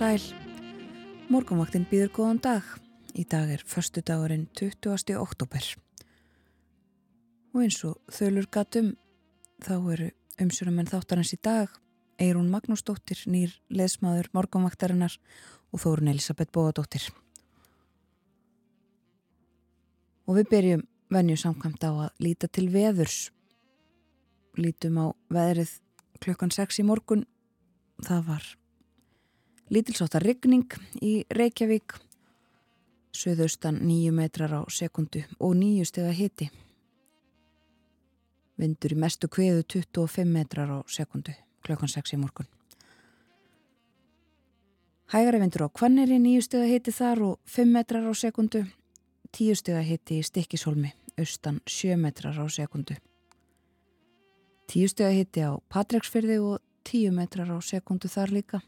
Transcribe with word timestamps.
Sæl. 0.00 0.22
Morgonvaktinn 1.28 1.82
býður 1.84 2.08
góðan 2.16 2.38
dag. 2.40 2.64
Í 3.12 3.26
dag 3.28 3.50
er 3.52 3.60
förstu 3.68 4.00
dagurinn 4.00 4.46
20. 4.56 5.10
oktober. 5.20 5.66
Og 7.52 7.58
eins 7.66 7.76
og 7.84 7.98
þölur 8.08 8.46
gatum 8.48 8.94
þá 9.60 9.74
eru 9.92 10.06
umsjónumenn 10.40 10.88
þáttarins 10.88 11.34
í 11.36 11.38
dag 11.44 11.74
Eirún 12.16 12.48
Magnúsdóttir, 12.48 13.20
nýr 13.28 13.52
leðsmaður 13.68 14.30
morgonvaktarinnar 14.38 15.18
og 15.68 15.82
Þórun 15.84 16.14
Elisabeth 16.14 16.48
Bóadóttir. 16.48 17.10
Og 20.24 20.38
við 20.38 20.48
byrjum 20.54 20.86
venju 21.12 21.36
samkvæmt 21.44 21.84
á 21.84 21.92
að 22.06 22.24
líta 22.24 22.48
til 22.48 22.70
veðurs. 22.72 23.28
Lítum 24.56 24.96
á 24.96 25.06
veðrið 25.28 25.76
klukkan 26.24 26.56
6 26.56 26.80
í 26.80 26.88
morgun. 26.88 27.28
Það 28.00 28.26
var 28.32 28.50
lítilsáttar 29.70 30.22
rigning 30.26 30.66
í 31.02 31.24
Reykjavík. 31.30 31.94
Suðaustan 33.14 33.80
9 33.86 34.12
metrar 34.14 34.52
á 34.54 34.62
sekundu 34.70 35.22
og 35.38 35.54
9 35.58 35.86
steg 35.86 36.06
að 36.10 36.18
hiti. 36.18 36.50
Vindur 38.58 38.94
í 38.94 38.98
mestu 38.98 39.30
kveðu 39.30 39.64
25 39.80 40.26
metrar 40.30 40.70
á 40.70 40.78
sekundu 40.90 41.34
klukkan 41.66 41.88
6 41.88 42.14
í 42.14 42.18
morgun. 42.20 42.48
Hægari 45.10 45.40
vindur 45.42 45.66
á 45.66 45.68
Kvanneri 45.74 46.18
9 46.22 46.42
steg 46.46 46.64
að 46.64 46.72
hiti 46.74 46.94
þar 46.94 47.22
og 47.28 47.38
5 47.46 47.74
metrar 47.74 48.06
á 48.06 48.12
sekundu. 48.14 48.64
10 49.34 49.58
steg 49.58 49.78
að 49.78 49.88
hiti 49.90 50.18
í 50.18 50.26
Stikkishólmi, 50.26 50.90
austan 51.18 51.60
7 51.66 51.98
metrar 51.98 52.38
á 52.38 52.46
sekundu. 52.50 52.96
10 54.70 54.90
steg 54.90 55.06
að 55.06 55.18
hiti 55.18 55.46
á 55.46 55.58
Patræksfyrði 55.70 56.38
og 56.42 56.58
10 56.86 57.14
metrar 57.14 57.50
á 57.50 57.58
sekundu 57.62 58.10
þar 58.10 58.34
líka. 58.34 58.62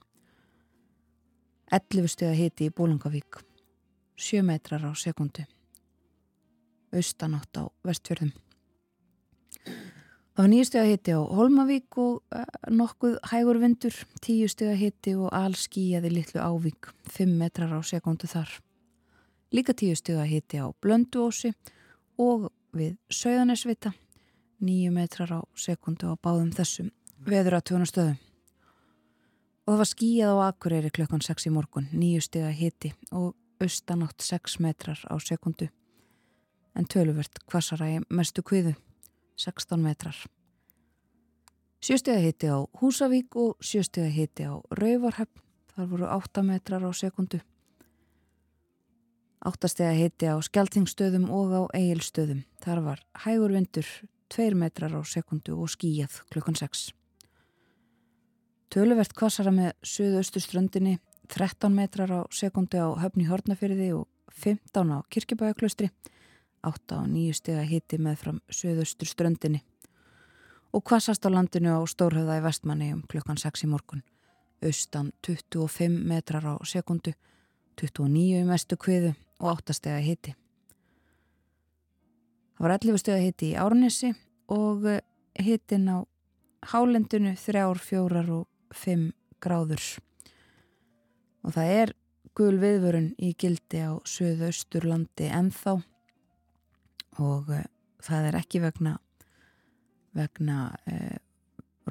11 1.73 2.11
steg 2.13 2.29
að 2.29 2.37
hiti 2.37 2.67
í 2.69 2.73
Bólangavík, 2.77 3.39
7 4.21 4.43
metrar 4.45 4.83
á 4.85 4.93
sekundu. 4.93 5.47
Austanátt 6.93 7.57
á 7.57 7.65
vestfjörðum. 7.89 8.35
Það 9.63 10.43
var 10.43 10.51
9 10.53 10.67
steg 10.69 10.83
að 10.83 10.91
hiti 10.91 11.15
á 11.17 11.21
Holmavík 11.39 11.97
og 12.03 12.19
uh, 12.37 12.43
nokkuð 12.69 13.15
hægur 13.31 13.61
vindur, 13.63 13.97
10 14.21 14.53
steg 14.53 14.73
að 14.75 14.83
hiti 14.83 15.15
og 15.17 15.33
allskíjaði 15.33 16.11
litlu 16.13 16.45
ávík, 16.45 16.91
5 17.09 17.33
metrar 17.41 17.73
á 17.73 17.81
sekundu 17.81 18.29
þar. 18.29 18.53
Líka 19.57 19.73
10 19.73 19.97
steg 20.03 20.21
að 20.21 20.29
hiti 20.35 20.61
á 20.61 20.69
Blönduósi 20.77 21.55
og 22.21 22.51
við 22.77 22.99
Söðanesvita, 23.09 23.95
9 24.61 24.93
metrar 24.93 25.33
á 25.37 25.41
sekundu 25.57 26.13
á 26.13 26.21
báðum 26.21 26.53
þessum 26.53 26.93
veður 27.25 27.63
að 27.63 27.67
tjóna 27.71 27.89
stöðum. 27.89 28.21
Og 29.63 29.77
það 29.77 29.79
var 29.79 29.89
skíjað 29.93 30.33
á 30.35 30.39
Akureyri 30.49 30.91
klukkan 30.91 31.21
6 31.23 31.47
í 31.47 31.53
morgun, 31.55 31.87
9 31.95 32.23
steg 32.27 32.49
að 32.49 32.57
hiti 32.59 32.89
og 33.15 33.37
austanátt 33.63 34.25
6 34.25 34.59
metrar 34.59 34.99
á 35.07 35.15
sekundu. 35.23 35.69
En 36.75 36.89
töluvert 36.91 37.39
kvassara 37.47 37.87
í 37.93 38.01
mestu 38.11 38.43
kviðu, 38.43 38.73
16 39.39 39.79
metrar. 39.79 40.17
7 41.79 42.01
steg 42.03 42.19
að 42.19 42.27
hiti 42.27 42.51
á 42.51 42.59
Húsavík 42.81 43.39
og 43.39 43.55
7 43.63 43.87
steg 43.87 44.09
að 44.09 44.17
hiti 44.17 44.47
á 44.51 44.55
Rauvarhöfn, 44.75 45.43
þar 45.75 45.91
voru 45.93 46.09
8 46.11 46.45
metrar 46.47 46.83
á 46.83 46.91
sekundu. 46.91 47.39
8 49.47 49.71
steg 49.71 49.93
að 49.93 50.01
hiti 50.01 50.27
á 50.27 50.39
Skeltingstöðum 50.43 51.29
og 51.31 51.55
á 51.55 51.63
Egilstöðum, 51.79 52.43
þar 52.63 52.83
var 52.83 53.05
hægur 53.27 53.55
vindur 53.55 53.87
2 54.31 54.59
metrar 54.59 54.95
á 54.95 55.03
sekundu 55.07 55.55
og 55.55 55.71
skíjað 55.71 56.19
klukkan 56.35 56.59
6. 56.59 56.91
Töluvert 58.73 59.13
kvassara 59.13 59.51
með 59.53 59.75
söðaustuströndinni, 59.85 60.95
13 61.29 61.75
metrar 61.77 62.09
á 62.09 62.21
sekundu 62.33 62.81
á 62.81 62.89
höfni 63.03 63.27
Hortnafyrði 63.29 63.91
og 63.93 64.07
15 64.33 64.95
á 64.97 65.05
Kirkibæjaklaustri, 65.13 65.91
8 66.65 66.97
á 66.97 67.05
nýju 67.05 67.35
stega 67.37 67.67
hitti 67.69 67.99
með 68.01 68.17
fram 68.23 68.39
söðaustuströndinni 68.49 69.61
og 70.73 70.87
kvassast 70.89 71.21
á 71.21 71.29
landinu 71.29 71.75
á 71.77 71.85
Stórhauða 71.85 72.39
í 72.41 72.45
vestmanni 72.47 72.89
um 72.95 73.03
klukkan 73.05 73.37
6 73.37 73.67
í 73.67 73.69
morgun, 73.69 74.01
austan 74.65 75.11
25 75.21 75.99
metrar 76.09 76.47
á 76.49 76.57
sekundu, 76.65 77.13
29 77.77 78.41
í 78.41 78.47
mestu 78.49 78.79
kviðu 78.81 79.13
og 79.43 79.51
8 79.53 79.77
stega 79.77 80.01
hitti. 80.01 80.33
Það 82.57 82.65
var 82.65 82.77
11 82.79 83.05
steg 83.05 83.19
að 83.19 83.27
hitti 83.27 83.53
í 83.53 83.61
Árnesi 83.61 84.15
og 84.49 84.89
hittin 85.37 85.93
á 85.93 86.01
hálendinu 86.73 87.35
þrjár, 87.37 87.77
fjórar 87.77 88.33
og 88.33 88.49
fimm 88.77 89.11
gráður. 89.43 89.83
Og 91.43 91.55
það 91.57 91.73
er 91.77 91.95
gul 92.39 92.57
viðvörun 92.63 93.11
í 93.21 93.33
gildi 93.39 93.83
á 93.85 93.93
söðausturlandi 94.09 95.29
ennþá 95.33 95.77
og 97.21 97.51
uh, 97.53 97.65
það 98.03 98.29
er 98.31 98.39
ekki 98.41 98.63
vegna, 98.63 98.97
vegna 100.17 100.59
uh, 100.89 101.19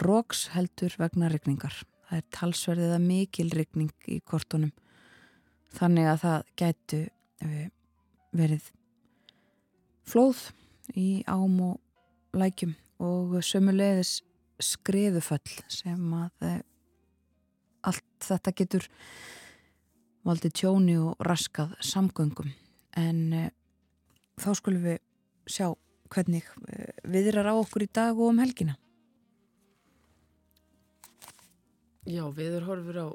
róks 0.02 0.48
heldur 0.56 0.96
vegna 0.98 1.30
regningar. 1.32 1.76
Það 2.10 2.22
er 2.22 2.30
talsverðið 2.36 2.96
að 2.96 3.06
mikil 3.06 3.50
regning 3.54 4.10
í 4.10 4.20
kortunum 4.26 4.74
þannig 5.78 6.10
að 6.12 6.24
það 6.26 6.50
gætu 6.60 7.04
uh, 7.46 7.68
verið 8.36 8.72
flóð 10.08 10.50
í 10.98 11.22
ám 11.30 11.60
og 11.64 12.38
lækjum 12.38 12.74
og 13.02 13.38
sömulegðis 13.46 14.22
skriðuföll 14.62 15.64
sem 15.72 16.14
að 16.16 16.46
e, 16.46 16.52
allt 17.88 18.26
þetta 18.26 18.54
getur 18.56 18.88
valdið 20.28 20.54
tjóni 20.62 20.98
og 21.02 21.22
raskað 21.26 21.74
samgöngum. 21.86 22.52
En 23.00 23.22
e, 23.34 23.46
þá 24.42 24.52
skulum 24.60 24.86
við 24.86 25.00
sjá 25.50 25.72
hvernig 26.12 26.48
e, 26.68 26.92
viðrar 27.08 27.52
á 27.52 27.56
okkur 27.56 27.88
í 27.88 27.90
dag 27.94 28.18
og 28.18 28.34
um 28.34 28.42
helgina. 28.44 28.78
Já, 32.06 32.26
viður 32.34 32.66
horfur 32.66 32.98
á 32.98 33.08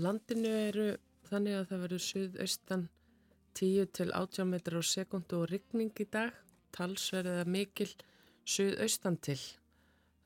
landinu 0.00 0.48
eru 0.48 0.86
þannig 1.28 1.58
að 1.58 1.66
það 1.70 1.82
verður 1.84 2.04
suðaustan 2.04 2.86
10 3.56 3.92
til 3.96 4.10
80 4.12 4.48
metrar 4.50 4.84
á 4.84 4.84
sekundu 4.84 5.40
og 5.40 5.50
rigning 5.52 5.92
í 6.00 6.06
dag. 6.12 6.32
Talsverðið 6.76 7.40
að 7.40 7.52
mikil 7.54 7.88
suðaustan 8.44 9.16
til. 9.24 9.38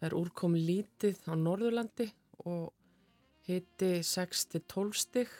Það 0.01 0.09
er 0.09 0.17
úrkom 0.19 0.57
lítið 0.59 1.21
á 1.31 1.35
Norðurlandi 1.39 2.09
og 2.51 2.73
hitti 3.51 3.91
6-12 4.07 5.01
stygg 5.03 5.33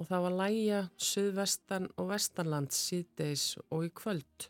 og 0.00 0.08
það 0.08 0.24
var 0.26 0.36
læja 0.40 0.80
suðvestan 1.00 1.88
og 2.00 2.10
vestanland 2.10 2.72
síðdeis 2.74 3.56
og 3.68 3.86
í 3.86 3.90
kvöld. 3.94 4.48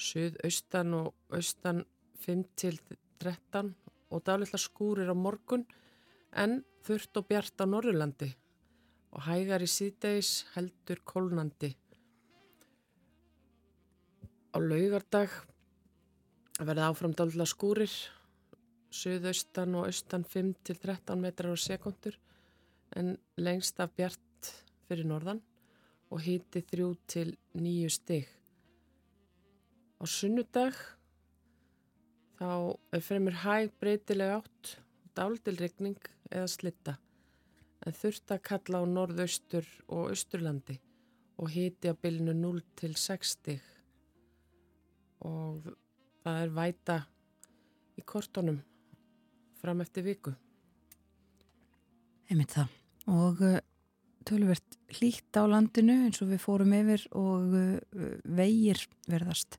Suðaustan 0.00 0.94
og 0.98 1.12
austan 1.34 1.84
5-13 2.24 3.72
og 4.12 4.24
dálitla 4.26 4.60
skúrir 4.60 5.10
á 5.10 5.16
morgun 5.16 5.66
en 6.32 6.62
þurft 6.86 7.20
og 7.20 7.28
bjart 7.28 7.62
á 7.62 7.66
Norðurlandi 7.68 8.30
og 9.12 9.26
hægar 9.26 9.62
í 9.62 9.68
síðdeis 9.68 10.46
heldur 10.54 11.02
kólnandi. 11.04 11.74
Á 14.52 14.58
laugardag 14.60 15.32
verði 16.60 16.84
áfram 16.86 17.14
dálitla 17.16 17.46
skúrir, 17.48 17.92
suðaustan 18.92 19.76
og 19.78 19.88
austan 19.88 20.24
5-13 20.28 21.16
metrar 21.20 21.56
á 21.56 21.58
sekundur 21.58 22.18
en 22.96 23.16
lengst 23.40 23.80
af 23.80 23.94
bjart 23.96 24.50
fyrir 24.88 25.08
norðan 25.08 25.40
og 26.12 26.20
híti 26.20 26.60
3-9 26.68 27.88
stig. 27.92 28.26
Á 29.96 30.04
sunnudag 30.04 30.76
þá 32.36 32.76
fremur 33.00 33.38
hæg 33.44 33.72
breytileg 33.80 34.34
átt, 34.36 34.76
dáldilregning 35.16 36.00
eða 36.32 36.48
slitta 36.50 36.96
en 37.86 37.96
þurft 37.96 38.34
að 38.34 38.44
kalla 38.46 38.82
á 38.82 38.84
norðaustur 38.86 39.68
og 39.88 40.12
austurlandi 40.12 40.76
og 41.40 41.50
híti 41.54 41.90
á 41.90 41.94
bylnu 41.96 42.34
0-6 42.36 43.32
stig 43.36 43.62
og 45.24 45.72
það 46.22 46.42
er 46.42 46.54
væta 46.58 46.98
í 47.98 48.04
kortunum 48.06 48.60
fram 49.62 49.82
eftir 49.84 50.06
viku. 50.06 50.34
Einmitt 52.30 52.54
það. 52.56 52.72
Og 53.12 53.42
uh, 53.46 53.58
tölvert 54.26 54.78
hlýtt 54.98 55.38
á 55.38 55.42
landinu 55.48 56.04
eins 56.06 56.22
og 56.22 56.30
við 56.32 56.42
fórum 56.42 56.74
yfir 56.76 57.06
og 57.18 57.56
uh, 57.58 58.06
vegir 58.24 58.82
verðast 59.10 59.58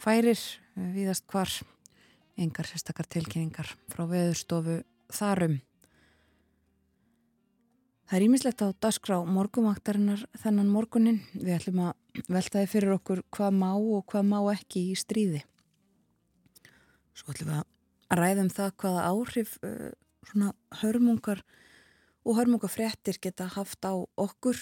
færir 0.00 0.38
uh, 0.38 0.90
viðast 0.94 1.26
hvar 1.30 1.50
engar 2.40 2.68
sérstakar 2.68 3.08
tilkynningar 3.10 3.74
frá 3.92 4.06
veðurstofu 4.08 4.80
þarum. 5.12 5.58
Það 8.10 8.16
er 8.18 8.26
ímislegt 8.26 8.62
á 8.66 8.74
dasgrá 8.82 9.20
morgumaktarinnar 9.22 10.24
þennan 10.42 10.70
morgunin. 10.72 11.20
Við 11.30 11.52
ætlum 11.60 11.84
að 11.84 12.24
veltaði 12.26 12.70
fyrir 12.72 12.96
okkur 12.96 13.20
hvað 13.30 13.58
má 13.60 13.68
og 13.76 14.02
hvað 14.10 14.24
má 14.32 14.38
ekki 14.50 14.88
í 14.90 14.96
stríði. 14.98 15.44
Svo 17.14 17.30
ætlum 17.30 17.52
við 17.52 17.60
að 17.60 17.68
ræðum 18.10 18.50
það 18.52 18.74
hvaða 18.82 19.06
áhrif 19.10 19.56
uh, 19.62 19.90
svona 20.26 20.52
hörmungar 20.82 21.42
og 22.24 22.36
hörmunga 22.36 22.68
fréttir 22.68 23.18
geta 23.22 23.48
haft 23.54 23.84
á 23.86 23.94
okkur 23.96 24.58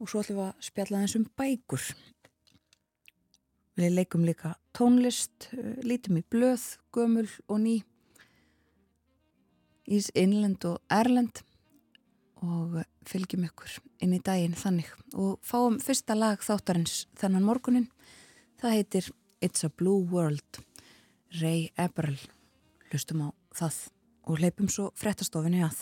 og 0.00 0.10
svo 0.10 0.20
ætlum 0.20 0.40
við 0.40 0.48
að 0.48 0.66
spjalla 0.66 1.00
þessum 1.04 1.24
bækur. 1.38 1.86
Við 3.74 3.96
leikum 3.96 4.26
líka 4.26 4.54
tónlist, 4.76 5.48
eh, 5.52 5.80
lítum 5.82 6.18
í 6.20 6.24
blöð, 6.30 6.78
gömul 6.92 7.28
og 7.48 7.58
ný, 7.58 7.82
ís 9.88 10.10
innlend 10.14 10.64
og 10.64 10.78
erlend 10.90 11.42
og 12.42 12.84
fylgjum 13.08 13.48
ykkur 13.48 13.78
inn 14.04 14.14
í 14.14 14.22
daginn 14.22 14.54
þannig 14.54 14.90
og 15.14 15.40
fáum 15.42 15.80
fyrsta 15.80 16.14
lag 16.14 16.38
þáttarins 16.38 17.06
þennan 17.16 17.44
morgunin. 17.44 17.88
Það 18.60 18.76
heitir 18.76 19.10
It's 19.40 19.64
a 19.64 19.68
Blue 19.68 20.04
World, 20.08 20.60
Ray 21.40 21.72
Eberl. 21.74 22.14
Hlustum 22.90 23.24
á 23.26 23.28
það 23.58 23.78
og 24.30 24.40
leipum 24.40 24.68
svo 24.70 24.90
frettastofinni 24.94 25.64
að. 25.66 25.80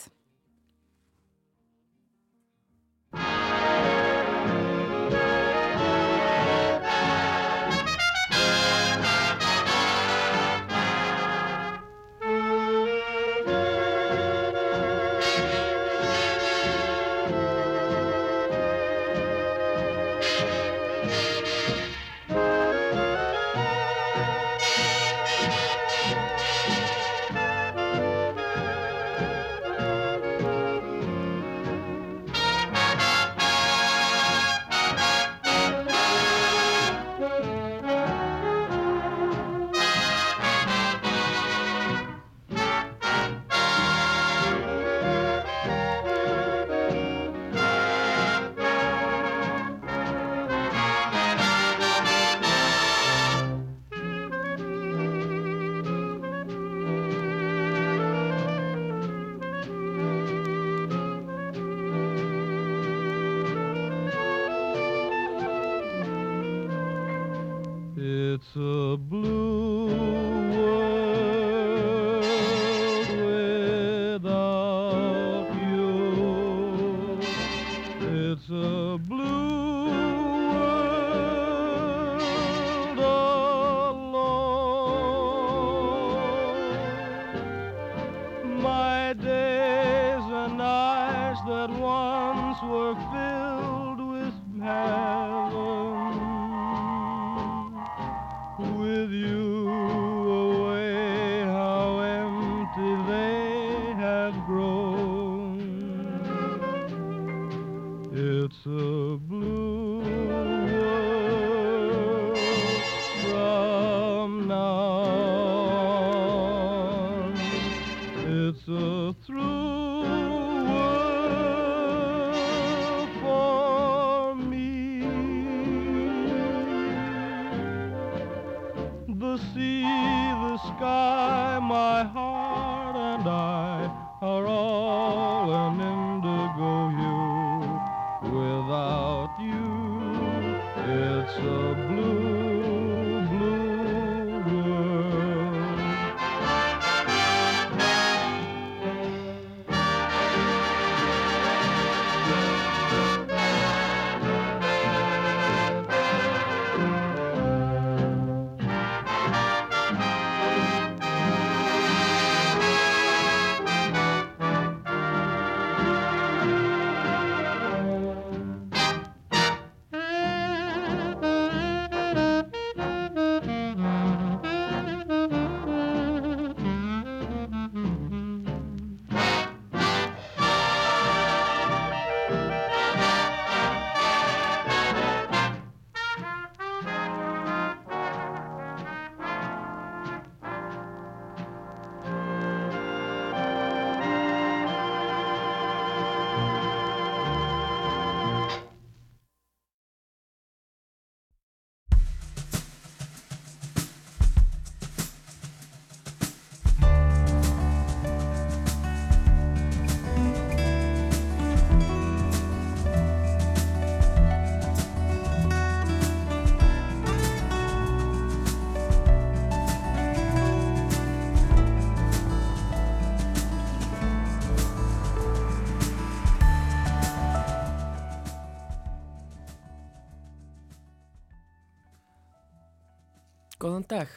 Góðan 233.83 233.99
dag. 233.99 234.09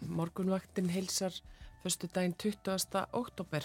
Morgunvaktin 0.00 0.88
heilsar 0.88 1.32
förstu 1.82 2.08
daginn 2.10 2.34
20. 2.34 3.06
oktober. 3.12 3.62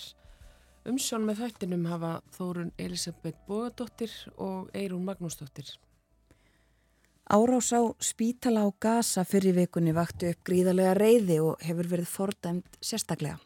Umsjón 0.86 1.26
með 1.26 1.40
þættinum 1.42 1.88
hafa 1.90 2.12
Þórun 2.36 2.70
Elisabeth 2.78 3.40
Bógadóttir 3.48 4.12
og 4.38 4.70
Eirún 4.78 5.08
Magnúsdóttir. 5.08 5.66
Árás 7.26 7.74
á 7.74 7.82
spítala 7.98 8.68
á 8.68 8.72
Gaza 8.80 9.26
fyrir 9.26 9.56
vikunni 9.58 9.96
vakti 9.98 10.30
upp 10.30 10.46
gríðarlega 10.46 10.94
reyði 10.94 11.40
og 11.42 11.58
hefur 11.66 11.90
verið 11.90 12.14
fordæmt 12.14 12.78
sérstaklega. 12.78 13.40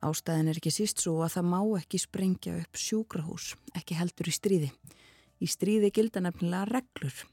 Ástæðin 0.00 0.48
er 0.48 0.56
ekki 0.56 0.72
síst 0.72 1.04
svo 1.04 1.20
að 1.26 1.36
það 1.36 1.50
má 1.52 1.60
ekki 1.76 2.00
sprengja 2.00 2.56
upp 2.62 2.72
sjúkrahús, 2.72 3.52
ekki 3.76 4.00
heldur 4.00 4.32
í 4.32 4.38
stríði. 4.38 4.72
Í 5.44 5.46
stríði 5.46 5.92
gilda 5.92 6.24
nefnilega 6.24 6.70
reglur. 6.72 7.24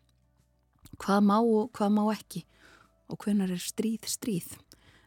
Hvað 0.99 1.27
má 1.31 1.37
og 1.39 1.71
hvað 1.71 1.95
má 1.95 2.09
ekki 2.11 2.45
og 3.11 3.25
hvenar 3.25 3.51
er 3.51 3.61
stríð 3.61 4.07
stríð. 4.09 4.53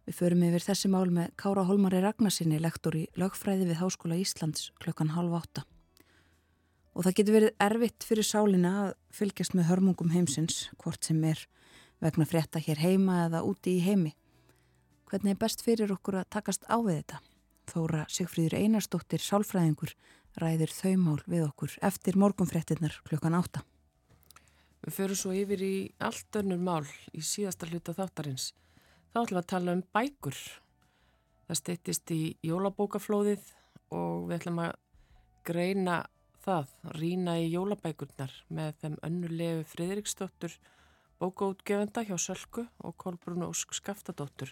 Við 0.05 0.19
förum 0.19 0.43
yfir 0.45 0.65
þessi 0.67 0.91
mál 0.93 1.09
með 1.09 1.31
Kára 1.41 1.65
Holmari 1.65 2.03
Ragnarsinni, 2.05 2.59
lektor 2.61 2.97
í 2.99 3.07
lögfræði 3.17 3.71
við 3.71 3.81
Háskóla 3.81 4.19
Íslands 4.21 4.69
klukkan 4.83 5.15
halv 5.17 5.33
átta. 5.39 5.65
Og 6.93 7.07
það 7.07 7.17
getur 7.19 7.37
verið 7.39 7.55
erfitt 7.65 8.05
fyrir 8.07 8.29
sálinna 8.29 8.75
að 8.83 8.91
fylgjast 9.17 9.57
með 9.57 9.71
hörmungum 9.71 10.13
heimsins, 10.13 10.69
hvort 10.77 11.09
sem 11.09 11.25
er 11.25 11.41
vegna 12.05 12.29
frétta 12.29 12.61
hér 12.61 12.85
heima 12.85 13.25
eða 13.25 13.43
úti 13.49 13.79
í 13.79 13.85
heimi. 13.87 14.13
Hvernig 15.09 15.35
er 15.35 15.41
best 15.41 15.65
fyrir 15.65 15.93
okkur 15.97 16.21
að 16.21 16.31
takast 16.37 16.69
á 16.69 16.77
við 16.85 17.01
þetta? 17.01 17.23
Þóra 17.73 18.05
Sigfríður 18.13 18.59
Einarstóttir 18.61 19.25
Sálfræðingur 19.25 19.95
ræðir 20.37 20.73
þaumál 20.75 21.23
við 21.25 21.47
okkur 21.49 21.79
eftir 21.87 22.19
morgunfréttinnar 22.21 23.01
klukkan 23.09 23.41
átta. 23.41 23.65
Við 24.85 24.99
förum 24.99 25.17
svo 25.17 25.33
yfir 25.33 25.63
í 25.65 25.75
allt 26.05 26.37
önnur 26.37 26.61
mál 26.61 26.85
í 27.17 27.23
síðasta 27.25 27.71
hluta 27.71 27.97
þáttarins 27.97 28.53
Þá 29.15 29.21
ætlum 29.21 29.37
við 29.37 29.45
að 29.45 29.51
tala 29.53 29.73
um 29.77 29.81
bækur. 29.95 30.39
Það 31.47 31.59
steyttist 31.61 32.11
í 32.11 32.23
jólabókaflóðið 32.43 33.45
og 33.95 34.25
við 34.27 34.35
ætlum 34.41 34.57
að 34.65 34.73
greina 35.47 35.99
það, 36.43 36.73
rína 36.97 37.37
í 37.39 37.45
jólabækurnar 37.53 38.35
með 38.59 38.73
þeim 38.81 38.97
önnulegu 39.07 39.63
Fridriksdóttur, 39.71 40.57
bókaútgefenda 41.23 42.03
hjá 42.09 42.17
Sölku 42.19 42.65
og 42.83 42.97
Kolbrún 42.99 43.47
Ósk 43.47 43.79
Skaftadóttur, 43.79 44.51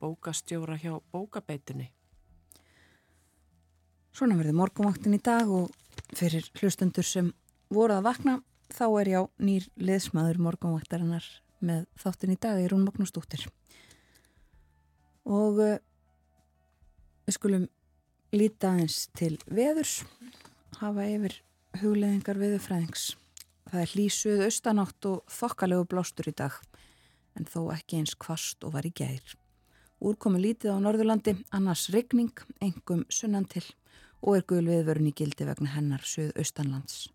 bókastjóra 0.00 0.80
hjá 0.80 0.96
bókabeitunni. 1.12 1.90
Svona 4.16 4.40
verður 4.40 4.56
morgumvaktin 4.62 5.18
í 5.18 5.20
dag 5.20 5.52
og 5.52 5.68
fyrir 6.16 6.48
hlustundur 6.62 7.04
sem 7.04 7.28
voru 7.68 8.00
að 8.00 8.08
vakna 8.08 8.38
þá 8.72 8.84
er 9.00 9.10
já 9.12 9.20
nýr 9.42 9.68
liðsmaður 9.80 10.40
morgumvaktarinnar 10.46 11.26
með 11.64 11.86
þáttin 11.98 12.34
í 12.34 12.38
dag 12.40 12.60
í 12.62 12.68
Rún 12.70 12.84
Magnúsdóttir. 12.86 13.46
Og 15.28 15.60
uh, 15.64 15.78
við 17.26 17.38
skulum 17.38 17.66
líta 18.34 18.74
aðeins 18.74 19.08
til 19.18 19.34
veðurs 19.46 20.02
hafa 20.78 21.08
yfir 21.08 21.40
hugleðingar 21.80 22.38
veðurfræðings. 22.40 23.10
Það 23.68 23.82
er 23.82 23.92
hlýsuð 23.94 24.46
austanátt 24.46 25.10
og 25.10 25.20
þokkalegu 25.32 25.88
blástur 25.90 26.30
í 26.30 26.36
dag 26.36 26.56
en 27.36 27.48
þó 27.48 27.68
ekki 27.74 28.00
eins 28.00 28.16
kvast 28.18 28.64
og 28.64 28.74
var 28.78 28.88
í 28.88 28.94
gæðir 28.94 29.36
úrkomi 29.98 30.40
lítið 30.42 30.78
á 30.78 30.82
Norðurlandi 30.82 31.34
annars 31.54 31.88
regning, 31.94 32.34
engum 32.62 33.04
sunnan 33.10 33.48
til 33.50 33.64
og 34.22 34.38
er 34.38 34.46
gul 34.50 34.64
viðvörun 34.66 35.10
í 35.10 35.14
gildi 35.14 35.46
vegna 35.46 35.74
hennar 35.74 36.04
suð 36.06 36.30
austanlands 36.38 37.06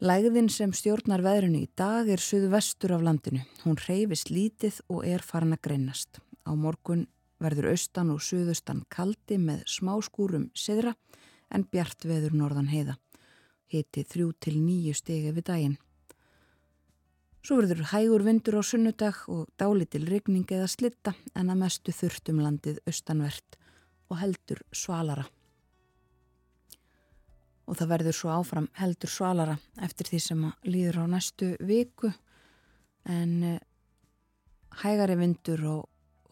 Lægðin 0.00 0.46
sem 0.48 0.70
stjórnar 0.72 1.20
veðrunu 1.20 1.58
í 1.60 1.66
dag 1.76 2.08
er 2.08 2.22
suð 2.24 2.46
vestur 2.54 2.94
af 2.96 3.02
landinu. 3.04 3.42
Hún 3.66 3.76
reyfist 3.76 4.30
lítið 4.32 4.78
og 4.88 5.02
er 5.04 5.20
farin 5.20 5.52
að 5.52 5.60
greinast. 5.66 6.22
Á 6.48 6.56
morgun 6.56 7.02
verður 7.36 7.74
austan 7.74 8.08
og 8.14 8.22
suðustan 8.24 8.80
kaldi 8.88 9.36
með 9.36 9.66
smá 9.68 9.92
skúrum 10.00 10.46
siðra 10.56 10.94
en 11.52 11.66
bjart 11.68 12.06
veður 12.08 12.32
norðan 12.32 12.70
heiða. 12.72 12.94
Hiti 13.68 14.06
þrjú 14.08 14.30
til 14.40 14.54
nýju 14.62 14.94
stegi 14.96 15.34
við 15.36 15.46
daginn. 15.50 15.76
Svo 17.44 17.58
verður 17.60 17.90
hægur 17.92 18.24
vindur 18.24 18.56
á 18.56 18.62
sunnudag 18.64 19.20
og 19.28 19.50
dálitil 19.60 20.06
rigning 20.08 20.48
eða 20.48 20.70
slitta 20.72 21.12
en 21.36 21.52
að 21.52 21.60
mestu 21.60 21.92
þurftum 21.92 22.40
landið 22.40 22.80
austanvert 22.88 23.60
og 24.08 24.16
heldur 24.24 24.64
svalara. 24.72 25.28
Og 27.70 27.78
það 27.78 27.92
verður 27.94 28.16
svo 28.18 28.32
áfram 28.34 28.66
heldur 28.80 29.12
svalara 29.12 29.54
eftir 29.86 30.10
því 30.10 30.20
sem 30.24 30.44
líður 30.66 31.04
á 31.06 31.12
næstu 31.14 31.52
viku. 31.62 32.10
En 33.06 33.32
eh, 33.46 33.60
hægari 34.82 35.14
vindur 35.20 35.62
og 35.70 35.82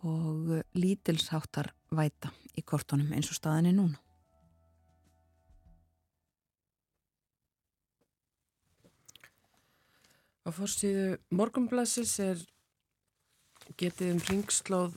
og 0.06 0.62
lítilsháttar 0.78 1.72
væta 1.90 2.30
í 2.54 2.62
kortunum 2.62 3.10
eins 3.14 3.30
og 3.32 3.38
staðinni 3.38 3.72
núna. 3.74 3.98
Á 10.46 10.50
fórstíðu 10.54 11.18
morgumblassis 11.34 12.14
er 12.24 12.44
getið 13.76 14.14
um 14.14 14.20
ringslóð, 14.30 14.94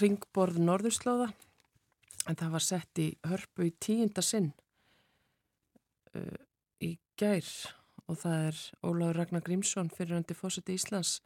ringborð 0.00 0.60
norðurslóða. 0.62 1.32
En 2.24 2.38
það 2.40 2.54
var 2.54 2.64
sett 2.64 3.00
í 3.02 3.10
hörpu 3.26 3.66
í 3.68 3.74
tíunda 3.84 4.22
sinn 4.24 4.54
uh, 6.18 6.36
í 6.84 6.96
gær 7.20 7.48
og 8.10 8.20
það 8.20 8.48
er 8.50 8.60
Óláður 8.84 9.18
Ragnar 9.20 9.44
Grímsson 9.46 9.90
fyrir 9.92 10.18
hundi 10.18 10.36
fórseti 10.36 10.76
Íslands 10.76 11.18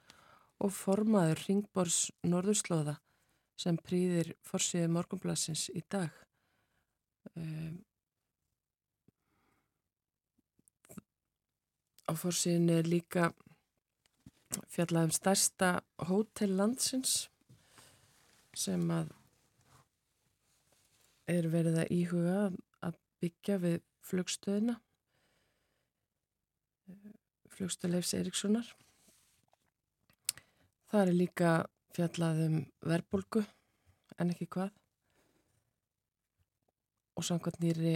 og 0.62 0.72
formaður 0.74 1.42
ringborðs 1.46 2.00
norðurslóða 2.26 2.98
sem 3.58 3.78
prýðir 3.82 4.32
forsiðið 4.46 4.92
morgunblassins 4.94 5.66
í 5.74 5.82
dag. 5.90 6.14
Um, 7.34 7.80
á 12.08 12.12
forsiðinu 12.16 12.78
er 12.78 12.88
líka 12.88 13.32
fjallaðum 14.72 15.12
stærsta 15.12 15.72
hótel 16.08 16.54
landsins 16.56 17.26
sem 18.56 18.86
að 18.90 19.12
er 21.28 21.50
verið 21.52 21.82
að 21.82 21.92
íhuga 21.92 22.38
að 22.88 22.96
byggja 23.20 23.58
við 23.60 23.82
flugstöðina 24.08 24.78
flugstöðleifs 27.58 28.14
Erikssonar. 28.14 28.68
Það 30.88 31.00
er 31.02 31.16
líka 31.16 31.52
fjallaðum 31.96 32.60
verbolgu 32.86 33.42
en 34.18 34.32
ekki 34.32 34.46
hvað 34.54 34.70
og 37.18 37.26
samkvæmt 37.26 37.58
nýri 37.62 37.94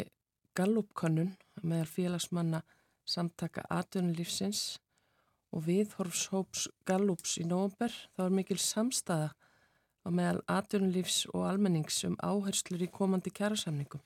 gallupkonnun 0.59 1.31
meðal 1.63 1.89
félagsmanna 1.89 2.63
samtaka 3.09 3.63
atvinnulífsins 3.71 4.81
og 5.55 5.67
viðhorfshóps 5.69 6.67
gallups 6.89 7.37
í 7.39 7.47
nógumber 7.47 7.95
þá 8.17 8.27
er 8.27 8.35
mikil 8.35 8.59
samstaða 8.61 9.31
á 10.03 10.09
meðal 10.11 10.43
atvinnulífs 10.51 11.23
og 11.31 11.47
almennings 11.47 12.03
um 12.09 12.19
áherslur 12.19 12.83
í 12.83 12.91
komandi 12.91 13.31
kjærasamningum. 13.31 14.03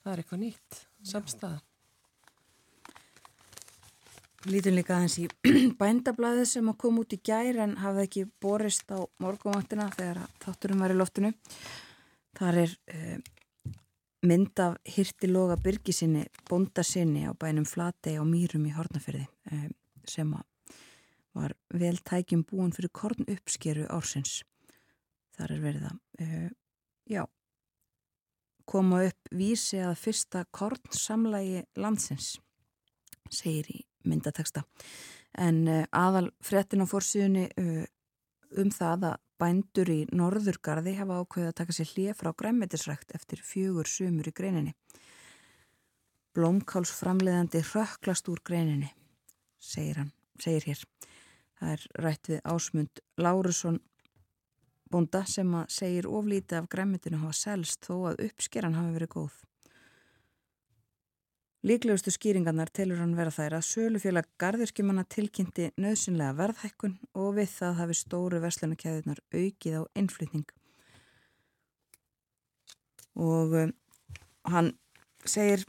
Það 0.00 0.12
er 0.12 0.22
eitthvað 0.22 0.40
nýtt, 0.44 0.78
samstaða. 1.04 1.60
Lítum 4.48 4.72
líka 4.72 4.96
aðeins 4.96 5.18
í 5.20 5.26
bændablaðið 5.80 6.46
sem 6.48 6.68
að 6.72 6.78
koma 6.80 7.02
út 7.02 7.12
í 7.12 7.18
gær 7.28 7.58
en 7.60 7.74
hafði 7.82 8.04
ekki 8.06 8.22
borist 8.40 8.88
á 8.88 9.04
morgumáttina 9.20 9.90
þegar 9.92 10.22
þátturum 10.40 10.80
var 10.80 10.94
í 10.94 10.96
loftinu. 10.96 11.32
Þar 12.40 12.60
er 12.62 12.72
uh, 12.94 13.18
mynd 14.24 14.62
af 14.64 14.78
hirtiloga 14.94 15.58
byrgisinni, 15.60 16.24
bondasinni 16.48 17.26
á 17.28 17.36
bænum 17.36 17.68
Flatei 17.68 18.16
á 18.16 18.24
Mýrum 18.24 18.64
í 18.64 18.72
Hortnaferði 18.72 19.26
uh, 19.52 19.68
sem 20.08 20.32
var 21.36 21.52
vel 21.76 21.98
tækjum 22.00 22.46
búin 22.48 22.72
fyrir 22.72 22.94
korn 22.96 23.28
uppskeru 23.28 23.84
ársins. 23.92 24.40
Þar 25.36 25.52
er 25.58 25.62
verið 25.66 25.86
að 25.90 26.24
uh, 26.24 26.48
já, 27.12 27.26
koma 28.70 29.02
upp 29.08 29.32
vísi 29.34 29.80
að 29.82 29.98
fyrsta 29.98 30.44
korn 30.54 30.94
samlægi 30.94 31.64
landsins 31.80 32.36
segir 33.30 33.66
í 33.70 33.80
myndateksta. 34.08 34.64
En 35.38 35.64
uh, 35.68 35.82
aðal 35.94 36.30
frettin 36.42 36.82
á 36.82 36.86
fórsíðunni 36.90 37.48
uh, 37.60 37.84
um 38.58 38.70
það 38.74 39.10
að 39.12 39.18
bændur 39.40 39.90
í 39.92 40.00
norðurgarði 40.12 40.96
hafa 40.98 41.20
ákveðið 41.22 41.50
að 41.50 41.58
taka 41.60 41.76
sér 41.76 41.92
hlið 41.94 42.16
frá 42.18 42.30
græmitisrækt 42.42 43.14
eftir 43.16 43.42
fjögur 43.44 43.88
sumur 43.88 44.28
í 44.28 44.34
greininni. 44.36 44.74
Blómkáls 46.36 46.92
framleiðandi 46.94 47.62
röklast 47.72 48.28
úr 48.30 48.42
greininni, 48.46 48.90
segir 49.58 50.02
hann, 50.02 50.12
segir 50.38 50.68
hér. 50.68 50.82
Það 51.58 51.72
er 51.74 51.86
rætt 52.04 52.30
við 52.30 52.42
ásmund 52.52 53.02
Lárusson 53.20 53.80
búnda 54.90 55.22
sem 55.28 55.54
að 55.54 55.70
segir 55.72 56.08
oflítið 56.10 56.58
af 56.60 56.68
græmitinu 56.72 57.20
hafa 57.22 57.36
selst 57.38 57.86
þó 57.86 58.10
að 58.10 58.26
uppskeran 58.26 58.76
hafi 58.78 58.96
verið 58.96 59.12
góð. 59.14 59.38
Líklegustu 61.60 62.08
skýringarnar 62.14 62.70
telur 62.72 63.02
hann 63.02 63.12
vera 63.18 63.32
þær 63.34 63.58
að 63.58 63.66
sölufélag 63.68 64.28
gardirskjumanna 64.40 65.04
tilkynnti 65.12 65.66
nöðsynlega 65.76 66.32
verðhækkun 66.38 66.94
og 67.20 67.34
við 67.36 67.50
það 67.52 67.74
hafi 67.82 67.96
stóru 67.98 68.40
verslunarkæðunar 68.40 69.20
aukið 69.28 69.76
á 69.76 69.82
innflytning. 70.00 70.46
Og 73.20 73.52
um, 73.60 73.74
hann 74.48 74.72
segir 75.28 75.66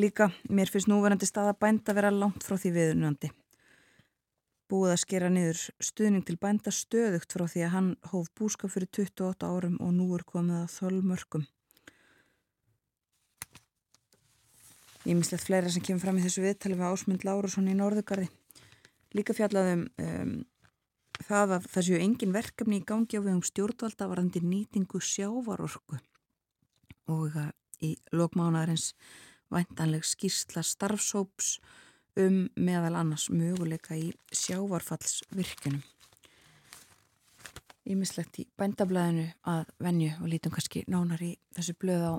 líka, 0.00 0.30
mér 0.48 0.72
finnst 0.72 0.88
núverandi 0.88 1.28
stað 1.28 1.52
að 1.52 1.60
bænda 1.66 1.96
vera 1.98 2.14
langt 2.14 2.46
frá 2.46 2.56
því 2.56 2.72
viðunandi. 2.78 3.32
Búið 4.66 4.92
að 4.96 5.02
skera 5.04 5.28
niður 5.30 5.60
stuðning 5.78 6.24
til 6.26 6.34
bænda 6.42 6.72
stöðugt 6.74 7.34
frá 7.36 7.44
því 7.46 7.60
að 7.66 7.74
hann 7.74 7.90
hóf 8.10 8.32
búskap 8.34 8.72
fyrir 8.72 8.88
28 8.90 9.46
árum 9.46 9.76
og 9.78 9.92
nú 9.94 10.08
er 10.16 10.24
komið 10.26 10.64
að 10.64 10.72
þölmörkum. 10.74 11.44
Ég 15.06 15.14
mislegt 15.14 15.46
fleira 15.46 15.70
sem 15.70 15.84
kemur 15.86 16.02
fram 16.02 16.18
í 16.18 16.24
þessu 16.24 16.42
viðtali 16.42 16.80
var 16.80 16.96
Ásmund 16.96 17.22
Lárusson 17.22 17.70
í 17.70 17.76
Norðugarði. 17.78 18.26
Líka 19.14 19.36
fjallaðum 19.38 19.86
um, 20.02 20.34
það 21.28 21.56
að 21.60 21.70
það 21.70 21.86
séu 21.86 22.02
engin 22.02 22.34
verkefni 22.34 22.80
í 22.80 22.86
gangi 22.90 23.22
á 23.22 23.22
við 23.22 23.36
um 23.36 23.46
stjórnvalda 23.46 24.10
varandi 24.10 24.42
nýtingu 24.42 24.98
sjávarorku 24.98 26.02
og 27.14 27.38
í 27.86 27.94
lokmánaðarins 28.10 28.96
væntanleg 29.54 30.02
skýrsla 30.02 30.66
starfsóps 30.66 31.60
og 31.60 31.85
um 32.16 32.46
meðal 32.56 32.94
annars 32.98 33.28
möguleika 33.32 33.96
í 33.98 34.10
sjávarfallsvirkunum. 34.34 35.82
Ímislegt 37.86 38.40
í 38.42 38.46
bændablaðinu 38.58 39.28
að 39.46 39.68
venju 39.82 40.14
og 40.18 40.30
lítum 40.32 40.54
kannski 40.54 40.82
nánar 40.90 41.22
í 41.22 41.36
þessu 41.54 41.76
blöð 41.78 42.06
á 42.08 42.14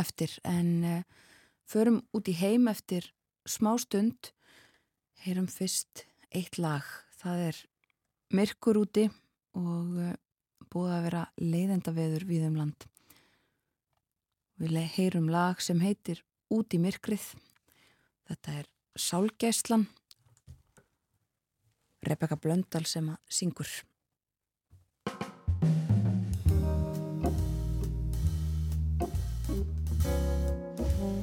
eftir 0.00 0.32
en 0.42 0.70
eh, 0.82 1.04
förum 1.70 2.00
út 2.16 2.28
í 2.28 2.34
heim 2.34 2.66
eftir 2.72 3.12
smá 3.46 3.76
stund, 3.78 4.32
heyrum 5.22 5.46
fyrst 5.46 6.06
eitt 6.34 6.58
lag. 6.58 6.82
Það 7.20 7.46
er 7.52 7.62
myrkur 8.34 8.82
úti 8.82 9.06
og 9.54 10.02
eh, 10.02 10.18
búið 10.72 10.96
að 10.98 11.08
vera 11.08 11.24
leiðenda 11.38 11.94
veður 11.94 12.26
við 12.26 12.48
um 12.50 12.60
land. 12.64 12.88
Við 14.58 14.78
heyrum 14.96 15.30
lag 15.30 15.62
sem 15.62 15.78
heitir 15.82 16.24
Út 16.52 16.74
í 16.76 16.78
myrkrið. 16.78 17.24
Þetta 18.28 18.58
er 18.60 18.66
Sálgeislan 18.94 19.88
Rebecca 22.04 22.36
Blöndal 22.36 22.86
sem 22.86 23.10
að 23.10 23.18
syngur 23.28 23.72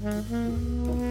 Mm-hmm. 0.02 1.11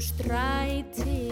stræti. 0.00 1.25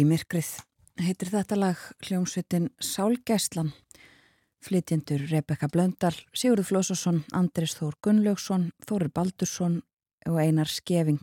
Út 0.00 0.06
í 0.06 0.14
myrkrið 0.16 0.50
heitir 1.04 1.28
þetta 1.28 1.56
lag 1.58 1.80
hljómsveitin 2.06 2.70
Sálgæslan. 2.80 3.74
Flytjendur 4.64 5.26
Rebecca 5.28 5.68
Blöndal, 5.68 6.14
Sigurður 6.32 6.70
Flósasson, 6.70 7.18
Andris 7.36 7.74
Þór 7.76 7.98
Gunnlaugsson, 8.00 8.70
Þórir 8.88 9.12
Baldursson 9.12 9.76
og 10.24 10.40
Einar 10.40 10.72
Skeving. 10.72 11.20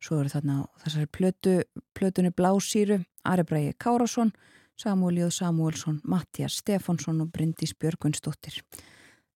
Svo 0.00 0.22
eru 0.22 0.32
þarna 0.32 0.62
þessari 0.80 1.12
plötu, 1.12 1.54
plötunni 1.92 2.32
Blásýru, 2.32 3.02
Ari 3.28 3.44
Bræi 3.52 3.76
Kárasson, 3.76 4.32
Samuel 4.80 5.20
Jóð 5.26 5.36
Samuelsson, 5.42 6.00
Mattias 6.08 6.56
Stefánsson 6.64 7.20
og 7.20 7.36
Bryndís 7.36 7.76
Björgunsdóttir. 7.76 8.62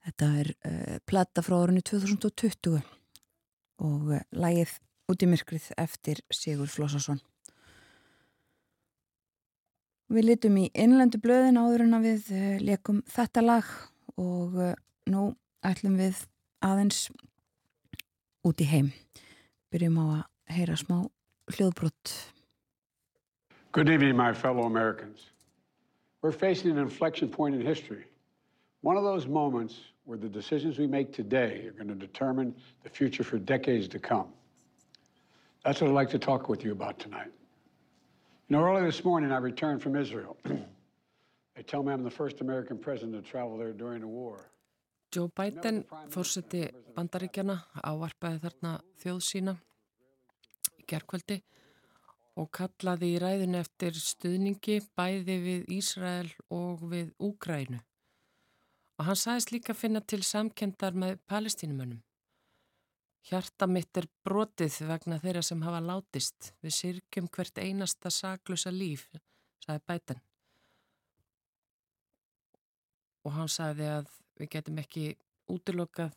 Þetta 0.08 0.34
er 0.40 0.54
uh, 0.56 0.94
platta 1.04 1.44
frá 1.44 1.60
árunni 1.60 1.84
2020 1.84 2.80
og 3.84 4.14
uh, 4.14 4.24
lagið 4.32 4.78
út 5.12 5.20
í 5.20 5.34
myrkrið 5.36 5.74
eftir 5.76 6.24
Sigur 6.32 6.72
Flósasson. 6.72 7.20
Við 10.08 10.24
litum 10.24 10.54
í 10.56 10.70
innlendu 10.72 11.18
blöðin 11.20 11.58
áður 11.60 11.82
en 11.84 11.96
að 11.98 12.06
við 12.06 12.28
uh, 12.32 12.44
leikum 12.64 13.02
þetta 13.12 13.42
lag 13.44 13.66
og 14.16 14.54
uh, 14.56 14.70
nú 15.04 15.24
ætlum 15.60 15.98
við 16.00 16.22
aðeins 16.64 17.10
út 18.48 18.62
í 18.64 18.68
heim. 18.70 18.88
Byrjum 19.68 19.98
á 20.00 20.04
að 20.06 20.54
heyra 20.56 20.78
smá 20.80 21.02
hljóðbrott. 21.52 22.14
Good 23.72 23.90
evening, 23.90 24.16
my 24.16 24.32
fellow 24.32 24.64
Americans. 24.64 25.28
We're 26.22 26.32
facing 26.32 26.70
an 26.70 26.78
inflection 26.78 27.28
point 27.28 27.54
in 27.54 27.60
history. 27.60 28.06
One 28.80 28.96
of 28.96 29.04
those 29.04 29.26
moments 29.26 29.74
where 30.04 30.16
the 30.16 30.28
decisions 30.28 30.78
we 30.78 30.86
make 30.86 31.12
today 31.12 31.66
are 31.66 31.72
going 31.72 31.88
to 31.88 32.06
determine 32.06 32.54
the 32.82 32.88
future 32.88 33.22
for 33.22 33.38
decades 33.38 33.88
to 33.88 33.98
come. 33.98 34.28
That's 35.66 35.82
what 35.82 35.90
I'd 35.90 35.94
like 35.94 36.10
to 36.10 36.18
talk 36.18 36.48
with 36.48 36.64
you 36.64 36.72
about 36.72 36.98
tonight. 36.98 37.30
Know, 38.50 38.62
early 38.64 38.86
this 38.86 39.04
morning 39.04 39.30
I 39.30 39.36
returned 39.36 39.82
from 39.82 39.94
Israel. 39.94 40.38
they 41.54 41.62
tell 41.62 41.82
me 41.82 41.92
I'm 41.92 42.02
the 42.02 42.10
first 42.10 42.40
American 42.40 42.78
president 42.78 43.22
to 43.22 43.30
travel 43.30 43.58
there 43.58 43.74
during 43.74 44.00
the 44.00 44.08
war. 44.08 44.50
Joe 45.12 45.28
Biden, 45.28 45.84
fórseti 46.08 46.62
bandaríkjana, 46.96 47.58
ávarpaði 47.84 48.40
þarna 48.46 48.72
þjóð 49.02 49.20
sína 49.26 49.54
í 50.80 50.86
gerðkvöldi 50.88 51.38
og 52.40 52.48
kallaði 52.56 53.12
í 53.18 53.20
ræðinu 53.20 53.60
eftir 53.60 54.00
stuðningi 54.00 54.80
bæði 54.96 55.38
við 55.44 55.70
Ísrael 55.76 56.32
og 56.48 56.88
við 56.88 57.12
Úgrænu. 57.20 57.82
Og 58.96 59.10
hann 59.10 59.24
sagðist 59.26 59.52
líka 59.52 59.76
finna 59.76 60.00
til 60.00 60.22
samkendar 60.24 60.96
með 60.96 61.20
palestínumönnum. 61.28 62.00
Hjarta 63.28 63.66
mitt 63.68 63.98
er 64.00 64.06
brotið 64.24 64.78
vegna 64.88 65.18
þeirra 65.20 65.42
sem 65.44 65.60
hafa 65.60 65.82
látist. 65.84 66.52
Við 66.64 66.74
sirkjum 66.76 67.26
hvert 67.28 67.60
einasta 67.60 68.08
saklusa 68.12 68.72
líf, 68.72 69.04
sagði 69.60 69.82
Bæten. 69.90 70.22
Og 73.28 73.34
hann 73.36 73.52
sagði 73.52 73.90
að 73.98 74.08
við 74.40 74.50
getum 74.54 74.80
ekki 74.80 75.04
útilokað 75.52 76.16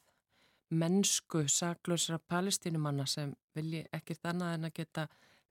mennsku 0.72 1.44
saklusra 1.52 2.20
palestínumanna 2.32 3.04
sem 3.10 3.36
vilji 3.56 3.84
ekkert 3.92 4.32
annað 4.32 4.56
en 4.56 4.70
að 4.70 4.76
geta 4.80 5.08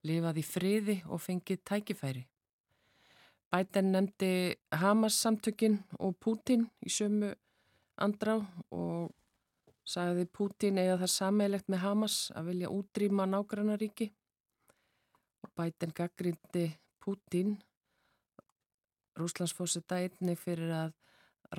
lifað 0.09 0.41
í 0.41 0.47
friði 0.47 0.97
og 1.05 1.21
fengið 1.21 1.61
tækifæri. 1.69 2.25
Bæten 3.53 3.91
nefndi 3.93 4.33
Hamas 4.81 5.21
samtökin 5.21 5.77
og 5.99 6.17
Putin 6.17 6.65
í 6.81 6.89
sömu 6.89 7.35
andrá 8.01 8.39
og 8.71 9.11
sagði 9.87 10.27
Putin 10.29 10.79
eða 10.81 10.99
það 11.03 11.13
sameilegt 11.15 11.69
með 11.71 11.83
Hamas 11.85 12.17
að 12.35 12.51
vilja 12.51 12.71
útrýma 12.71 13.25
nágrannaríki. 13.29 14.11
Og 15.41 15.51
Biden 15.57 15.93
gaggrindi 15.97 16.67
Putin 17.01 17.57
Rúslandsfósita 19.19 19.99
einni 19.99 20.37
fyrir 20.39 20.71
að 20.71 20.93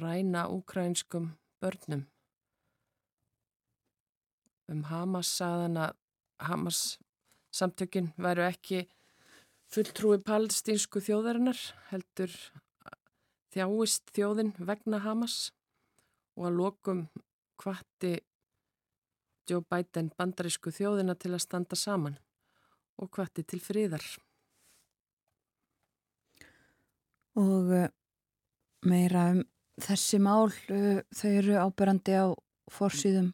ræna 0.01 0.47
úkrænskum 0.49 1.33
börnum. 1.61 2.07
Um 4.71 4.85
Hamas 4.89 5.29
saðan 5.37 5.77
að 5.77 5.97
Hamas 6.43 6.81
samtökin 7.53 8.13
væru 8.17 8.47
ekki 8.47 8.87
fulltrúi 9.73 10.19
palestínsku 10.25 11.03
þjóðarinnar 11.05 11.61
heldur 11.91 12.33
þjáist 13.53 14.15
þjóðin 14.17 14.55
vegna 14.59 15.03
Hamas. 15.05 15.53
Og 16.33 16.49
að 16.49 16.57
lokum 16.57 17.01
hvati 17.63 18.17
Joe 19.51 19.63
Biden 19.67 20.11
bandarísku 20.19 20.71
þjóðina 20.75 21.17
til 21.19 21.33
að 21.35 21.43
standa 21.45 21.79
saman 21.79 22.19
og 23.03 23.11
hvati 23.17 23.45
til 23.47 23.61
friðar. 23.63 24.05
Og 27.41 27.73
uh, 27.73 27.89
meira 28.87 29.31
um 29.33 29.43
þessi 29.83 30.21
mál, 30.23 30.53
uh, 30.53 31.01
þau 31.17 31.29
eru 31.31 31.59
áberandi 31.59 32.17
á 32.19 32.27
forsýðum 32.73 33.33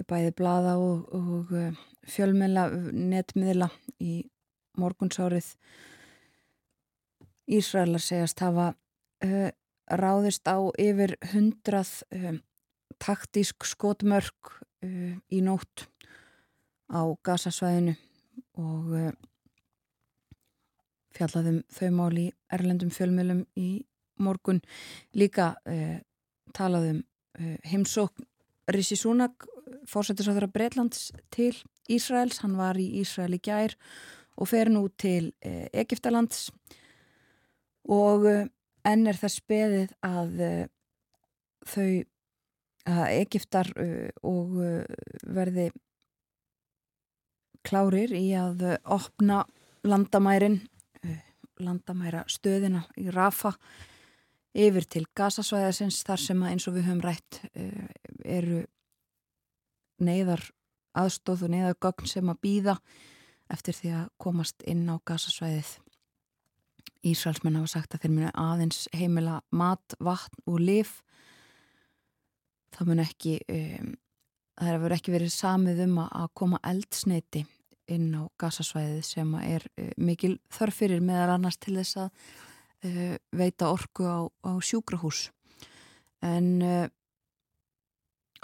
í 0.00 0.04
bæði 0.10 0.34
blada 0.36 0.76
og, 0.82 1.06
og 1.14 1.52
uh, 1.54 1.82
fjölmiðla, 2.10 2.68
netmiðla 2.92 3.70
í 4.02 4.24
morgunsárið. 4.80 5.54
Ísraelar 7.54 8.02
segjast 8.02 8.40
hafa 8.40 8.72
ráðist 10.00 10.48
á 10.48 10.58
yfir 10.80 11.14
hundrað 11.32 11.92
taktísk 13.04 13.66
skotmörk 13.68 14.54
uh, 14.56 15.14
í 15.28 15.44
nótt 15.44 15.86
á 16.88 17.04
gasasvæðinu 17.26 17.94
og 18.60 18.92
uh, 18.96 19.10
fjallaðum 21.14 21.62
þau 21.72 21.90
mál 21.94 22.14
í 22.18 22.28
erlendum 22.52 22.92
fjölmjölum 22.94 23.44
í 23.60 23.84
morgun. 24.22 24.60
Líka 25.14 25.54
uh, 25.68 25.98
talaðum 26.56 27.02
uh, 27.38 27.56
heimsókn 27.66 28.26
Rissi 28.72 28.96
Súnak 28.96 29.44
fórsættisáður 29.88 30.46
af 30.46 30.52
Breitlands 30.54 31.10
til 31.34 31.52
Ísraels, 31.92 32.40
hann 32.40 32.56
var 32.56 32.78
í 32.80 32.86
Ísrael 33.02 33.36
í 33.36 33.42
gær 33.44 33.74
og 34.40 34.48
fer 34.48 34.70
nú 34.72 34.86
til 34.96 35.34
uh, 35.44 35.66
Egiptalands 35.72 36.48
og 37.84 38.24
uh, 38.30 38.46
enn 38.88 39.04
er 39.08 39.20
það 39.20 39.34
speðið 39.36 39.92
að 40.04 40.40
þau 41.64 41.90
að 42.84 43.04
Egiptar 43.16 43.70
og 44.22 44.58
verði 45.24 45.70
klárir 47.64 48.12
í 48.12 48.26
að 48.36 48.66
opna 48.84 49.44
landamærin 49.84 50.60
landamæra 51.62 52.24
stöðina 52.30 52.82
í 52.98 53.08
Rafa 53.14 53.54
yfir 54.54 54.86
til 54.90 55.04
gasasvæðasins 55.16 56.02
þar 56.06 56.22
sem 56.22 56.42
að 56.42 56.52
eins 56.52 56.68
og 56.68 56.76
við 56.76 56.88
höfum 56.88 57.02
rætt 57.04 57.40
eru 58.24 58.60
neyðar 60.04 60.42
aðstóð 60.98 61.46
og 61.46 61.54
neyðar 61.54 61.78
gögn 61.82 62.10
sem 62.10 62.30
að 62.30 62.40
býða 62.46 62.76
eftir 63.52 63.76
því 63.78 63.94
að 64.00 64.12
komast 64.22 64.62
inn 64.66 64.86
á 64.90 64.96
gasasvæðið 65.06 65.78
Ísraelsmenn 67.04 67.58
hafa 67.58 67.68
sagt 67.74 67.94
að 67.94 68.04
þeir 68.04 68.14
munu 68.14 68.30
aðeins 68.40 68.84
heimila 68.96 69.40
mat, 69.52 69.96
vatn 70.00 70.40
og 70.48 70.62
lif 70.62 71.02
það 72.74 72.90
mun 72.90 73.02
ekki 73.04 73.34
um, 73.50 73.92
það 74.58 74.70
hefur 74.70 74.96
ekki 74.96 75.14
verið 75.14 75.34
samið 75.34 75.84
um 75.86 76.00
að 76.04 76.26
koma 76.40 76.60
eldsneiti 76.66 77.44
inn 77.94 78.10
á 78.16 78.22
gasasvæðið 78.40 79.04
sem 79.06 79.36
er 79.42 79.66
uh, 79.78 79.92
mikil 79.96 80.36
þörfirir 80.54 81.04
meðal 81.04 81.36
annars 81.36 81.60
til 81.60 81.76
þess 81.78 82.00
að 82.04 82.10
uh, 82.88 83.16
veita 83.34 83.70
orku 83.72 84.08
á, 84.08 84.18
á 84.24 84.52
sjúkrahús. 84.64 85.28
En 86.24 86.50
uh, 86.64 86.86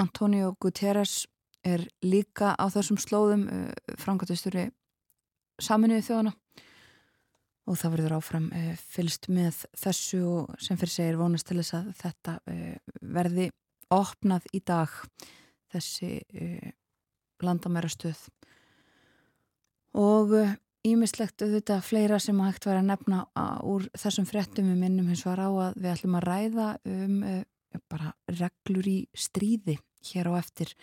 Antonio 0.01 0.55
Guterres 0.61 1.27
er 1.65 1.85
líka 2.03 2.55
á 2.57 2.65
þessum 2.73 3.01
slóðum 3.01 3.47
uh, 3.49 3.97
framkvæmstjóri 4.01 4.71
saminuði 5.61 6.07
þjóðana 6.07 6.33
og 7.69 7.79
það 7.79 7.97
verður 7.97 8.17
áfram 8.17 8.47
uh, 8.57 8.75
fylst 8.81 9.29
með 9.33 9.65
þessu 9.79 10.23
sem 10.59 10.79
fyrir 10.81 10.95
segir 10.95 11.19
vonast 11.21 11.49
til 11.49 11.61
þess 11.61 11.77
að 11.79 11.91
þetta 12.01 12.37
uh, 12.49 12.95
verði 13.19 13.51
opnað 13.91 14.47
í 14.55 14.63
dag 14.67 14.93
þessi 15.71 16.17
uh, 16.23 16.71
landamærastöð. 17.45 18.23
Og 19.99 20.35
ímislegt 20.87 21.43
uh, 21.43 21.49
auðvitað 21.49 21.85
fleira 21.87 22.19
sem 22.23 22.41
hægt 22.45 22.67
var 22.69 22.81
að 22.81 22.91
nefna 22.91 23.23
uh, 23.35 23.59
úr 23.67 23.89
þessum 23.99 24.29
frettum 24.29 24.71
við 24.71 24.83
minnum 24.85 25.11
hins 25.11 25.27
var 25.27 25.43
á 25.43 25.51
að 25.51 25.79
við 25.79 25.93
ætlum 25.95 26.19
að 26.21 26.27
ræða 26.29 26.73
um 26.91 27.23
uh, 27.27 27.41
bara 27.91 28.13
reglur 28.35 28.91
í 28.91 28.99
stríði 29.15 29.79
hér 30.11 30.31
á 30.31 30.33
eftir. 30.41 30.75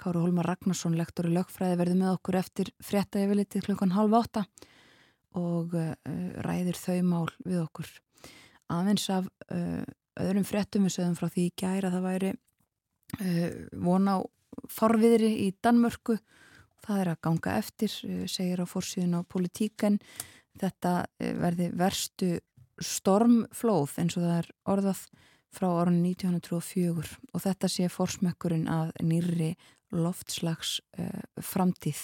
Káru 0.00 0.24
Holmar 0.24 0.48
Ragnarsson, 0.50 0.96
lektor 0.98 1.28
í 1.30 1.32
lögfræði 1.32 1.78
verði 1.78 1.98
með 2.00 2.16
okkur 2.16 2.40
eftir 2.40 2.72
fretta 2.82 3.20
yfirlitið 3.22 3.68
klukkan 3.68 3.94
halv 3.94 4.16
átta 4.18 4.42
og 5.38 5.72
ræðir 6.42 6.76
þau 6.78 6.98
mál 7.06 7.28
við 7.46 7.60
okkur. 7.62 7.86
Aðeins 8.74 9.06
af 9.14 9.30
öðrum 10.18 10.46
frettum 10.46 10.88
við 10.88 10.96
sögum 10.96 11.14
frá 11.18 11.30
því 11.30 11.46
gæra 11.62 11.92
það 11.94 12.06
væri 12.08 12.32
Eh, 12.34 12.53
vona 13.78 14.18
á 14.18 14.20
forviðri 14.70 15.30
í 15.46 15.50
Danmörku. 15.62 16.16
Það 16.84 17.00
er 17.00 17.10
að 17.14 17.20
ganga 17.24 17.58
eftir, 17.58 17.92
eh, 18.04 18.26
segir 18.28 18.60
á 18.60 18.66
fórsíðun 18.68 19.18
á 19.18 19.20
politíken 19.24 20.00
þetta 20.60 21.06
eh, 21.18 21.32
verði 21.34 21.70
verstu 21.74 22.40
stormflóð 22.78 23.98
eins 24.02 24.16
og 24.18 24.24
það 24.26 24.38
er 24.38 24.50
orðað 24.74 25.00
frá 25.54 25.68
árun 25.70 26.02
1904 26.02 27.18
og 27.32 27.42
þetta 27.44 27.70
sé 27.70 27.88
forsmökkurinn 27.88 28.66
að 28.68 28.90
nýri 29.06 29.54
loftslags 29.94 30.80
uh, 30.98 31.22
framtíð. 31.38 32.00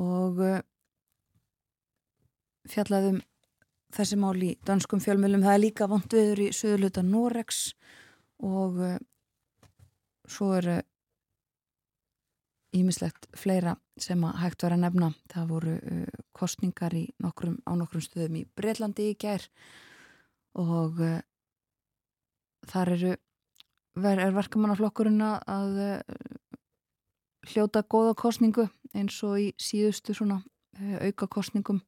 Og 0.00 0.40
uh, 0.40 0.62
fjallaðum 2.72 3.20
þessi 3.92 4.16
mál 4.16 4.40
í 4.40 4.54
danskum 4.64 5.02
fjölmjölum 5.04 5.44
það 5.44 5.58
er 5.58 5.62
líka 5.66 5.90
vant 5.92 6.16
viður 6.16 6.46
í 6.46 6.48
söðluta 6.56 7.04
Norex 7.04 7.74
og 8.40 8.80
uh, 8.80 8.96
svo 10.28 10.52
eru 10.58 10.78
ímislegt 12.76 13.28
fleira 13.36 13.76
sem 13.98 14.22
að 14.28 14.40
hægt 14.42 14.64
var 14.64 14.76
að 14.76 14.82
nefna. 14.84 15.12
Það 15.32 15.52
voru 15.52 15.76
uh, 15.78 16.24
kostningar 16.36 16.94
nokkrum, 17.24 17.56
á 17.64 17.72
nokkrum 17.78 18.04
stöðum 18.04 18.42
í 18.42 18.44
Breitlandi 18.56 19.10
í 19.12 19.16
gær 19.18 19.48
og 20.58 21.00
uh, 21.00 21.18
þar 22.68 22.92
eru 22.96 23.14
ver, 23.98 24.20
er 24.20 24.36
verkamannaflokkurinn 24.36 25.24
að 25.24 25.80
uh, 25.84 26.18
hljóta 27.48 27.82
góða 27.82 28.14
kostningu 28.18 28.68
eins 28.96 29.16
og 29.26 29.38
í 29.40 29.48
síðustu 29.60 30.16
svona 30.16 30.40
uh, 30.42 30.98
auka 31.08 31.28
kostningum 31.38 31.80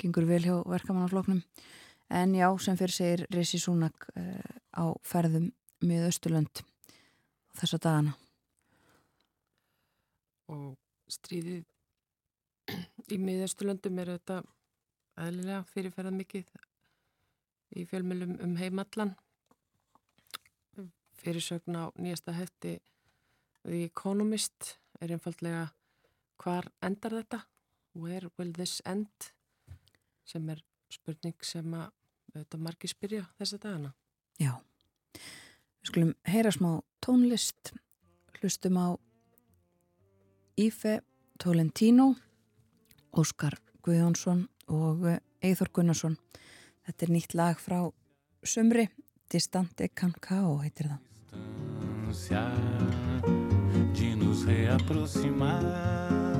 gengur 0.00 0.28
vel 0.28 0.42
hjá 0.44 0.56
verkamannafloknum 0.68 1.42
en 2.14 2.34
já, 2.36 2.48
sem 2.60 2.76
fyrir 2.76 2.94
segir 2.94 3.26
Risi 3.32 3.60
Súnak 3.62 4.08
uh, 4.12 4.54
á 4.76 4.92
ferðum 5.06 5.50
með 5.84 6.10
Östurlönd 6.10 6.64
þessa 7.58 7.80
dagana. 7.86 8.14
Og 10.52 10.74
stríðið 11.10 11.64
í 13.12 13.18
miðausturlöndum 13.20 13.98
er 14.02 14.14
þetta 14.16 14.40
aðlilega 15.20 15.64
fyrirferðað 15.70 16.18
mikið 16.20 16.56
í 17.74 17.84
fjölmjölum 17.90 18.38
um 18.44 18.56
heimallan 18.58 19.14
fyrirsögn 21.24 21.76
á 21.80 21.84
nýjasta 21.96 22.34
hefti 22.36 22.78
The 23.64 23.84
Economist 23.88 24.74
er 25.00 25.14
einfallega 25.14 25.68
hvar 26.42 26.68
endar 26.84 27.16
þetta? 27.20 27.40
Where 27.94 28.28
will 28.36 28.52
this 28.52 28.82
end? 28.84 29.30
Sem 30.24 30.48
er 30.50 30.60
spurning 30.92 31.36
sem 31.46 31.76
að 31.76 31.92
þetta 32.34 32.60
margir 32.60 32.90
spyrja 32.90 33.24
þessa 33.38 33.60
dagana. 33.62 33.92
Já, 34.40 34.52
við 35.14 35.90
skulum 35.92 36.12
heyra 36.28 36.52
smá 36.52 36.70
tónlist. 37.04 37.74
Hlustum 38.40 38.76
á 38.80 38.88
Ífe 40.56 41.02
Tolentino 41.38 42.14
Óskar 43.12 43.58
Guðjónsson 43.84 44.46
og 44.72 45.04
Eithor 45.44 45.68
Gunnarsson. 45.74 46.16
Þetta 46.86 47.06
er 47.06 47.12
nýtt 47.12 47.34
lag 47.36 47.60
frá 47.60 47.84
Sumri 48.44 48.88
Distante 49.30 49.88
Cancao 49.92 50.58
heitir 50.62 50.88
það. 50.92 51.00
De 53.94 54.10
nos 54.16 54.44
reaproximar 54.46 56.33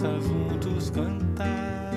faça 0.00 0.18
juntos 0.20 0.88
cantar, 0.88 1.92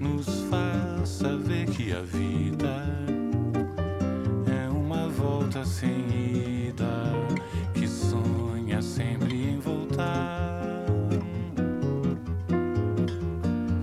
nos 0.00 0.44
faça 0.48 1.36
ver 1.38 1.66
que 1.66 1.92
a 1.92 2.02
vida 2.02 2.86
é 4.46 4.68
uma 4.70 5.08
volta 5.08 5.64
sem 5.64 6.68
ida, 6.68 7.12
que 7.74 7.88
sonha 7.88 8.80
sempre 8.80 9.34
em 9.34 9.58
voltar. 9.58 10.86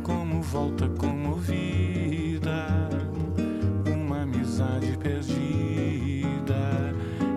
Como 0.03 0.41
volta 0.41 0.88
comovida, 0.97 2.65
uma 3.93 4.21
amizade 4.21 4.97
perdida 4.97 5.36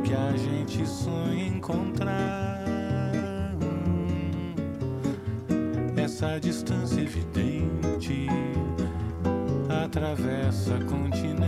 que 0.04 0.14
a 0.14 0.36
gente 0.36 0.86
sonha 0.86 1.48
encontrar. 1.48 1.99
Essa 6.20 6.38
distância 6.38 7.00
evidente 7.00 8.26
atravessa 9.82 10.78
continente. 10.84 11.40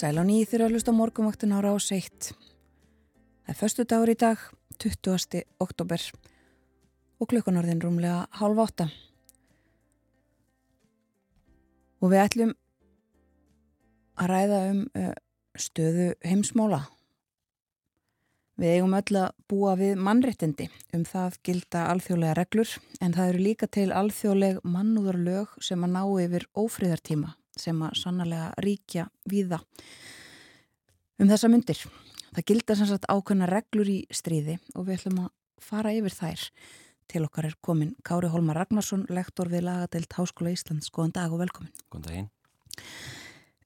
Sæl 0.00 0.16
á 0.16 0.24
nýð 0.24 0.46
þeirra 0.48 0.66
að 0.70 0.72
hlusta 0.72 0.92
á 0.96 0.96
morgumvaktin 0.96 1.50
ára 1.52 1.74
á 1.76 1.78
seitt. 1.84 2.30
Það 3.44 3.50
er 3.52 3.56
förstu 3.58 3.84
dagur 3.84 4.08
í 4.08 4.16
dag, 4.16 4.44
20. 4.80 5.42
oktober 5.60 6.04
og 7.20 7.28
klukkanarðin 7.28 7.82
rúmlega 7.84 8.22
hálf 8.38 8.62
átta. 8.64 8.86
Og 12.00 12.14
við 12.14 12.22
ætlum 12.22 12.54
að 14.16 14.30
ræða 14.32 14.60
um 14.70 14.80
uh, 14.96 15.10
stöðu 15.66 16.06
heimsmóla. 16.24 16.86
Við 18.56 18.78
eigum 18.78 18.96
öll 18.96 19.18
að 19.20 19.34
búa 19.52 19.74
við 19.76 20.00
mannréttindi 20.00 20.70
um 20.96 21.04
það 21.04 21.36
gilda 21.44 21.84
alþjóðlega 21.92 22.38
reglur 22.40 22.72
en 23.04 23.18
það 23.18 23.34
eru 23.34 23.44
líka 23.50 23.68
til 23.68 23.90
alþjóðleg 23.92 24.64
mannúðarlög 24.64 25.52
sem 25.60 25.84
að 25.84 25.94
ná 25.98 26.02
yfir 26.24 26.48
ófríðartíma 26.56 27.34
sem 27.60 27.80
að 27.86 27.96
sannlega 28.00 28.50
ríkja 28.64 29.06
víða 29.30 29.60
um 31.20 31.28
þessa 31.28 31.50
myndir. 31.52 31.80
Það 32.30 32.46
gilda 32.46 32.76
sem 32.78 32.88
sagt 32.88 33.08
ákveðna 33.10 33.48
reglur 33.50 33.90
í 33.90 33.98
stríði 34.14 34.58
og 34.74 34.86
við 34.86 35.00
ætlum 35.00 35.24
að 35.24 35.32
fara 35.60 35.94
yfir 35.96 36.14
þær. 36.14 36.44
Til 37.10 37.24
okkar 37.26 37.48
er 37.48 37.56
komin 37.64 37.96
Kári 38.06 38.30
Holmar 38.30 38.60
Ragnarsson, 38.60 39.02
lektor 39.10 39.50
við 39.50 39.64
lagadeilt 39.66 40.14
Háskóla 40.14 40.52
Íslands. 40.54 40.92
Góðan 40.94 41.16
dag 41.16 41.34
og 41.34 41.42
velkomin. 41.42 41.72
Góðan 41.90 42.06
daginn. 42.06 42.28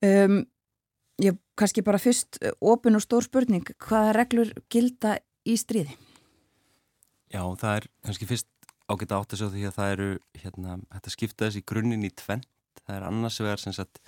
Um, 0.05 0.39
ég 1.21 1.37
kannski 1.61 1.85
bara 1.85 2.01
fyrst 2.01 2.41
opin 2.65 2.97
og 2.97 3.05
stór 3.05 3.27
spurning, 3.27 3.69
hvaða 3.85 4.17
reglur 4.17 4.51
gilda 4.73 5.19
í 5.45 5.59
stríði? 5.61 5.93
Já, 7.35 7.43
það 7.61 7.77
er 7.77 7.89
kannski 8.07 8.29
fyrst 8.31 8.49
ágætt 8.89 9.15
átt 9.17 9.37
að 9.37 9.41
sjá 9.41 9.49
því 9.53 9.69
að 9.69 9.77
það 9.77 9.93
eru 9.95 10.09
hérna, 10.41 10.79
þetta 10.97 11.13
skipta 11.15 11.47
þessi 11.49 11.65
grunninn 11.69 12.09
í 12.09 12.13
tvenn 12.17 12.45
það 12.83 12.97
er 12.97 13.07
annars 13.09 13.41
vegar 13.43 13.62
sem 13.62 13.75
sagt 13.77 14.01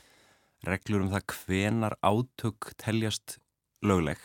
reglur 0.67 1.05
um 1.05 1.13
það 1.13 1.37
hvenar 1.37 1.97
átök 2.03 2.73
teljast 2.81 3.39
lögleg 3.85 4.21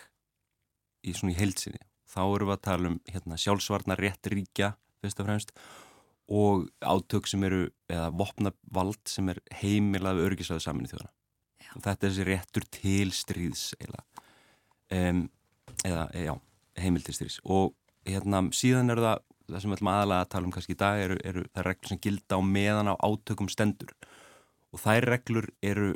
í 1.06 1.14
svona 1.18 1.36
í 1.36 1.40
heilsinni. 1.40 1.82
Þá 2.12 2.22
eru 2.26 2.50
við 2.50 2.56
að 2.58 2.66
tala 2.68 2.92
um 2.92 3.00
hérna, 3.08 3.40
sjálfsvarnar 3.40 4.02
rétt 4.02 4.30
ríkja 4.32 4.74
fyrst 5.02 5.22
og 5.22 5.28
fremst 5.28 5.56
og 6.32 6.68
átök 6.80 7.28
sem 7.28 7.44
eru, 7.44 7.66
eða 7.92 8.12
vopnavald 8.16 9.02
sem 9.10 9.28
er 9.34 9.42
heimilað 9.60 10.20
við 10.20 10.28
örgisæðu 10.30 10.64
saman 10.64 10.88
í 10.88 10.92
þjóðana. 10.92 11.12
Þetta 11.72 11.92
er 11.92 12.00
þessi 12.06 12.28
réttur 12.28 12.68
til 12.72 13.12
stríðs 13.16 13.66
eða, 13.80 14.04
um, 14.96 15.26
eða 15.88 16.06
já, 16.16 16.34
heimil 16.80 17.04
til 17.04 17.18
stríðs. 17.18 17.42
Og 17.44 17.74
hérna 18.08 18.46
síðan 18.56 18.94
er 18.94 19.04
það, 19.04 19.26
það 19.50 19.64
sem 19.64 19.74
við 19.74 19.78
ætlum 19.78 19.92
aðalega 19.92 20.26
að 20.26 20.32
tala 20.36 20.48
um 20.48 20.56
kannski 20.56 20.76
í 20.76 20.80
dag 20.80 21.04
eru, 21.06 21.20
eru 21.28 21.46
það 21.52 21.68
reglur 21.68 21.92
sem 21.92 22.02
gilda 22.06 22.40
á 22.40 22.42
meðan 22.48 22.92
á 22.92 22.96
átökum 22.96 23.52
stendur 23.52 23.92
og 24.72 24.82
þær 24.82 25.08
reglur 25.10 25.50
eru 25.62 25.94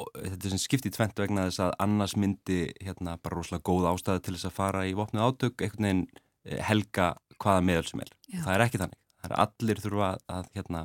þetta 0.00 0.48
er 0.48 0.54
sem 0.54 0.62
skipt 0.62 0.86
í 0.88 0.92
tvent 0.94 1.20
vegna 1.20 1.46
þess 1.48 1.62
að 1.66 1.74
annars 1.84 2.14
myndi 2.18 2.62
hérna 2.82 3.18
bara 3.22 3.38
rosalega 3.38 3.66
góð 3.68 3.88
ástæði 3.92 4.24
til 4.24 4.34
þess 4.36 4.48
að 4.48 4.56
fara 4.56 4.86
í 4.88 4.94
vopnið 4.98 5.26
átök 5.26 5.64
einhvern 5.64 5.86
veginn 5.86 6.02
eh, 6.48 6.62
helga 6.66 7.12
hvaða 7.42 7.66
meðal 7.66 7.86
sem 7.90 8.02
er. 8.04 8.12
Já. 8.26 8.40
Það 8.46 8.54
er 8.54 8.64
ekki 8.66 8.80
þannig. 8.82 8.98
Það 9.22 9.30
er 9.30 9.42
allir 9.44 9.82
þurfa 9.82 10.10
að 10.38 10.48
hérna 10.56 10.82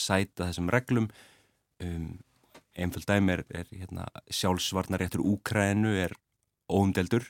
sæta 0.00 0.48
þessum 0.48 0.72
reglum 0.72 1.08
um, 1.84 2.10
einföld 2.78 3.06
dæmi 3.06 3.36
er, 3.36 3.44
er 3.54 3.70
hérna, 3.70 4.06
sjálfsvarnar 4.32 5.02
réttur 5.02 5.22
Úkrænu 5.26 5.94
er 6.00 6.14
óumdeldur 6.70 7.26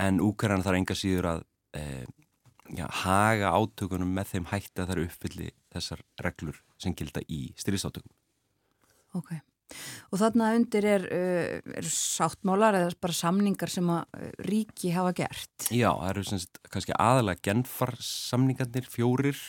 en 0.00 0.20
Úkræna 0.24 0.64
þarf 0.64 0.80
enga 0.80 0.96
síður 0.98 1.30
að 1.30 1.44
e, 1.76 1.82
já, 2.74 2.86
haga 3.04 3.52
átökunum 3.54 4.14
með 4.16 4.32
þeim 4.32 4.48
hætti 4.50 4.80
að 4.80 4.86
það 4.86 4.94
eru 4.96 5.06
uppfylli 5.10 5.50
þessar 5.74 6.04
reglur 6.26 6.60
sem 6.80 6.94
gilda 6.96 7.22
í 7.28 7.46
styrðisátökum. 7.60 8.10
Ok, 9.14 9.30
og 10.12 10.18
þarna 10.20 10.50
undir 10.58 10.88
er, 10.88 11.06
uh, 11.06 11.76
er 11.78 11.88
sáttmálar 11.88 12.78
eða 12.80 12.96
bara 13.02 13.16
samningar 13.16 13.72
sem 13.72 13.88
að 13.94 14.02
uh, 14.18 14.34
ríki 14.48 14.92
hafa 14.94 15.14
gert? 15.22 15.70
Já, 15.70 15.90
það 15.92 16.10
eru 16.10 16.26
semst 16.30 16.60
kannski 16.72 16.98
aðalega 16.98 17.44
genfarsamningarnir 17.48 18.90
fjórir 18.90 19.40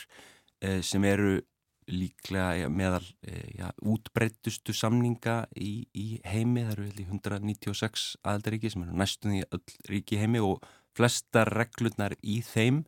eh, 0.62 0.80
sem 0.86 1.04
eru 1.06 1.38
líklega 1.86 2.68
meðal 2.72 3.04
eh, 3.26 3.58
ja, 3.60 3.70
útbreytustu 3.86 4.74
samninga 4.74 5.44
í, 5.54 5.86
í 5.94 6.06
heimi, 6.26 6.64
það 6.66 6.80
eru 6.80 6.88
196 7.06 8.06
aðaldaríki 8.26 8.72
sem 8.72 8.82
eru 8.86 8.96
næstum 8.98 9.36
í 9.38 9.44
öll 9.46 9.76
ríki 9.90 10.18
heimi 10.18 10.42
og 10.42 10.66
flesta 10.96 11.44
reglurnar 11.46 12.16
í 12.22 12.40
þeim 12.42 12.82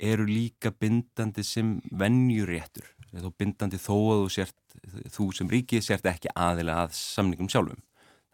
eru 0.00 0.26
líka 0.28 0.72
bindandi 0.72 1.44
sem 1.46 1.76
vennjuréttur 1.92 2.88
þó 3.22 3.30
bindandi 3.38 3.78
þó 3.78 3.94
að 3.94 4.20
þú, 4.22 4.28
sért, 4.34 4.56
þú 5.14 5.28
sem 5.36 5.50
ríki 5.52 5.80
sért 5.84 6.06
ekki 6.10 6.32
aðilega 6.34 6.86
að 6.88 6.96
samningum 6.98 7.50
sjálfum. 7.52 7.82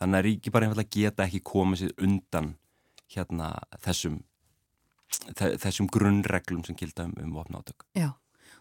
Þannig 0.01 0.19
að 0.19 0.27
ríki 0.27 0.53
bara 0.55 0.69
einfallega 0.69 0.95
geta 0.97 1.27
ekki 1.27 1.43
komið 1.45 1.83
sér 1.83 1.95
undan 2.07 2.55
hérna 3.11 3.51
þessum, 3.85 4.21
þessum 5.37 5.91
grunnreglum 5.93 6.65
sem 6.65 6.79
gilda 6.79 7.09
um, 7.09 7.15
um 7.21 7.35
vopnátök. 7.37 7.85
Já, 7.99 8.13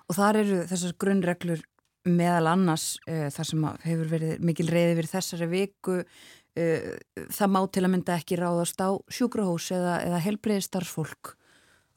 og 0.10 0.18
þar 0.18 0.42
eru 0.42 0.62
þessar 0.68 0.98
grunnreglur 1.00 1.64
meðal 2.10 2.52
annars 2.54 2.92
uh, 3.08 3.28
þar 3.34 3.50
sem 3.52 3.66
hefur 3.86 4.12
verið 4.12 4.46
mikil 4.50 4.68
reyði 4.72 5.00
fyrir 5.00 5.12
þessari 5.14 5.50
viku 5.52 5.98
uh, 6.02 6.94
það 7.36 7.54
má 7.56 7.60
til 7.72 7.86
að 7.86 7.92
mynda 7.96 8.20
ekki 8.20 8.40
ráðast 8.40 8.82
á 8.84 8.90
sjúkrahós 9.14 9.72
eða, 9.76 10.00
eða 10.08 10.24
helbreyði 10.26 10.66
starfsfólk. 10.68 11.36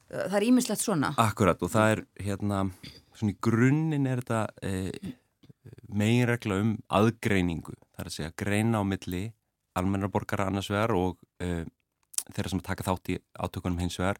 Uh, 0.07 0.27
það 0.27 0.37
er 0.39 0.47
ímislegt 0.51 0.83
svona. 0.85 1.13
Akkurat 1.19 1.63
og 1.65 1.73
það 1.73 1.95
er 1.95 2.05
hérna 2.29 2.65
svona 3.17 3.33
í 3.33 3.39
grunninn 3.43 4.09
er 4.09 4.23
þetta 4.23 4.41
e, 4.65 5.13
meginregla 5.93 6.59
um 6.63 6.73
aðgreiningu, 6.93 7.75
það 7.93 8.03
er 8.03 8.09
að 8.09 8.17
segja 8.17 8.35
greina 8.39 8.81
á 8.81 8.83
milli 8.87 9.23
almennarborgara 9.79 10.49
annars 10.49 10.69
vegar 10.71 10.93
og 10.97 11.17
e, 11.41 11.63
þeirra 12.29 12.53
sem 12.53 12.63
taka 12.63 12.85
þátt 12.87 13.13
í 13.13 13.19
átökunum 13.39 13.81
hins 13.81 13.97
vegar 13.99 14.19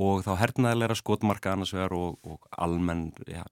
og 0.00 0.24
þá 0.24 0.34
hernaðilegra 0.40 0.96
skotmarka 0.98 1.54
annars 1.54 1.74
vegar 1.76 1.94
og, 1.96 2.18
og 2.24 2.46
almenn 2.56 3.10
ja, 3.28 3.44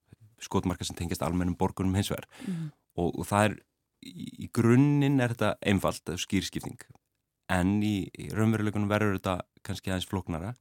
skotmarka 0.43 0.87
sem 0.87 0.97
tengist 0.99 1.25
almennum 1.25 1.59
borgunum 1.59 1.97
hins 1.99 2.13
vegar. 2.13 2.29
Mm. 2.47 2.71
og, 2.99 3.19
og 3.21 3.29
það 3.29 3.49
er 3.49 3.59
í, 4.05 4.49
grunninn 4.55 5.21
er 5.21 5.35
þetta 5.35 5.55
einfalt 5.67 6.15
skýrskipting 6.23 6.79
en 7.53 7.79
í, 7.83 8.09
í 8.13 8.29
raunveruleikunum 8.35 8.91
verður 8.91 9.19
þetta 9.19 9.39
kannski 9.67 9.93
aðeins 9.93 10.09
floknara 10.09 10.55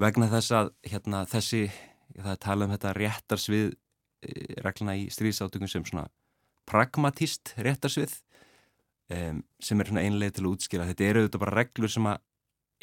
vegna 0.00 0.28
þess 0.30 0.54
að 0.54 0.72
hérna, 0.86 1.24
þessi 1.30 1.66
það 2.14 2.32
er 2.32 2.42
talað 2.42 2.68
um 2.68 2.74
þetta 2.76 2.94
réttarsvið 3.00 3.66
eh, 3.72 4.54
regluna 4.64 4.96
í 4.98 5.08
stríðsátökum 5.12 5.70
sem 5.70 5.86
svona 5.88 6.06
pragmatist 6.66 7.54
réttarsvið 7.62 8.14
um, 9.14 9.42
sem 9.62 9.80
er 9.80 9.90
svona 9.90 10.04
einlega 10.06 10.36
til 10.36 10.46
að 10.46 10.52
útskýra 10.54 10.88
þetta 10.88 11.08
eru 11.08 11.24
auðvitað 11.24 11.44
bara 11.44 11.58
reglur 11.60 11.92
sem 11.92 12.08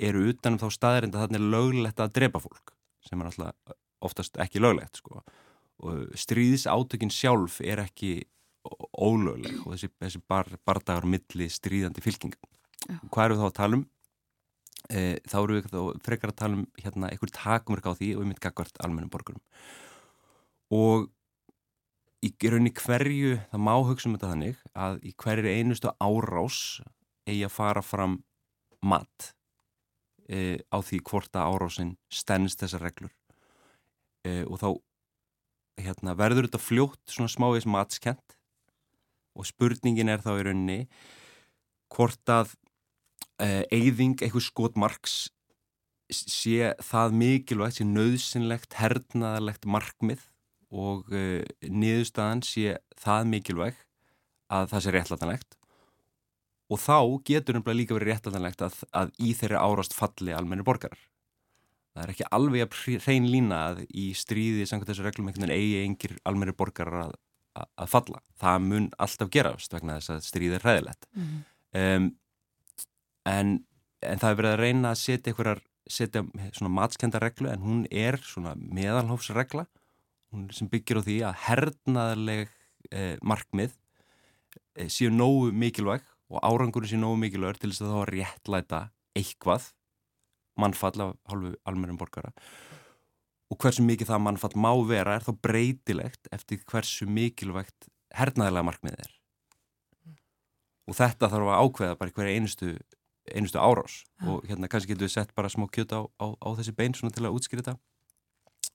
eru 0.07 0.28
utanum 0.32 0.61
þá 0.61 0.67
staðir 0.74 1.07
en 1.07 1.15
það 1.15 1.38
er 1.38 1.47
löglegt 1.55 2.03
að 2.03 2.13
drepa 2.19 2.43
fólk 2.43 2.76
sem 3.03 3.21
er 3.21 3.30
alltaf 3.30 3.80
oftast 4.03 4.39
ekki 4.41 4.61
löglegt 4.63 4.99
sko. 4.99 5.24
og 5.84 6.15
stríðsátökin 6.19 7.11
sjálf 7.13 7.59
er 7.63 7.84
ekki 7.84 8.24
ólögleg 8.63 9.59
og 9.65 9.74
þessi, 9.74 9.89
þessi 9.99 10.21
bar, 10.28 10.47
bardagar 10.63 11.07
milli 11.07 11.49
stríðandi 11.51 12.03
fylkingum 12.03 13.09
hvað 13.11 13.26
eru 13.26 13.39
þá 13.41 13.47
að 13.47 13.57
tala 13.59 13.80
um? 13.80 13.86
E, 14.89 15.19
þá 15.29 15.38
eru 15.43 15.57
við 15.57 15.71
þá 15.71 16.05
frekar 16.05 16.34
að 16.34 16.39
tala 16.41 16.59
um 16.59 16.65
hérna 16.81 17.09
einhver 17.11 17.34
takmörk 17.34 17.88
á 17.88 17.93
því 17.93 18.13
og 18.15 18.23
við 18.23 18.29
myndum 18.29 18.43
gagvart 18.43 18.81
almennum 18.84 19.11
borgurum. 19.13 19.43
Og 20.73 21.09
í 22.23 22.31
raunni 22.47 22.71
hverju, 22.75 23.38
það 23.51 23.63
má 23.67 23.73
hugsa 23.84 24.07
um 24.09 24.15
þetta 24.15 24.31
þannig 24.31 24.61
að 24.73 24.99
í 25.03 25.13
hverju 25.19 25.55
einustu 25.57 25.91
árás 25.99 26.59
eigi 27.27 27.43
að 27.47 27.55
fara 27.55 27.84
fram 27.84 28.21
mat 28.84 29.34
e, 30.27 30.59
á 30.71 30.77
því 30.79 31.01
hvort 31.09 31.36
að 31.36 31.51
árásin 31.51 31.93
stennst 32.11 32.63
þessar 32.63 32.88
reglur. 32.88 33.13
E, 34.23 34.43
og 34.47 34.59
þá 34.61 34.69
hérna, 35.84 36.15
verður 36.15 36.47
þetta 36.47 36.61
fljótt 36.61 37.01
svona 37.11 37.31
smáis 37.31 37.67
matskent 37.67 38.38
og 39.34 39.47
spurningin 39.49 40.11
er 40.13 40.21
þá 40.23 40.36
í 40.38 40.45
rauninni 40.47 40.79
hvort 41.93 42.29
að 42.29 42.53
e, 43.43 43.63
eyðing 43.73 44.21
eitthvað 44.21 44.47
skotmarks 44.47 45.17
sé 46.13 46.73
það 46.83 47.17
mikilvægt, 47.19 47.79
sé 47.79 47.87
nöðsynlegt, 47.87 48.77
hernaðarlegt 48.77 49.65
markmið 49.65 50.27
og 50.73 51.09
uh, 51.13 51.41
niðurstaðan 51.61 52.41
sé 52.45 52.77
það 53.01 53.27
mikilvæg 53.29 53.81
að 54.53 54.69
það 54.71 54.83
sé 54.85 54.93
réttlætanlegt 54.95 55.57
og 56.73 56.81
þá 56.81 56.97
getur 57.27 57.59
umlega 57.59 57.77
líka 57.77 57.97
verið 57.97 58.13
réttlætanlegt 58.13 58.63
að, 58.65 58.79
að 58.97 59.11
í 59.21 59.33
þeirri 59.37 59.59
árast 59.61 59.93
falli 59.93 60.33
almenni 60.33 60.65
borgarar. 60.65 61.01
Það 61.93 62.03
er 62.03 62.13
ekki 62.15 62.29
alveg 62.33 62.63
að 62.65 63.03
hrein 63.03 63.27
lína 63.29 63.59
að 63.69 63.83
í 63.89 64.07
stríði 64.17 64.65
samkvæmt 64.65 64.89
þessu 64.89 65.05
reglum 65.05 65.29
einhvern 65.29 65.45
veginn 65.45 65.59
eigi 65.59 65.83
engir 65.83 66.15
almenni 66.25 66.55
borgarar 66.57 67.03
að, 67.03 67.13
að, 67.59 67.67
að 67.83 67.91
falla. 67.91 68.21
Það 68.41 68.65
mun 68.71 68.87
alltaf 69.05 69.29
gerast 69.35 69.75
vegna 69.75 69.99
þess 69.99 70.15
að 70.15 70.25
stríði 70.31 70.57
er 70.57 70.65
hræðilegt. 70.65 71.09
Mm 71.13 71.27
-hmm. 71.27 71.43
um, 71.83 72.09
en, 73.30 73.59
en 74.03 74.21
það 74.21 74.30
er 74.30 74.39
verið 74.39 74.53
að 74.53 74.61
reyna 74.61 74.91
að 74.93 75.01
setja 75.03 75.32
einhverjar 75.32 75.63
setja 75.89 76.24
svona 76.55 76.71
matskenda 76.71 77.19
reglu 77.21 77.49
en 77.51 77.63
hún 77.63 77.86
er 77.91 78.19
svona 78.24 78.55
meðalhófsregla. 78.55 79.65
Sem 80.55 80.69
byggir 80.71 81.01
á 81.03 81.05
því 81.05 81.17
að 81.28 81.39
hernaðarleg 81.45 82.53
eh, 82.89 83.15
markmið 83.21 83.76
eh, 84.80 84.89
séu 84.89 85.11
nógu 85.13 85.51
mikilvæg 85.53 86.05
og 86.34 86.41
árangur 86.41 86.88
séu 86.89 86.97
nógu 87.01 87.19
mikilvægur 87.21 87.59
til 87.61 87.74
þess 87.74 87.84
að 87.86 87.93
þá 87.93 88.03
réttlæta 88.09 88.80
eitthvað 89.13 89.67
mannfall 90.57 91.03
af 91.05 91.13
hálfu 91.30 91.53
almennum 91.69 91.99
borgara. 92.01 92.34
Og 93.53 93.59
hversu 93.61 93.86
mikið 93.86 94.09
það 94.09 94.24
mannfall 94.26 94.57
má 94.57 94.71
vera 94.89 95.19
er 95.19 95.26
þá 95.26 95.36
breytilegt 95.45 96.32
eftir 96.34 96.63
hversu 96.69 97.05
mikilvægt 97.05 97.91
hernaðarlega 98.17 98.69
markmið 98.71 98.97
er. 99.03 99.13
Og 100.89 100.97
þetta 100.97 101.30
þarf 101.30 101.51
að 101.53 101.61
ákveða 101.61 101.99
bara 101.99 102.15
hverja 102.17 102.39
einustu, 102.39 102.74
einustu 103.32 103.59
árás. 103.59 104.03
Ja. 104.19 104.34
og 104.34 104.47
hérna 104.49 104.69
kannski 104.71 104.93
getur 104.93 105.07
við 105.07 105.15
sett 105.15 105.36
bara 105.36 105.51
smá 105.51 105.67
kjöta 105.71 106.01
á, 106.01 106.03
á, 106.19 106.26
á 106.36 106.47
þessi 106.57 106.76
bein 106.76 106.95
svona 106.97 107.15
til 107.15 107.26
að 107.28 107.38
útskýra 107.38 107.63
þetta. 107.63 107.78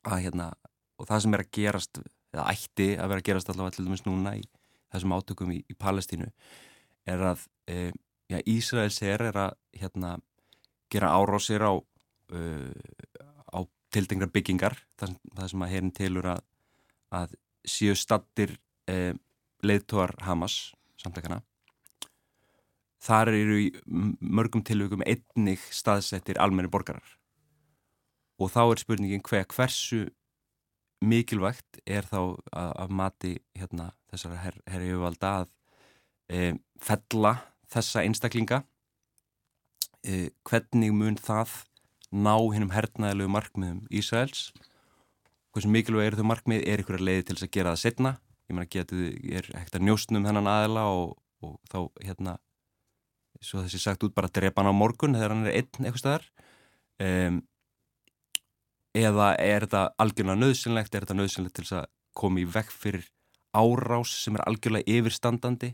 Að 0.08 0.22
hérna 0.24 0.52
og 0.98 1.08
það 1.08 1.22
sem 1.24 1.34
er 1.34 1.44
að 1.44 1.52
gerast, 1.58 2.00
eða 2.34 2.46
ætti 2.52 2.88
að 2.96 3.10
vera 3.12 3.22
að 3.22 3.28
gerast 3.28 3.50
allavega 3.52 3.76
til 3.76 3.86
dæmis 3.86 4.04
núna 4.06 4.34
í 4.38 4.44
þessum 4.92 5.14
átökum 5.16 5.52
í, 5.54 5.60
í 5.68 5.76
Palestínu 5.78 6.30
er 7.08 7.24
að 7.32 7.44
e, 7.68 7.90
já, 8.30 8.38
Ísraels 8.48 9.00
er, 9.04 9.24
er 9.30 9.40
að 9.46 9.56
hérna, 9.80 10.16
gera 10.92 11.12
árásir 11.12 11.64
á, 11.64 11.72
uh, 11.76 12.72
á 13.52 13.58
tildengar 13.92 14.32
byggingar 14.32 14.78
það, 15.00 15.18
það 15.36 15.52
sem 15.52 15.64
að 15.64 15.72
herin 15.74 15.94
tilur 15.96 16.30
að, 16.34 16.42
að 17.12 17.36
séu 17.68 17.96
stattir 17.96 18.56
e, 18.88 19.12
leiðtóar 19.64 20.14
Hamas 20.24 20.72
samtleikana 21.00 21.42
þar 23.02 23.32
eru 23.32 23.58
í 23.62 23.68
mörgum 23.86 24.64
tilvökum 24.66 25.04
einnig 25.06 25.62
staðsettir 25.74 26.40
almenni 26.42 26.70
borgarar. 26.72 27.04
Og 28.38 28.52
þá 28.54 28.62
er 28.64 28.82
spurningin 28.82 29.24
hver, 29.26 29.46
hversu 29.50 30.08
mikilvægt 31.02 31.80
er 31.86 32.06
þá 32.06 32.18
að, 32.18 32.72
að 32.84 32.94
mati 33.00 33.32
hérna, 33.58 33.92
þessara 34.10 34.42
her, 34.42 34.58
herri 34.66 34.90
yfirvalda 34.90 35.32
að 35.42 35.48
e, 36.30 36.52
fella 36.82 37.34
þessa 37.70 38.04
einstaklinga? 38.06 38.62
E, 40.06 40.30
hvernig 40.46 40.94
mun 40.94 41.18
það 41.18 41.64
ná 42.14 42.34
hinnum 42.54 42.74
hernaðilegu 42.74 43.34
markmiðum 43.34 43.84
Ísraels? 43.90 44.48
Hversu 45.54 45.70
mikilvæg 45.70 46.12
eru 46.12 46.20
þau 46.20 46.30
markmið? 46.30 46.64
Er 46.66 46.82
ykkur 46.82 46.98
að 46.98 47.06
leiði 47.08 47.28
til 47.28 47.38
þess 47.38 47.48
að 47.48 47.54
gera 47.58 47.74
það 47.74 47.84
setna 47.84 48.18
ég 48.48 48.56
meina 48.56 48.68
ég 48.72 49.38
er 49.38 49.48
ekkert 49.58 49.76
að 49.76 49.84
njóstnum 49.84 50.24
þennan 50.24 50.48
aðila 50.48 50.84
og, 50.88 51.16
og 51.44 51.58
þá 51.68 51.78
hérna 52.06 52.36
svo 53.44 53.62
þessi 53.62 53.80
sagt 53.82 54.04
út 54.06 54.14
bara 54.16 54.30
að 54.30 54.40
drepa 54.40 54.62
hann 54.62 54.72
á 54.72 54.80
morgun 54.80 55.16
þegar 55.16 55.34
hann 55.34 55.46
er 55.46 55.60
einn 55.60 55.86
eitthvað 55.86 56.02
staðar. 56.02 56.26
Um, 56.98 57.42
eða 58.98 59.28
er 59.38 59.66
þetta 59.66 59.84
algjörlega 60.02 60.42
nöðsynlegt, 60.42 60.94
er 60.94 61.06
þetta 61.06 61.18
nöðsynlegt 61.18 61.56
til 61.58 61.66
þess 61.66 61.78
að 61.82 61.88
koma 62.18 62.42
í 62.42 62.48
vekk 62.48 62.72
fyrir 62.74 63.06
árás 63.54 64.14
sem 64.24 64.36
er 64.36 64.44
algjörlega 64.48 64.98
yfirstandandi? 64.98 65.72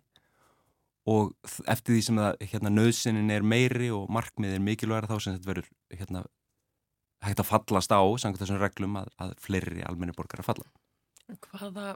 Og 1.11 1.35
eftir 1.69 1.97
því 1.97 2.03
sem 2.07 2.21
það 2.21 2.47
hérna, 2.53 2.73
nöðsynin 2.73 3.33
er 3.33 3.45
meiri 3.45 3.91
og 3.93 4.09
markmið 4.13 4.57
er 4.57 4.65
mikilvægara 4.65 5.11
þá 5.11 5.19
sem 5.21 5.37
þetta 5.37 5.51
verður 5.51 5.69
hérna, 5.93 6.23
hægt 7.25 7.43
að 7.43 7.51
fallast 7.51 7.93
á 7.93 8.01
sangt 8.21 8.41
þessum 8.41 8.61
reglum 8.61 8.97
að, 9.01 9.11
að 9.21 9.35
fleiri 9.45 9.85
almenni 9.85 10.17
borgar 10.17 10.41
að 10.41 10.49
falla. 10.49 10.71
Hvaða, 11.49 11.91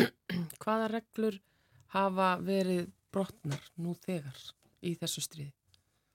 hvaða 0.62 0.88
reglur 0.92 1.40
hafa 1.92 2.30
verið 2.44 2.88
brotnar 3.12 3.68
nú 3.80 3.94
þegar 4.04 4.40
í 4.82 4.96
þessu 5.00 5.24
stríði? 5.24 5.52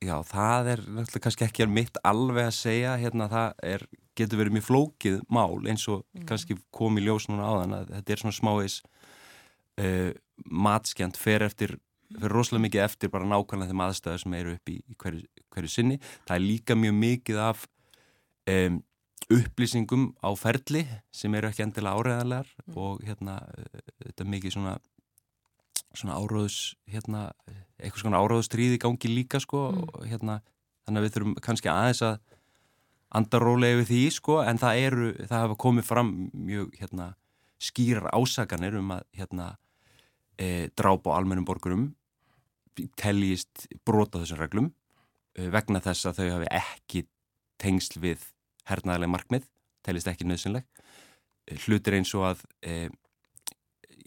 Já, 0.01 0.15
það 0.25 0.69
er 0.71 0.79
náttúrulega 0.81 1.23
kannski 1.27 1.45
ekki 1.45 1.67
mitt 1.69 1.97
alveg 2.07 2.47
að 2.49 2.55
segja, 2.57 2.95
hérna 2.97 3.27
það 3.29 3.59
er, 3.69 3.83
getur 4.17 4.39
verið 4.39 4.55
mjög 4.55 4.65
flókið 4.65 5.19
mál 5.29 5.59
eins 5.69 5.85
og 5.93 6.01
mm. 6.15 6.23
kannski 6.31 6.57
kom 6.73 6.97
í 6.97 7.03
ljós 7.05 7.27
núna 7.29 7.45
á 7.45 7.53
þann 7.59 7.75
að 7.77 7.91
þetta 7.99 8.15
er 8.15 8.23
svona 8.23 8.37
smáis 8.39 8.79
uh, 8.81 9.85
eh, 9.85 10.09
matskjant 10.49 11.19
fer 11.21 11.45
eftir, 11.45 11.75
fer 12.17 12.33
rosalega 12.33 12.65
mikið 12.65 12.85
eftir 12.87 13.13
bara 13.13 13.29
nákvæmlega 13.29 13.69
þeim 13.69 13.83
aðstæðar 13.85 14.23
sem 14.23 14.37
eru 14.39 14.55
upp 14.57 14.73
í, 14.73 14.79
í 14.81 14.97
hverju, 15.05 15.45
hverju 15.53 15.73
sinni. 15.75 15.99
Það 16.25 16.37
er 16.39 16.45
líka 16.47 16.79
mjög 16.81 16.97
mikið 17.03 17.43
af 17.45 17.67
um, 18.49 18.81
upplýsingum 19.37 20.09
á 20.25 20.29
ferli 20.33 20.81
sem 21.13 21.37
eru 21.37 21.51
ekki 21.51 21.67
endilega 21.67 22.01
áreðanlegar 22.01 22.49
mm. 22.65 22.81
og 22.81 23.05
hérna 23.05 23.37
uh, 23.53 23.85
þetta 24.01 24.29
mikið 24.33 24.57
svona 24.57 24.79
svona 25.97 26.17
áráðus 26.19 26.57
hérna, 26.89 27.29
eitthvað 27.79 28.03
svona 28.05 28.21
áráðustríði 28.23 28.79
gangi 28.81 29.11
líka 29.11 29.41
sko 29.43 29.69
mm. 29.71 30.05
hérna 30.11 30.39
þannig 30.85 30.99
að 30.99 31.05
við 31.05 31.15
þurfum 31.15 31.39
kannski 31.45 31.71
aðeins 31.71 32.03
að 32.07 32.19
andarólega 33.19 33.81
við 33.81 33.89
því 33.89 34.03
sko 34.15 34.37
en 34.45 34.61
það 34.61 34.83
eru, 34.85 35.09
það 35.25 35.43
hafa 35.45 35.57
komið 35.65 35.87
fram 35.87 36.11
mjög 36.31 36.77
hérna 36.79 37.07
skýrar 37.61 38.09
ásaganir 38.15 38.77
um 38.79 38.93
að 38.95 39.03
hérna 39.19 39.47
e, 40.39 40.69
drápa 40.77 41.13
á 41.13 41.17
almennum 41.19 41.45
borgurum 41.45 41.89
teljist 42.97 43.67
brota 43.85 44.21
þessum 44.21 44.39
reglum 44.39 44.69
e, 45.35 45.49
vegna 45.53 45.83
þess 45.83 46.07
að 46.09 46.21
þau 46.21 46.29
hafi 46.37 46.49
ekki 46.61 47.03
tengsl 47.61 47.99
við 48.01 48.23
hernaðileg 48.69 49.11
markmið, 49.11 49.45
teljist 49.85 50.09
ekki 50.09 50.27
nöðsynleg 50.29 50.65
e, 50.65 51.59
hlutir 51.65 51.99
eins 51.99 52.13
og 52.17 52.31
að 52.31 52.45
e, 52.63 52.87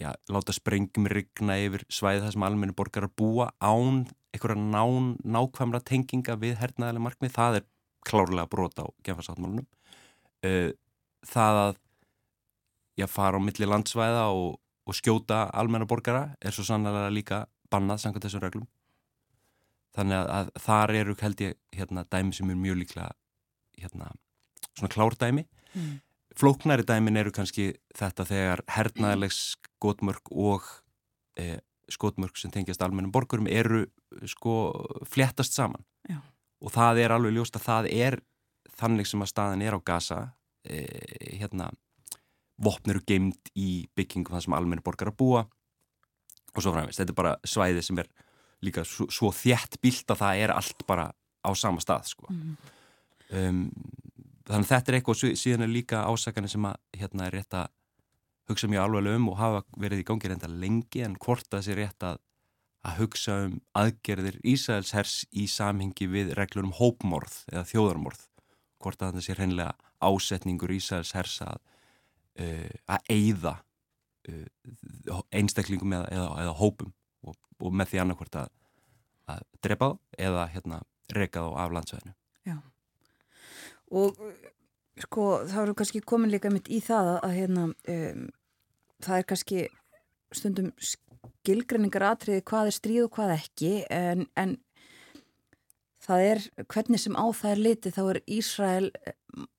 já, 0.00 0.10
láta 0.30 0.54
sprengjum 0.54 1.08
rigna 1.10 1.58
yfir 1.62 1.86
svæði 1.92 2.24
það 2.24 2.34
sem 2.36 2.46
almenni 2.46 2.76
borgar 2.76 3.08
að 3.08 3.16
búa 3.20 3.50
án 3.60 4.04
einhverja 4.34 4.58
nán, 4.58 5.14
nákvæmra 5.22 5.80
tenginga 5.86 6.34
við 6.40 6.58
hernaðilega 6.58 7.06
markmið, 7.06 7.34
það 7.36 7.60
er 7.60 7.66
klárlega 8.04 8.50
brota 8.50 8.84
á 8.84 8.88
genfarsáttmálunum 9.06 9.66
uh, 10.44 10.70
það 11.24 11.60
að 11.62 11.74
já, 13.00 13.06
fara 13.10 13.40
á 13.40 13.44
milli 13.44 13.68
landsvæða 13.68 14.28
og, 14.34 14.58
og 14.84 14.96
skjóta 14.98 15.44
almenna 15.54 15.88
borgara 15.88 16.28
er 16.40 16.54
svo 16.54 16.66
sannlega 16.66 17.10
líka 17.12 17.44
bannað 17.72 18.04
samkvæmt 18.04 18.28
þessum 18.28 18.44
reglum. 18.44 18.66
Þannig 19.94 20.18
að, 20.18 20.30
að 20.38 20.50
þar 20.66 20.94
eru 21.00 21.16
held 21.20 21.42
ég 21.42 21.58
hérna 21.74 22.04
dæmi 22.10 22.34
sem 22.34 22.50
er 22.50 22.58
mjög 22.58 22.80
líklega 22.82 23.10
hérna 23.78 24.10
svona 24.74 24.90
klárdæmi. 24.94 25.46
Mm. 25.74 25.94
Flóknari 26.38 26.82
dæmin 26.86 27.16
eru 27.20 27.30
kannski 27.34 27.72
þetta 27.94 28.26
þegar 28.26 28.64
hernaðilegs 28.74 29.40
skotmörk 29.54 30.32
og 30.32 30.66
e, 31.38 31.60
skotmörk 31.92 32.38
sem 32.40 32.50
tengjast 32.54 32.82
almennum 32.82 33.12
borgurum 33.14 33.46
eru 33.50 33.84
sko 34.30 34.56
fléttast 35.06 35.54
saman 35.54 35.84
Já. 36.08 36.18
og 36.60 36.74
það 36.74 37.04
er 37.04 37.14
alveg 37.14 37.36
ljóst 37.36 37.58
að 37.58 37.66
það 37.68 37.90
er 37.92 38.18
þannig 38.74 39.08
sem 39.10 39.22
að 39.22 39.30
staðin 39.30 39.62
er 39.62 39.76
á 39.78 39.80
gasa 39.86 40.20
e, 40.66 40.82
hérna 41.38 41.70
vopnir 42.62 43.00
og 43.00 43.06
geimt 43.06 43.50
í 43.58 43.86
byggingum 43.94 44.34
það 44.34 44.46
sem 44.46 44.56
almenni 44.56 44.84
borgar 44.84 45.10
að 45.10 45.18
búa 45.20 45.44
og 46.54 46.62
svo 46.62 46.70
fræmist, 46.74 47.00
þetta 47.00 47.14
er 47.14 47.18
bara 47.18 47.34
svæði 47.46 47.82
sem 47.82 47.98
er 48.02 48.10
líka 48.64 48.84
svo, 48.86 49.08
svo 49.12 49.30
þjætt 49.34 49.80
bílt 49.82 50.10
að 50.10 50.22
það 50.22 50.42
er 50.44 50.54
allt 50.54 50.86
bara 50.88 51.08
á 51.44 51.50
sama 51.58 51.82
stað 51.82 52.10
sko 52.14 52.30
mm. 52.30 52.54
um, 53.40 53.64
þannig 54.48 54.70
þetta 54.70 54.92
er 54.92 54.98
eitthvað 54.98 55.38
síðan 55.40 55.66
er 55.66 55.72
líka 55.72 56.04
ásakanir 56.04 56.52
sem 56.52 56.68
að 56.68 56.76
hérna 56.98 57.28
er 57.28 57.38
rétt 57.38 57.56
að 57.56 57.72
hugsa 58.50 58.68
mjög 58.68 58.84
alveg 58.84 59.18
um 59.18 59.28
og 59.32 59.40
hafa 59.40 59.64
verið 59.80 60.02
í 60.02 60.06
gangi 60.08 60.30
reynda 60.30 60.50
lengi 60.50 61.04
en 61.04 61.16
hvort 61.20 61.48
það 61.48 61.66
sé 61.66 61.76
rétt 61.78 62.04
að, 62.04 62.18
að 62.84 62.98
hugsa 63.00 63.36
um 63.46 63.54
aðgerðir 63.80 64.40
Ísæls 64.44 64.92
hers 64.96 65.14
í 65.32 65.46
samhengi 65.48 66.08
við 66.12 66.34
reglur 66.38 66.68
um 66.68 66.74
hópmorð 66.76 67.38
eða 67.52 67.64
þjóðarmorð 67.72 68.26
hvort 68.84 69.04
að 69.04 69.16
það 69.16 69.26
sé 69.26 69.38
reynlega 69.38 69.72
ásetningur 70.04 70.74
Ísæls 70.76 71.14
hers 71.16 71.38
að, 71.46 71.62
uh, 72.44 72.74
að 72.84 73.08
eigða 73.16 73.54
uh, 74.28 75.22
einstaklingum 75.32 75.96
eða, 75.96 76.10
eða, 76.12 76.28
eða 76.44 76.58
hópum 76.60 76.92
og, 77.24 77.38
og 77.64 77.72
með 77.72 77.94
því 77.94 78.04
annarkvort 78.04 78.40
að, 78.44 78.52
að 79.32 79.48
drepa 79.64 79.94
þá 79.94 80.20
eða 80.28 80.46
hérna 80.52 80.84
reka 81.14 81.40
þá 81.44 81.64
af 81.64 81.74
landsvæðinu. 81.78 82.16
Já. 82.44 82.58
Og 83.92 84.16
sko 85.02 85.44
þá 85.50 85.56
eru 85.64 85.76
kannski 85.78 86.02
komin 86.06 86.32
líka 86.32 86.52
mitt 86.52 86.70
í 86.72 86.80
það 86.84 87.10
að, 87.16 87.32
hérna 87.34 87.64
um, 87.70 88.28
það 89.02 89.16
er 89.18 89.26
kannski 89.30 89.64
stundum 90.34 90.70
skilgreiningar 90.78 92.06
atriði 92.12 92.44
hvað 92.46 92.70
er 92.70 92.76
stríð 92.78 93.06
og 93.06 93.16
hvað 93.16 93.34
ekki 93.38 93.72
en, 93.92 94.26
en 94.38 94.56
það 96.04 96.28
er 96.28 96.42
hvernig 96.70 97.02
sem 97.02 97.16
á 97.16 97.26
það 97.34 97.50
er 97.50 97.62
litið 97.68 97.96
þá 97.96 98.02
er 98.04 98.20
Ísrael 98.36 98.88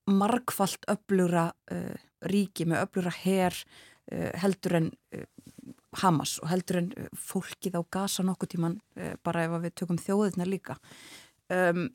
margfalt 0.09 0.87
öflura 0.91 1.49
uh, 1.73 1.95
ríki 2.29 2.67
með 2.69 2.85
öflura 2.85 3.13
her 3.23 3.57
uh, 3.57 4.31
heldur 4.41 4.79
en 4.79 4.91
uh, 5.15 5.27
Hamas 6.01 6.37
og 6.43 6.49
heldur 6.51 6.81
en 6.81 6.89
fólkið 7.15 7.77
á 7.79 7.81
Gaza 7.87 8.23
nokkuð 8.27 8.49
tíman 8.51 8.73
bara 9.23 9.45
ef 9.45 9.53
við 9.63 9.73
tökum 9.79 9.99
þjóðirna 10.03 10.43
líka. 10.43 10.75
Um, 11.47 11.85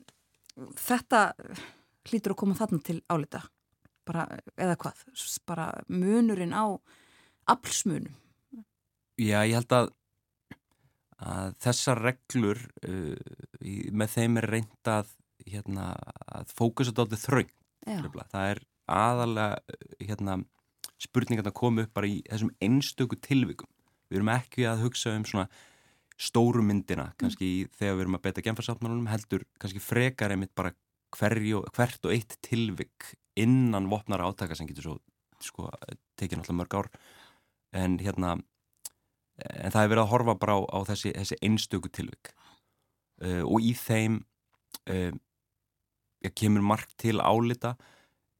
þetta 0.73 1.19
hlýtur 2.09 2.33
að 2.33 2.41
koma 2.43 2.57
þarna 2.57 2.81
til 2.85 2.99
álita 3.11 3.43
bara, 4.07 4.25
eða 4.57 4.77
hvað, 4.81 5.05
bara 5.45 5.67
munurinn 5.87 6.55
á 6.55 6.65
aflsmunum 7.51 8.17
Já, 9.21 9.41
ég 9.45 9.57
held 9.59 9.73
að, 9.75 9.89
að 11.21 11.57
þessar 11.61 11.99
reglur 12.01 12.61
uh, 12.87 13.33
með 13.93 14.13
þeim 14.15 14.39
er 14.41 14.47
reynd 14.55 14.89
að, 14.89 15.11
hérna, 15.45 15.91
að 16.31 16.53
fókusa 16.55 16.91
þetta 16.91 17.05
aldrei 17.05 17.21
þraung. 17.21 17.51
Það 18.31 18.47
er 18.53 18.61
aðalega 18.91 19.77
hérna, 19.99 20.37
spurningan 21.01 21.49
að 21.51 21.57
koma 21.59 21.85
upp 21.85 21.93
bara 21.97 22.09
í 22.09 22.21
þessum 22.29 22.53
einstöku 22.63 23.19
tilvikum. 23.21 23.69
Við 24.09 24.21
erum 24.21 24.33
ekki 24.33 24.65
að 24.69 24.87
hugsa 24.87 25.13
um 25.17 25.27
svona 25.27 25.47
stóru 26.21 26.61
myndina, 26.65 27.11
kannski 27.17 27.51
mm. 27.65 27.75
þegar 27.77 27.95
við 27.95 28.03
erum 28.03 28.17
að 28.17 28.25
beita 28.25 28.43
genfarsáttmálunum, 28.45 29.09
heldur 29.09 29.45
kannski 29.61 29.81
frekar 29.81 30.33
einmitt 30.33 30.53
bara 30.57 30.73
hverju, 31.17 31.65
hvert 31.75 32.07
og 32.07 32.13
eitt 32.15 32.37
tilvik 32.45 33.13
innan 33.39 33.89
vopnara 33.91 34.27
átaka 34.29 34.57
sem 34.57 34.67
getur 34.69 34.87
svo 34.87 34.95
sko, 35.41 35.69
tekið 36.19 36.41
náttúrulega 36.41 36.59
mörg 36.59 36.77
ár. 36.77 36.89
En 37.73 37.97
hérna 38.01 38.35
en 39.41 39.73
það 39.73 39.83
er 39.83 39.91
verið 39.93 40.03
að 40.03 40.11
horfa 40.11 40.37
bara 40.41 40.57
á, 40.57 40.59
á 40.69 40.79
þessi, 40.91 41.13
þessi 41.15 41.39
einstöku 41.45 41.91
tilvik. 41.93 42.33
Uh, 43.21 43.43
og 43.45 43.65
í 43.65 43.73
þeim 43.77 44.21
uh, 44.89 45.11
ég 46.25 46.35
kemur 46.37 46.65
margt 46.65 46.93
til 47.01 47.21
álita. 47.21 47.75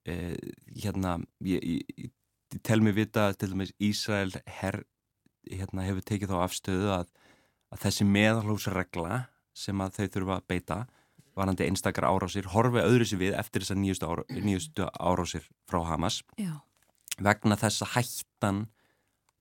Uh, 0.08 0.36
hérna 0.76 1.20
ég, 1.46 1.62
ég, 1.62 2.08
ég 2.08 2.62
tel 2.66 2.82
mig 2.84 2.98
vita 2.98 3.30
til 3.38 3.54
dæmis 3.54 3.74
Ísrael 3.82 4.34
her, 4.60 4.82
hérna, 5.50 5.86
hefur 5.88 6.06
tekið 6.06 6.34
þá 6.34 6.40
afstöðu 6.46 6.90
að, 7.00 7.12
að 7.72 7.86
þessi 7.86 8.08
meðalhósregla 8.10 9.26
sem 9.58 9.84
að 9.84 10.00
þau 10.00 10.08
þurfa 10.16 10.40
að 10.40 10.50
beita 10.50 10.80
varandi 11.38 11.68
einstakar 11.68 12.08
árásir 12.10 12.50
horfi 12.52 12.84
öðru 12.84 13.08
sér 13.08 13.22
við 13.22 13.38
eftir 13.40 13.64
þessar 13.64 13.80
nýjustu, 13.82 14.08
ára, 14.10 14.26
nýjustu 14.30 14.88
árásir 15.00 15.46
frá 15.70 15.82
Hamas 15.88 16.22
Já. 16.40 16.60
vegna 17.20 17.58
þess 17.60 17.86
að 17.86 17.94
hættan 17.96 18.64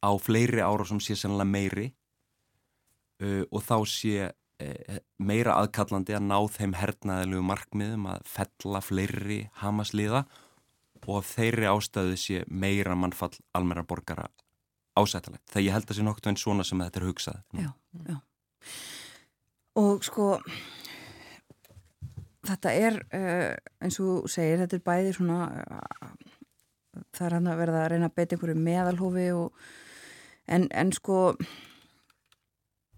á 0.01 0.11
fleiri 0.21 0.63
árásum 0.63 1.01
sé 1.03 1.17
sannlega 1.19 1.51
meiri 1.51 1.89
uh, 3.23 3.43
og 3.51 3.65
þá 3.67 3.77
sé 3.91 4.31
uh, 4.31 5.01
meira 5.19 5.59
aðkallandi 5.61 6.17
að 6.17 6.29
ná 6.29 6.39
þeim 6.55 6.77
hernaðilegu 6.79 7.49
markmiðum 7.51 8.07
að 8.15 8.23
fella 8.29 8.85
fleiri 8.85 9.43
Hamas-liða 9.63 10.25
og 11.07 11.17
af 11.21 11.33
þeirri 11.35 11.67
ástöðu 11.67 12.17
sé 12.21 12.45
meira 12.47 12.95
mannfall 12.95 13.35
almenna 13.57 13.83
borgara 13.89 14.29
ásættalegt. 14.99 15.47
Þegar 15.51 15.65
ég 15.65 15.75
held 15.75 15.87
að 15.87 15.91
það 15.91 15.99
sé 15.99 16.07
nokkuð 16.07 16.31
einn 16.31 16.41
svona 16.41 16.67
sem 16.67 16.83
þetta 16.83 17.01
er 17.01 17.07
hugsað. 17.09 17.41
Já, 17.57 17.71
já. 18.09 18.19
Og 19.81 20.05
sko 20.05 20.27
þetta 22.49 22.73
er 22.73 23.01
uh, 23.17 23.55
eins 23.85 23.99
og 24.03 24.29
segir, 24.31 24.63
þetta 24.63 24.79
er 24.79 24.85
bæði 24.87 25.17
svona 25.17 25.41
uh, 25.61 26.13
það 27.15 27.27
er 27.27 27.37
hann 27.37 27.51
að 27.51 27.63
verða 27.65 27.83
að 27.85 27.91
reyna 27.95 28.11
að 28.11 28.17
beita 28.19 28.37
einhverju 28.37 28.61
meðalhófi 28.61 29.27
og, 29.37 29.65
en, 30.51 30.69
en 30.71 30.93
sko 30.95 31.19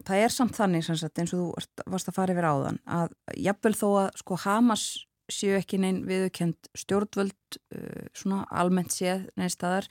það 0.06 0.24
er 0.24 0.34
samt 0.34 0.58
þannig 0.58 0.86
sagt, 0.86 1.18
eins 1.18 1.34
og 1.36 1.42
þú 1.42 1.86
varst 1.94 2.10
að 2.10 2.18
fara 2.18 2.34
yfir 2.34 2.48
áðan 2.48 2.82
að 2.86 3.16
jafnvel 3.38 3.74
þó 3.78 3.88
að 3.90 4.08
sko 4.22 4.38
Hamas 4.44 4.86
séu 5.32 5.54
ekki 5.56 5.78
neinn 5.80 6.02
viðkjönd 6.08 6.72
stjórnvöld 6.76 7.58
uh, 7.76 8.08
svona 8.16 8.42
almennt 8.50 8.94
séð 8.94 9.28
neinn 9.38 9.52
staðar 9.52 9.88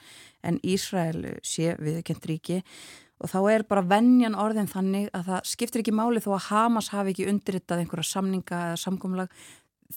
en 0.47 0.59
Ísrael 0.63 1.37
sé 1.45 1.75
viðkjönd 1.79 2.27
ríki 2.29 2.61
og 3.21 3.29
þá 3.29 3.39
er 3.53 3.65
bara 3.69 3.85
vennjan 3.85 4.37
orðin 4.39 4.69
þannig 4.69 5.09
að 5.15 5.27
það 5.29 5.49
skiptir 5.51 5.83
ekki 5.83 5.93
máli 5.93 6.21
þó 6.23 6.31
að 6.35 6.45
Hamas 6.49 6.89
hafi 6.93 7.13
ekki 7.13 7.27
undirritað 7.29 7.83
einhverja 7.83 8.09
samninga 8.09 8.61
eða 8.71 8.79
samkomlag 8.81 9.35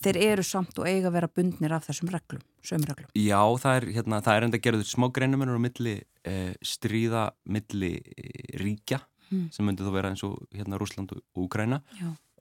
þeir 0.00 0.18
eru 0.20 0.44
samt 0.46 0.78
og 0.80 0.88
eiga 0.88 1.08
að 1.08 1.16
vera 1.16 1.30
bundnir 1.30 1.74
af 1.76 1.86
þessum 1.86 2.10
reglum, 2.12 2.42
sömur 2.66 2.90
reglum. 2.90 3.10
Já, 3.14 3.40
það 3.62 3.78
er, 3.78 3.86
hérna, 3.96 4.20
það 4.24 4.36
er 4.36 4.46
enda 4.46 4.58
að 4.58 4.64
gera 4.66 4.80
þetta 4.80 4.94
smá 4.94 5.06
greinumennur 5.14 5.60
á 5.60 5.66
milli 5.66 5.94
eh, 6.26 6.52
stríða 6.64 7.24
milli 7.54 7.92
eh, 8.00 8.58
ríkja 8.60 9.00
hmm. 9.30 9.48
sem 9.54 9.68
myndi 9.68 9.86
þú 9.86 9.94
vera 9.94 10.10
eins 10.12 10.24
og 10.26 10.36
hérna 10.54 10.80
Rúsland 10.80 11.14
og 11.14 11.44
Úgræna 11.46 11.80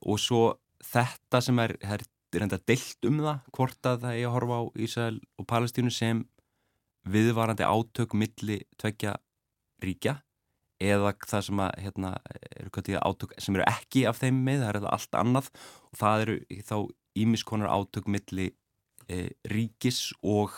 og 0.04 0.20
svo 0.20 0.42
þetta 0.84 1.40
sem 1.44 1.62
er, 1.62 1.76
er, 1.80 2.04
er 2.34 2.46
enda 2.46 2.60
deilt 2.66 3.08
um 3.08 3.22
það, 3.22 3.42
hvort 3.56 3.90
að 3.90 4.04
það 4.04 4.18
er 4.18 4.28
að 4.28 4.34
horfa 4.36 4.60
á 4.60 4.64
Ísæl 4.84 5.14
og 5.38 5.48
Palestínu 5.48 5.94
sem 5.94 6.24
viðvarandi 7.08 7.64
átök 7.68 8.16
milli 8.18 8.62
tveggja 8.80 9.14
ríkja 9.84 10.18
eða 10.84 11.14
það 11.24 11.46
sem 11.48 11.62
að, 11.64 11.72
hérna, 11.84 12.12
eru 12.60 13.00
átök 13.00 13.34
sem 13.42 13.56
eru 13.56 13.66
ekki 13.68 14.04
af 14.10 14.20
þeim 14.20 14.42
með, 14.46 14.64
það 14.64 14.70
er 14.74 14.90
allt 14.92 15.18
annað. 15.20 15.50
Og 15.90 16.00
það 16.02 16.26
eru 16.26 16.36
þá 16.68 16.76
ímiskonar 17.24 17.72
átök 17.72 18.10
milli 18.10 18.50
e, 19.08 19.30
ríkis 19.50 20.12
og 20.22 20.54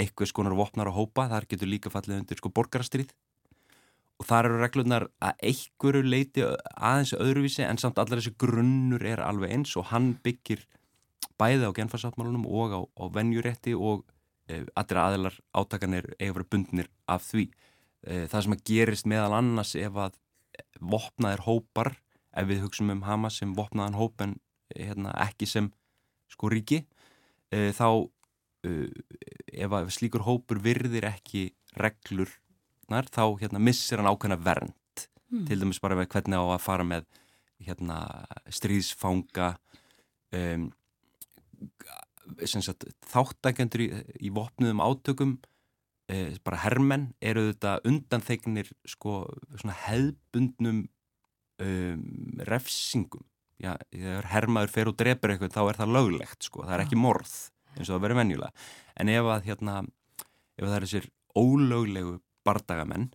eitthvað 0.00 0.30
skonar 0.30 0.56
vopnar 0.58 0.90
og 0.90 0.98
hópa, 0.98 1.28
þar 1.30 1.46
getur 1.50 1.70
líka 1.70 1.92
fallið 1.92 2.22
undir 2.22 2.40
sko 2.40 2.50
borgarastrýð 2.54 3.12
og 4.20 4.26
þar 4.28 4.48
eru 4.48 4.60
reglunar 4.62 5.06
að 5.22 5.42
einhverju 5.50 6.06
leiti 6.06 6.44
aðeins 6.44 7.14
öðruvísi 7.18 7.64
en 7.66 7.80
samt 7.82 7.98
allar 7.98 8.20
þessi 8.20 8.34
grunnur 8.38 9.02
er 9.06 9.22
alveg 9.24 9.54
eins 9.56 9.74
og 9.78 9.88
hann 9.90 10.12
byggir 10.24 10.62
bæði 11.40 11.66
á 11.66 11.76
genfarsáttmálunum 11.76 12.46
og 12.46 12.74
á, 12.78 12.80
á 12.86 13.04
venjurétti 13.14 13.74
og 13.74 14.04
e, 14.46 14.62
allir 14.78 15.00
aðilar 15.02 15.38
átakanir 15.56 16.12
eiga 16.20 16.36
verið 16.36 16.50
bundnir 16.54 16.90
af 17.10 17.26
því 17.26 17.48
það 18.04 18.42
sem 18.44 18.54
að 18.56 18.64
gerist 18.68 19.06
meðal 19.08 19.38
annars 19.38 19.74
ef 19.80 19.96
að 19.96 20.18
vopnaðir 20.80 21.44
hópar 21.46 21.94
ef 22.34 22.48
við 22.48 22.64
hugsaum 22.64 22.92
um 22.94 23.04
Hamas 23.06 23.38
sem 23.40 23.54
vopnaðan 23.56 23.98
hóp 23.98 24.22
en 24.24 24.36
hérna, 24.74 25.14
ekki 25.24 25.48
sem 25.48 25.70
sko 26.30 26.50
ríki 26.52 26.82
e, 27.52 27.70
þá 27.76 27.88
e, 28.66 28.72
ef 29.64 29.76
að 29.78 29.90
slíkur 29.94 30.24
hópur 30.26 30.60
virðir 30.64 31.06
ekki 31.12 31.48
reglurnar 31.78 33.10
þá 33.12 33.24
hérna, 33.42 33.62
missir 33.62 34.00
hann 34.00 34.10
ákveðna 34.10 34.40
vernd 34.42 35.04
mm. 35.30 35.44
til 35.48 35.60
dæmis 35.60 35.82
bara 35.82 35.98
hvernig 35.98 36.40
á 36.40 36.46
að 36.46 36.64
fara 36.64 36.86
með 36.86 37.06
hérna, 37.64 38.00
stríðsfanga 38.52 39.54
um, 40.34 40.68
þáttækjandur 42.34 43.84
í, 43.84 43.88
í 44.26 44.32
vopnuðum 44.34 44.82
átökum 44.82 45.36
e, 46.10 46.36
bara 46.44 46.60
hermenn 46.64 47.10
eru 47.24 47.48
þetta 47.50 47.78
undanþegnir 47.88 48.70
sko 48.88 49.24
svona 49.54 49.76
hefbundnum 49.86 50.84
um, 51.62 52.04
refsingum. 52.48 53.24
Já, 53.62 53.76
þegar 53.94 54.30
hermaður 54.32 54.72
fer 54.74 54.90
og 54.90 54.96
drefur 54.98 55.32
eitthvað 55.32 55.54
þá 55.54 55.62
er 55.64 55.78
það 55.80 55.92
löglegt 55.96 56.48
sko, 56.48 56.64
það 56.66 56.76
er 56.76 56.84
ekki 56.84 56.98
morð 56.98 57.34
eins 57.74 57.88
og 57.88 57.94
það 57.94 58.02
verður 58.06 58.20
venjulega. 58.20 58.64
En 59.00 59.10
ef 59.10 59.28
að 59.30 59.46
hérna, 59.48 59.76
ef 60.58 60.64
það 60.64 60.76
er 60.76 60.86
þessir 60.86 61.10
ólöglegu 61.34 62.16
bardagamenn 62.46 63.08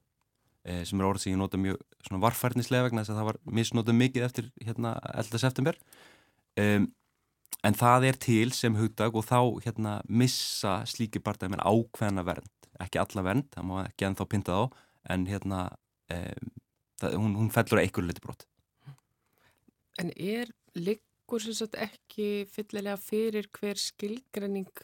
e, 0.64 0.84
sem 0.88 1.00
er 1.00 1.08
orð 1.08 1.24
sem 1.24 1.34
ég 1.34 1.40
nota 1.40 1.60
mjög 1.62 1.82
svona 2.06 2.24
varfærnislega 2.24 2.88
vegna 2.88 3.04
þess 3.04 3.14
að 3.14 3.20
það 3.20 3.30
var 3.30 3.42
misnotað 3.60 4.00
mikið 4.00 4.26
eftir 4.28 4.50
hérna 4.64 4.96
11. 5.14 5.42
september 5.44 5.80
um, 6.60 6.88
en 7.68 7.78
það 7.80 8.08
er 8.10 8.20
til 8.24 8.48
sem 8.56 8.78
hugdag 8.80 9.16
og 9.20 9.28
þá 9.28 9.40
hérna 9.66 10.00
missa 10.08 10.80
slíki 10.90 11.22
bardagamenn 11.24 11.64
ákveðna 11.64 12.26
vernd 12.28 12.59
ekki 12.84 13.02
alla 13.02 13.26
vernd, 13.26 13.50
það 13.56 13.68
má 13.70 13.76
ekki 13.84 14.08
ennþá 14.08 14.28
pinta 14.32 14.56
á 14.56 14.62
en 15.14 15.26
hérna 15.30 15.66
um, 16.14 16.50
það, 17.02 17.18
hún, 17.20 17.36
hún 17.40 17.52
fellur 17.54 17.82
eitthvað 17.82 18.10
liti 18.10 18.24
brot. 18.24 18.46
En 20.00 20.12
er 20.16 20.52
liggur 20.78 21.44
sem 21.44 21.56
sagt 21.58 21.78
ekki 21.80 22.48
fyllilega 22.52 23.00
fyrir 23.02 23.50
hver 23.56 23.80
skilgrenning 23.80 24.84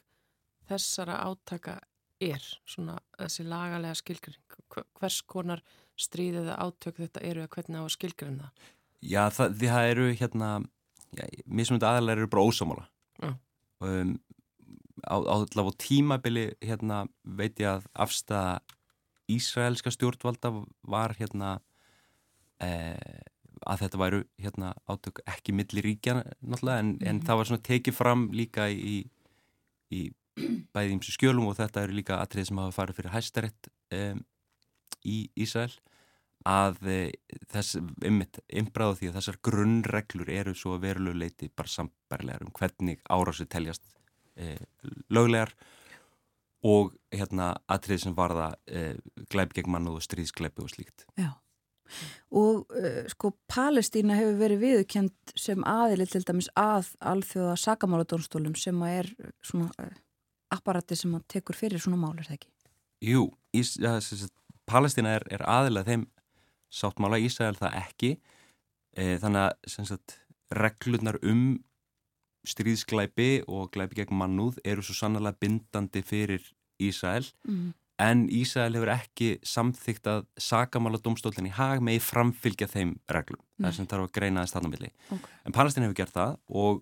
þessara 0.69 1.21
átaka 1.23 1.79
er 2.23 2.43
svona 2.67 2.97
þessi 3.19 3.45
lagalega 3.47 3.97
skilgrenning 3.99 4.85
hvers 4.99 5.19
konar 5.27 5.61
stríðið 5.99 6.51
átök 6.55 7.01
þetta 7.03 7.23
eru 7.27 7.43
að 7.43 7.51
hvernig 7.55 7.79
á 7.79 7.85
að 7.85 7.93
skilgrenna 7.95 8.51
Já 9.05 9.27
það, 9.29 9.57
það 9.61 9.89
eru 9.91 10.05
hérna 10.17 10.49
mismundi 11.45 11.87
aðalega 11.87 12.23
eru 12.23 12.31
bara 12.31 12.45
ósámála 12.47 12.85
mm. 13.21 13.35
um, 13.85 14.15
á, 15.05 15.15
á, 15.21 15.35
á 15.45 15.63
tímabili 15.77 16.49
hérna, 16.61 17.05
veit 17.23 17.59
ég 17.61 17.77
að 17.77 17.87
afstæða 17.93 18.59
Ísraelska 19.31 19.89
stjórnvalda 19.89 20.51
var 20.85 21.15
hérna 21.17 21.55
e, 22.61 22.69
að 23.65 23.81
þetta 23.85 24.01
væru 24.01 24.19
hérna 24.41 24.73
átök 24.85 25.23
ekki 25.25 25.55
milli 25.57 25.81
ríkja 25.81 26.19
náttúrulega 26.21 26.83
en, 26.83 26.91
en 27.01 27.21
það 27.25 27.39
var 27.39 27.49
svona 27.49 27.65
tekið 27.65 27.97
fram 27.97 28.27
líka 28.35 28.67
í, 28.69 28.99
í 29.89 30.01
bæði 30.75 30.97
ímsu 30.97 31.15
skjölum 31.15 31.49
og 31.49 31.57
þetta 31.57 31.85
eru 31.85 31.97
líka 31.97 32.19
atrið 32.21 32.49
sem 32.49 32.61
hafa 32.61 32.75
farið 32.75 32.99
fyrir 32.99 33.15
hæstarétt 33.15 33.71
um, 33.97 34.21
í 35.05 35.17
Ísrael 35.41 35.73
að 36.45 36.77
e, 36.91 36.99
þess 37.49 37.79
innbráðu 38.05 38.99
því 38.99 39.09
að 39.09 39.17
þessar 39.17 39.41
grunnreglur 39.47 40.29
eru 40.29 40.53
svo 40.53 40.77
verulegu 40.81 41.17
leiti 41.17 41.49
bara 41.49 41.71
sambærlegar 41.71 42.45
um 42.45 42.53
hvernig 42.53 43.01
árásu 43.09 43.47
teljast 43.49 43.94
e, 44.37 44.55
löglegar 45.13 45.53
og 46.65 46.93
hérna 47.13 47.53
atrið 47.71 48.05
sem 48.05 48.15
varða 48.17 48.53
e, 48.65 48.95
glæp 49.31 49.53
gegn 49.55 49.73
mann 49.75 49.89
og 49.91 50.01
stríðsglæpi 50.03 50.63
og 50.63 50.71
slíkt. 50.73 51.07
Já. 51.19 51.33
Og 52.33 52.65
uh, 52.73 53.03
sko 53.11 53.29
Palestína 53.51 54.15
hefur 54.17 54.39
verið 54.39 54.63
viðkjönd 54.63 55.33
sem 55.37 55.61
aðili 55.69 56.07
til 56.09 56.23
dæmis 56.25 56.47
að 56.57 56.89
alþjóða 57.11 57.59
sakamáladónstólum 57.61 58.55
sem 58.57 58.79
að 58.81 58.95
er 59.03 59.11
svona 59.45 59.91
apparati 60.53 60.97
sem 60.97 61.13
að 61.13 61.27
tekur 61.35 61.57
fyrir 61.57 61.81
svona 61.81 61.99
mál, 62.01 62.15
er 62.17 62.25
það 62.25 62.39
ekki? 62.39 62.51
Jú, 63.05 63.27
ís, 63.53 63.75
ja, 63.81 63.99
Palestína 64.65 65.13
er, 65.19 65.27
er 65.29 65.45
aðilega 65.45 65.91
þeim 65.91 66.07
sáttmála 66.73 67.21
Ísrael 67.21 67.55
það 67.59 67.77
ekki 67.83 68.11
e, 68.97 69.15
þannig 69.21 69.41
að 69.45 70.15
reglurnar 70.55 71.19
um 71.25 71.45
stríðsklæpi 72.49 73.45
og 73.51 73.71
glæpi 73.73 74.01
gegn 74.01 74.17
mannúð 74.19 74.59
eru 74.67 74.83
svo 74.85 74.95
sannlega 74.97 75.37
bindandi 75.41 76.03
fyrir 76.05 76.45
Ísrael. 76.81 77.27
Mm. 77.47 77.73
en 77.99 78.25
Ísrael 78.27 78.75
hefur 78.75 78.91
ekki 78.91 79.27
samþygt 79.47 80.07
að 80.11 80.25
sakamála 80.41 80.99
domstólinn 80.99 81.47
í 81.47 81.53
hag 81.55 81.79
með 81.79 82.01
framfylgja 82.03 82.67
þeim 82.67 82.97
reglum. 83.07 83.39
Það 83.55 83.69
er 83.69 83.75
sem 83.77 83.87
þarf 83.87 84.07
að 84.09 84.15
greina 84.17 84.43
þess 84.43 84.55
þarna 84.57 84.71
milli. 84.73 84.89
Okay. 85.15 85.37
en 85.45 85.55
Palestín 85.55 85.85
hefur 85.85 85.99
gert 86.01 86.15
það 86.17 86.33
og 86.63 86.81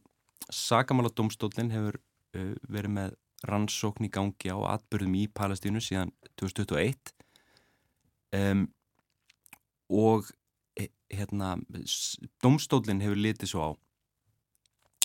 sakamála 0.50 1.14
domstólinn 1.14 1.70
hefur 1.74 2.00
uh, 2.00 2.56
verið 2.66 2.96
með 2.98 3.20
rannsókn 3.46 4.08
í 4.08 4.14
gangi 4.14 4.50
á 4.50 4.58
atbyrðum 4.74 5.20
í 5.20 5.28
Palestínu 5.30 5.84
síðan 5.84 6.14
2021 6.42 7.14
um, 8.40 8.66
og 9.94 10.32
hérna 11.14 11.56
domstólinn 12.44 13.04
hefur 13.04 13.20
litið 13.20 13.52
svo 13.54 13.70
á 13.70 13.72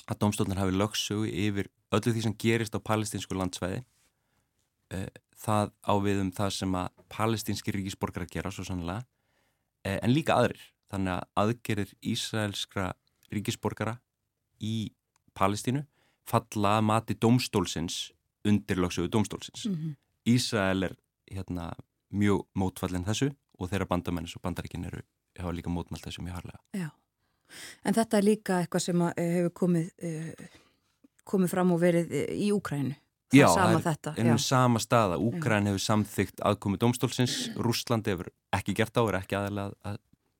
að 0.08 0.20
domstólinn 0.22 0.60
hafi 0.60 0.74
lögsögu 0.76 1.28
yfir 1.28 1.68
öllu 1.94 2.14
því 2.14 2.24
sem 2.24 2.36
gerist 2.40 2.76
á 2.76 2.80
palestinsku 2.80 3.36
landsvæði. 3.36 3.84
Uh, 4.94 5.08
það 5.36 5.72
ávið 5.84 6.22
um 6.24 6.32
það 6.34 6.52
sem 6.56 6.74
að 6.80 7.04
palestinski 7.12 7.74
ríkisborgar 7.76 8.24
að 8.24 8.34
gera 8.38 8.52
svo 8.52 8.64
sannlega 8.66 9.04
uh, 9.04 9.98
en 10.00 10.14
líka 10.14 10.38
aðrir. 10.38 10.62
Þannig 10.88 11.14
að 11.18 11.26
aðgerir 11.42 11.90
Ísraelskra 12.00 12.92
ríkisborgara 13.32 13.98
í 14.64 14.90
Palestínu 15.36 15.84
falla 16.28 16.78
að 16.78 16.86
mati 16.88 17.16
domstólsins 17.20 18.08
undir 18.48 18.80
lögsögu 18.80 19.10
domstólsins 19.12 19.66
mm 19.66 19.74
-hmm. 19.74 19.96
Ísrael 20.28 20.82
er 20.88 20.96
hérna 21.30 21.72
mjög 22.10 22.46
mótfallin 22.54 23.04
þessu 23.04 23.30
og 23.58 23.70
þeirra 23.70 23.88
bandamennis 23.88 24.36
og 24.36 24.42
bandaríkin 24.42 24.84
eru 24.84 25.02
líka 25.52 25.70
mótmælt 25.70 26.04
þessu 26.04 26.22
mjög 26.22 26.34
harlega. 26.34 26.60
Já, 26.74 26.88
en 27.84 27.96
þetta 27.96 28.18
er 28.18 28.26
líka 28.26 28.62
eitthvað 28.62 28.84
sem 28.84 29.04
eh, 29.08 29.28
hefur 29.36 29.54
komið, 29.62 29.90
uh, 30.08 30.48
komið 31.28 31.54
fram 31.54 31.74
og 31.74 31.80
verið 31.82 32.12
eh, 32.12 32.32
í 32.46 32.50
Úkrænu. 32.56 32.96
Það 33.28 33.36
Já, 33.36 33.46
það 33.52 33.88
er 33.92 34.20
ennum 34.22 34.38
sama 34.40 34.80
staða. 34.80 35.18
Úkræn 35.20 35.68
hefur 35.68 35.82
samþygt 35.84 36.40
aðkomið 36.48 36.80
domstólsins, 36.84 37.34
Rúsland 37.60 38.08
hefur 38.08 38.30
ekki 38.56 38.72
gert 38.78 38.96
á, 38.96 39.04
er 39.04 39.18
ekki 39.20 39.36
aðalega 39.36 39.74
að 39.84 39.98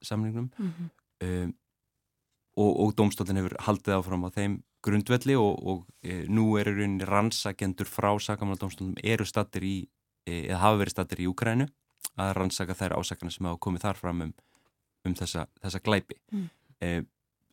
samningnum 0.09 0.49
mm 0.57 0.71
-hmm. 0.71 0.89
um, 1.27 1.53
og, 2.57 2.73
og 2.81 2.95
domstólinn 2.97 3.43
hefur 3.43 3.57
haldið 3.67 3.99
áfram 3.99 4.25
á 4.25 4.31
þeim 4.33 4.63
grundvelli 4.83 5.37
og, 5.37 5.59
og 5.67 5.87
e, 6.03 6.25
nú 6.31 6.57
eru 6.59 6.71
rauninni 6.71 7.05
rannsakendur 7.05 7.87
frá 7.87 8.15
sakamála 8.19 8.61
domstólum 8.61 8.95
eru 9.03 9.25
stattir 9.27 9.65
í 9.67 9.77
eða 10.29 10.61
hafa 10.63 10.79
verið 10.83 10.95
statir 10.95 11.23
í 11.25 11.29
Úkrænu 11.31 11.67
að 12.19 12.35
rannsaka 12.39 12.77
þær 12.77 12.97
ásakana 12.99 13.33
sem 13.33 13.49
hafa 13.49 13.61
komið 13.63 13.85
þar 13.87 14.01
fram 14.01 14.23
um, 14.27 14.33
um 15.07 15.15
þessa, 15.19 15.47
þessa 15.63 15.81
glæpi. 15.85 16.19
Mm. 16.33 16.49
E, 16.85 17.03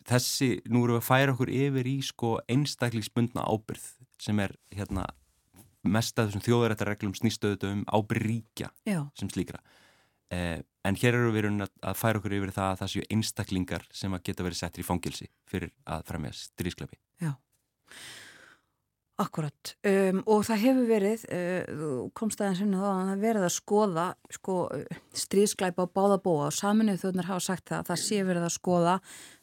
þessi, 0.05 0.49
nú 0.69 0.83
erum 0.85 0.97
við 0.97 1.01
að 1.01 1.07
færa 1.07 1.35
okkur 1.35 1.51
yfir 1.53 1.89
í 1.89 1.95
sko 2.05 2.33
einstaklingsbundna 2.51 3.45
ábyrð 3.45 3.87
sem 4.21 4.41
er 4.43 4.55
hérna 4.75 5.07
mest 5.85 6.17
að 6.17 6.29
þessum 6.29 6.45
þjóðarættarreglum 6.45 7.15
snýstöðu 7.17 7.71
um 7.71 7.83
ábyrð 7.93 8.25
ríkja 8.25 8.71
Já. 8.87 9.01
sem 9.17 9.29
slíkra. 9.29 9.61
E, 10.33 10.61
en 10.85 10.97
hér 10.97 11.17
eru 11.19 11.33
við 11.33 11.49
að, 11.51 11.73
að 11.85 11.97
færa 11.99 12.21
okkur 12.21 12.37
yfir 12.39 12.53
það 12.55 12.69
að 12.71 12.79
það 12.81 12.93
séu 12.93 13.07
einstaklingar 13.13 13.87
sem 13.93 14.13
að 14.17 14.23
geta 14.29 14.45
verið 14.45 14.61
settir 14.61 14.83
í 14.83 14.87
fangilsi 14.87 15.29
fyrir 15.49 15.73
að 15.85 16.05
fremja 16.09 16.33
strískleipi. 16.37 17.01
Já. 17.21 17.35
Akkurat. 19.15 19.75
Um, 19.87 20.17
og 20.27 20.41
það 20.43 20.63
hefur 20.65 20.87
verið, 20.89 21.21
uh, 21.31 21.99
komst 22.17 22.41
aðeins 22.43 22.63
inn 22.65 22.73
á 22.75 22.83
það 22.83 22.95
að 22.95 23.09
það 23.09 23.21
verið 23.23 23.45
að 23.47 23.53
skoða 23.55 24.07
sko, 24.35 24.55
stríðsklæpa 25.23 25.85
á 25.87 25.93
báðabóa 25.95 26.49
og 26.49 26.55
saminuð 26.57 26.99
þjóðnar 27.03 27.29
hafa 27.29 27.45
sagt 27.45 27.69
það 27.71 27.77
að 27.77 27.91
það 27.91 28.01
sé 28.03 28.25
verið 28.27 28.47
að 28.47 28.55
skoða 28.57 28.95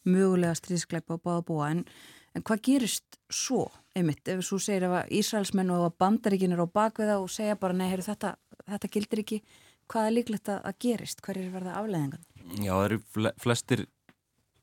mögulega 0.05 0.59
stríðsklæpa 0.61 1.16
á 1.16 1.25
báðabóa 1.25 1.70
en, 1.73 1.81
en 2.37 2.45
hvað 2.45 2.62
gerist 2.68 3.18
svo 3.33 3.64
einmitt? 3.97 4.29
Ef 4.29 4.45
þú 4.45 4.61
segir 4.61 4.89
að 4.91 5.16
Ísraelsmenn 5.23 5.73
og 5.73 5.97
bandaríkin 6.01 6.53
er 6.53 6.64
á 6.64 6.68
bakveða 6.68 7.16
og 7.23 7.33
segja 7.33 7.57
bara 7.57 7.77
nei, 7.77 7.89
heyru, 7.89 8.05
þetta, 8.05 8.35
þetta 8.75 8.93
gildir 8.93 9.25
ekki, 9.25 9.41
hvað 9.89 10.11
er 10.11 10.16
líklegt 10.18 10.53
að 10.53 10.77
gerist, 10.85 11.25
hver 11.25 11.41
er 11.41 11.49
verða 11.55 11.79
afleðingan? 11.81 12.29
Já, 12.61 12.75
það 12.75 12.87
eru 12.91 13.33
flestir 13.41 13.87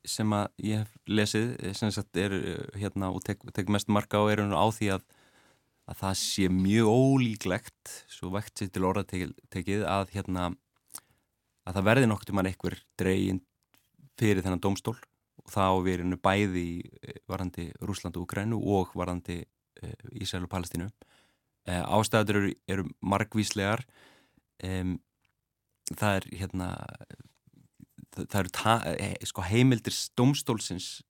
sem 0.08 0.32
að 0.32 0.46
ég 0.64 0.82
hef 0.82 0.94
lesið 1.06 1.74
sem 1.76 1.92
sagt 1.92 2.16
er 2.16 2.34
hérna 2.78 3.10
og 3.12 3.24
tek, 3.24 3.42
tek 3.52 3.68
mest 3.72 3.90
marka 3.92 4.22
á 4.22 4.24
erunum 4.32 4.56
á 4.56 4.66
því 4.72 4.94
að 4.96 5.08
að 5.90 5.98
það 5.98 6.16
sé 6.20 6.48
mjög 6.54 6.88
ólíklegt 6.88 7.92
svo 8.10 8.30
vekt 8.34 8.60
sér 8.60 8.68
til 8.70 8.86
orðatekið 8.86 9.86
að 9.90 10.12
hérna 10.14 10.50
að 11.66 11.76
það 11.76 11.86
verði 11.88 12.10
nokt 12.10 12.30
um 12.30 12.40
hann 12.40 12.50
einhver 12.50 12.76
dregin 13.00 13.40
fyrir 14.20 14.44
þennan 14.44 14.62
domstól 14.62 14.96
og 15.40 15.50
þá 15.50 15.64
verinu 15.86 16.18
bæði 16.20 16.66
varandi 17.30 17.70
Rúsland 17.82 18.18
og 18.18 18.28
Ukrænu 18.28 18.60
og 18.60 18.94
varandi 18.98 19.40
Ísrael 20.20 20.44
og 20.44 20.52
Palestínu. 20.52 20.90
Ástæður 21.66 22.40
eru, 22.40 22.52
eru 22.68 22.84
margvíslegar. 23.00 23.82
Það 24.60 26.16
er 26.18 26.26
hérna 26.42 26.68
það 28.16 28.38
eru 28.40 28.52
eh, 28.96 29.16
sko, 29.28 29.44
heimildir 29.46 29.94
stómstólsins 29.94 31.00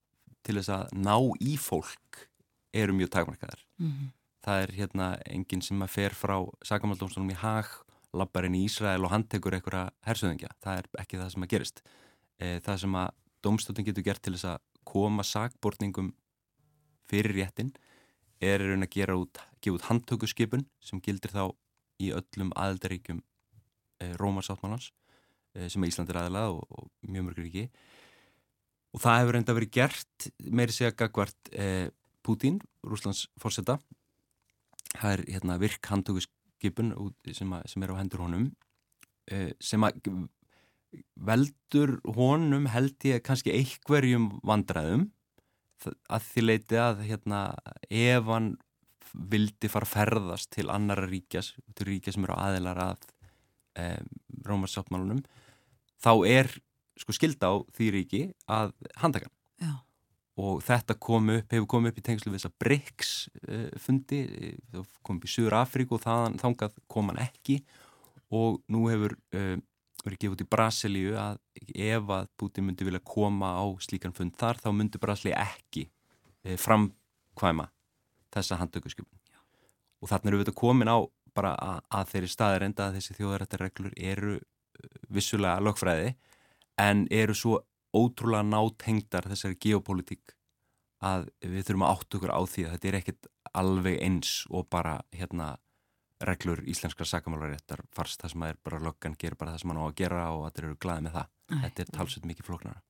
til 0.46 0.57
þess 0.59 0.72
að 0.74 0.96
ná 0.96 1.16
í 1.40 1.57
fólk 1.61 2.26
eru 2.76 2.94
mjög 2.96 3.12
takmarkaðar. 3.16 3.62
Mm 3.80 3.90
-hmm. 3.90 4.11
það 4.44 4.62
er 4.62 4.72
hérna 4.72 5.07
enginn 5.26 5.62
sem 5.62 5.82
að 5.82 5.90
fer 5.90 6.14
frá 6.14 6.36
sakamaldómstólum 6.64 7.30
í 7.30 7.40
Hag 7.40 7.66
labbarinn 8.12 8.55
í 8.55 8.64
Ísrael 8.66 9.05
og 9.05 9.12
handtekur 9.12 9.55
einhverja 9.55 9.90
hersöðingja, 10.07 10.48
það 10.62 10.78
er 10.78 10.86
ekki 11.03 11.18
það 11.18 11.30
sem 11.32 11.42
að 11.42 11.53
gerist. 11.53 11.82
E, 12.40 12.61
það 12.61 12.80
sem 12.82 12.94
að 12.94 13.11
domstólinn 13.42 13.86
getur 13.86 14.03
gert 14.03 14.22
til 14.22 14.34
þess 14.34 14.44
að 14.44 14.59
koma 14.84 15.22
sakbortningum 15.22 16.14
fyrir 17.11 17.36
réttin 17.36 17.72
er 18.40 18.61
raun 18.61 18.82
að 18.82 18.94
gera 18.96 19.16
út, 19.20 19.38
út 19.68 19.86
handtökuskipun 19.88 20.66
sem 20.80 21.01
gildir 21.01 21.30
þá 21.30 21.53
í 22.01 22.11
öllum 22.16 22.53
aðeldaríkjum 22.57 23.20
e, 24.01 24.12
Rómarsáttmálans 24.16 24.90
sem 25.68 25.86
Ísland 25.86 26.12
er 26.12 26.20
aðalað 26.22 26.59
og, 26.59 26.66
og 26.70 27.11
mjög 27.11 27.28
mörgur 27.28 27.48
ekki 27.48 27.64
og 28.90 29.03
það 29.03 29.20
hefur 29.20 29.38
enda 29.40 29.57
verið 29.57 29.72
gert 29.76 30.28
meiri 30.51 30.74
segja 30.74 30.96
gagvart 30.96 31.53
eh, 31.53 31.88
Putin, 32.26 32.59
Rúslands 32.86 33.26
fórseta 33.40 33.78
það 34.96 35.14
er 35.14 35.24
hérna, 35.36 35.59
virk 35.62 35.90
handtökuskipun 35.90 36.92
sem, 37.34 37.55
sem 37.70 37.86
er 37.86 37.94
á 37.94 38.01
hendur 38.01 38.24
honum 38.26 38.51
eh, 39.30 39.53
sem 39.62 39.82
að 39.86 40.01
veldur 41.14 41.98
honum 42.16 42.66
held 42.70 43.07
ég 43.07 43.22
kannski 43.24 43.55
einhverjum 43.55 44.30
vandræðum. 44.46 45.09
Að 46.12 46.26
því 46.26 46.42
leiti 46.44 46.80
að 46.80 47.05
hérna, 47.09 47.42
ef 47.88 48.26
hann 48.28 48.51
vildi 49.11 49.70
fara 49.72 49.88
ferðast 49.88 50.51
til 50.55 50.68
annara 50.70 51.07
ríkjas, 51.09 51.55
til 51.74 51.88
ríkja 51.88 52.14
sem 52.14 52.26
eru 52.26 52.36
aðeinar 52.36 52.82
að 52.84 53.07
um, 53.80 54.11
Rómarsáttmálunum 54.46 55.22
þá 56.01 56.12
er 56.28 56.51
sko 57.01 57.14
skilda 57.16 57.53
á 57.53 57.55
því 57.76 57.92
ríki 57.94 58.22
að 58.51 58.74
handtakan 59.01 59.32
Já. 59.61 59.72
og 60.40 60.61
þetta 60.64 60.96
kom 61.01 61.32
upp, 61.36 61.53
hefur 61.53 61.68
komið 61.74 61.92
upp 61.92 62.01
í 62.01 62.05
tengslu 62.09 62.32
við 62.32 62.40
þess 62.40 62.51
að 62.51 62.59
BRICS 62.64 63.12
uh, 63.40 63.68
fundi 63.80 64.20
það 64.72 64.90
kom 65.07 65.20
upp 65.20 65.28
í 65.28 65.32
Súður 65.32 65.59
Afríku 65.61 65.96
og 65.96 66.05
þaðan, 66.05 66.38
þangað 66.42 66.78
kom 66.90 67.12
hann 67.12 67.22
ekki. 67.24 67.61
Og 68.30 68.61
nú 68.70 68.84
hefur 68.86 69.16
uh, 69.34 69.57
verið 70.05 70.20
gefið 70.22 70.34
út 70.36 70.44
í 70.44 70.51
Brasilíu 70.55 71.16
að 71.20 71.40
ef 71.74 72.12
að 72.16 72.28
Putin 72.40 72.68
myndi 72.68 72.86
vilja 72.86 73.03
koma 73.05 73.55
á 73.59 73.64
slíkan 73.82 74.14
fund 74.16 74.36
þar 74.40 74.61
þá 74.62 74.70
myndi 74.76 75.01
Brasilíu 75.03 75.36
ekki 75.36 75.86
uh, 75.88 76.57
framkvæma 76.61 77.70
þessa 78.30 78.61
handtökuskjöfun 78.61 79.18
og 80.01 80.09
þarna 80.09 80.30
eru 80.30 80.40
við 80.40 80.46
þetta 80.46 80.61
komin 80.61 80.88
á 80.88 80.98
bara 81.36 81.53
að, 81.61 81.80
að 81.94 82.12
þeirri 82.14 82.30
staðir 82.30 82.64
enda 82.66 82.86
að 82.86 82.96
þessi 82.98 83.16
þjóðarættarreglur 83.18 83.96
eru 83.98 84.38
vissulega 85.08 85.62
lögfræði 85.64 86.14
en 86.80 87.06
eru 87.10 87.36
svo 87.36 87.60
ótrúlega 87.96 88.46
nátengdar 88.46 89.26
þessari 89.30 89.58
geopolítík 89.60 90.36
að 91.00 91.28
við 91.40 91.66
þurfum 91.66 91.86
að 91.86 91.94
átt 91.94 92.16
okkur 92.18 92.32
á 92.32 92.40
því 92.44 92.64
að 92.66 92.72
þetta 92.74 92.88
er 92.90 92.98
ekkit 93.00 93.28
alveg 93.60 93.98
eins 94.04 94.32
og 94.52 94.68
bara 94.70 95.00
hérna 95.16 95.54
reglur 96.20 96.60
íslenskar 96.68 97.08
sakamálaréttar 97.08 97.80
farst 97.96 98.20
það 98.20 98.34
sem 98.34 98.42
að 98.44 98.52
er 98.52 98.58
bara 98.68 98.80
löggan 98.84 99.16
gerir 99.18 99.38
bara 99.40 99.54
það 99.54 99.62
sem 99.62 99.72
hann 99.72 99.80
á 99.80 99.84
að 99.86 99.96
gera 100.00 100.24
og 100.34 100.42
þetta 100.46 100.62
eru 100.62 100.80
glæði 100.84 101.04
með 101.06 101.14
það. 101.16 101.30
Æ. 101.50 101.54
Þetta 101.62 101.82
er 101.82 101.92
talsveit 101.96 102.26
mikið 102.28 102.48
flóknara. 102.50 102.82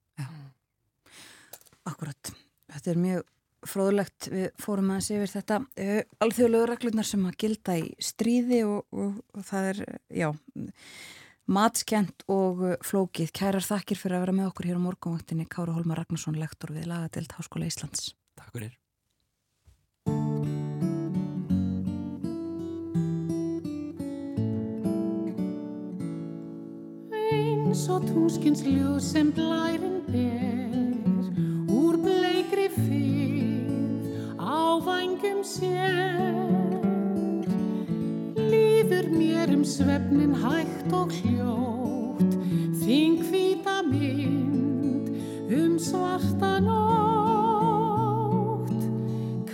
Akkurat, 1.91 2.33
þetta 2.75 2.91
er 2.93 3.01
mjög 3.05 3.29
fróðulegt, 3.71 4.29
við 4.33 4.47
fórum 4.61 4.91
aðeins 4.91 5.11
yfir 5.15 5.33
þetta 5.35 5.61
uh, 5.61 6.03
alþjóðlegu 6.25 6.69
reglurnar 6.71 7.07
sem 7.07 7.25
að 7.29 7.39
gilda 7.45 7.77
í 7.77 7.89
stríði 8.03 8.61
og, 8.67 8.87
og, 8.91 9.19
og 9.37 9.47
það 9.47 9.71
er, 9.71 9.83
já 10.17 10.29
matskent 11.51 12.27
og 12.31 12.63
uh, 12.65 12.77
flókið 12.87 13.35
kærar 13.37 13.67
þakkir 13.67 13.99
fyrir 14.01 14.19
að 14.19 14.27
vera 14.27 14.37
með 14.41 14.53
okkur 14.53 14.71
hér 14.71 14.79
á 14.79 14.87
morgunvaktinni 14.87 15.49
Káru 15.51 15.75
Holmar 15.77 16.03
Ragnarsson, 16.03 16.39
lektor 16.41 16.75
við 16.77 16.91
Lagadelt 16.91 17.35
Háskóla 17.39 17.71
Íslands. 17.71 18.15
Takk 18.39 18.55
fyrir. 18.55 18.77
eins 27.71 27.87
og 27.87 28.03
túnskins 28.03 28.61
ljóð 28.67 28.99
sem 29.01 29.31
blærin 29.33 30.01
ber 30.11 30.30
svefnin 39.81 40.35
hægt 40.37 40.93
og 40.93 41.09
hljótt 41.23 42.35
þing 42.83 43.23
hvita 43.25 43.81
mynd 43.87 45.09
um 45.57 45.79
svarta 45.81 46.61
nótt. 46.61 47.81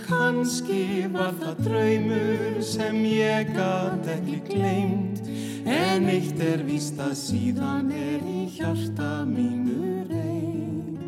Kanski 0.07 1.07
var 1.13 1.31
það 1.39 1.55
draumur 1.63 2.59
sem 2.63 2.99
ég 3.07 3.53
gat 3.55 4.07
ekki 4.17 4.39
gleimt 4.49 5.23
En 5.67 6.07
eitt 6.11 6.39
er 6.43 6.63
víst 6.67 6.99
að 7.03 7.15
síðan 7.19 7.91
er 7.95 8.23
í 8.23 8.47
hjarta 8.57 9.23
mínu 9.27 10.07
reynd 10.11 10.99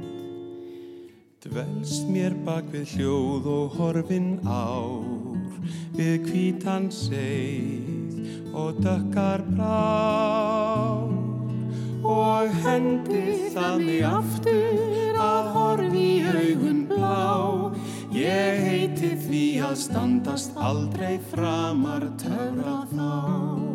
Dvelst 1.43 2.07
mér 2.11 2.35
bak 2.47 2.67
við 2.71 2.95
hljóð 2.95 3.43
og 3.55 3.79
horfin 3.79 4.31
ár 4.47 5.03
Við 5.95 6.27
hvítan 6.27 6.91
seið 6.91 7.88
og 8.59 8.81
dökkar 8.83 9.43
brár. 9.55 11.07
Og 12.03 12.59
hendi 12.63 13.23
það 13.53 13.81
mig 13.85 14.03
aftur 14.07 15.19
að 15.23 15.49
horfi 15.55 16.05
í 16.05 16.21
augun 16.33 16.83
blá. 16.89 17.71
Ég 18.15 18.63
heiti 18.65 19.15
því 19.27 19.45
að 19.69 19.75
standast 19.85 20.57
aldrei 20.57 21.17
framar 21.31 22.07
töfra 22.21 22.79
þá 22.93 23.68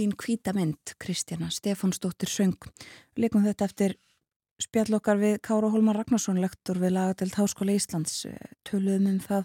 Þín 0.00 0.14
hvítamynd, 0.16 0.94
Kristjana 0.96 1.50
Stefánsdóttir 1.52 2.30
söng. 2.32 2.56
Leikum 3.20 3.42
þetta 3.44 3.66
eftir 3.68 3.94
spjallokkar 4.56 5.18
við 5.20 5.34
Kára 5.44 5.68
Holmar 5.68 5.98
Ragnarsson, 5.98 6.38
lektor 6.40 6.78
við 6.80 6.94
Lagadelt 6.94 7.36
Háskóla 7.36 7.74
Íslands. 7.76 8.22
Töluðum 8.64 9.10
um 9.10 9.18
það 9.20 9.44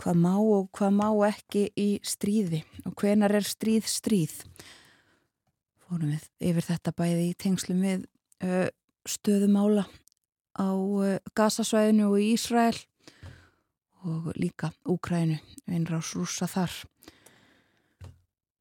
hvað 0.00 0.22
má 0.22 0.32
og 0.38 0.70
hvað 0.78 0.94
má 0.96 1.04
ekki 1.28 1.66
í 1.76 1.86
stríði 2.00 2.62
og 2.88 2.94
hvenar 3.02 3.36
er 3.36 3.44
stríð 3.44 3.84
stríð. 3.92 4.38
Fórum 5.84 6.14
við 6.14 6.24
yfir 6.54 6.68
þetta 6.70 6.94
bæði 6.96 7.28
í 7.28 7.36
tengslum 7.44 7.84
við 7.84 8.08
uh, 8.48 8.70
stöðumála 9.04 9.84
á 10.56 10.72
uh, 10.72 11.18
Gazasvæðinu 11.36 12.08
og 12.14 12.24
Ísrael 12.24 12.80
og 14.08 14.32
líka 14.40 14.72
Úkrænu, 14.88 15.36
einrás 15.68 16.14
rúsa 16.16 16.48
þar. 16.48 16.72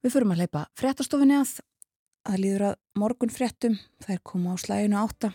Við 0.06 0.14
förum 0.14 0.36
að 0.36 0.44
leipa 0.44 0.68
fréttastofinni 0.78 1.34
að. 1.40 1.56
Að 2.30 2.42
líður 2.44 2.64
að 2.68 2.76
morgun 3.02 3.32
fréttum 3.34 3.80
þær 4.06 4.20
koma 4.22 4.54
á 4.54 4.56
slæginu 4.62 5.00
átta. 5.02 5.32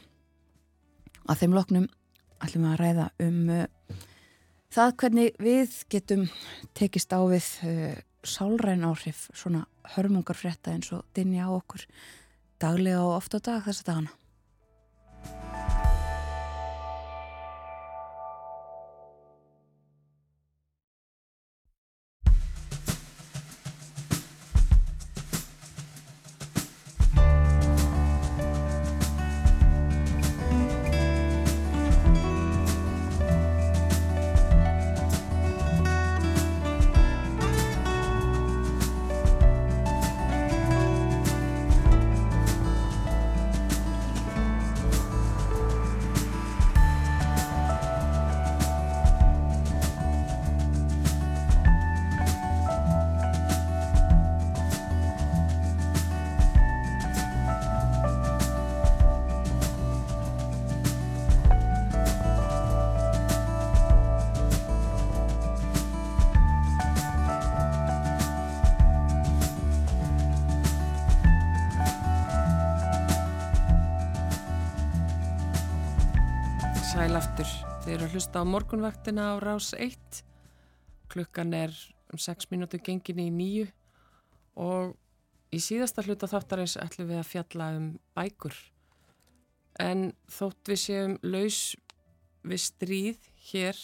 Að 1.26 1.40
þeim 1.40 1.56
loknum 1.56 1.88
ætlum 2.38 2.66
við 2.68 2.70
að 2.70 2.78
ræða 2.78 3.06
um 3.26 3.40
uh, 3.50 3.96
það 4.70 4.94
hvernig 5.02 5.42
við 5.42 5.74
getum 5.90 6.22
tekist 6.78 7.10
á 7.10 7.18
við 7.26 7.48
uh, 7.66 7.98
sálræn 8.22 8.86
áhrif 8.86 9.26
svona 9.34 9.64
hörmungar 9.96 10.38
frétta 10.38 10.76
eins 10.76 10.92
og 10.94 11.02
dinja 11.18 11.50
á 11.50 11.50
okkur 11.50 11.88
daglega 12.62 13.02
og 13.02 13.16
ofta 13.16 13.42
dag 13.42 13.66
þess 13.66 13.82
að 13.82 13.90
dagana 13.90 14.16
Sæl 77.10 77.18
aftur. 77.18 77.48
Þið 77.82 77.90
eru 77.90 78.06
að 78.06 78.12
hlusta 78.14 78.38
á 78.38 78.46
morgunvaktina 78.46 79.22
á 79.34 79.42
rás 79.42 79.72
1. 79.74 80.18
Klukkan 81.10 81.50
er 81.58 81.72
um 82.14 82.20
6 82.22 82.46
mínútu 82.52 82.78
gengin 82.78 83.18
í 83.18 83.24
nýju 83.34 83.64
og 84.54 84.92
í 85.50 85.58
síðasta 85.58 86.04
hluta 86.06 86.28
þáttarins 86.30 86.76
ætlum 86.78 87.10
við 87.10 87.18
að 87.18 87.26
fjalla 87.32 87.68
um 87.80 87.90
bækur. 88.14 88.54
En 89.82 90.12
þótt 90.30 90.70
við 90.70 90.82
séum 90.84 91.18
laus 91.26 91.60
við 92.46 92.62
stríð 92.68 93.26
hér 93.50 93.82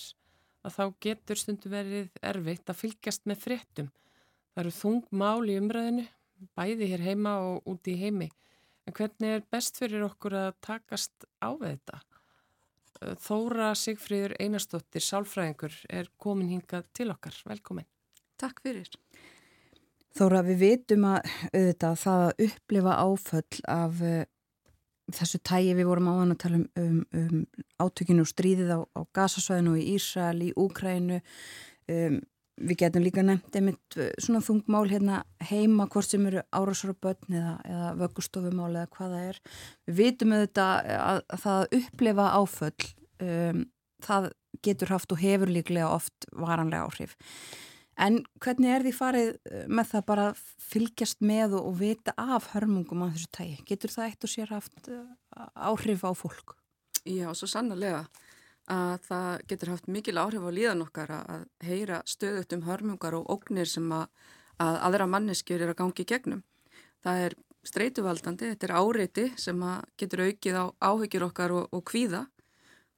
að 0.63 0.79
þá 0.79 0.85
getur 1.09 1.43
stundu 1.43 1.75
verið 1.75 2.15
erfitt 2.23 2.71
að 2.71 2.83
fylgjast 2.85 3.27
með 3.27 3.43
fréttum. 3.43 3.93
Það 4.55 4.69
eru 4.69 4.77
þung 4.79 5.07
mál 5.11 5.51
í 5.51 5.59
umræðinu, 5.59 6.07
bæði 6.55 6.95
hér 6.95 7.09
heima 7.11 7.41
og 7.43 7.75
úti 7.75 7.99
í 7.99 8.05
heimi. 8.07 8.31
En 8.87 8.95
hvernig 8.95 9.41
er 9.41 9.49
best 9.51 9.83
fyrir 9.83 10.07
okkur 10.15 10.45
að 10.47 10.61
takast 10.63 11.27
á 11.43 11.51
þetta? 11.59 12.07
Þóra 13.23 13.73
Sigfríður 13.77 14.37
Einarstóttir, 14.41 15.05
sálfræðingur, 15.05 15.75
er 15.93 16.09
komin 16.21 16.53
hingað 16.55 16.87
til 16.97 17.11
okkar. 17.13 17.37
Velkomin. 17.49 17.87
Takk 18.41 18.63
fyrir. 18.65 18.89
Þóra, 20.17 20.41
við 20.47 20.63
vitum 20.63 21.05
að 21.11 21.29
auðvitað 21.53 21.99
það 22.03 22.23
að 22.27 22.47
upplifa 22.47 22.95
áföll 23.05 23.61
af 23.69 24.01
uh, 24.01 24.23
þessu 25.13 25.41
tægi 25.45 25.75
við 25.77 25.91
vorum 25.91 26.09
áðan 26.13 26.35
að 26.35 26.41
tala 26.45 26.61
um, 26.61 26.69
um, 26.81 27.03
um 27.21 27.43
átökinu 27.83 28.25
og 28.25 28.31
stríðið 28.31 28.73
á, 28.73 28.81
á 28.97 29.01
Gazasvæðinu 29.17 29.75
og 29.75 29.83
í 29.83 29.91
Ísrael, 29.97 30.41
í 30.49 30.55
Úkrænu. 30.57 31.21
Um, 31.93 32.19
við 32.57 32.79
getum 32.81 33.05
líka 33.05 33.25
nefnt 33.25 33.59
einmitt 33.59 33.99
uh, 33.99 34.09
svona 34.23 34.43
þungmál 34.45 34.87
hérna 34.91 35.21
heima 35.51 35.89
hvort 35.93 36.09
sem 36.09 36.25
eru 36.29 36.43
árásara 36.55 36.97
börn 37.03 37.37
eða, 37.37 37.55
eða 37.69 37.93
vöggustofumál 38.01 38.73
eða 38.73 38.91
hvað 38.97 39.15
það 39.15 39.29
er. 39.31 39.41
Við 39.87 40.01
vitum 40.01 40.35
auðvitað 40.37 40.91
að, 40.97 41.23
að 41.37 41.45
það 41.45 41.61
að 41.61 41.79
upplifa 41.81 42.27
áföll 42.41 42.91
um, 43.29 43.63
það 44.07 44.29
getur 44.67 44.93
haft 44.95 45.15
og 45.15 45.23
hefur 45.23 45.53
líklega 45.53 45.93
oft 45.93 46.29
varanlega 46.33 46.87
áhrif. 46.89 47.17
En 47.97 48.19
hvernig 48.45 48.73
er 48.73 48.85
því 48.85 48.93
farið 48.97 49.33
uh, 49.37 49.65
með 49.69 49.91
það 49.95 50.07
bara 50.13 50.29
fylgjast 50.67 51.25
með 51.25 51.59
og, 51.61 51.73
og 51.73 51.81
vita 51.81 52.17
af 52.17 52.53
hörmungum 52.55 53.05
á 53.05 53.13
þessu 53.13 53.33
tægi 53.37 53.59
getur 53.69 53.93
það 53.93 54.11
eitt 54.11 54.29
og 54.29 54.33
sér 54.33 54.55
haft 54.57 54.95
áhrif 55.55 56.05
á 56.09 56.13
fólk? 56.17 56.57
Já, 57.07 57.29
svo 57.39 57.47
sannlega 57.47 58.07
að 58.73 58.95
það 59.07 59.31
getur 59.51 59.73
haft 59.73 59.89
mikil 59.89 60.19
áhrif 60.19 60.43
á 60.43 60.51
líðan 60.51 60.85
okkar 60.87 61.13
að 61.15 61.45
heyra 61.63 62.03
stöðut 62.09 62.55
um 62.57 62.65
hörmungar 62.67 63.15
og 63.15 63.29
ógnir 63.31 63.69
sem 63.71 63.87
að, 63.95 64.07
að 64.63 64.79
aðra 64.89 65.09
manneskjur 65.11 65.63
er 65.63 65.73
að 65.73 65.81
gangi 65.83 66.07
gegnum. 66.07 66.43
Það 67.07 67.27
er 67.27 67.37
streytuvaldandi, 67.67 68.51
þetta 68.55 68.67
er 68.67 68.77
áreiti 68.79 69.27
sem 69.39 69.63
getur 69.99 70.25
aukið 70.27 70.59
á 70.59 70.65
áhyggjur 70.91 71.29
okkar 71.29 71.55
og, 71.55 71.69
og 71.71 71.85
kvíða 71.87 72.25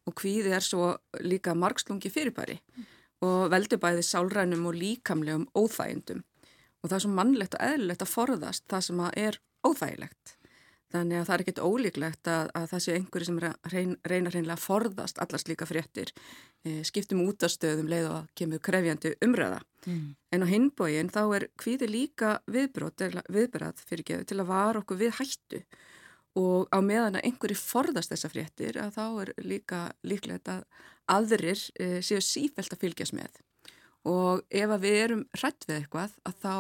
og 0.08 0.16
kvíði 0.16 0.54
er 0.56 0.64
svo 0.64 0.94
líka 1.20 1.54
margslungi 1.56 2.10
fyrirbæri 2.12 2.58
og 3.24 3.50
veldur 3.52 3.80
bæði 3.82 4.04
sálrænum 4.06 4.68
og 4.70 4.78
líkamlegum 4.78 5.48
óþægindum 5.52 6.24
og 6.78 6.88
það 6.88 6.96
er 6.98 7.04
svo 7.04 7.14
mannlegt 7.16 7.56
og 7.58 7.64
eðlilegt 7.66 8.04
að 8.04 8.12
forðast 8.14 8.66
það 8.70 8.84
sem 8.86 9.06
er 9.10 9.40
óþægilegt. 9.66 10.37
Þannig 10.88 11.18
að 11.18 11.26
það 11.28 11.34
er 11.34 11.42
ekkit 11.44 11.58
ólíklegt 11.60 12.28
að, 12.32 12.50
að 12.56 12.66
það 12.70 12.82
sé 12.84 12.94
einhverju 12.96 13.26
sem 13.28 13.40
reyn, 13.44 13.90
reynar 14.08 14.32
reynlega 14.32 14.54
að 14.56 14.62
forðast 14.64 15.18
allar 15.20 15.42
slíka 15.42 15.68
fréttir, 15.68 16.12
e, 16.64 16.78
skiptum 16.88 17.20
út 17.26 17.44
af 17.44 17.52
stöðum 17.52 17.90
leið 17.92 18.08
og 18.08 18.30
kemur 18.38 18.62
krefjandi 18.64 19.12
umræða. 19.26 19.60
Mm. 19.84 20.06
En 20.32 20.44
á 20.44 20.46
hinbógin 20.48 21.12
þá 21.12 21.20
er 21.36 21.46
hvíði 21.60 21.90
líka 21.92 22.32
geðu 24.08 24.30
til 24.30 24.40
að 24.40 24.50
vara 24.54 24.80
okkur 24.80 25.02
við 25.04 25.14
hættu 25.20 25.62
og 26.38 26.68
á 26.72 26.78
meðan 26.80 27.18
að 27.18 27.28
einhverju 27.28 27.60
forðast 27.60 28.12
þessa 28.14 28.32
fréttir 28.32 28.80
að 28.80 28.96
þá 28.96 29.04
er 29.22 29.32
líka 29.44 29.84
líklegt 30.08 30.48
að 30.48 30.64
aðrir 31.08 31.60
e, 31.76 31.98
séu 32.00 32.20
sífælt 32.24 32.72
að 32.72 32.84
fylgjast 32.84 33.16
með. 33.16 33.40
Og 34.08 34.44
ef 34.48 34.70
að 34.72 34.84
við 34.84 35.02
erum 35.04 35.24
hrætt 35.36 35.68
við 35.68 35.82
eitthvað 35.82 36.16
að 36.24 36.44
þá 36.44 36.54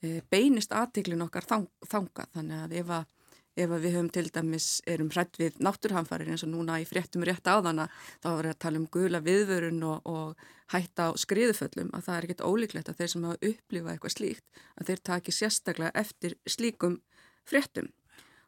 e, 0.00 0.20
beinist 0.32 0.72
aðtiklin 0.72 1.24
okkar 1.26 1.48
þang, 1.48 1.66
þangað 1.84 2.38
þannig 2.38 2.62
að 2.62 2.80
ef 2.80 2.94
að 2.96 3.10
ef 3.56 3.68
við 3.68 3.94
höfum 3.96 4.08
til 4.12 4.28
dæmis 4.32 4.66
erum 4.88 5.10
hrætt 5.12 5.36
við 5.40 5.58
náttúrhanfarir 5.62 6.30
eins 6.32 6.44
og 6.46 6.52
núna 6.54 6.78
í 6.80 6.86
fréttum 6.88 7.24
rétt 7.26 7.46
áðana 7.46 7.88
þá 8.22 8.28
það 8.28 8.48
að 8.48 8.60
tala 8.64 8.80
um 8.80 8.88
gula 8.92 9.20
viðvörun 9.24 9.82
og, 9.84 10.08
og 10.08 10.44
hætta 10.72 11.10
á 11.12 11.20
skriðuföllum 11.20 11.92
að 11.92 12.06
það 12.06 12.16
er 12.16 12.28
ekkit 12.28 12.44
ólíklegt 12.48 12.88
að 12.88 13.00
þeir 13.00 13.12
sem 13.12 13.26
hafa 13.28 13.50
upplifað 13.50 13.92
eitthvað 13.94 14.16
slíkt 14.16 14.62
að 14.76 14.90
þeir 14.90 15.02
taki 15.10 15.36
sérstaklega 15.36 15.92
eftir 16.02 16.36
slíkum 16.48 17.00
fréttum. 17.48 17.92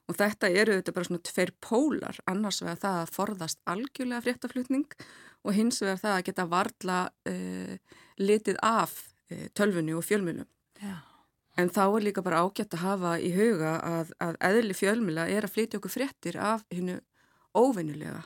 Og 0.09 0.19
þetta 0.19 0.51
eru 0.53 0.77
þetta 0.79 0.93
bara 0.97 1.09
svona 1.09 1.25
tveir 1.25 1.55
pólar 1.65 2.19
annars 2.29 2.61
vegar 2.65 2.81
það 2.83 3.01
að 3.03 3.15
forðast 3.15 3.63
algjörlega 3.69 4.25
fréttaflutning 4.27 4.99
og 5.45 5.57
hins 5.57 5.81
vegar 5.85 6.01
það 6.03 6.19
að 6.19 6.27
geta 6.29 6.49
varla 6.49 7.01
uh, 7.29 7.97
litið 8.21 8.61
af 8.65 9.01
uh, 9.33 9.49
tölfunni 9.57 9.97
og 9.97 10.05
fjölmjölum 10.05 10.49
Já 10.81 11.14
En 11.55 11.71
þá 11.71 11.83
er 11.87 12.05
líka 12.09 12.23
bara 12.25 12.43
ágætt 12.43 12.75
að 12.75 12.83
hafa 12.83 13.17
í 13.23 13.31
huga 13.35 13.77
að, 13.87 14.15
að 14.23 14.39
eðli 14.49 14.75
fjölmila 14.75 15.29
er 15.31 15.47
að 15.47 15.55
flytja 15.55 15.79
okkur 15.79 15.93
fréttir 15.93 16.39
af 16.43 16.65
hennu 16.75 16.97
óvinnulega. 17.55 18.25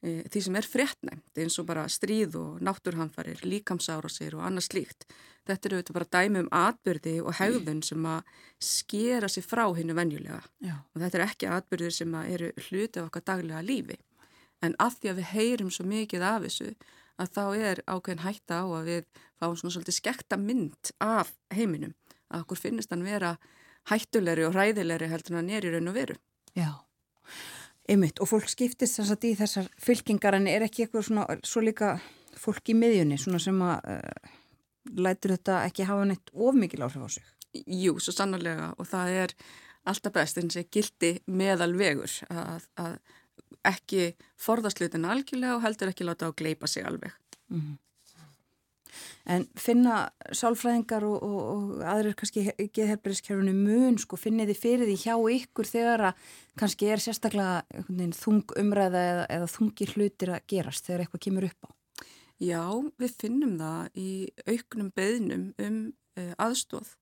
E, 0.00 0.22
því 0.30 0.42
sem 0.44 0.56
er 0.56 0.68
fréttnæmt 0.70 1.40
eins 1.42 1.58
og 1.60 1.66
bara 1.68 1.88
stríð 1.90 2.36
og 2.38 2.60
náttúrhanfarir, 2.64 3.42
líkamsárasir 3.42 4.38
og 4.38 4.46
annað 4.46 4.68
slíkt. 4.68 5.08
Þetta 5.48 5.66
eru 5.66 5.80
auðvitað 5.80 5.98
bara 5.98 6.10
dæmi 6.14 6.44
um 6.44 6.52
atbyrði 6.60 7.16
og 7.24 7.36
hegðun 7.40 7.82
sem 7.82 8.06
að 8.06 8.30
skera 8.62 9.28
sig 9.28 9.44
frá 9.44 9.64
hennu 9.74 9.96
venjulega. 9.98 10.40
Já. 10.62 10.76
Og 10.94 11.02
þetta 11.02 11.18
er 11.18 11.26
ekki 11.26 11.50
atbyrðir 11.50 11.96
sem 11.96 12.16
eru 12.22 12.52
hluti 12.68 13.02
af 13.02 13.10
okkar 13.10 13.26
daglega 13.32 13.64
lífi. 13.66 13.98
En 14.62 14.78
að 14.78 15.00
því 15.00 15.10
að 15.10 15.20
við 15.20 15.30
heyrum 15.34 15.74
svo 15.74 15.88
mikið 15.90 16.26
af 16.28 16.46
þessu 16.46 16.70
að 17.20 17.34
þá 17.34 17.44
er 17.58 17.82
ákveðin 17.88 18.24
hætta 18.24 18.62
á 18.62 18.66
að 18.78 18.90
við 18.92 19.08
fáum 19.40 19.56
svona 19.58 19.74
svolítið 19.74 19.98
skekta 19.98 20.38
mynd 20.40 20.92
af 21.02 21.34
heiminum 21.52 21.96
að 22.30 22.44
okkur 22.44 22.60
finnist 22.60 22.92
hann 22.94 23.06
vera 23.06 23.36
hættulegri 23.90 24.46
og 24.46 24.54
hræðilegri 24.54 25.08
heldur 25.10 25.34
en 25.34 25.40
hann 25.40 25.52
er 25.56 25.66
í 25.66 25.72
raun 25.74 25.90
og 25.90 25.96
veru. 25.96 26.16
Já, 26.58 26.70
ymmit 27.90 28.20
og 28.20 28.30
fólk 28.30 28.50
skiptist 28.50 29.00
þess 29.00 29.14
að 29.14 29.28
í 29.30 29.34
þessar 29.38 29.70
fylkingar 29.80 30.36
en 30.38 30.48
er 30.50 30.66
ekki 30.66 30.86
eitthvað 30.86 31.08
svona, 31.08 31.26
svo 31.46 31.62
líka 31.64 31.96
fólk 32.38 32.72
í 32.72 32.76
miðjunni 32.78 33.18
svona 33.20 33.40
sem 33.42 33.58
að 33.64 33.90
uh, 33.94 34.36
lætur 35.00 35.36
þetta 35.36 35.64
ekki 35.68 35.88
hafa 35.88 36.06
neitt 36.08 36.32
ofmikið 36.34 36.86
áhrif 36.86 37.06
á 37.06 37.10
sig? 37.16 37.34
Jú, 37.66 37.96
svo 37.98 38.14
sannarlega 38.14 38.70
og 38.78 38.88
það 38.88 39.16
er 39.24 39.34
alltaf 39.90 40.14
best 40.14 40.38
eins 40.38 40.58
og 40.60 40.68
gildi 40.72 41.16
meðal 41.26 41.72
vegur 41.78 42.12
að, 42.30 42.66
að 42.78 42.98
ekki 43.66 44.10
forðastlutin 44.40 45.08
algjörlega 45.08 45.56
og 45.56 45.64
heldur 45.64 45.90
ekki 45.90 46.06
láta 46.06 46.28
á 46.28 46.30
að 46.30 46.38
gleipa 46.40 46.68
sig 46.70 46.86
alveg. 46.86 47.12
Mm 47.50 47.60
-hmm. 47.60 47.78
En 49.30 49.46
finna 49.58 49.98
sálfræðingar 50.36 51.06
og, 51.08 51.18
og, 51.26 51.40
og 51.54 51.82
aðrir 51.92 52.16
kannski 52.18 52.46
geðherberðiskerfunu 52.58 53.54
mun, 53.56 53.98
sko, 54.00 54.18
finnið 54.20 54.54
þið 54.54 54.62
fyrir 54.62 54.90
því 54.90 54.96
hjá 55.04 55.14
ykkur 55.36 55.70
þegar 55.70 56.06
að 56.10 56.30
kannski 56.60 56.90
er 56.90 57.02
sérstaklega 57.02 57.84
þung 58.18 58.56
umræða 58.60 59.04
eða, 59.12 59.28
eða 59.36 59.52
þungir 59.54 59.94
hlutir 59.96 60.34
að 60.36 60.48
gerast 60.50 60.88
þegar 60.88 61.06
eitthvað 61.06 61.26
kemur 61.28 61.48
upp 61.50 61.68
á? 61.68 61.70
Já, 62.40 62.64
við 62.96 63.16
finnum 63.20 63.58
það 63.60 64.00
í 64.00 64.10
auknum 64.48 64.92
beðnum 64.96 65.50
um 65.60 65.80
uh, 66.16 66.32
aðstóð 66.40 66.94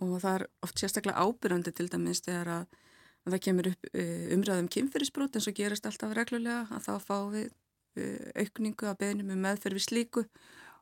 og 0.00 0.12
það 0.22 0.36
er 0.36 0.44
oft 0.64 0.80
sérstaklega 0.80 1.24
ábyrjandi 1.24 1.72
til 1.76 1.88
dæmis 1.90 2.22
þegar 2.24 2.52
að, 2.54 2.78
að 3.26 3.34
það 3.34 3.42
kemur 3.46 3.70
upp 3.72 3.90
uh, 3.90 4.22
umræðum 4.36 4.70
kynferðisbrót 4.76 5.36
eins 5.36 5.50
og 5.50 5.58
gerast 5.58 5.90
alltaf 5.90 6.14
reglulega 6.16 6.62
að 6.70 6.86
þá 6.86 6.92
fá 7.02 7.16
við 7.34 7.48
uh, 7.50 8.30
aukningu 8.38 8.88
að 8.90 9.00
beðnum 9.02 9.34
um 9.34 9.44
meðferð 9.48 9.80
við 9.80 9.86
slíku 9.88 10.24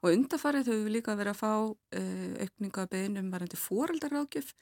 og 0.02 0.10
undarfarið 0.12 0.70
höfum 0.70 0.84
við 0.86 0.96
líka 0.98 1.16
verið 1.18 1.34
að 1.34 1.40
fá 1.40 1.52
uh, 1.68 2.34
aukninga 2.44 2.84
að 2.84 2.92
beðnum 2.94 3.30
varandi 3.34 3.60
fóreldarákjöf 3.60 4.52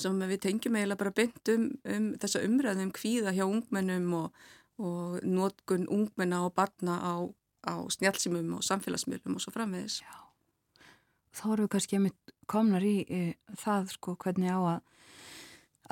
sem 0.00 0.22
við 0.30 0.40
tengjum 0.44 0.78
eiginlega 0.78 1.00
bara 1.02 1.14
beint 1.14 1.52
um, 1.52 1.66
um 1.84 2.08
þessa 2.20 2.42
umræðum 2.46 2.88
um 2.88 2.94
kvíða 2.96 3.34
hjá 3.36 3.44
ungmennum 3.46 4.08
og, 4.16 4.40
og 4.80 5.20
nótgun 5.26 5.88
ungmenna 5.92 6.44
og 6.46 6.54
barna 6.56 6.96
á, 7.00 7.14
á 7.68 7.74
snjálfsýmum 7.92 8.56
og 8.56 8.64
samfélagsmiðlum 8.66 9.36
og 9.36 9.44
svo 9.44 9.54
framvegis. 9.54 10.00
Já. 10.04 10.16
Þá 11.36 11.44
erum 11.52 11.66
við 11.66 11.72
kannski 11.74 11.98
einmitt 11.98 12.32
komnar 12.50 12.86
í 12.86 12.96
e, 13.06 13.20
það 13.60 13.92
sko 13.94 14.16
hvernig 14.24 14.50
á 14.50 14.58
að, 14.58 14.80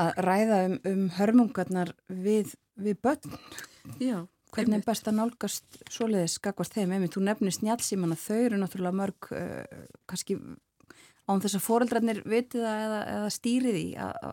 að 0.07 0.23
ræða 0.27 0.59
um, 0.65 0.79
um 0.91 1.05
hörmungarnar 1.19 1.95
við, 2.09 2.57
við 2.81 2.99
börn. 3.05 3.39
Já. 4.03 4.25
Hvernig 4.55 4.79
er 4.79 4.87
best 4.87 5.09
að 5.11 5.19
nálgast 5.19 5.83
svoleiðis 5.93 6.39
skakvast 6.39 6.77
þeim? 6.77 6.95
Emi, 6.97 7.11
þú 7.13 7.25
nefnir 7.27 7.55
snjálfsíman 7.57 8.15
að 8.15 8.25
þau 8.25 8.39
eru 8.39 8.61
náttúrulega 8.63 9.01
mörg 9.01 9.29
uh, 9.37 9.85
kannski 10.09 10.39
án 11.29 11.43
þess 11.45 11.59
að 11.59 11.67
foreldrarnir 11.67 12.23
vitiða 12.25 12.73
eða, 12.87 13.01
eða 13.19 13.31
stýriði 13.35 13.85
að 14.01 14.31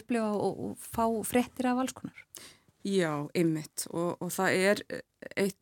upplifa 0.00 0.32
og, 0.34 0.62
og 0.66 0.88
fá 0.90 1.04
frettir 1.28 1.70
af 1.70 1.82
alls 1.82 1.94
konar. 1.94 2.24
Já, 2.86 3.26
ymmit 3.38 3.86
og, 3.90 4.16
og 4.22 4.30
það 4.34 4.58
er 4.70 4.82
eitt 5.38 5.58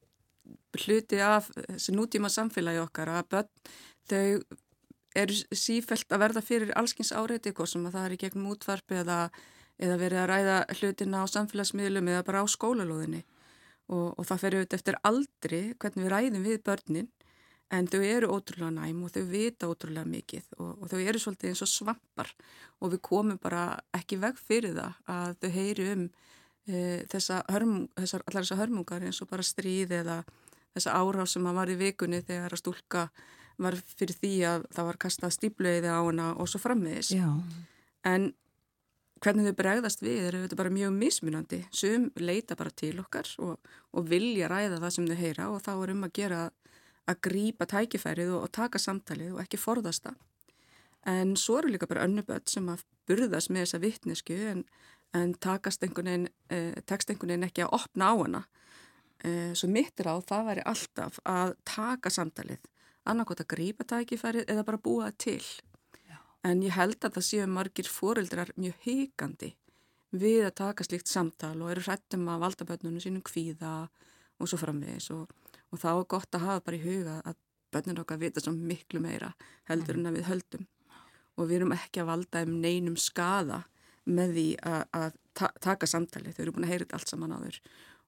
hluti 0.85 1.21
af 1.23 1.49
þessi 1.55 1.95
nútíma 1.95 2.31
samfélagi 2.33 2.83
okkar 2.83 3.13
að 3.13 3.29
börn 3.33 3.51
þau 4.11 4.57
eru 5.15 5.37
sífælt 5.55 6.13
að 6.13 6.25
verða 6.25 6.43
fyrir 6.45 6.73
allskins 6.77 7.13
áreiti 7.15 7.51
eitthvað 7.51 7.71
sem 7.71 7.87
að 7.87 7.97
það 7.97 8.07
er 8.07 8.17
í 8.17 8.21
gegnum 8.25 8.51
útvarpi 8.53 8.99
eða, 9.01 9.19
eða 9.79 10.01
verið 10.01 10.23
að 10.23 10.29
ræða 10.33 10.57
hlutina 10.81 11.23
á 11.23 11.25
samfélagsmiðlum 11.31 12.11
eða 12.13 12.27
bara 12.27 12.43
á 12.43 12.47
skólalóðinni 12.51 13.23
og, 13.93 14.15
og 14.19 14.25
það 14.25 14.43
fer 14.43 14.57
auðvitað 14.59 14.79
eftir 14.79 15.01
aldri 15.11 15.63
hvernig 15.79 16.05
við 16.05 16.13
ræðum 16.15 16.47
við 16.49 16.63
börnin 16.65 17.11
en 17.75 17.89
þau 17.91 18.01
eru 18.05 18.31
ótrúlega 18.35 18.71
næm 18.77 19.03
og 19.07 19.13
þau 19.15 19.25
vita 19.29 19.69
ótrúlega 19.71 20.09
mikið 20.09 20.47
og, 20.59 20.71
og 20.83 20.93
þau 20.93 21.01
eru 21.01 21.21
svolítið 21.21 21.51
eins 21.51 21.65
og 21.65 21.73
svampar 21.73 22.31
og 22.81 22.95
við 22.95 23.03
komum 23.09 23.41
bara 23.43 23.65
ekki 23.97 24.21
veg 24.23 24.39
fyrir 24.39 24.77
það 24.77 24.99
að 25.17 25.37
þau 25.43 25.51
heyri 25.57 25.89
um 25.95 26.05
e, 26.69 26.81
þessa 27.11 27.43
hörmung, 27.51 27.89
þessar, 27.99 28.25
allar 28.29 28.47
þessar 28.47 28.63
hörmungar 28.63 29.07
eins 29.07 29.23
og 29.25 29.31
bara 29.33 29.47
stríð 29.47 29.97
eða 30.01 30.21
þessa 30.75 30.99
áráð 30.99 31.33
sem 31.35 31.49
að 31.49 31.59
var 31.61 31.73
í 31.73 31.79
vikunni 31.81 32.23
þegar 32.25 32.55
að 32.55 32.63
stúlka 32.63 33.09
var 33.65 33.77
fyrir 33.79 34.17
því 34.19 34.33
að 34.51 34.65
það 34.75 34.89
var 34.91 35.01
kastað 35.05 35.37
stíplueiði 35.37 35.91
á 35.91 36.01
hana 36.03 36.33
og 36.43 36.49
svo 36.51 36.59
frammiðis. 36.63 37.13
Já. 37.15 37.29
En 38.05 38.33
hvernig 39.25 39.49
þau 39.49 39.57
bregðast 39.57 40.03
við 40.05 40.27
eru 40.29 40.43
þetta 40.45 40.59
bara 40.59 40.73
mjög 40.75 40.93
mismunandi. 40.99 41.61
Sum 41.73 42.11
leita 42.21 42.57
bara 42.59 42.73
til 42.77 42.99
okkar 43.01 43.29
og, 43.45 43.73
og 43.97 44.09
vilja 44.11 44.51
ræða 44.53 44.81
það 44.83 44.95
sem 44.97 45.09
þau 45.09 45.19
heyra 45.21 45.49
og 45.53 45.63
þá 45.65 45.73
er 45.75 45.93
um 45.95 46.07
að 46.07 46.15
gera 46.19 46.41
að 47.11 47.21
grípa 47.25 47.69
tækifærið 47.69 48.33
og, 48.35 48.47
og 48.47 48.53
taka 48.55 48.81
samtalið 48.81 49.35
og 49.37 49.43
ekki 49.45 49.61
forðast 49.61 50.09
það. 50.09 50.19
En 51.15 51.35
svo 51.37 51.59
eru 51.61 51.73
líka 51.73 51.89
bara 51.89 52.05
önnuböld 52.07 52.49
sem 52.49 52.69
að 52.73 52.85
burðast 53.09 53.53
með 53.53 53.67
þessa 53.67 53.81
vittnesku 53.83 54.37
en, 54.53 54.63
en 55.17 55.35
takast 55.37 55.85
einhvern 55.85 56.09
veginn, 56.11 56.31
eh, 56.53 56.81
tekst 56.89 57.13
einhvern 57.13 57.35
veginn 57.35 57.49
ekki 57.49 57.67
að 57.67 57.77
opna 57.77 58.09
á 58.09 58.15
hana. 58.23 58.43
Eh, 59.25 59.53
svo 59.57 59.69
mittir 59.73 60.09
á 60.09 60.17
það 60.25 60.49
væri 60.49 60.65
alltaf 60.69 61.21
að 61.29 61.55
taka 61.69 62.13
samtalið, 62.13 62.65
annarkot 63.09 63.45
að 63.45 63.53
grípa 63.53 63.85
tækifærið 63.89 64.49
eða 64.49 64.65
bara 64.65 64.81
búa 64.81 65.13
til. 65.17 65.43
En 66.45 66.61
ég 66.63 66.75
held 66.77 66.99
að 67.01 67.17
það 67.17 67.29
séu 67.29 67.47
margir 67.49 67.89
fóreldrar 67.89 68.53
mjög 68.61 68.77
higandi 68.85 69.55
við 70.15 70.45
að 70.47 70.59
taka 70.61 70.85
slíkt 70.87 71.11
samtal 71.11 71.57
og 71.63 71.73
eru 71.73 71.83
hrættum 71.87 72.29
að 72.31 72.45
valda 72.45 72.67
börnunum 72.69 73.03
sínum 73.03 73.25
kvíða 73.25 73.89
og 74.39 74.51
svo 74.51 74.59
framvegis. 74.61 75.09
Og 75.11 75.31
og 75.75 75.81
þá 75.83 75.91
er 75.91 76.07
gott 76.07 76.37
að 76.37 76.47
hafa 76.47 76.63
bara 76.69 76.79
í 76.79 76.85
huga 76.85 77.17
að 77.27 77.39
börnir 77.75 78.01
okkar 78.05 78.21
vita 78.21 78.43
svo 78.43 78.53
miklu 78.55 79.01
meira 79.03 79.33
heldur 79.67 79.99
en 79.99 80.11
að 80.11 80.21
við 80.21 80.29
höldum. 80.31 80.67
Og 81.35 81.49
við 81.51 81.57
erum 81.59 81.75
ekki 81.75 82.03
að 82.03 82.11
valda 82.13 82.43
um 82.47 82.53
neinum 82.63 82.99
skada 83.01 83.65
með 84.07 84.37
því 84.37 84.47
að, 84.71 84.83
að 84.95 85.19
ta 85.35 85.51
taka 85.65 85.89
samtali, 85.91 86.31
þau 86.31 86.43
eru 86.45 86.55
búin 86.55 86.69
að 86.69 86.75
heyra 86.75 86.85
þetta 86.85 87.01
allt 87.01 87.11
saman 87.11 87.35
áður. 87.35 87.59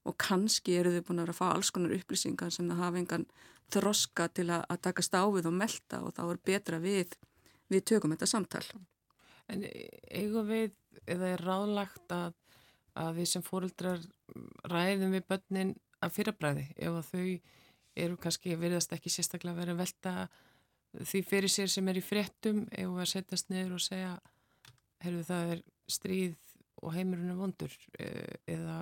Og 0.07 0.17
kannski 0.23 0.77
eru 0.79 0.93
þau 0.95 1.07
búin 1.09 1.23
að 1.25 1.33
fá 1.35 1.47
alls 1.49 1.73
konar 1.75 1.97
upplýsingar 1.97 2.55
sem 2.55 2.69
það 2.71 2.83
hafa 2.85 3.01
engan 3.03 3.27
þroska 3.75 4.29
til 4.37 4.47
að, 4.47 4.63
að 4.71 4.83
taka 4.87 5.03
stáfið 5.03 5.51
og 5.51 5.57
melda 5.57 6.03
og 6.07 6.15
þá 6.15 6.23
er 6.29 6.43
betra 6.53 6.79
við 6.85 7.17
við 7.73 7.85
tökum 7.93 8.15
þetta 8.15 8.29
samtal. 8.31 8.65
En 9.53 9.63
eigum 10.11 10.49
við, 10.49 10.75
eða 11.07 11.33
er 11.35 11.45
ráðlagt 11.47 12.15
að, 12.15 12.35
að 12.99 13.21
við 13.21 13.31
sem 13.31 13.45
fóröldrar 13.47 14.03
ræðum 14.71 15.15
við 15.15 15.29
börnin 15.31 15.75
að 16.03 16.17
fyrrabræði? 16.17 16.67
Ef 16.77 16.99
að 17.01 17.11
þau 17.13 17.27
eru 17.97 18.19
kannski 18.21 18.57
veriðast 18.61 18.93
ekki 18.97 19.13
sérstaklega 19.13 19.71
að 19.71 19.81
velta 19.81 20.15
því 20.97 21.23
fyrir 21.29 21.53
sér 21.53 21.71
sem 21.73 21.89
er 21.89 22.01
í 22.01 22.05
fréttum 22.05 22.65
ef 22.73 22.97
að 22.97 23.11
setjast 23.13 23.51
niður 23.53 23.77
og 23.77 23.85
segja 23.85 24.13
herru 25.05 25.23
það 25.27 25.53
er 25.55 25.63
stríð 25.91 26.37
og 26.83 26.95
heimurinn 26.95 27.33
er 27.33 27.39
vondur. 27.39 27.77
E, 27.99 28.09
eða, 28.57 28.79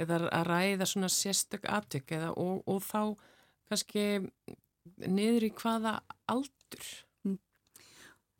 eða 0.00 0.20
að 0.30 0.46
ræða 0.48 0.88
svona 0.88 1.10
sérstök 1.12 1.68
aðtök 1.70 2.14
eða 2.18 2.32
og, 2.40 2.62
og 2.66 2.82
þá 2.86 3.02
kannski 3.70 4.06
niður 5.06 5.48
í 5.48 5.52
hvaða 5.58 5.98
aldur 6.30 6.88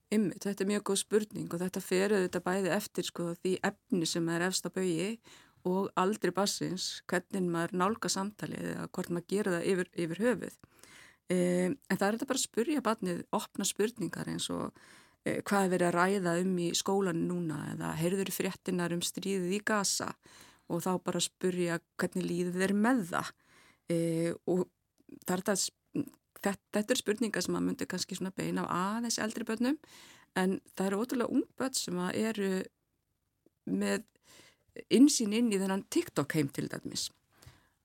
Ymmi, 0.09 0.39
þetta 0.41 0.65
er 0.65 0.69
mjög 0.71 0.85
góð 0.89 1.01
spurning 1.03 1.53
og 1.53 1.61
þetta 1.61 1.81
feruð 1.85 2.23
þetta 2.25 2.41
bæði 2.47 2.71
eftir 2.73 3.05
sko 3.05 3.27
því 3.43 3.59
efni 3.69 4.07
sem 4.09 4.29
er 4.33 4.47
efst 4.47 4.65
að 4.65 4.79
bauði 4.79 5.09
og 5.69 5.91
aldri 6.01 6.33
bassins, 6.33 6.87
hvernig 7.11 7.51
maður 7.53 7.75
nálga 7.83 8.11
samtalið 8.13 8.71
eða 8.71 8.87
hvort 8.95 9.11
maður 9.13 9.27
gera 9.35 9.55
það 9.57 9.67
yfir, 9.73 9.91
yfir 10.05 10.23
höfuð. 10.25 10.57
E, 11.29 11.37
en 11.37 11.99
það 11.99 12.07
er 12.07 12.17
þetta 12.17 12.29
bara 12.31 12.41
að 12.41 12.47
spurja 12.47 12.85
barnið, 12.87 13.21
opna 13.37 13.67
spurningar 13.69 14.31
eins 14.33 14.49
og 14.55 14.81
e, 15.27 15.43
hvað 15.43 15.67
er 15.67 15.73
verið 15.75 15.89
að 15.91 15.97
ræða 15.99 16.37
um 16.45 16.55
í 16.65 16.69
skólan 16.79 17.25
núna 17.29 17.59
eða 17.75 17.93
heyrður 17.99 18.33
fréttinar 18.33 18.95
um 18.97 19.05
stríðið 19.05 19.59
í 19.59 19.61
gasa 19.67 20.15
og 20.69 20.85
þá 20.85 20.93
bara 21.05 21.21
að 21.21 21.29
spurja 21.29 21.81
hvernig 22.01 22.29
líðið 22.31 22.65
er 22.69 22.77
með 22.87 23.05
það. 23.13 23.35
E, 23.93 23.99
og 24.49 24.65
það 25.27 25.35
er 25.37 25.45
þetta, 25.45 25.59
þetta, 26.45 26.71
þetta 26.77 26.95
er 26.95 27.01
spurningar 27.03 27.45
sem 27.45 27.55
maður 27.55 27.67
myndir 27.69 27.91
kannski 27.91 28.19
svona 28.19 28.35
beina 28.37 28.65
af 28.65 28.99
aðeins 28.99 29.21
eldri 29.23 29.47
börnum 29.49 29.79
en 30.39 30.59
það 30.75 30.87
eru 30.87 31.03
ótrúlega 31.03 31.35
ung 31.35 31.47
börn 31.59 31.77
sem 31.77 32.01
eru 32.13 32.51
með 33.69 34.05
insýn 34.95 35.35
inn 35.35 35.53
í 35.53 35.59
þennan 35.61 35.87
TikTok 35.91 36.37
heim 36.39 36.51
til 36.55 36.69
dæmis 36.71 37.09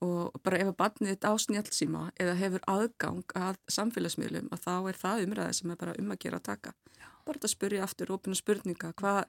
og 0.03 0.35
bara 0.43 0.59
ef 0.59 0.71
að 0.71 0.79
barnið 0.79 1.11
þetta 1.13 1.31
á 1.31 1.35
snjálfsíma 1.39 2.03
eða 2.19 2.35
hefur 2.39 2.63
aðgang 2.69 3.35
að 3.39 3.59
samfélagsmiðlum 3.71 4.49
að 4.51 4.63
þá 4.65 4.73
er 4.91 4.99
það 4.99 5.25
umræði 5.27 5.57
sem 5.59 5.73
er 5.73 5.79
bara 5.79 5.95
um 5.99 6.13
að 6.13 6.21
gera 6.25 6.39
að 6.39 6.47
taka. 6.49 6.73
Já. 6.97 7.07
Bara 7.23 7.39
þetta 7.39 7.51
spyrja 7.53 7.85
aftur 7.85 8.13
ópina 8.13 8.39
spurninga, 8.39 8.91
hvað, 8.99 9.21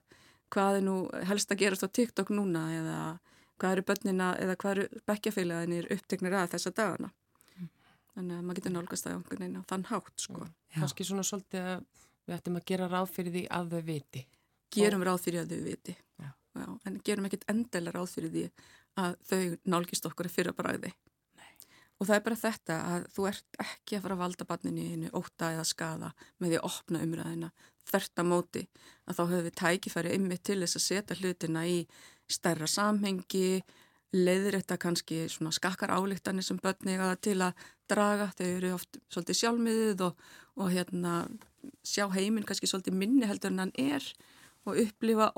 hvað 0.53 0.79
er 0.79 0.85
nú 0.87 0.95
helst 1.29 1.53
að 1.53 1.61
gerast 1.63 1.87
á 1.87 1.89
TikTok 1.99 2.33
núna 2.35 2.65
eða 2.75 2.97
hvað 3.61 3.77
eru 3.77 3.85
börnina 3.91 4.31
eða 4.41 4.57
hvað 4.59 4.73
eru 4.75 5.03
bekkjafélaginir 5.07 5.91
upptegnir 5.95 6.35
að 6.35 6.57
þessa 6.57 6.75
dagana. 6.75 7.11
Mm. 8.15 8.21
Þannig 8.21 8.37
að 8.37 8.45
maður 8.47 8.59
getur 8.59 8.75
nálgast 8.75 9.05
það 9.05 9.11
á 9.11 9.17
einhvern 9.17 9.43
veginn 9.43 9.59
á 9.59 9.69
þann 9.69 9.85
hátt 9.89 10.23
sko. 10.23 10.47
Kanski 10.75 11.07
svona 11.07 11.25
svolítið 11.27 11.69
að 11.73 11.85
við 12.25 12.35
ættum 12.37 12.59
að 12.59 12.67
gera 12.71 12.89
ráð 12.91 13.09
fyrir 13.11 13.35
því 13.35 13.43
að 13.57 13.73
þau 13.73 13.81
viti. 13.89 14.25
Gerum 14.75 15.05
ráð 15.05 15.21
fyrir 15.25 15.43
að 15.43 15.51
þau 15.51 15.65
viti. 15.65 15.97
Já. 16.23 16.29
Já, 16.55 16.67
en 16.87 17.01
gerum 17.03 17.27
ekkert 17.27 17.49
endilega 17.51 17.97
ráð 17.97 18.13
fyrir 18.15 18.31
því 18.31 18.45
að 19.03 19.17
þau 19.27 19.41
nálgist 19.75 20.07
okkur 20.07 20.29
að 20.29 20.37
fyrra 20.37 20.55
bræði. 20.55 20.91
Nei. 21.35 21.51
Og 21.99 22.07
það 22.07 22.15
er 22.15 22.25
bara 22.25 22.39
þetta 22.39 22.79
að 22.95 23.07
þú 23.15 23.27
ert 23.31 23.59
ekki 23.65 23.97
að 23.97 24.05
fara 24.05 24.15
að 24.15 24.23
valda 24.23 24.47
barninu 24.47 24.83
í 24.83 24.91
hennu 24.93 25.11
óta 25.19 25.51
eða 25.51 25.67
skada 25.67 26.11
með 26.39 26.53
því 26.53 26.59
að 26.61 26.67
opna 26.71 27.03
umræðina 27.03 27.51
þert 27.85 28.21
að 28.21 28.29
móti 28.31 28.63
að 29.05 29.17
þá 29.17 29.23
höfum 29.23 29.45
við 29.45 29.57
tækifæri 29.61 30.13
ymmið 30.17 30.43
til 30.47 30.59
þess 30.63 30.79
að 30.79 30.85
setja 30.85 31.17
hlutina 31.19 31.65
í 31.69 31.81
stærra 32.31 32.69
samhengi, 32.69 33.61
leiðir 34.15 34.57
þetta 34.59 34.79
kannski 34.81 35.25
svona 35.29 35.53
skakkar 35.53 35.93
álíktanir 35.93 36.45
sem 36.45 36.59
börni 36.61 36.95
eða 36.95 37.17
til 37.19 37.37
að 37.43 37.65
draga, 37.91 38.31
þau 38.37 38.47
eru 38.47 38.71
oft 38.75 38.99
svolítið 39.13 39.41
sjálfmiðið 39.41 40.05
og, 40.07 40.23
og 40.61 40.71
hérna 40.73 41.17
sjá 41.85 42.07
heiminn 42.13 42.45
kannski 42.47 42.69
svolítið 42.69 42.97
minni 43.01 43.29
heldur 43.29 43.53
en 43.53 43.65
hann 43.65 43.75
er 43.79 44.05
og 44.65 44.79
upplifa 44.81 45.31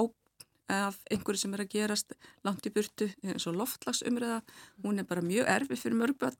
af 0.67 0.97
einhverju 1.11 1.39
sem 1.39 1.53
er 1.55 1.63
að 1.63 1.71
gerast 1.71 2.13
langt 2.43 2.65
í 2.67 2.71
burtu 2.75 3.07
eins 3.23 3.47
og 3.47 3.55
loftlagsumræða 3.55 4.41
hún 4.83 4.99
er 4.99 5.07
bara 5.07 5.23
mjög 5.23 5.47
erfi 5.53 5.77
fyrir 5.79 5.99
mörgböld 6.01 6.39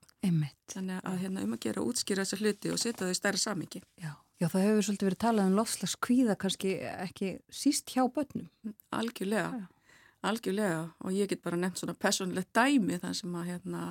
þannig 0.68 1.00
að 1.00 1.20
hérna 1.22 1.44
um 1.46 1.54
að 1.56 1.62
gera 1.64 1.84
útskýra 1.84 2.26
þessa 2.26 2.40
hluti 2.42 2.72
og 2.72 2.80
setja 2.82 3.06
þau 3.06 3.14
í 3.14 3.16
stærra 3.16 3.40
samingi 3.40 3.80
Já, 3.96 4.12
Já 4.38 4.50
það 4.52 4.66
hefur 4.66 4.84
svolítið 4.86 5.08
verið 5.08 5.22
talað 5.24 5.48
um 5.48 5.56
loftslagskvíða 5.58 6.36
kannski 6.38 6.76
ekki 6.92 7.30
síst 7.50 7.90
hjá 7.94 8.04
börnum. 8.06 8.46
Algjörlega. 8.94 9.64
Já. 9.64 9.77
Algjörlega 10.26 10.80
og 11.06 11.14
ég 11.14 11.28
get 11.30 11.42
bara 11.44 11.56
nefnt 11.56 11.78
svona 11.78 11.94
personlegt 11.94 12.50
dæmi 12.56 12.96
þann 12.98 13.14
sem 13.14 13.34
að 13.38 13.52
hérna 13.52 13.82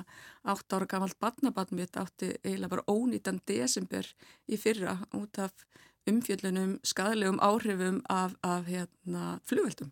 8 0.44 0.76
ára 0.76 0.88
gamalt 0.90 1.16
badnabatn 1.20 1.78
mitt 1.78 1.96
átti 1.96 2.34
eiginlega 2.42 2.74
bara 2.74 2.84
ónýtan 2.92 3.40
desember 3.48 4.10
í 4.44 4.58
fyrra 4.60 4.98
út 5.16 5.40
af 5.40 5.64
umfjöldunum 6.08 6.76
skadalegum 6.84 7.40
áhrifum 7.40 8.02
af, 8.12 8.36
af 8.42 8.68
hérna 8.68 9.38
flugveldum. 9.48 9.90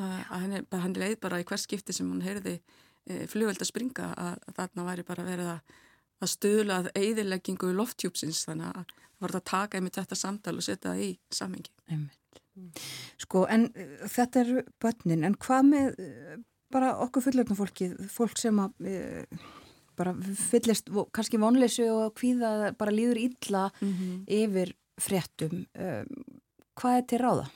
Að 0.00 0.40
henni, 0.42 0.64
henni 0.72 1.02
leið 1.02 1.20
bara 1.22 1.40
í 1.40 1.46
hvers 1.48 1.68
skipti 1.68 1.94
sem 1.94 2.08
hún 2.08 2.24
heyrði 2.24 2.56
e, 2.56 3.26
flugveld 3.30 3.60
að 3.60 3.70
springa 3.70 4.10
að, 4.16 4.40
að 4.48 4.58
þarna 4.58 4.86
væri 4.88 5.06
bara 5.06 5.26
verið 5.28 5.52
að, 5.52 5.76
að 6.24 6.32
stöðlað 6.32 6.90
eðileggingu 6.98 7.72
lofttjúpsins 7.76 8.46
þannig 8.48 8.72
að 8.72 8.96
það 8.96 9.26
var 9.26 9.36
að 9.38 9.46
taka 9.52 9.78
einmitt 9.78 10.00
þetta 10.00 10.18
samtal 10.18 10.56
og 10.56 10.66
setja 10.66 10.90
það 10.90 11.04
í 11.04 11.10
samengi. 11.30 11.70
Sko 13.20 13.44
en 13.50 13.68
uh, 13.72 13.94
þetta 14.10 14.44
er 14.44 14.52
börnin 14.82 15.26
en 15.26 15.36
hvað 15.40 15.68
með 15.70 15.98
uh, 15.98 16.36
bara 16.74 16.94
okkur 17.04 17.28
fullöfnum 17.28 17.58
fólki, 17.58 17.90
fólk 18.10 18.38
sem 18.40 18.58
að 18.62 18.88
uh, 18.90 19.42
bara 19.94 20.14
fyllist 20.50 20.90
kannski 21.14 21.38
vonleysu 21.38 21.86
og 21.92 22.18
hvíða 22.18 22.72
bara 22.78 22.94
líður 22.94 23.20
illa 23.28 23.68
mm 23.78 23.92
-hmm. 23.92 24.16
yfir 24.26 24.72
fréttum, 24.98 25.66
hvað 26.74 26.96
er 26.98 27.04
til 27.06 27.18
ráða? 27.18 27.46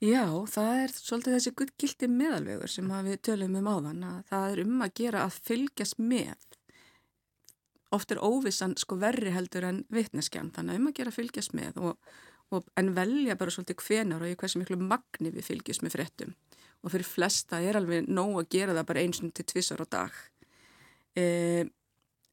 Já, 0.00 0.24
það 0.48 0.82
er 0.82 0.92
svolítið 0.92 1.34
þessi 1.34 1.50
gullgildi 1.56 2.08
meðalvegur 2.08 2.68
sem 2.68 2.92
við 3.04 3.18
tölum 3.20 3.56
um 3.56 3.66
áðan 3.68 4.04
að 4.04 4.22
það 4.30 4.52
er 4.52 4.60
um 4.62 4.82
að 4.82 4.94
gera 4.94 5.24
að 5.24 5.40
fylgjast 5.48 5.98
með. 5.98 6.46
Oft 7.90 8.10
er 8.10 8.22
óvissan 8.24 8.76
sko 8.76 8.96
verri 8.96 9.30
heldur 9.30 9.64
en 9.64 9.84
vitneskjan, 9.88 10.52
þannig 10.52 10.74
að 10.74 10.80
um 10.80 10.86
að 10.86 10.96
gera 11.00 11.08
að 11.08 11.18
fylgjast 11.18 11.52
með 11.52 11.76
og, 11.76 11.96
en 12.50 12.94
velja 12.96 13.36
bara 13.38 13.52
svolítið 13.54 13.84
hvenar 13.84 14.24
og 14.24 14.32
í 14.32 14.38
hversu 14.38 14.60
miklu 14.60 14.78
magni 14.80 15.30
við 15.34 15.46
fylgjast 15.46 15.84
með 15.86 15.96
fréttum. 15.96 16.32
Og 16.80 16.94
fyrir 16.94 17.06
flesta 17.06 17.60
er 17.62 17.78
alveg 17.78 18.08
nóg 18.08 18.40
að 18.40 18.50
gera 18.56 18.74
það 18.78 18.88
bara 18.88 19.04
eins 19.04 19.20
og 19.22 19.30
til 19.36 19.46
tvissar 19.52 19.84
á 19.84 19.86
dag. 19.92 20.18
E, 21.14 21.24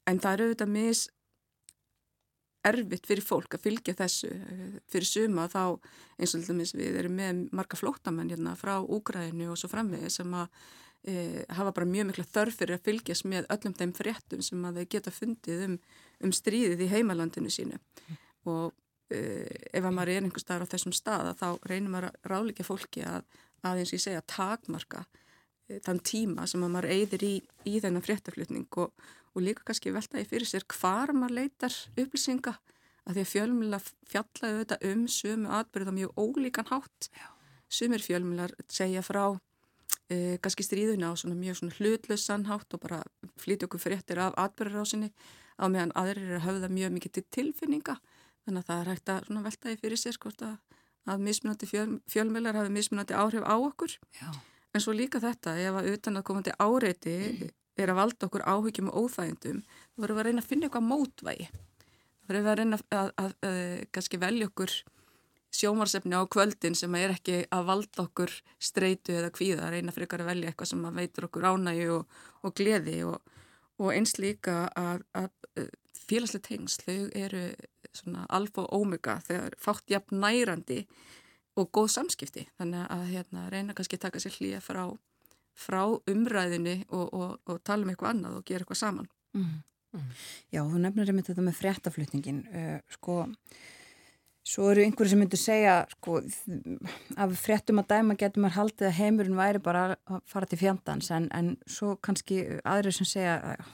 en 0.08 0.22
það 0.24 0.34
eru 0.34 0.48
auðvitað 0.48 0.74
mis 0.74 1.04
erfitt 2.68 3.08
fyrir 3.08 3.26
fólk 3.26 3.56
að 3.56 3.64
fylgja 3.68 3.96
þessu 3.98 4.32
fyrir 4.92 5.08
suma 5.08 5.46
þá 5.52 5.78
eins 6.20 6.36
og 6.36 6.50
við 6.76 7.00
erum 7.00 7.16
með 7.20 7.46
marga 7.56 7.80
flótamenn 7.80 8.32
hérna 8.34 8.56
frá 8.60 8.78
Úgrænu 8.82 9.52
og 9.52 9.60
svo 9.60 9.70
framvegi 9.72 10.10
sem 10.18 10.34
að 10.36 10.50
e, 11.08 11.46
hafa 11.56 11.74
bara 11.76 11.90
mjög 11.90 12.10
mikla 12.10 12.28
þörf 12.34 12.60
fyrir 12.62 12.78
að 12.78 12.90
fylgjast 12.90 13.28
með 13.30 13.48
öllum 13.54 13.78
þeim 13.78 13.94
fréttum 13.98 14.44
sem 14.46 14.66
að 14.68 14.82
þau 14.82 14.90
geta 14.96 15.14
fundið 15.14 15.64
um, 15.68 15.78
um 16.26 16.36
stríðið 16.36 16.84
í 16.84 16.92
heimalandinu 16.96 17.54
sínu 17.54 17.78
mm. 17.80 18.20
og 18.52 18.74
e, 18.74 18.87
ef 19.10 19.86
að 19.86 19.94
maður 19.94 20.14
er 20.14 20.26
einhver 20.26 20.44
staðar 20.44 20.68
á 20.68 20.72
þessum 20.74 20.96
stað 20.96 21.30
þá 21.40 21.48
reynir 21.70 21.92
maður 21.92 22.10
að 22.10 22.32
ráleika 22.32 22.66
fólki 22.68 23.06
að 23.08 23.24
aðeins 23.66 23.94
ég 23.96 24.04
segja 24.04 24.24
takmarka 24.28 25.06
e, 25.68 25.80
þann 25.86 26.02
tíma 26.04 26.48
sem 26.50 26.64
að 26.66 26.74
maður 26.74 26.92
eigðir 26.96 27.26
í, 27.28 27.34
í 27.66 27.78
þennan 27.84 28.06
fréttaflutning 28.06 28.68
og, 28.84 28.92
og 29.34 29.44
líka 29.44 29.66
kannski 29.68 29.94
veltaði 29.96 30.28
fyrir 30.30 30.50
sér 30.50 30.68
hvar 30.76 31.14
maður 31.16 31.38
leitar 31.42 31.78
upplýsinga 31.96 32.58
að 33.08 33.16
því 33.16 33.24
að 33.24 33.32
fjölmjöla 33.32 33.82
fjallaðu 34.12 34.62
þetta 34.62 34.80
um 34.92 35.04
sömu 35.08 35.52
atbyrða 35.56 35.94
mjög 35.96 36.18
ólíkan 36.20 36.68
hátt. 36.68 37.08
Sumir 37.72 38.04
fjölmjölar 38.04 38.52
segja 38.68 39.04
frá 39.06 39.24
e, 40.12 40.36
kannski 40.44 40.66
stríðuna 40.68 41.14
á 41.16 41.20
svona 41.20 41.40
mjög 41.40 41.62
svona 41.62 41.78
hlutlössan 41.80 42.48
hátt 42.52 42.76
og 42.76 42.84
bara 42.84 43.00
flytja 43.40 43.70
okkur 43.70 43.86
fréttir 43.86 44.20
af 44.20 44.36
atbyrðarásinni 44.36 45.14
á 45.56 45.66
meðan 45.72 45.96
aðrir 45.96 46.28
er 46.28 46.40
að 46.42 46.48
höfða 46.50 46.72
mjög 46.76 46.96
mikið 46.98 47.16
til 47.16 47.26
tilfinninga 47.38 47.98
þannig 48.48 48.64
að 48.64 48.70
það 48.70 48.82
er 48.82 48.92
hægt 48.94 49.12
að 49.12 49.46
velta 49.46 49.72
í 49.72 49.80
fyrir 49.82 50.00
sér 50.00 50.16
skort 50.16 50.44
að, 50.48 50.58
að 51.12 51.24
mismunandi 51.28 51.68
fjöl, 51.68 51.88
fjölmjölar 52.08 52.60
hafi 52.62 52.74
mismunandi 52.74 53.16
áhrif 53.20 53.44
á 53.44 53.56
okkur 53.60 53.96
Já. 54.16 54.28
en 54.72 54.84
svo 54.84 54.96
líka 54.96 55.20
þetta 55.24 55.58
ef 55.60 55.80
að 55.82 55.90
utan 55.94 56.20
að 56.20 56.28
komandi 56.30 56.54
áreiti 56.56 57.16
mm. 57.28 57.56
er 57.84 57.92
að 57.92 58.00
valda 58.00 58.30
okkur 58.30 58.46
áhyggjum 58.48 58.92
og 58.92 59.08
óþægindum 59.08 59.64
þá 59.68 60.04
verðum 60.04 60.20
við 60.20 60.24
að 60.24 60.30
reyna 60.30 60.44
að 60.46 60.52
finna 60.52 60.70
eitthvað 60.70 60.88
mótvægi 60.88 61.50
þá 61.52 62.30
verðum 62.32 62.46
við 62.48 62.54
að 62.54 62.62
reyna 62.62 62.80
að, 62.80 63.12
að, 63.24 63.34
að 63.50 63.60
kannski 63.98 64.22
velja 64.24 64.52
okkur 64.52 64.78
sjómarsefni 65.58 66.16
á 66.16 66.24
kvöldin 66.28 66.76
sem 66.76 66.96
er 67.00 67.16
ekki 67.16 67.42
að 67.56 67.68
valda 67.68 68.04
okkur 68.04 68.32
streitu 68.62 69.16
eða 69.16 69.32
kvíða, 69.34 69.72
reyna 69.72 69.94
fyrir 69.96 70.22
að 70.22 70.32
velja 70.32 70.52
eitthvað 70.52 70.72
sem 70.72 70.88
veitur 70.96 71.28
okkur 71.28 71.48
ánægi 71.52 71.88
og, 71.96 72.18
og 72.44 72.56
gleði 72.56 72.98
og, 73.08 73.36
og 73.80 73.94
eins 73.96 74.18
líka 74.22 74.68
að, 74.78 75.06
að 75.18 75.32
félagslega 76.08 76.48
tengsl 76.48 77.10
eru 77.16 77.44
alfa 78.06 78.66
og 78.66 78.82
ómega 78.82 79.20
þegar 79.28 79.56
fátt 79.62 79.90
jafn 79.92 80.20
nærandi 80.24 80.84
og 81.58 81.72
góð 81.74 81.90
samskipti 81.96 82.46
þannig 82.60 82.84
að 82.94 83.06
hérna, 83.12 83.48
reyna 83.54 83.76
kannski 83.78 83.98
að 83.98 84.06
taka 84.08 84.22
sér 84.22 84.36
hlýja 84.38 84.60
frá, 84.64 84.84
frá 85.58 85.82
umræðinu 86.10 86.76
og, 86.94 87.40
og 87.46 87.64
tala 87.66 87.86
um 87.86 87.94
eitthvað 87.94 88.14
annað 88.14 88.38
og 88.42 88.46
gera 88.46 88.66
eitthvað 88.66 88.84
saman 88.84 89.10
mm. 89.38 89.56
Mm. 89.96 90.12
Já, 90.52 90.62
þú 90.62 90.84
nefnir 90.84 91.10
einmitt 91.12 91.32
þetta 91.32 91.48
með 91.48 91.60
fréttaflutningin 91.62 92.46
uh, 92.52 92.78
sko 92.92 93.24
Svo 94.48 94.70
eru 94.72 94.80
einhverju 94.80 95.12
sem 95.12 95.20
myndur 95.20 95.40
segja, 95.42 95.74
sko, 95.92 96.22
af 97.20 97.34
fréttum 97.36 97.82
að 97.82 97.90
dæma 97.92 98.16
getur 98.16 98.46
maður 98.46 98.56
haldið 98.62 98.88
að 98.88 98.94
heimurinn 98.96 99.36
væri 99.36 99.60
bara 99.60 99.82
að 100.08 100.22
fara 100.32 100.48
til 100.48 100.60
fjandans 100.62 101.10
en, 101.12 101.26
en 101.36 101.50
svo 101.68 101.98
kannski 102.00 102.38
aðrið 102.64 102.96
sem 102.96 103.10
segja 103.10 103.34
að 103.42 103.66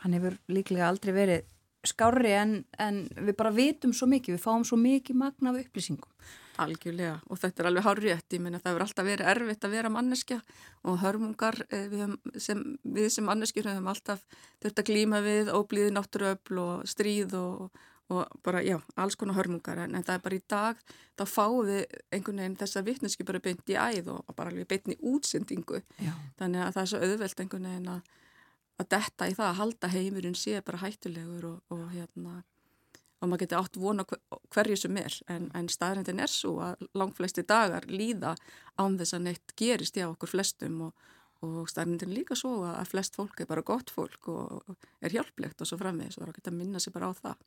hann 0.00 0.16
hefur 0.16 0.38
líklega 0.48 0.88
aldrei 0.88 1.12
verið 1.12 1.50
skári 1.88 2.34
en, 2.38 2.52
en 2.78 3.00
við 3.16 3.36
bara 3.38 3.54
vitum 3.54 3.94
svo 3.96 4.08
mikið, 4.10 4.36
við 4.36 4.44
fáum 4.44 4.66
svo 4.68 4.78
mikið 4.80 5.18
magna 5.22 5.52
af 5.52 5.60
upplýsingum. 5.62 6.28
Algjörlega 6.58 7.20
og 7.30 7.38
þetta 7.38 7.62
er 7.62 7.68
alveg 7.70 7.84
hárið 7.86 8.08
rétt, 8.08 8.34
ég 8.34 8.42
menna 8.42 8.58
það 8.58 8.72
hefur 8.72 8.84
alltaf 8.88 9.06
verið 9.06 9.28
erfitt 9.30 9.66
að 9.66 9.74
vera 9.76 9.92
manneskja 9.94 10.38
og 10.90 10.96
hörmungar 11.04 11.60
eh, 11.68 11.84
við, 11.92 12.16
sem, 12.42 12.64
við 12.82 13.12
sem 13.14 13.28
manneskjur 13.28 13.68
hefum 13.70 13.92
alltaf 13.92 14.24
þurft 14.58 14.82
að 14.82 14.88
glýma 14.90 15.22
við 15.22 15.52
óblíði 15.54 15.92
náttúruöfl 15.94 16.58
og 16.64 16.90
stríð 16.90 17.38
og 17.38 17.78
og 18.08 18.40
bara, 18.42 18.62
já, 18.62 18.80
alls 18.96 19.16
konar 19.16 19.36
hörmungar 19.36 19.82
en, 19.82 19.94
en 19.94 20.04
það 20.04 20.14
er 20.14 20.22
bara 20.24 20.36
í 20.38 20.44
dag, 20.48 20.78
þá 21.18 21.24
fáum 21.28 21.66
við 21.68 21.98
einhvern 22.14 22.40
veginn 22.40 22.56
þessa 22.56 22.82
vittneski 22.86 23.26
bara 23.28 23.42
beint 23.44 23.68
í 23.68 23.76
æð 23.76 24.08
og, 24.14 24.22
og 24.24 24.36
bara 24.38 24.52
alveg 24.52 24.68
beint 24.70 24.88
í 24.94 24.96
útsendingu 25.10 25.82
já. 26.00 26.14
þannig 26.40 26.64
að 26.64 26.72
það 26.76 26.82
er 26.82 26.90
svo 26.92 27.02
auðvelt 27.04 27.42
einhvern 27.44 27.68
veginn 27.68 27.90
að, 27.92 28.14
að 28.78 28.88
detta 28.94 29.28
í 29.28 29.34
það 29.34 29.48
að 29.48 29.58
halda 29.58 29.90
heimurinn 29.92 30.38
sé 30.38 30.60
bara 30.64 30.80
hættulegur 30.84 31.50
og, 31.50 31.58
og 31.74 31.84
hérna 31.92 32.42
og 33.18 33.26
maður 33.26 33.42
getur 33.42 33.58
átt 33.58 33.78
vona 33.82 34.04
hverju 34.54 34.78
sem 34.78 34.98
er 35.00 35.14
en, 35.32 35.48
en 35.58 35.68
staðrindin 35.72 36.22
er 36.22 36.30
svo 36.30 36.58
að 36.62 36.84
langflesti 36.98 37.42
dagar 37.46 37.86
líða 37.90 38.36
án 38.78 38.98
þess 39.00 39.16
að 39.16 39.24
neitt 39.26 39.54
gerist 39.58 39.98
hjá 39.98 40.06
okkur 40.06 40.30
flestum 40.36 40.84
og, 40.88 41.08
og 41.42 41.70
staðrindin 41.70 42.14
líka 42.14 42.38
svo 42.38 42.60
að 42.68 42.92
flest 42.92 43.18
fólk 43.18 43.42
er 43.42 43.50
bara 43.50 43.66
gott 43.66 43.90
fólk 43.90 44.30
og 44.30 44.76
er 45.02 45.16
hjálplegt 45.16 45.62
og 45.62 45.70
svo 45.70 45.80
framvegis 45.80 46.18
og 46.18 46.24
það 46.24 46.30
er 46.30 46.38
geta 46.38 46.54
að 46.54 46.60
minna 46.60 46.82
sig 46.82 46.94
bara 46.94 47.10
á 47.10 47.12
það 47.18 47.42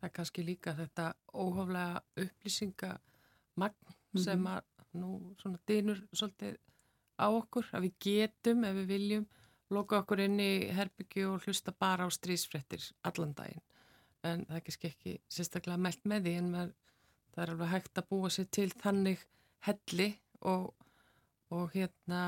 það 0.00 0.08
er 0.08 0.14
kannski 0.18 0.44
líka 0.44 0.76
þetta 0.76 1.06
óhaflega 1.32 2.02
upplýsingamagn 2.26 3.00
mm 3.80 3.94
-hmm. 4.12 4.24
sem 4.24 4.46
að 4.46 4.62
nú 5.00 5.34
svona 5.40 5.58
dynur 5.66 6.00
svolítið 6.12 6.56
á 7.20 7.26
okkur 7.28 7.68
að 7.72 7.82
við 7.86 7.94
getum 8.00 8.64
ef 8.64 8.74
við 8.74 8.86
viljum 8.86 9.26
loka 9.70 10.00
okkur 10.02 10.24
inn 10.26 10.40
í 10.42 10.52
herbyggju 10.74 11.34
og 11.34 11.46
hlusta 11.46 11.72
bara 11.72 12.06
á 12.06 12.08
strísfrettir 12.10 12.90
allan 13.06 13.34
daginn. 13.38 13.62
En 14.26 14.44
það 14.48 14.56
er 14.56 14.64
kannski 14.66 14.90
ekki 14.90 15.16
sérstaklega 15.32 15.80
meld 15.80 16.02
með 16.04 16.26
því 16.26 16.34
en 16.40 16.50
maður, 16.54 16.72
það 17.34 17.44
er 17.44 17.52
alveg 17.54 17.72
hægt 17.74 18.00
að 18.02 18.10
búa 18.10 18.30
sér 18.34 18.50
til 18.52 18.68
þannig 18.82 19.24
helli 19.66 20.08
og, 20.40 20.74
og 21.54 21.72
hérna 21.76 22.22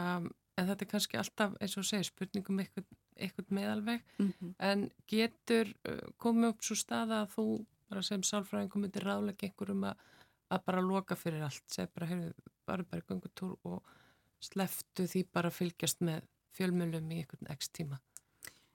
en 0.56 0.68
þetta 0.68 0.84
er 0.84 0.90
kannski 0.94 1.20
alltaf 1.20 1.56
eins 1.60 1.76
og 1.80 1.88
segir 1.88 2.08
spurningum 2.08 2.60
eitthvað 2.62 2.88
eitthvað 3.22 3.50
meðalveg. 3.52 4.04
Mm 4.18 4.32
-hmm. 4.32 4.54
en 4.58 4.90
getur 5.06 5.68
uh, 5.88 6.08
komið 6.16 6.48
upp 6.48 6.62
svo 6.64 6.76
staða 6.76 7.22
að 7.22 7.34
þú 7.36 7.46
bara 7.88 8.02
sem 8.02 8.22
sálfræðingum 8.22 8.82
myndir 8.82 9.04
ráðlega 9.04 9.46
einhverjum 9.46 9.84
að, 9.84 9.96
að 10.48 10.64
bara 10.64 10.80
loka 10.80 11.16
fyrir 11.16 11.42
allt, 11.42 11.64
segja 11.66 11.90
bara, 11.94 12.06
heyrðu, 12.06 12.32
bara 12.66 12.82
bara 12.82 13.02
gangutúr 13.08 13.58
og 13.64 13.82
sleftu 14.40 15.06
því 15.06 15.26
bara 15.32 15.50
fylgjast 15.50 16.00
með 16.00 16.22
fjölmjölum 16.56 17.12
í 17.12 17.22
einhvern 17.22 17.52
ekst 17.54 17.74
tíma. 17.78 18.00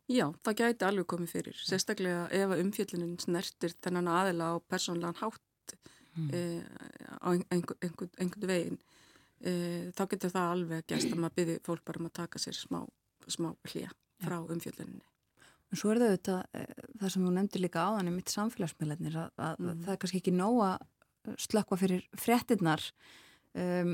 Já, 0.08 0.30
það 0.46 0.60
gæti 0.62 0.88
alveg 0.88 1.08
komið 1.12 1.34
fyrir, 1.34 1.58
sérstaklega 1.68 2.28
ef 2.32 2.54
umfjöldinin 2.56 3.18
snertir 3.20 3.74
þennan 3.84 4.08
aðila 4.08 4.54
á 4.56 4.64
persónlegan 4.72 5.20
hátt 5.20 5.74
mm. 6.16 6.30
e, 6.32 6.42
á 7.20 7.28
einhvern 7.36 7.82
einhver, 7.84 8.10
einhver 8.16 8.48
veginn 8.54 8.80
e, 9.44 9.52
þá 9.98 10.04
getur 10.14 10.32
það 10.32 10.54
alveg 10.54 10.80
að 10.80 10.94
gæsta 10.94 11.20
að 11.20 11.36
byrja 11.42 11.66
fólk 11.68 11.84
bara 11.90 12.02
um 12.02 12.08
að 12.08 12.16
taka 12.22 12.40
sér 12.40 12.56
smá, 12.56 12.80
smá 13.28 13.52
hlýja 13.68 13.92
frá 14.24 14.40
umfjölduninni. 14.40 15.04
En 15.68 15.80
svo 15.80 15.92
er 15.92 16.00
það 16.00 16.14
auðvitað 16.14 16.42
eh, 16.56 16.84
það 17.02 17.12
sem 17.14 17.26
þú 17.26 17.32
nefndir 17.36 17.64
líka 17.66 17.84
áðan 17.84 18.08
í 18.10 18.14
mitt 18.16 18.32
samfélagsmiðlarnir 18.32 19.18
að, 19.20 19.32
að 19.36 19.58
mm. 19.60 19.82
það 19.84 19.94
er 19.94 20.00
kannski 20.04 20.22
ekki 20.22 20.36
nóga 20.38 20.70
slökkva 21.44 21.80
fyrir 21.82 22.06
frettinnar 22.16 22.84
um, 23.58 23.94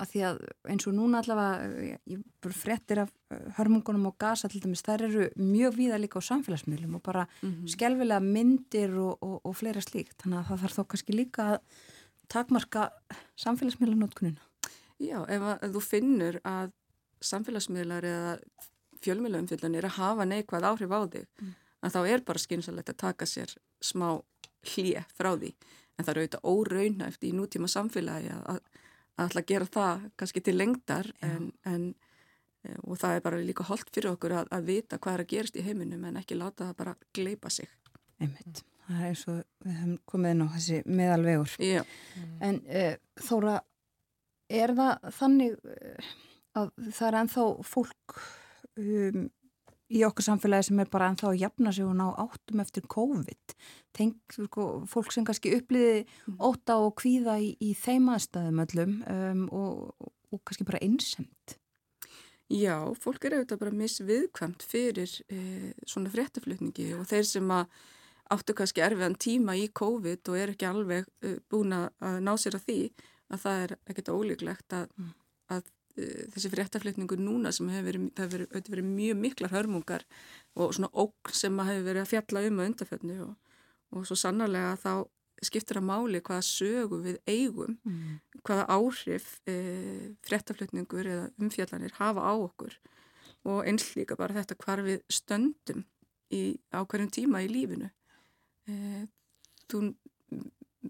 að 0.00 0.12
því 0.12 0.22
að 0.28 0.40
eins 0.72 0.86
og 0.88 0.96
núna 0.96 1.20
allavega, 1.20 1.98
ég 2.08 2.22
bara 2.42 2.56
frettir 2.56 3.02
af 3.04 3.12
eh, 3.34 3.46
hörmungunum 3.58 4.08
og 4.10 4.18
gasa 4.22 4.50
til 4.50 4.62
dæmis, 4.62 4.84
þær 4.86 5.06
eru 5.08 5.28
mjög 5.36 5.78
víða 5.78 6.00
líka 6.00 6.22
á 6.22 6.28
samfélagsmiðlum 6.30 6.98
og 6.98 7.02
bara 7.02 7.26
mm 7.42 7.50
-hmm. 7.50 7.68
skelvilega 7.74 8.20
myndir 8.20 8.94
og, 8.96 9.18
og, 9.20 9.40
og 9.44 9.56
fleira 9.56 9.80
slíkt, 9.80 10.16
þannig 10.22 10.38
að 10.38 10.48
það 10.48 10.62
þarf 10.62 10.78
þó 10.78 10.84
kannski 10.88 11.12
líka 11.16 11.42
að 11.52 11.58
takmarka 12.28 12.90
samfélagsmiðlanótkununa. 13.36 14.42
Já, 15.00 15.24
ef, 15.28 15.42
að, 15.42 15.56
ef 15.62 15.70
þú 15.74 15.80
finnur 15.80 16.40
að 16.44 16.72
samfélagsmiðlar 17.20 18.04
eða 18.04 18.38
fjölmjölaumfyllanir 19.04 19.86
að 19.88 19.96
hafa 19.96 20.26
neikvæð 20.28 20.66
áhrif 20.68 20.92
á 20.92 21.00
þig 21.08 21.26
mm. 21.40 21.52
að 21.80 21.94
þá 21.94 22.00
er 22.06 22.24
bara 22.24 22.42
skynsalegt 22.42 22.92
að 22.92 22.96
taka 22.96 23.26
sér 23.26 23.54
smá 23.80 24.20
hlið 24.74 25.04
frá 25.16 25.32
því 25.36 25.54
en 26.00 26.06
það 26.06 26.12
eru 26.12 26.24
auðvitað 26.24 26.48
óraunæft 26.52 27.24
í 27.24 27.32
nútíma 27.36 27.70
samfélagi 27.70 28.32
að, 28.34 28.60
að, 29.10 29.16
að 29.16 29.26
alltaf 29.26 29.46
gera 29.50 29.68
það 29.76 30.06
kannski 30.20 30.42
til 30.46 30.56
lengdar 30.56 31.10
en, 31.26 31.50
en, 31.68 31.86
eh, 32.64 32.78
og 32.84 32.98
það 33.00 33.16
er 33.16 33.24
bara 33.26 33.42
líka 33.44 33.66
holdt 33.68 33.92
fyrir 33.94 34.12
okkur 34.14 34.36
að, 34.40 34.50
að 34.56 34.68
vita 34.70 34.98
hvað 34.98 35.16
er 35.16 35.24
að 35.24 35.30
gerast 35.34 35.58
í 35.60 35.64
heiminum 35.66 36.04
en 36.08 36.20
ekki 36.20 36.38
láta 36.38 36.70
það 36.70 36.76
bara 36.82 36.96
gleipa 37.16 37.52
sig. 37.52 37.70
Einmitt, 38.20 38.62
það 38.86 39.00
er 39.00 39.08
eins 39.08 39.26
og 39.32 39.42
við 39.64 39.76
hefum 39.78 39.98
komið 40.12 40.34
inn 40.34 40.44
á 40.44 40.48
þessi 40.54 40.80
meðalvegur. 40.86 41.56
Já. 41.64 41.82
en 42.44 42.62
uh, 42.68 42.94
Þóra 43.20 43.58
er 44.50 44.74
það 44.76 45.12
þannig 45.16 45.58
uh, 45.64 46.14
að 46.60 46.72
það 46.90 47.06
er 47.08 47.18
enþá 47.22 47.46
fólk 47.70 48.16
um, 48.76 49.28
í 49.90 50.02
okkur 50.06 50.26
samfélagi 50.26 50.68
sem 50.68 50.82
er 50.82 50.90
bara 50.90 51.10
ennþá 51.10 51.30
að 51.32 51.40
jafna 51.42 51.72
sig 51.74 51.86
og 51.86 51.96
ná 51.98 52.06
áttum 52.22 52.62
eftir 52.62 52.86
COVID 52.90 53.54
Tenk, 53.96 54.18
sko, 54.36 54.66
fólk 54.90 55.10
sem 55.14 55.26
kannski 55.26 55.54
uppliði 55.56 56.04
mm. 56.04 56.36
óta 56.38 56.78
og 56.78 56.94
kvíða 57.00 57.38
í, 57.42 57.54
í 57.58 57.72
þeim 57.78 58.10
aðstæðum 58.14 58.62
öllum 58.66 58.98
um, 59.10 59.46
og, 59.50 60.10
og 60.30 60.42
kannski 60.46 60.68
bara 60.68 60.82
einsemt 60.84 61.56
Já, 62.50 62.74
fólk 62.98 63.24
er 63.26 63.36
auðvitað 63.36 63.60
bara 63.60 63.78
misviðkvæmt 63.78 64.64
fyrir 64.66 65.10
eh, 65.30 65.70
svona 65.86 66.10
fréttaflutningi 66.10 66.88
og 66.96 67.04
þeir 67.06 67.28
sem 67.28 67.52
að 67.54 67.68
áttu 68.34 68.56
kannski 68.58 68.82
erfiðan 68.82 69.14
tíma 69.22 69.54
í 69.58 69.68
COVID 69.74 70.30
og 70.32 70.38
er 70.38 70.52
ekki 70.54 70.66
alveg 70.66 71.06
uh, 71.26 71.36
búin 71.50 71.74
að 71.74 72.18
ná 72.22 72.32
sér 72.38 72.58
að 72.58 72.66
því 72.66 72.80
að 73.30 73.42
það 73.44 73.62
er 73.64 73.76
ekkert 73.90 74.10
ólíklegt 74.10 74.76
að, 74.80 74.90
mm. 74.98 75.12
að 75.54 75.70
þessi 75.98 76.50
fréttaflutningu 76.52 77.18
núna 77.20 77.52
sem 77.54 77.68
hefur 77.72 77.88
verið, 77.88 78.10
það 78.16 78.26
hefur 78.26 78.44
verið, 78.46 78.68
verið 78.74 78.90
mjög 78.90 79.20
miklar 79.20 79.54
hörmungar 79.54 80.04
og 80.58 80.74
svona 80.76 80.90
ógn 80.94 81.34
sem 81.36 81.62
hefur 81.66 81.86
verið 81.88 82.04
að 82.04 82.12
fjalla 82.12 82.44
um 82.46 82.60
að 82.60 82.70
undarfjörnu 82.70 83.16
og, 83.26 83.56
og 83.96 84.06
svo 84.08 84.18
sannarlega 84.18 84.76
þá 84.80 84.92
skiptir 85.40 85.80
að 85.80 85.88
máli 85.88 86.20
hvaða 86.20 86.44
sögu 86.44 87.00
við 87.04 87.18
eigum, 87.30 87.78
mm. 87.88 88.18
hvaða 88.44 88.66
áhrif 88.76 89.30
e, 89.48 89.54
fréttaflutningur 90.28 91.08
eða 91.08 91.30
umfjallanir 91.40 91.96
hafa 91.96 92.26
á 92.28 92.34
okkur 92.36 92.76
og 93.48 93.64
eins 93.64 93.88
líka 93.96 94.18
bara 94.20 94.36
þetta 94.36 94.58
hvar 94.60 94.84
við 94.84 95.00
stöndum 95.08 95.86
í, 96.28 96.60
á 96.76 96.84
hverjum 96.84 97.08
tíma 97.08 97.40
í 97.40 97.48
lífinu. 97.48 97.88
E, 98.68 99.06
þú, 99.72 99.94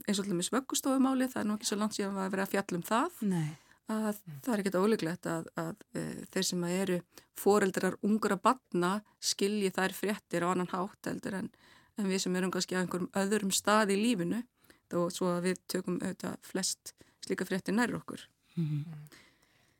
eins 0.02 0.18
og 0.18 0.24
alltaf 0.24 0.34
með 0.34 0.48
svöggustofumáli, 0.48 1.30
það 1.30 1.44
er 1.44 1.46
nú 1.46 1.56
ekki 1.56 1.70
svo 1.70 1.78
langt 1.78 1.94
síðan 1.94 2.18
að 2.18 2.32
vera 2.34 2.48
að 2.48 2.56
fjallum 2.56 2.86
það. 2.90 3.20
Nei 3.30 3.52
að 3.90 4.20
það 4.44 4.52
er 4.52 4.62
ekkert 4.62 4.78
óleiklegt 4.80 5.26
að, 5.30 5.50
að, 5.58 5.82
að 5.94 6.00
e, 6.00 6.26
þeir 6.34 6.46
sem 6.48 6.64
eru 6.68 6.98
foreldrar 7.40 7.96
ungra 8.06 8.38
batna 8.40 8.92
skilji 9.18 9.72
þær 9.74 9.96
fréttir 9.96 10.46
á 10.46 10.52
annan 10.52 10.70
hátt 10.72 11.10
heldur 11.10 11.38
en, 11.40 11.50
en 11.98 12.10
við 12.10 12.24
sem 12.24 12.36
erum 12.36 12.52
kannski 12.54 12.78
á 12.78 12.82
einhverjum 12.82 13.10
öðrum 13.22 13.54
stað 13.54 13.94
í 13.94 14.00
lífinu 14.00 14.42
þó 14.90 14.98
svo 15.14 15.30
að 15.36 15.50
við 15.50 15.64
tökum 15.70 15.98
auðvitað 16.02 16.36
flest 16.46 16.94
slíka 17.24 17.46
fréttir 17.46 17.76
nær 17.76 17.94
okkur. 18.00 18.26
Mm 18.56 18.66
-hmm. 18.66 19.18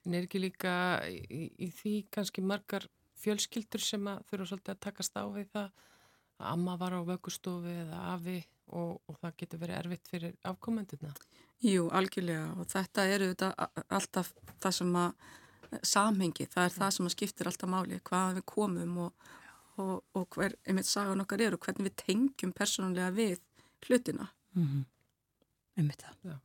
En 0.07 0.15
er 0.15 0.25
ekki 0.25 0.41
líka 0.41 0.73
í, 1.09 1.51
í 1.59 1.69
því 1.71 1.95
kannski 2.11 2.43
margar 2.43 2.87
fjölskyldur 3.21 3.83
sem 3.85 4.07
að 4.09 4.23
þurfa 4.31 4.47
svolítið 4.51 4.75
að 4.75 4.85
takast 4.87 5.17
á 5.19 5.25
við 5.29 5.49
það 5.53 5.69
að 6.41 6.47
amma 6.53 6.77
var 6.81 6.97
á 6.97 7.01
vöggustofi 7.05 7.75
eða 7.85 7.99
afi 8.15 8.39
og, 8.73 9.01
og 9.09 9.19
það 9.21 9.37
getur 9.43 9.63
verið 9.63 9.79
erfitt 9.81 10.11
fyrir 10.11 10.35
afkomenduna? 10.51 11.13
Jú, 11.61 11.89
algjörlega 11.93 12.55
og 12.57 12.71
þetta 12.71 13.07
eru 13.13 13.31
þetta 13.35 13.69
alltaf 13.89 14.33
það 14.63 14.77
sem 14.79 14.97
að 14.97 15.83
samhengi, 15.87 16.47
það 16.51 16.67
er 16.67 16.77
það 16.77 16.95
sem 16.97 17.09
að 17.09 17.15
skiptir 17.15 17.51
alltaf 17.51 17.71
máli, 17.71 18.01
hvaðan 18.07 18.39
við 18.41 18.47
komum 18.51 18.97
og, 19.07 19.29
og, 19.81 19.93
og 20.19 20.37
hver, 20.37 20.57
einmitt 20.67 20.89
sagan 20.89 21.23
okkar 21.23 21.45
er 21.47 21.57
og 21.57 21.63
hvernig 21.65 21.91
við 21.91 21.99
tengjum 22.05 22.55
persónulega 22.57 23.11
við 23.15 23.39
hlutina. 23.87 24.31
Mm 24.57 24.67
-hmm. 24.67 24.85
Einmitt 25.79 26.03
það. 26.03 26.41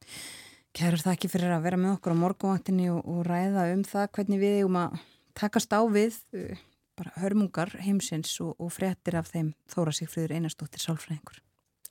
Kærur 0.75 1.01
það 1.01 1.13
ekki 1.15 1.31
fyrir 1.31 1.55
að 1.55 1.65
vera 1.65 1.77
með 1.77 1.95
okkur 1.95 2.13
á 2.13 2.21
morgunvaktinni 2.21 2.89
og, 2.91 3.01
og 3.07 3.25
ræða 3.25 3.73
um 3.73 3.83
það 3.83 4.11
hvernig 4.11 4.39
við 4.39 4.57
eigum 4.59 4.75
að 4.75 4.99
takast 5.33 5.73
á 5.73 5.81
við 5.87 6.19
uh, 6.35 6.57
bara 6.95 7.11
hörmungar 7.15 7.71
heimsins 7.79 8.39
og 8.41 8.71
fréttir 8.71 9.15
af 9.15 9.31
þeim 9.31 9.53
Þóra 9.67 9.91
Sigfríður 9.91 10.35
Einarstóttir 10.35 10.79
Sálfræðingur. 10.79 11.44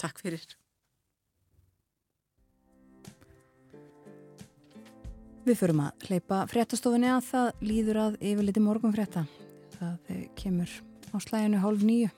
Takk 0.04 0.18
fyrir. 0.20 0.42
Við 5.44 5.56
förum 5.56 5.80
að 5.86 6.04
hleypa 6.10 6.42
fréttastofunni 6.50 7.08
að 7.08 7.22
það 7.30 7.62
líður 7.64 8.00
að 8.02 8.18
yfirleiti 8.20 8.62
morgun 8.64 8.92
frétta. 8.92 9.22
Það 9.78 10.10
eh, 10.12 10.26
kemur 10.36 10.74
á 11.08 11.16
slæginu 11.24 11.62
hálf 11.62 11.86
nýju. 11.88 12.10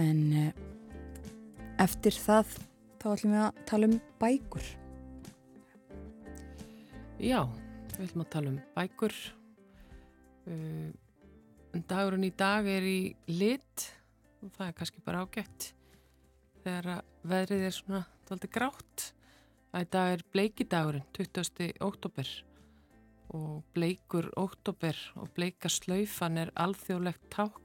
En 0.00 0.24
eh, 0.40 0.64
eftir 1.84 2.16
það 2.24 2.56
þá 3.02 3.06
ætlum 3.12 3.36
við 3.36 3.44
að 3.44 3.62
tala 3.68 3.92
um 3.92 4.00
bækur. 4.24 4.72
Já, 7.20 7.40
við 7.98 8.02
ætlum 8.08 8.24
að 8.24 8.32
tala 8.38 8.54
um 8.54 8.58
bækur. 8.80 9.20
Uh, 10.44 10.90
dagurinn 11.88 12.28
í 12.28 12.34
dag 12.36 12.66
er 12.68 12.84
í 12.84 12.98
lit 13.28 13.88
og 14.44 14.52
það 14.56 14.68
er 14.70 14.76
kannski 14.80 15.04
bara 15.04 15.24
ágætt 15.24 15.72
þegar 16.64 17.04
veðrið 17.28 17.66
er 17.68 17.76
svona 17.76 18.02
doldið 18.28 18.52
grátt 18.56 19.04
að 19.74 19.84
þetta 19.84 20.02
er 20.14 20.24
bleikidagurinn 20.32 21.06
20. 21.16 21.70
óttúber 21.84 22.30
og 23.34 23.64
bleikur 23.74 24.30
óttúber 24.38 24.98
og 25.18 25.30
bleika 25.36 25.68
slaufan 25.68 26.38
er 26.40 26.52
alþjóðlegt 26.54 27.28
tákn 27.34 27.60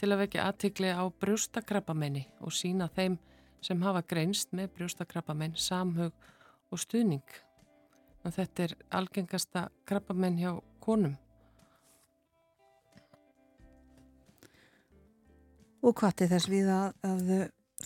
til 0.00 0.10
að 0.10 0.24
vekja 0.24 0.46
aðtikli 0.48 0.90
á 0.90 1.04
brjóstakrappamenni 1.22 2.24
og 2.42 2.54
sína 2.54 2.88
þeim 2.96 3.18
sem 3.62 3.82
hafa 3.84 4.02
greinst 4.02 4.54
með 4.56 4.72
brjóstakrappamenn 4.78 5.54
samhug 5.58 6.14
og 6.72 6.80
stuðning. 6.80 7.26
Og 8.22 8.34
þetta 8.34 8.64
er 8.64 8.74
algengasta 8.98 9.68
krappamenn 9.86 10.38
hjá 10.40 10.56
konum. 10.82 11.14
Og 15.82 15.94
hvað 15.98 16.24
er 16.24 16.32
þess 16.36 16.50
við 16.50 16.70
að, 16.70 16.92
að 17.02 17.30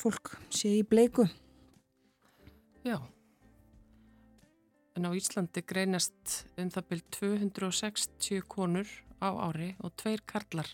fólk 0.01 0.37
sé 0.53 0.71
í 0.79 0.83
bleiku? 0.87 1.27
Já. 2.87 2.99
En 4.97 5.05
á 5.05 5.11
Íslandi 5.13 5.63
greinast 5.67 6.47
um 6.57 6.71
það 6.73 6.89
byrj 6.91 7.05
260 7.19 8.45
konur 8.49 8.89
á 9.21 9.29
ári 9.49 9.75
og 9.85 9.95
tveir 10.01 10.23
karlar 10.29 10.69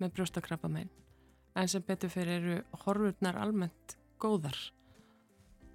með 0.00 0.14
brjóstakrappamein. 0.16 0.90
En 1.56 1.68
sem 1.68 1.84
betur 1.84 2.12
fyrir 2.12 2.40
eru 2.40 2.60
horfurnar 2.84 3.36
almennt 3.36 3.96
góðar. 4.22 4.56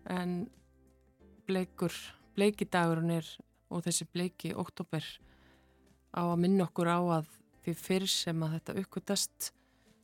En 0.09 0.47
bleikur, 1.47 1.93
bleikidagurinn 2.35 3.17
er 3.19 3.29
og 3.69 3.83
þessi 3.85 4.07
bleiki 4.09 4.53
oktober 4.55 5.03
á 6.15 6.21
að 6.23 6.39
minna 6.41 6.65
okkur 6.65 6.89
á 6.89 6.99
að 7.19 7.31
því 7.65 7.73
fyrr 7.77 8.07
sem 8.09 8.43
að 8.43 8.57
þetta 8.57 8.77
uppkvötast 8.81 9.51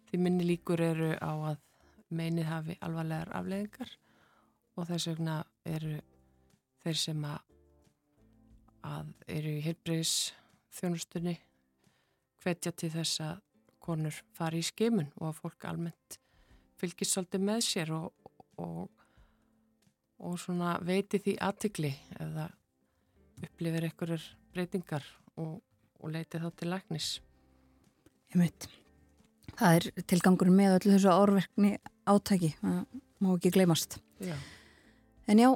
því 0.09 0.19
minni 0.19 0.47
líkur 0.47 0.83
eru 0.83 1.13
á 1.17 1.31
að 1.53 1.61
meinið 2.09 2.49
hafi 2.49 2.77
alvarlegar 2.81 3.31
afleðingar 3.37 3.95
og 4.75 4.87
þess 4.89 5.09
vegna 5.11 5.39
eru 5.69 5.97
þeir 6.83 6.99
sem 6.99 7.25
að 7.27 7.41
að 8.83 9.11
eru 9.31 9.51
í 9.57 9.63
heilbreyðis 9.63 10.33
þjónustunni 10.75 11.37
hvetja 12.43 12.73
til 12.75 12.89
þess 12.91 13.21
að 13.23 13.37
konur 13.83 14.17
fari 14.35 14.59
í 14.59 14.67
skimun 14.67 15.09
og 15.19 15.29
að 15.29 15.39
fólk 15.39 15.67
almennt 15.69 16.17
fylgir 16.79 17.07
svolítið 17.07 17.45
með 17.47 17.61
sér 17.63 17.93
og, 17.95 18.29
og, 18.59 18.89
og 20.19 20.35
svona 20.41 20.75
veiti 20.83 21.21
því 21.23 21.37
aðtikli 21.47 21.93
eða 22.19 22.49
upplifir 23.43 23.87
einhverjar 23.87 24.25
breytingar 24.53 25.07
og, 25.39 25.59
og 25.99 26.13
leiti 26.13 26.39
þá 26.39 26.49
til 26.59 26.71
læknis. 26.71 27.09
Ég 28.33 28.39
veit, 28.41 28.67
það 29.55 29.77
er 29.77 30.05
tilgangur 30.11 30.51
með 30.51 30.77
öllu 30.79 30.95
þessu 30.95 31.13
árverkni 31.13 31.75
átæki, 32.09 32.53
það 32.61 32.79
má 33.23 33.33
ekki 33.35 33.53
gleymast. 33.55 33.99
Já. 34.23 34.35
En 35.27 35.39
já, 35.39 35.49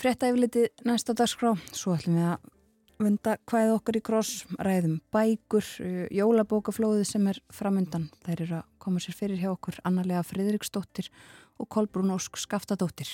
frétta 0.00 0.30
yfirliti 0.30 0.68
næsta 0.86 1.16
dagskrá 1.18 1.54
svo 1.74 1.96
ætlum 1.96 2.18
við 2.18 2.28
að 2.30 2.50
vunda 3.02 3.34
hvaðið 3.50 3.74
okkar 3.74 3.98
í 3.98 4.02
kross, 4.06 4.44
ræðum 4.62 5.00
bækur 5.14 5.66
jólabókaflóðið 6.14 7.08
sem 7.08 7.26
er 7.32 7.42
framundan, 7.50 8.08
þær 8.22 8.44
eru 8.46 8.60
að 8.60 8.70
koma 8.82 9.02
sér 9.02 9.18
fyrir 9.18 9.42
hjá 9.42 9.50
okkur 9.50 9.80
Annalega 9.88 10.22
Fridriksdóttir 10.26 11.10
og 11.58 11.70
Kolbrún 11.72 12.14
Ósk 12.14 12.38
Skaftadóttir 12.38 13.10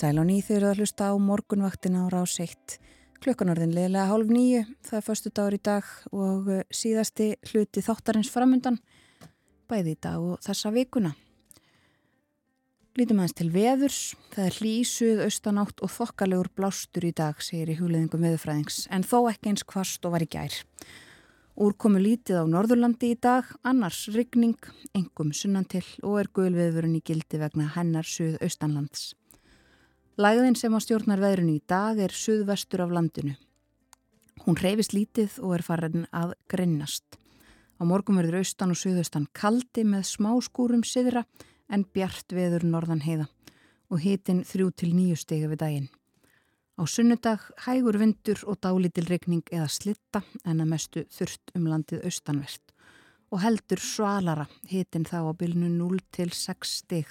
Sæl 0.00 0.16
og 0.16 0.24
nýð 0.30 0.46
þau 0.46 0.54
eru 0.54 0.68
að 0.70 0.78
hlusta 0.80 1.06
á 1.12 1.14
morgunvaktina 1.20 2.06
á 2.08 2.08
rás 2.08 2.38
1. 2.40 2.78
Klukkanorðin 3.20 3.74
leðilega 3.76 4.06
hálf 4.08 4.30
nýju, 4.32 4.62
það 4.86 4.96
er 4.96 5.04
förstu 5.04 5.32
dagur 5.36 5.56
í 5.58 5.58
dag 5.60 5.90
og 6.16 6.48
eh, 6.54 6.62
síðasti 6.72 7.26
hluti 7.50 7.82
þáttarins 7.84 8.30
framundan, 8.32 8.78
bæði 9.68 9.92
í 9.92 9.98
dag 10.00 10.24
og 10.24 10.40
þessa 10.46 10.72
vikuna. 10.72 11.12
Lítum 12.96 13.20
aðeins 13.20 13.36
til 13.42 13.50
veðurs, 13.52 14.00
það 14.32 14.46
er 14.46 14.58
hlýsuð, 14.62 15.22
austanátt 15.26 15.84
og 15.84 15.92
þokkalegur 15.98 16.52
blástur 16.56 17.04
í 17.04 17.12
dag, 17.20 17.44
segir 17.44 17.74
í 17.74 17.78
hugleðingum 17.82 18.24
veðurfræðings, 18.24 18.86
en 18.88 19.04
þó 19.04 19.18
ekki 19.34 19.52
eins 19.52 19.68
kvast 19.68 20.08
og 20.08 20.16
var 20.16 20.24
í 20.24 20.32
gær. 20.32 20.56
Úrkomu 21.60 22.00
lítið 22.00 22.40
á 22.40 22.44
Norðurlandi 22.48 23.12
í 23.12 23.20
dag, 23.20 23.52
annars 23.68 24.06
rigning, 24.16 24.56
engum 24.96 25.36
sunnan 25.36 25.68
til 25.68 25.84
og 26.00 26.22
er 26.24 26.32
gulveðurinn 26.32 26.96
í 26.96 27.04
gildi 27.04 27.44
vegna 27.44 27.68
hennar 27.76 28.08
suð 28.08 28.40
austanlands. 28.40 29.10
Læðin 30.18 30.56
sem 30.58 30.74
á 30.74 30.78
stjórnar 30.82 31.20
veðrunu 31.22 31.54
í 31.54 31.62
dag 31.70 31.98
er 32.02 32.10
suðvestur 32.10 32.82
af 32.82 32.90
landinu. 32.90 33.36
Hún 34.42 34.58
reyfist 34.58 34.94
lítið 34.96 35.36
og 35.44 35.54
er 35.54 35.62
farin 35.62 36.08
að 36.10 36.34
grinnast. 36.50 37.04
Á 37.78 37.86
morgum 37.86 38.18
verður 38.18 38.40
austan 38.40 38.74
og 38.74 38.80
suðaustan 38.80 39.28
kaldi 39.32 39.84
með 39.86 40.08
smá 40.10 40.32
skúrum 40.42 40.82
siðra 40.84 41.22
en 41.70 41.86
bjart 41.94 42.34
veður 42.34 42.66
norðan 42.66 43.04
heiða 43.06 43.28
og 43.90 44.02
hitin 44.02 44.42
þrjú 44.46 44.70
til 44.74 44.90
nýju 44.96 45.16
stegi 45.16 45.48
við 45.50 45.62
daginn. 45.62 45.88
Á 46.80 46.82
sunnudag 46.90 47.46
hægur 47.66 47.98
vindur 48.00 48.42
og 48.50 48.60
dálítil 48.64 49.06
regning 49.06 49.46
eða 49.52 49.70
slitta 49.70 50.24
en 50.44 50.60
að 50.60 50.70
mestu 50.74 51.06
þurft 51.12 51.54
um 51.54 51.70
landið 51.70 52.06
austanvert 52.08 52.74
og 53.30 53.42
heldur 53.44 53.78
svalara 53.78 54.46
hitin 54.66 55.06
þá 55.06 55.22
á 55.22 55.32
bylnu 55.38 55.68
0 55.70 56.00
til 56.10 56.32
6 56.34 56.78
steg. 56.82 57.06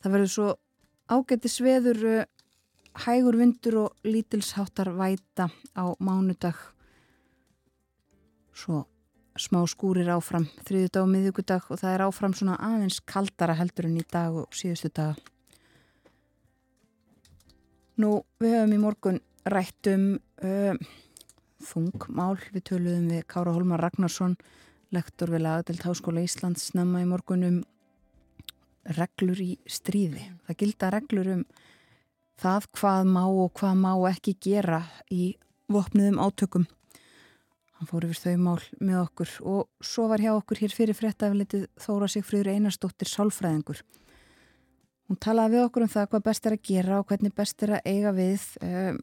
Það 0.00 0.14
verður 0.14 0.32
svo 0.34 0.50
ágætti 1.10 1.50
sveður 1.52 2.04
uh, 2.08 2.28
hægur 3.04 3.38
vindur 3.38 3.76
og 3.84 4.06
lítilsháttar 4.06 4.92
væta 4.96 5.50
á 5.76 5.84
mánudag. 6.00 6.56
Svo 8.56 8.84
smá 9.40 9.60
skúrir 9.70 10.10
áfram 10.12 10.48
þriðu 10.66 10.88
dag 10.92 11.04
og 11.04 11.12
miðugudag 11.12 11.68
og 11.70 11.80
það 11.80 11.94
er 11.94 12.04
áfram 12.06 12.34
svona 12.36 12.56
aðeins 12.60 12.98
kaldara 13.08 13.56
heldur 13.56 13.88
en 13.88 14.00
í 14.00 14.06
dag 14.10 14.34
og 14.42 14.56
síðustu 14.56 14.90
daga. 14.92 15.14
Nú, 18.00 18.22
við 18.40 18.56
höfum 18.56 18.74
í 18.74 18.80
morgun 18.80 19.20
rætt 19.44 19.90
um 19.92 20.06
uh, 20.44 20.76
þungmál. 21.60 22.38
Við 22.54 22.64
töluðum 22.70 23.10
við 23.12 23.26
Kára 23.28 23.52
Holmar 23.52 23.82
Ragnarsson, 23.84 24.38
lektor 24.94 25.32
við 25.34 25.44
lagadelt 25.44 25.84
Háskóla 25.84 26.24
Íslands, 26.24 26.70
snemma 26.72 27.02
í 27.04 27.08
morgun 27.08 27.44
um 27.48 27.60
reglur 28.96 29.40
í 29.42 29.50
stríði. 29.68 30.30
Það 30.46 30.60
gilda 30.62 30.90
reglur 30.94 31.32
um 31.34 31.44
það 32.40 32.68
hvað 32.78 33.08
má 33.12 33.22
og 33.28 33.52
hvað 33.60 33.80
má 33.82 33.92
ekki 34.10 34.36
gera 34.40 34.82
í 35.12 35.34
vopniðum 35.70 36.20
átökum. 36.22 36.66
Hann 37.78 37.88
fór 37.88 38.04
yfir 38.08 38.20
þau 38.20 38.40
mál 38.44 38.62
með 38.80 38.98
okkur 39.02 39.34
og 39.48 39.84
svo 39.84 40.06
var 40.10 40.20
hjá 40.20 40.32
okkur 40.34 40.60
hér 40.60 40.74
fyrir 40.74 40.96
fréttaflitið 40.96 41.68
Þóra 41.80 42.08
Sigfrýður 42.12 42.52
Einarstóttir 42.52 43.08
Sálfræðingur. 43.08 43.80
Hún 45.08 45.20
talaði 45.20 45.56
við 45.56 45.66
okkur 45.66 45.86
um 45.86 45.92
það 45.92 46.10
hvað 46.12 46.26
best 46.26 46.46
er 46.46 46.56
að 46.56 46.66
gera 46.68 46.98
og 47.00 47.06
hvernig 47.08 47.36
best 47.36 47.64
er 47.64 47.72
að 47.78 47.88
eiga 47.88 48.12
við 48.14 48.44
um, 48.66 49.00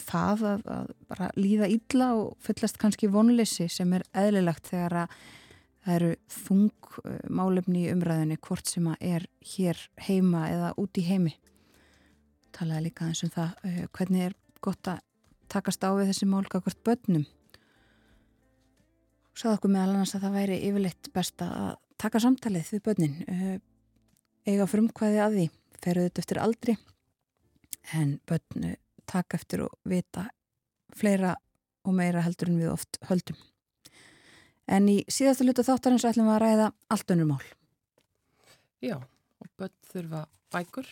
það 0.00 0.46
að, 0.50 0.64
að 0.76 0.88
bara 1.10 1.28
líða 1.36 1.68
illa 1.72 2.08
og 2.16 2.32
fyllast 2.44 2.80
kannski 2.80 3.10
vonleysi 3.12 3.68
sem 3.72 3.92
er 3.96 4.06
eðlilegt 4.16 4.72
þegar 4.72 5.02
að 5.04 5.20
það 5.86 5.96
eru 5.96 6.12
þung 6.34 6.88
uh, 7.06 7.78
í 7.78 7.84
umræðinni 7.92 8.38
hvort 8.42 8.66
sem 8.66 8.86
að 8.90 9.04
er 9.06 9.26
hér 9.54 9.82
heima 10.08 10.48
eða 10.50 10.72
út 10.82 10.98
í 10.98 11.04
heimi. 11.06 11.36
Talaði 12.56 12.88
líka 12.88 13.06
eins 13.06 13.22
um 13.22 13.32
það 13.34 13.54
uh, 13.62 13.82
hvernig 13.94 14.26
er 14.26 14.36
gott 14.64 14.90
að 14.90 15.02
takast 15.52 15.86
á 15.86 15.94
við 15.94 16.10
þessi 16.10 16.26
málka 16.26 16.60
hvort 16.60 16.82
börnum. 16.84 17.26
Sáðu 19.36 19.54
okkur 19.58 19.72
meðal 19.72 19.94
annars 19.94 20.16
að 20.16 20.26
það 20.26 20.38
væri 20.40 20.60
yfirleitt 20.66 21.12
best 21.14 21.44
að 21.44 21.76
taka 22.00 22.20
samtalið 22.24 22.74
við 22.74 22.84
börnin. 22.88 23.16
Uh, 23.30 23.56
eiga 24.46 24.66
frumkvæði 24.70 25.22
að 25.22 25.38
því, 25.38 25.46
feruðu 25.84 26.10
þetta 26.10 26.24
eftir 26.24 26.42
aldri 26.42 26.76
en 27.94 28.16
börn 28.26 28.72
taka 29.06 29.38
eftir 29.38 29.62
og 29.66 29.76
vita 29.86 30.26
fleira 30.96 31.36
og 31.86 31.94
meira 31.94 32.24
heldur 32.24 32.50
en 32.50 32.58
við 32.58 32.72
oft 32.72 32.98
höldum. 33.06 33.38
En 34.66 34.88
í 34.90 35.00
síðasta 35.06 35.46
hlutu 35.46 35.62
þáttarins 35.66 36.06
ætlum 36.08 36.26
við 36.26 36.36
að 36.36 36.42
ræða 36.42 36.70
allt 36.90 37.12
önnur 37.14 37.28
mál. 37.30 37.44
Já, 38.82 38.96
og 38.98 39.50
börn 39.58 39.76
þurfa 39.92 40.22
bækur 40.54 40.88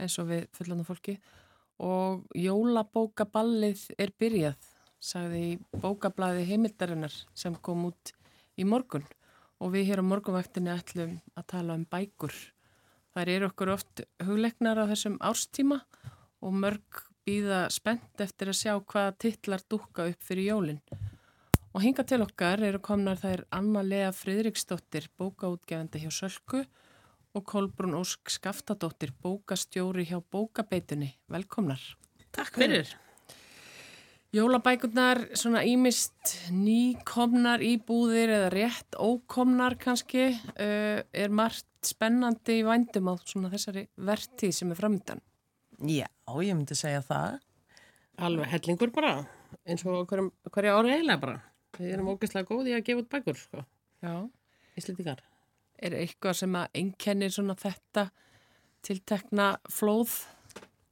eins 0.00 0.16
og 0.20 0.28
við 0.30 0.44
fullanda 0.56 0.86
fólki 0.88 1.16
og 1.80 2.26
jólabókaballið 2.36 3.86
er 4.00 4.12
byrjað, 4.20 4.56
sagði 5.00 5.42
í 5.48 5.58
bókablaði 5.80 6.44
heimildarinnar 6.50 7.14
sem 7.32 7.56
kom 7.56 7.86
út 7.88 8.12
í 8.60 8.66
morgun 8.68 9.06
og 9.60 9.74
við 9.74 9.90
hér 9.90 10.02
á 10.04 10.10
morgunvaktinni 10.10 10.72
ætlum 10.72 11.18
að 11.36 11.46
tala 11.54 11.76
um 11.76 11.86
bækur. 11.88 12.34
Það 13.10 13.32
eru 13.34 13.48
okkur 13.50 13.72
oft 13.74 14.02
hugleiknar 14.22 14.80
á 14.80 14.84
þessum 14.92 15.16
árstíma 15.24 15.80
og 16.40 16.56
mörg 16.56 17.04
býða 17.26 17.64
spennt 17.72 18.22
eftir 18.22 18.52
að 18.52 18.60
sjá 18.60 18.74
hvaða 18.78 19.16
titlar 19.24 19.64
dúka 19.68 20.06
upp 20.08 20.24
fyrir 20.24 20.52
jólinn. 20.52 20.80
Og 21.70 21.84
hinga 21.84 22.02
til 22.02 22.24
okkar 22.24 22.64
eru 22.66 22.80
komnar 22.82 23.20
þær 23.20 23.44
Anna 23.54 23.84
Lea 23.86 24.08
Fridriksdóttir, 24.10 25.04
bókaútgefandi 25.14 26.00
hjá 26.02 26.10
Sölku 26.10 26.64
og 27.30 27.44
Kolbrún 27.46 27.94
Ósk 27.94 28.32
Skaftadóttir, 28.34 29.12
bókastjóri 29.22 30.02
hjá 30.08 30.18
Bókabeitunni. 30.18 31.12
Velkomnar. 31.30 31.78
Takk 32.34 32.58
fyrir. 32.58 32.90
Jólabækurnar 34.34 35.28
svona 35.38 35.62
ímist 35.66 36.34
nýkomnar 36.54 37.62
í 37.62 37.76
búðir 37.86 38.30
eða 38.34 38.50
rétt 38.54 38.98
ókomnar 38.98 39.74
kannski 39.78 40.24
uh, 40.30 41.02
er 41.06 41.30
margt 41.34 41.66
spennandi 41.86 42.60
í 42.60 42.64
vændum 42.66 43.10
á 43.10 43.14
svona 43.22 43.50
þessari 43.50 43.86
vertíð 43.94 44.56
sem 44.58 44.74
er 44.74 44.78
framöndan. 44.78 45.22
Já, 45.86 46.10
ég 46.42 46.50
myndi 46.50 46.78
segja 46.78 47.02
það. 47.06 47.38
Alveg 48.26 48.50
hellingur 48.54 48.90
bara, 48.94 49.14
eins 49.66 49.86
og 49.86 50.02
hverjum, 50.10 50.32
hverja 50.50 50.74
ári 50.78 50.96
eiginlega 50.96 51.22
bara. 51.22 51.38
Við 51.80 51.94
erum 51.96 52.10
ógeðslega 52.12 52.48
góði 52.48 52.74
að 52.76 52.84
gefa 52.86 53.02
út 53.02 53.10
bækur, 53.14 53.38
sko. 53.40 53.64
Íslendingar. 54.80 55.22
Er 55.80 55.96
eitthvað 55.96 56.36
sem 56.42 56.58
að 56.60 56.76
einkennir 56.76 57.32
svona 57.32 57.56
þetta 57.58 58.10
tiltekna 58.84 59.54
flóð? 59.72 60.18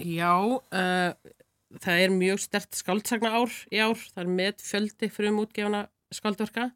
Já, 0.01 0.32
uh, 0.40 1.12
það 1.85 2.02
er 2.05 2.15
mjög 2.15 2.40
stert 2.40 2.78
skáldsagna 2.78 3.35
ár 3.36 3.55
í 3.69 3.82
ár. 3.85 4.01
Það 4.01 4.24
er 4.24 4.35
með 4.40 4.65
fjöldi 4.65 5.10
frum 5.12 5.40
útgefana 5.44 5.86
skáldverka. 6.15 6.70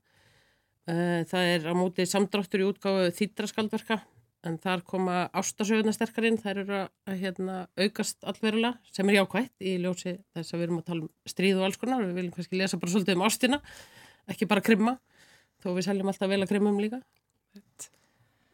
Uh, 0.84 1.22
það 1.30 1.52
er 1.54 1.68
á 1.68 1.74
móti 1.78 2.08
samdráttur 2.10 2.64
í 2.64 2.68
útgáfu 2.68 3.12
þýttra 3.16 3.48
skáldverka 3.48 4.02
en 4.46 4.58
þar 4.58 4.82
koma 4.86 5.16
ástasöguna 5.38 5.94
sterkarinn, 5.94 6.38
þær 6.40 6.62
eru 6.64 6.78
að 6.82 7.18
hérna, 7.20 7.58
aukast 7.78 8.24
allverulega 8.26 8.74
sem 8.94 9.08
er 9.10 9.20
jákvægt 9.20 9.62
í 9.62 9.76
ljósi 9.82 10.16
þess 10.34 10.54
að 10.54 10.58
við 10.58 10.66
erum 10.66 10.80
að 10.80 10.88
tala 10.88 11.06
um 11.06 11.10
stríð 11.30 11.60
og 11.60 11.66
alls 11.68 11.78
konar, 11.78 12.06
við 12.08 12.18
viljum 12.18 12.34
kannski 12.36 12.58
lesa 12.58 12.80
bara 12.82 12.94
svolítið 12.94 13.18
um 13.18 13.26
ástina, 13.28 13.60
ekki 14.30 14.48
bara 14.50 14.64
krimma, 14.64 14.96
þó 15.62 15.72
við 15.76 15.88
seljum 15.88 16.10
alltaf 16.12 16.30
vel 16.30 16.42
að 16.42 16.50
krimmum 16.52 16.80
líka. 16.82 17.02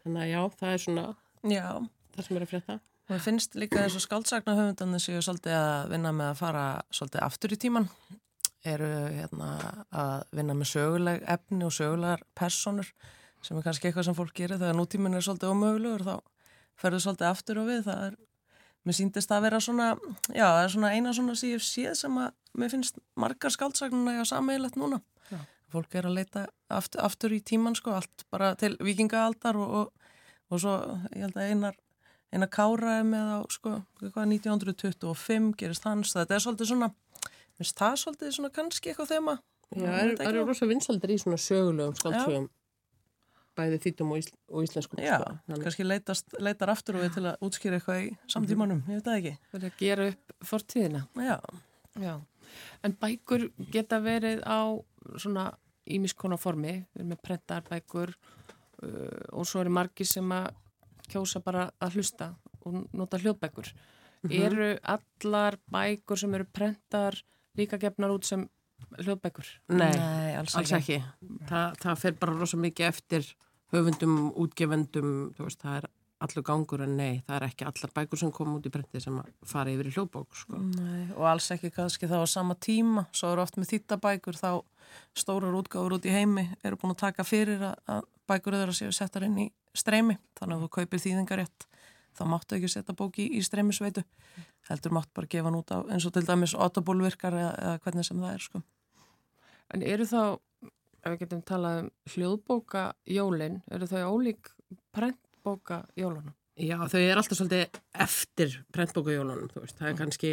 Þannig 0.04 0.22
að 0.24 0.30
já, 0.30 0.40
það 0.60 0.74
er 0.74 0.84
svona 0.84 1.06
já. 1.52 1.66
það 2.14 2.28
sem 2.28 2.38
er 2.38 2.46
að 2.46 2.52
frétta. 2.52 2.78
Mér 3.08 3.20
finnst 3.24 3.54
líka 3.56 3.80
eins 3.80 3.96
og 3.96 4.04
skáldsagna 4.04 4.54
höfundan 4.58 5.00
svolítið 5.00 5.54
að 5.56 5.92
vinna 5.94 6.12
með 6.12 6.32
að 6.32 6.40
fara 6.42 6.64
svolítið 6.92 7.22
aftur 7.24 7.54
í 7.54 7.60
tíman, 7.60 7.86
eru 8.68 8.90
hérna, 9.14 9.52
að 9.88 10.26
vinna 10.36 10.56
með 10.58 10.72
söguleg 10.74 11.22
efni 11.36 11.64
og 11.64 11.72
sögulegar 11.72 12.24
personur 12.36 12.90
sem 13.44 13.58
er 13.58 13.64
kannski 13.64 13.88
eitthvað 13.88 14.08
sem 14.08 14.16
fólk 14.18 14.34
gerir 14.36 14.58
þegar 14.58 14.76
nútíminn 14.76 15.16
er 15.16 15.24
svolítið 15.24 15.52
ómögulegur 15.54 16.04
þá 16.06 16.14
ferður 16.78 17.04
svolítið 17.04 17.28
aftur 17.28 17.60
og 17.62 17.68
við 17.70 17.84
það 17.86 18.02
er, 18.08 18.16
mér 18.86 18.98
síndist 18.98 19.34
að 19.34 19.44
vera 19.46 19.60
svona 19.62 19.88
já, 20.32 20.44
það 20.44 20.62
er 20.64 20.72
svona 20.74 20.92
eina 20.94 21.14
svona 21.14 21.36
síðan 21.38 21.64
síð 21.64 21.94
sem 22.02 22.18
að 22.22 22.58
mér 22.58 22.72
finnst 22.74 23.00
margar 23.18 23.54
skaldsagnuna 23.54 24.16
eða 24.18 24.28
sameigilegt 24.32 24.78
núna. 24.80 25.00
Fólk 25.72 25.98
er 25.98 26.08
að 26.08 26.18
leita 26.20 26.46
aftur, 26.72 27.02
aftur 27.04 27.34
í 27.36 27.42
tíman 27.44 27.76
sko, 27.78 27.96
allt 27.98 28.24
bara 28.32 28.54
til 28.58 28.74
vikingaaldar 28.84 29.58
og, 29.60 29.76
og, 29.80 30.08
og 30.48 30.62
svo 30.62 30.74
ég 31.14 31.26
held 31.26 31.36
að 31.38 31.52
einar 31.52 31.78
einar 32.32 32.50
káraði 32.52 33.06
með 33.08 33.30
á 33.32 33.38
sko, 33.52 33.74
1925 34.04 35.52
gerist 35.60 35.86
hans, 35.88 36.12
þetta 36.16 36.36
er 36.36 36.44
svolítið 36.44 36.72
svona 36.72 36.90
minnst 37.58 37.80
það 37.80 37.96
svolítið 38.02 38.34
svona 38.36 38.52
kannski 38.54 38.92
eitthvað 38.92 39.14
þema. 39.14 39.38
Já, 39.72 39.88
það 39.88 40.28
eru 40.28 40.44
rosa 40.48 40.68
vinsaldir 40.68 41.12
í 41.12 41.18
svona 41.20 41.40
sögulegum 41.40 41.96
skaldsögum 41.96 42.48
bæði 43.58 43.80
þýttum 43.82 44.12
og, 44.14 44.20
ísl 44.22 44.34
og 44.54 44.66
íslenskum 44.66 45.00
Já, 45.02 45.16
sko. 45.18 45.58
kannski 45.64 45.86
leitast, 45.86 46.36
leitar 46.42 46.72
aftur 46.72 46.98
og 46.98 47.04
við 47.04 47.16
til 47.16 47.24
að 47.26 47.46
útskýra 47.48 47.78
eitthvað 47.78 48.04
í 48.04 48.10
samtímanum, 48.30 48.84
ég 48.86 49.00
veit 49.00 49.08
það 49.08 49.18
ekki. 49.18 49.32
Það 49.50 49.58
er 49.58 49.68
að 49.68 49.80
gera 49.82 50.06
upp 50.12 50.36
fortíðina. 50.50 51.02
Já. 51.26 51.36
Já. 51.98 52.14
En 52.86 52.94
bækur 53.02 53.48
geta 53.74 53.98
verið 54.04 54.44
á 54.46 54.60
svona 55.16 55.50
ímiskona 55.88 56.36
formi, 56.40 56.74
við 56.92 57.00
erum 57.00 57.12
með 57.14 57.22
prentar 57.24 57.64
bækur 57.68 58.12
uh, 58.12 59.22
og 59.32 59.46
svo 59.48 59.62
eru 59.62 59.72
margi 59.72 60.04
sem 60.08 60.34
að 60.34 60.50
kjósa 61.08 61.40
bara 61.44 61.68
að 61.80 61.98
hlusta 61.98 62.34
og 62.66 62.82
nota 62.92 63.20
hljóðbækur. 63.22 63.72
Mhm. 64.26 64.32
Eru 64.44 64.70
allar 64.82 65.58
bækur 65.72 66.18
sem 66.20 66.34
eru 66.34 66.44
prentar 66.44 67.16
líka 67.56 67.78
gefnar 67.80 68.12
út 68.12 68.26
sem 68.28 68.48
hljóðbækur? 68.98 69.46
Nei, 69.68 69.92
Nei, 69.96 70.34
alls 70.36 70.56
alls 70.58 70.72
ekki. 70.76 71.00
Þa, 71.48 71.62
það 71.80 72.02
fer 72.02 72.18
bara 72.20 72.36
rosa 72.38 72.58
mikið 72.60 72.90
eftir 72.90 73.30
höfundum, 73.72 74.32
útgefendum, 74.38 75.14
þú 75.36 75.48
veist, 75.48 75.62
það 75.62 75.80
er 75.80 75.88
allur 76.24 76.44
gangur 76.46 76.82
en 76.82 76.96
nei, 76.98 77.20
það 77.26 77.36
er 77.36 77.46
ekki 77.46 77.66
allar 77.68 77.92
bækur 77.94 78.20
sem 78.20 78.32
kom 78.34 78.56
út 78.56 78.66
í 78.66 78.72
brendi 78.74 79.00
sem 79.02 79.18
að 79.20 79.30
fara 79.46 79.70
yfir 79.70 79.90
í 79.90 79.94
hljóðbók, 79.94 80.34
sko. 80.34 80.58
Nei, 80.74 81.04
og 81.14 81.28
alls 81.30 81.46
ekki 81.54 81.70
kannski 81.74 82.10
þá 82.10 82.18
á 82.22 82.26
sama 82.26 82.56
tíma 82.58 83.06
svo 83.12 83.30
eru 83.34 83.44
oft 83.44 83.58
með 83.60 83.72
þýttabækur 83.74 84.38
þá 84.40 84.50
stórar 85.18 85.54
útgáfur 85.54 85.98
út 85.98 86.08
í 86.08 86.14
heimi 86.14 86.48
eru 86.64 86.78
búin 86.80 86.96
að 86.96 87.02
taka 87.04 87.26
fyrir 87.28 87.62
að, 87.70 87.76
að 87.86 88.08
bækur 88.30 88.58
þeirra 88.58 88.76
séu 88.76 88.94
settar 88.94 89.28
inn 89.28 89.38
í 89.46 89.48
streymi 89.76 90.18
þannig 90.40 90.56
að 90.56 90.64
þú 90.64 90.70
kaupir 90.78 91.04
þýðingarétt 91.04 91.68
þá 92.18 92.24
máttu 92.26 92.56
ekki 92.56 92.70
setja 92.72 92.96
bóki 92.96 93.28
í, 93.28 93.38
í 93.38 93.44
streymisveitu 93.44 94.02
heldur 94.68 94.94
mátt 94.96 95.10
bara 95.14 95.30
gefa 95.30 95.48
hann 95.48 95.60
út 95.60 95.70
á 95.70 95.78
eins 95.86 96.06
og 96.08 96.14
til 96.16 96.24
dæmis 96.26 96.56
otobólvirkar 96.56 97.36
eða, 97.36 97.54
eða 97.62 97.80
hvernig 97.84 98.08
sem 98.08 98.20
það 98.22 98.34
er 98.34 98.44
sko. 98.44 98.62
En 99.74 99.84
eru 99.84 100.06
þá, 100.08 100.22
ef 101.04 101.12
við 101.12 101.22
getum 101.22 101.44
talað 101.46 101.82
um 101.84 101.90
hljóðbóka 102.14 102.84
jólin, 103.18 103.60
eru 103.70 103.88
þau 103.90 104.16
ólík 104.16 104.52
prentbóka 105.48 105.86
jólunum? 105.96 106.34
Já, 106.58 106.76
þau 106.90 106.98
er 107.00 107.16
alltaf 107.20 107.38
svolítið 107.38 107.76
eftir 108.02 108.54
prentbókajólunum, 108.74 109.50
þú 109.52 109.60
veist, 109.62 109.76
það 109.78 109.88
er 109.92 109.98
kannski 110.00 110.30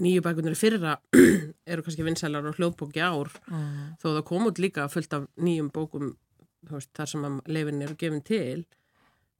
nýju 0.00 0.22
bækunar 0.24 0.54
fyrra 0.56 0.94
eru 1.72 1.82
kannski 1.84 2.06
vinsælar 2.06 2.46
og 2.48 2.56
hljóðbóki 2.58 3.02
ár 3.02 3.30
Mm. 3.50 3.96
þó 4.00 4.06
það 4.14 4.24
kom 4.30 4.46
út 4.48 4.58
líka 4.62 4.86
fullt 4.88 5.12
af 5.12 5.26
nýjum 5.36 5.70
bókum 5.74 6.14
veist, 6.70 6.90
þar 6.96 7.10
sem 7.10 7.24
að 7.26 7.40
leifin 7.50 7.82
eru 7.82 7.96
gefin 7.98 8.22
til 8.24 8.64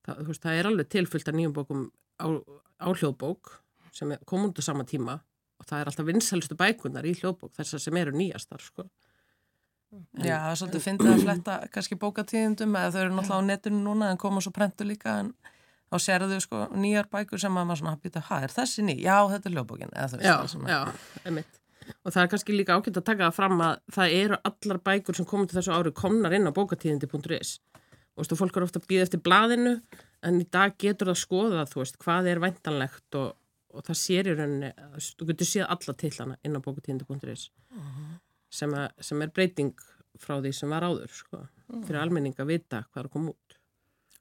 það, 0.05 0.25
veist, 0.29 0.43
það 0.43 0.59
er 0.59 0.69
alveg 0.69 0.89
til 0.93 1.07
fullt 1.07 1.29
af 1.31 1.35
nýjum 1.39 1.55
bókum 1.55 1.87
á, 2.21 2.27
á 2.83 2.89
hljóðbók 2.91 3.55
sem 3.95 4.13
kom 4.27 4.45
út 4.51 4.59
á 4.59 4.63
sama 4.67 4.85
tíma 4.85 5.21
og 5.61 5.69
það 5.71 5.81
er 5.81 5.91
alltaf 5.93 6.07
vinsælustu 6.11 6.59
bækunar 6.59 7.07
í 7.07 7.15
hljóðbók 7.15 7.55
þessar 7.57 7.81
sem 7.81 7.97
eru 7.97 8.13
nýjastar 8.13 8.61
sko. 8.61 8.89
Já, 10.25 10.37
það 10.39 10.51
er 10.53 10.59
svolítið 10.61 10.85
fyndið 10.89 11.11
að 11.15 11.23
fletta 11.25 11.57
kannski 11.75 11.99
bókatíðindum 12.03 12.77
eða 12.81 12.93
þau 12.95 13.01
eru 13.05 13.15
náttúrulega 13.19 13.43
á 13.45 13.49
netinu 13.51 13.83
núna 13.85 14.11
en 14.15 14.21
koma 14.23 14.41
svo 14.45 14.53
prentu 14.55 14.87
líka 14.89 15.19
en 15.23 15.33
þá 15.93 15.99
sérðu 16.07 16.39
sko 16.43 16.63
nýjar 16.75 17.07
bækur 17.13 17.39
sem 17.43 17.55
að 17.61 17.67
maður 17.69 17.81
svona 17.83 17.99
býta, 18.03 18.23
hæ, 18.29 18.39
er 18.49 18.55
þessi 18.55 18.83
ný? 18.87 18.97
Já, 19.03 19.19
þetta 19.31 19.51
er 19.51 19.55
veist 20.17 20.25
Já, 20.27 20.35
að- 20.39 20.73
já, 20.73 20.81
einmitt. 21.29 21.61
Og 22.05 22.13
það 22.15 22.23
er 22.23 22.29
kannski 22.33 22.57
líka 22.57 22.79
ágætt 22.79 22.97
að 22.99 23.05
taka 23.11 23.27
það 23.29 23.37
fram 23.37 23.61
að 23.61 23.75
það 23.93 24.15
eru 24.23 24.39
allar 24.49 24.79
bækur 24.89 25.17
sem 25.19 25.27
komið 25.29 25.51
til 25.53 25.59
þessu 25.61 25.75
ári 25.77 25.93
komnar 25.93 26.33
inn 26.33 26.49
á 26.49 26.53
bókatíðindi.is 26.57 27.59
og 28.17 28.23
þú 28.23 28.23
veist, 28.25 28.37
fólk 28.41 28.57
eru 28.57 28.65
ofta 28.69 28.81
að 28.81 28.89
býða 28.89 29.03
eftir 29.09 29.21
blaðinu 29.27 29.73
en 30.25 30.41
í 30.41 30.47
dag 30.51 30.75
getur 30.79 31.11
það 31.13 31.19
skoða 31.21 31.65
þú 31.69 31.83
veist, 31.83 31.99
hvað 32.01 32.29
er 32.31 32.41
væntanlegt 32.41 33.19
og, 33.21 33.35
og 33.75 33.83
það 33.85 33.99
sér 34.01 34.31
í 34.31 34.37
rauninni, 34.39 34.71
þú 35.19 35.27
getur 35.33 35.51
séð 35.51 35.67
alla 35.69 35.95
titlana 35.99 36.37
inn 36.47 36.57
á 36.57 36.61
bókatíðindi.is 36.65 37.51
sem, 38.55 38.73
að- 38.79 39.05
sem 39.05 39.23
er 39.27 39.33
breyting 39.35 39.75
frá 40.21 40.37
því 40.39 40.53
sem 40.55 40.71
var 40.71 40.87
áður 40.87 41.11
sko, 41.11 41.43
fyrir 41.89 42.01
almenning 42.05 42.37
að 42.39 42.53
vita 42.55 42.85
hvað 42.93 43.03
er 43.03 43.09
að 43.11 43.15
koma 43.17 43.35
út. 43.35 43.57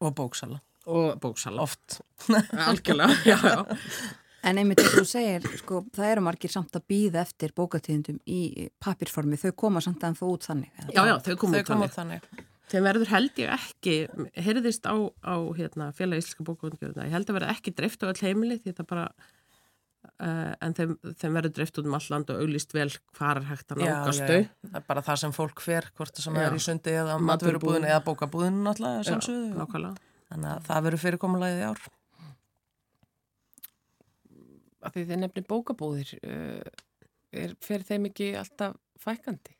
Og 0.04 0.16
bóksala. 0.18 0.60
Og 0.90 1.14
bóksala. 1.24 1.64
Oft. 1.64 2.00
Algjörlega, 2.68 3.16
já, 3.30 3.38
já. 3.38 3.84
En 4.44 4.58
einmitt 4.60 4.82
og 4.84 4.90
þú 4.98 5.04
segir, 5.08 5.46
sko, 5.62 5.78
það 5.96 6.10
eru 6.18 6.24
margir 6.26 6.52
samt 6.52 6.74
að 6.76 6.84
býða 6.92 7.22
eftir 7.22 7.54
bókatíðendum 7.56 8.18
í 8.28 8.40
papirformi, 8.84 9.38
þau 9.40 9.54
koma 9.62 9.80
samt 9.86 10.04
að 10.04 10.18
þó 10.20 10.26
út 10.34 10.48
þannig. 10.50 10.74
Já, 10.92 11.00
já, 11.08 11.14
þau 11.24 11.36
koma 11.46 11.62
út 11.62 11.72
út 11.78 11.96
þannig. 11.96 12.26
Þeim 12.74 12.84
verður 12.90 13.10
held 13.14 13.40
ég 13.40 13.54
ekki, 13.54 13.94
heyrðist 14.44 14.88
á, 14.90 14.96
á 15.24 15.36
hérna, 15.56 15.88
félag 15.96 16.20
íslenska 16.24 16.44
bókvöndgjörna, 16.50 17.06
ég 17.08 17.14
held 17.16 17.30
að 17.32 17.38
verða 17.38 17.54
ekki 17.54 17.74
dreift 17.78 18.04
á 18.04 18.10
all 18.10 18.20
heimili 18.24 18.58
því 18.64 18.74
það 18.82 18.88
bara, 18.90 19.04
en 20.24 20.76
þeim, 20.78 20.94
þeim 21.20 21.38
verður 21.38 21.54
dreift 21.58 21.78
út 21.80 21.88
um 21.90 21.96
all 21.98 22.08
land 22.14 22.32
og 22.34 22.42
auglist 22.44 22.74
vel 22.76 22.90
hvar 23.18 23.40
er 23.42 23.48
hægt 23.50 23.74
að 23.74 23.84
Já, 23.84 23.90
nákast 23.92 24.22
já, 24.24 24.28
þau. 24.28 24.40
já. 24.40 24.70
Það 24.70 24.80
er 24.80 24.86
bara 24.88 25.04
það 25.08 25.20
sem 25.24 25.34
fólk 25.36 25.64
fer, 25.64 25.90
hvort 25.98 26.22
sem 26.24 26.38
Já. 26.38 26.44
er 26.46 26.56
í 26.58 26.62
sundi 26.64 26.96
eða 27.02 27.18
matvörubúðin 27.24 27.88
eða 27.90 28.04
bókabúðin 28.08 28.62
náttúrulega, 28.66 29.18
nákvæmlega. 29.58 29.96
Þannig 30.34 30.50
að 30.52 30.64
það 30.70 30.86
verður 30.88 31.04
fyrirkomulegið 31.04 31.64
í 31.64 31.68
ár. 31.72 31.84
Af 34.84 34.96
því 34.96 35.04
þið 35.10 35.22
nefnir 35.24 35.46
bókabúðir, 35.48 36.14
uh, 36.28 36.88
er, 37.44 37.54
fer 37.64 37.86
þeim 37.88 38.10
ekki 38.10 38.34
alltaf 38.40 38.76
fækandi? 39.04 39.56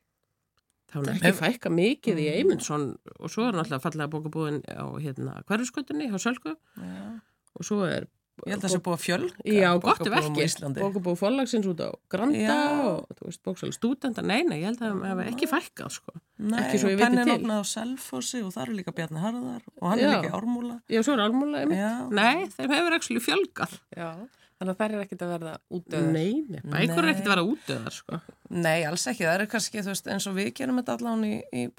Það 0.94 1.08
er 1.10 1.14
ekki 1.16 1.38
fækka 1.40 1.72
mikið 1.74 2.20
í 2.22 2.26
Eymundsson 2.36 2.84
og 3.18 3.32
svo 3.32 3.48
er 3.48 3.56
náttúrulega 3.58 3.82
fallega 3.86 4.12
bókabúðin 4.14 4.60
á 4.70 4.86
hérna, 5.02 5.40
hverjuskötunni, 5.50 6.12
á 6.14 6.18
Sölku 6.22 6.54
Já. 6.78 7.24
og 7.58 7.66
svo 7.66 7.80
er 7.88 8.06
Ég 8.44 8.50
held 8.50 8.64
að 8.64 8.64
það 8.66 8.72
sé 8.74 8.80
búið 8.84 8.96
að 8.96 9.04
fjölga 9.04 9.54
Já, 9.54 9.68
gott 9.80 10.08
ef 10.08 10.14
ekki. 10.18 10.46
Bókabúð 10.80 11.18
fólagsins 11.22 11.68
út 11.70 11.80
á 11.86 11.90
Granda 12.10 12.40
Já. 12.42 12.56
og 12.82 13.06
bóksal 13.46 13.70
stúdenda, 13.76 14.22
nei, 14.26 14.42
nei, 14.48 14.58
ég 14.64 14.68
held 14.72 14.82
að 14.82 14.90
það 14.90 15.10
hefur 15.12 15.30
ekki 15.32 15.50
fækkað, 15.52 15.90
sko. 16.00 16.12
Nei, 16.42 16.60
ekki 16.64 16.78
svo 16.82 16.90
ég 16.90 16.98
og 16.98 17.04
pennin 17.06 17.30
til. 17.30 17.36
opnað 17.38 17.62
á 17.62 17.66
Selfossi 17.70 18.42
og 18.42 18.52
það 18.56 18.64
eru 18.66 18.78
líka 18.80 18.96
Bjarni 18.98 19.22
Harðar 19.22 19.64
og 19.78 19.86
hann 19.86 20.02
Já. 20.02 20.06
er 20.08 20.10
líka 20.18 20.32
í 20.32 20.36
Ármúla. 20.40 20.76
Já, 20.90 21.00
svo 21.06 21.14
er 21.14 21.22
álmúla, 21.28 21.62
einmitt. 21.62 21.78
Já. 21.78 21.94
Nei, 22.10 22.38
þeim 22.58 22.74
hefur 22.74 22.98
ekki 22.98 23.22
fjölgað. 23.22 23.72
Já, 23.94 24.10
þannig 24.58 24.74
að 24.74 24.80
þær 24.82 24.92
er 24.98 25.06
ekkit 25.06 25.22
að 25.22 25.34
verða 25.38 25.54
útöðar. 25.70 26.12
Nei, 26.12 26.34
nei, 26.50 26.62
bækur 26.74 27.04
er 27.06 27.10
ekkert 27.14 27.30
að 27.30 27.34
vera 27.36 27.48
útöðar, 27.54 27.94
sko. 27.94 28.20
Nei, 28.50 28.80
alls 28.90 29.06
ekki. 29.08 29.24
Það 29.30 29.38
er 29.38 29.46
kannski, 29.54 29.86
þú 29.86 29.94
veist, 29.94 30.10
eins 30.10 30.28
og 30.28 30.34
við 30.36 30.50
gerum 30.58 30.82
þetta 30.82 30.98
allan 30.98 31.22
í, 31.30 31.36
í 31.54 31.70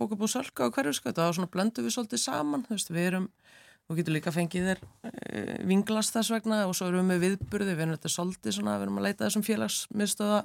þú 3.85 3.97
getur 3.99 4.17
líka 4.17 4.33
fengið 4.35 4.69
þér 4.71 4.83
e, 5.11 5.45
vinglas 5.69 6.11
þess 6.15 6.33
vegna 6.33 6.61
og 6.69 6.75
svo 6.77 6.89
erum 6.89 7.05
við 7.05 7.09
með 7.11 7.25
viðburði 7.25 7.73
við 7.73 7.85
erum 7.85 7.97
þetta 7.99 8.13
svolítið 8.15 8.57
svona, 8.59 8.77
við 8.79 8.87
erum 8.87 9.01
að 9.01 9.09
leita 9.09 9.25
þessum 9.27 9.47
félagsmiðstöða 9.47 10.43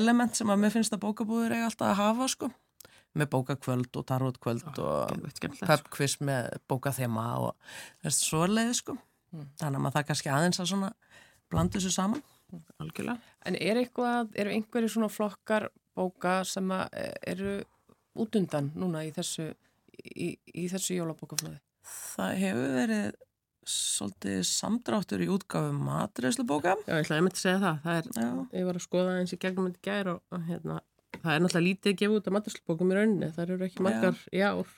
element 0.00 0.38
sem 0.38 0.52
að 0.52 0.62
mér 0.62 0.74
finnst 0.74 0.96
að 0.96 1.02
bókabúður 1.04 1.56
eiga 1.56 1.70
alltaf 1.70 1.90
að 1.90 1.98
hafa 2.00 2.30
sko. 2.32 2.50
Með 3.14 3.30
bókakvöld 3.30 3.98
og 4.00 4.06
tarotkvöld 4.08 4.78
og 4.82 5.12
pubquiz 5.60 6.16
með 6.24 6.56
bókathema 6.70 7.26
og 7.44 7.74
þess 8.02 8.24
svo 8.26 8.46
leiði 8.50 8.78
sko 8.80 8.96
þannig 9.60 9.78
að 9.78 9.82
maður 9.82 9.96
það 9.98 10.08
kannski 10.10 10.32
aðeins 10.32 10.62
að 10.62 10.70
svona 10.70 10.90
blanda 11.52 11.78
þessu 11.78 11.92
saman. 11.94 12.24
Algjörlega. 12.82 13.32
En 13.48 13.58
er 13.58 13.80
eitthvað, 13.80 14.32
eru 14.38 14.54
einhverju 14.54 14.92
svona 14.94 15.10
flokkar 15.12 15.68
bóka 15.96 16.40
sem 16.48 16.70
að 16.74 16.98
eh, 17.00 17.12
eru 17.34 17.54
útundan 18.20 18.70
núna 18.78 19.02
í 19.06 19.10
þessu, 19.14 19.48
í, 20.14 20.34
í 20.54 20.66
þessu 20.70 20.98
jólabókaflöði? 21.00 21.58
Það 21.84 22.36
hefur 22.40 22.74
verið 22.78 23.08
svolítið 23.64 24.40
samdráttur 24.48 25.24
í 25.24 25.28
útgáfu 25.32 25.72
matreðslubóka. 25.78 26.76
Já, 26.84 26.98
ég 26.98 27.06
ætlaði 27.06 27.20
að 27.20 27.26
mynda 27.26 27.38
að 27.38 27.44
segja 27.44 27.60
það. 27.62 27.78
það 27.84 28.00
er, 28.00 28.40
ég 28.58 28.68
var 28.68 28.78
að 28.78 28.84
skoða 28.84 29.18
eins 29.20 29.34
í 29.34 29.40
gegnum 29.40 29.68
þetta 29.70 29.84
gær 29.88 30.10
og, 30.12 30.22
og 30.34 30.48
hérna, 30.48 30.78
það 31.16 31.30
er 31.34 31.44
náttúrulega 31.44 31.66
lítið 31.68 31.92
að 31.92 32.00
gefa 32.02 32.18
út 32.18 32.28
af 32.28 32.36
matreðslubókum 32.36 32.92
í 32.92 32.98
rauninni. 32.98 33.30
Það 33.34 33.44
eru 33.46 33.68
ekki 33.68 33.86
margar 33.86 34.24
í 34.28 34.42
ár. 34.44 34.74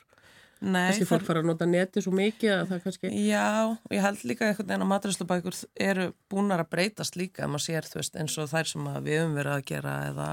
Nei, 0.57 0.87
Þessi 0.89 1.05
fólk 1.05 1.25
fara 1.27 1.41
að 1.43 1.49
nota 1.51 1.67
neti 1.69 2.01
svo 2.01 2.11
mikið 2.17 2.53
að 2.55 2.71
það 2.71 2.79
kannski... 2.87 3.09
Já, 3.27 3.49
og 3.77 3.91
ég 3.93 4.01
held 4.01 4.23
líka 4.25 4.47
einhvern 4.47 4.71
veginn 4.71 4.85
að 4.87 4.89
matræslubækur 4.89 5.57
eru 5.85 6.07
búnar 6.31 6.63
að 6.63 6.71
breytast 6.71 7.17
líka 7.19 7.43
ef 7.45 7.51
maður 7.53 7.65
sér, 7.67 7.85
þú 7.85 7.99
veist, 7.99 8.17
eins 8.17 8.37
og 8.41 8.49
þær 8.49 8.71
sem 8.71 8.87
við 9.05 9.19
höfum 9.19 9.37
verið 9.37 9.53
að 9.53 9.67
gera 9.69 9.93
eða 10.07 10.29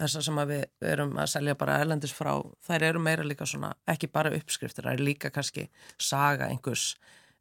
þessar 0.00 0.24
sem 0.26 0.40
við 0.48 0.64
erum 0.94 1.14
að 1.20 1.30
selja 1.34 1.54
bara 1.60 1.78
erlendis 1.82 2.12
frá, 2.16 2.32
þær 2.66 2.82
eru 2.90 3.02
meira 3.04 3.22
líka 3.26 3.46
svona, 3.46 3.74
ekki 3.86 4.08
bara 4.12 4.32
uppskriftir, 4.36 4.84
það 4.88 4.96
er 4.98 5.04
líka 5.04 5.30
kannski 5.34 5.68
saga 6.00 6.48
einhvers 6.48 6.94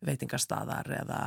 veitingastadar 0.06 0.88
eða 0.96 1.18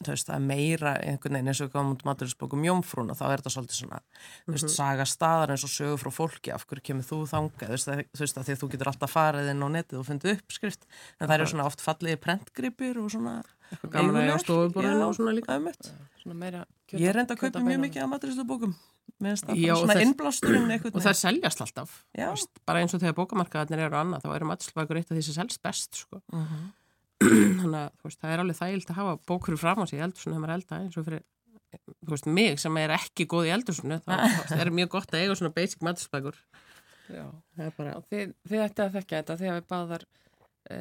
þú 0.00 0.12
veist, 0.14 0.28
það 0.28 0.36
er 0.36 0.44
meira 0.46 0.90
einhvern 1.02 1.34
veginn 1.36 1.50
eins 1.50 1.60
og 1.60 1.66
við 1.68 1.72
komum 1.74 1.96
út 1.96 2.04
matræslubókum 2.06 2.62
Jómfrún 2.64 3.10
og 3.12 3.18
þá 3.18 3.24
er 3.26 3.42
þetta 3.42 3.52
svolítið 3.56 3.78
svona, 3.80 3.98
þú 4.46 4.54
veist, 4.54 4.64
Mhm. 4.68 4.74
saga 4.76 5.04
staðar 5.04 5.50
eins 5.50 5.64
og 5.66 5.72
sögur 5.74 5.98
frá 5.98 6.10
fólki, 6.14 6.52
af 6.54 6.64
hverju 6.66 6.82
kemur 6.88 7.04
þú 7.10 7.18
þangað, 7.28 7.68
þú 7.68 7.74
veist, 8.22 8.34
það, 8.36 8.44
því 8.46 8.54
að 8.54 8.60
þú 8.62 8.70
getur 8.70 8.90
alltaf 8.92 9.12
farið 9.12 9.50
inn 9.50 9.64
á 9.66 9.68
netið 9.74 9.98
og 9.98 10.06
fundið 10.06 10.38
uppskrift, 10.38 10.86
en 11.20 11.28
það 11.28 11.34
eru 11.40 11.46
svona 11.52 11.66
oft 11.66 11.80
fallegi 11.84 12.16
prentgripir 12.16 12.96
og 13.02 13.10
svona 13.10 13.42
gaman 13.90 14.14
að 14.16 14.22
eiga 14.24 14.38
á 14.38 14.44
stofuborðinu 14.46 15.04
og 15.10 15.14
svona 15.18 15.34
líka. 15.36 15.52
einmitt. 15.58 15.90
Svona 16.22 16.34
meira 16.38 16.64
Ég 16.98 17.10
er 17.10 17.20
enda 17.22 17.36
að 17.36 17.44
kaupa 17.44 17.62
mjög 17.64 17.82
mikið 17.84 18.02
af 18.04 18.10
það 19.44 19.58
Já, 19.60 19.74
og 19.76 19.90
Og 20.96 21.02
það 21.04 21.16
seljast 21.18 21.62
alltaf. 21.64 21.96
Veist, 22.16 22.60
Bara 22.66 22.80
eins 22.80 22.94
og 22.96 23.02
þegar 23.02 23.16
bókamarkaðarnir 23.18 23.82
eru 23.86 23.98
annað, 24.00 24.24
þá 24.24 24.36
eru 24.36 24.48
matreðslubækur 24.48 25.00
eitt 25.00 25.10
af 25.10 25.18
því 25.18 25.24
sem 25.26 25.36
selst 25.36 25.60
best, 25.66 26.00
sko. 26.04 26.22
Mhm. 26.32 26.62
Þannig 27.60 27.76
að 27.82 27.90
þú 28.00 28.08
veist, 28.08 28.20
það 28.22 28.32
er 28.32 28.42
alveg 28.44 28.58
þægilt 28.62 28.92
að 28.94 29.00
hafa 29.02 29.16
bókur 29.28 29.58
fram 29.60 29.82
á 29.82 29.84
sig 29.90 29.98
í 29.98 30.04
eldursunni 30.06 30.36
þegar 30.38 30.44
maður 30.46 30.56
elda 30.56 30.78
eins 30.80 30.96
og 30.96 31.06
fyrir 31.08 31.26
þú 32.00 32.14
veist, 32.14 32.28
mig 32.38 32.60
sem 32.62 32.78
er 32.80 32.94
ekki 32.96 33.26
góð 33.30 33.50
í 33.50 33.54
eldursunni 33.54 33.98
þá 34.06 34.54
er 34.56 34.72
mjög 34.74 34.94
gott 34.96 35.12
að 35.12 35.24
eiga 35.24 35.36
svona 35.38 35.52
basic 35.54 35.84
matreðslubækur. 35.84 36.38
Já. 37.10 37.26
Það 37.56 37.66
er 37.66 37.76
bara... 37.76 37.96
Þið, 38.08 38.32
þið 38.48 38.64
ætti 38.64 38.84
að 38.84 38.96
þekka 38.96 39.20
þetta 39.20 39.36
þegar 39.42 39.58
við 39.58 39.68
báðar 39.74 40.06
e, 40.70 40.78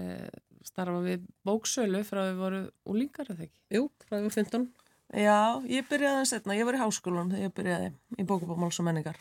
starfa 0.70 1.02
við 1.06 1.26
bóksölu 1.48 2.04
frá 2.08 2.22
við 2.24 2.40
voru 2.40 2.62
úlingar? 2.94 3.32
Jú, 3.74 3.84
frá 4.06 4.20
við 4.20 4.32
15. 4.38 4.68
Já, 5.10 5.58
ég 5.66 5.88
byrjaði 5.90 6.20
aðeins 6.20 6.36
setna, 6.36 6.58
ég 6.58 6.68
var 6.70 6.78
í 6.78 6.84
háskólan 6.84 7.32
þegar 7.34 7.48
ég 7.48 7.58
byrjaði 7.58 7.92
í 8.22 8.26
bókabókmáls 8.30 8.80
og 8.82 8.90
menningar 8.90 9.18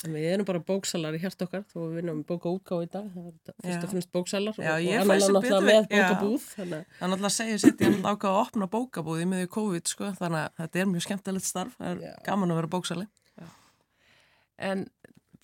Við 0.00 0.30
erum 0.30 0.46
bara 0.48 0.62
bóksalar 0.64 1.12
í 1.12 1.18
hjart 1.20 1.42
okkar 1.44 1.64
við 1.74 1.96
vinnum 1.98 2.20
bóka 2.24 2.48
útgáð 2.48 2.86
í 2.86 2.88
dag 2.88 3.08
það 3.12 3.26
er 3.26 3.56
fyrst 3.66 3.82
og 3.84 3.90
finnst 3.92 4.10
bóksalar 4.14 4.56
Já, 4.56 4.70
og, 4.72 4.86
annan 5.02 5.34
náttúrulega 5.36 5.58
með. 5.66 5.88
Já. 5.92 6.04
bókabúð 6.08 6.46
þannig 6.54 6.78
að 6.78 6.94
Það 7.00 7.12
náttúrulega 7.12 7.32
segja 7.34 7.58
sitt, 7.60 7.82
ég 7.84 7.98
er 7.98 8.08
ákvað 8.08 8.30
að 8.30 8.40
opna 8.40 8.68
bókabúð 8.72 9.20
í 9.20 9.26
miður 9.28 9.50
COVID, 9.56 9.92
sko, 9.92 10.12
þannig 10.16 10.40
að 10.46 10.62
þetta 10.62 10.80
er 10.80 10.88
mjög 10.94 11.04
skemmtilegt 11.04 11.48
starf, 11.50 11.76
það 11.76 11.90
er 12.06 12.16
gaman 12.30 12.54
að 12.54 12.60
vera 12.62 12.72
bóksali. 12.76 13.06
En 14.70 14.86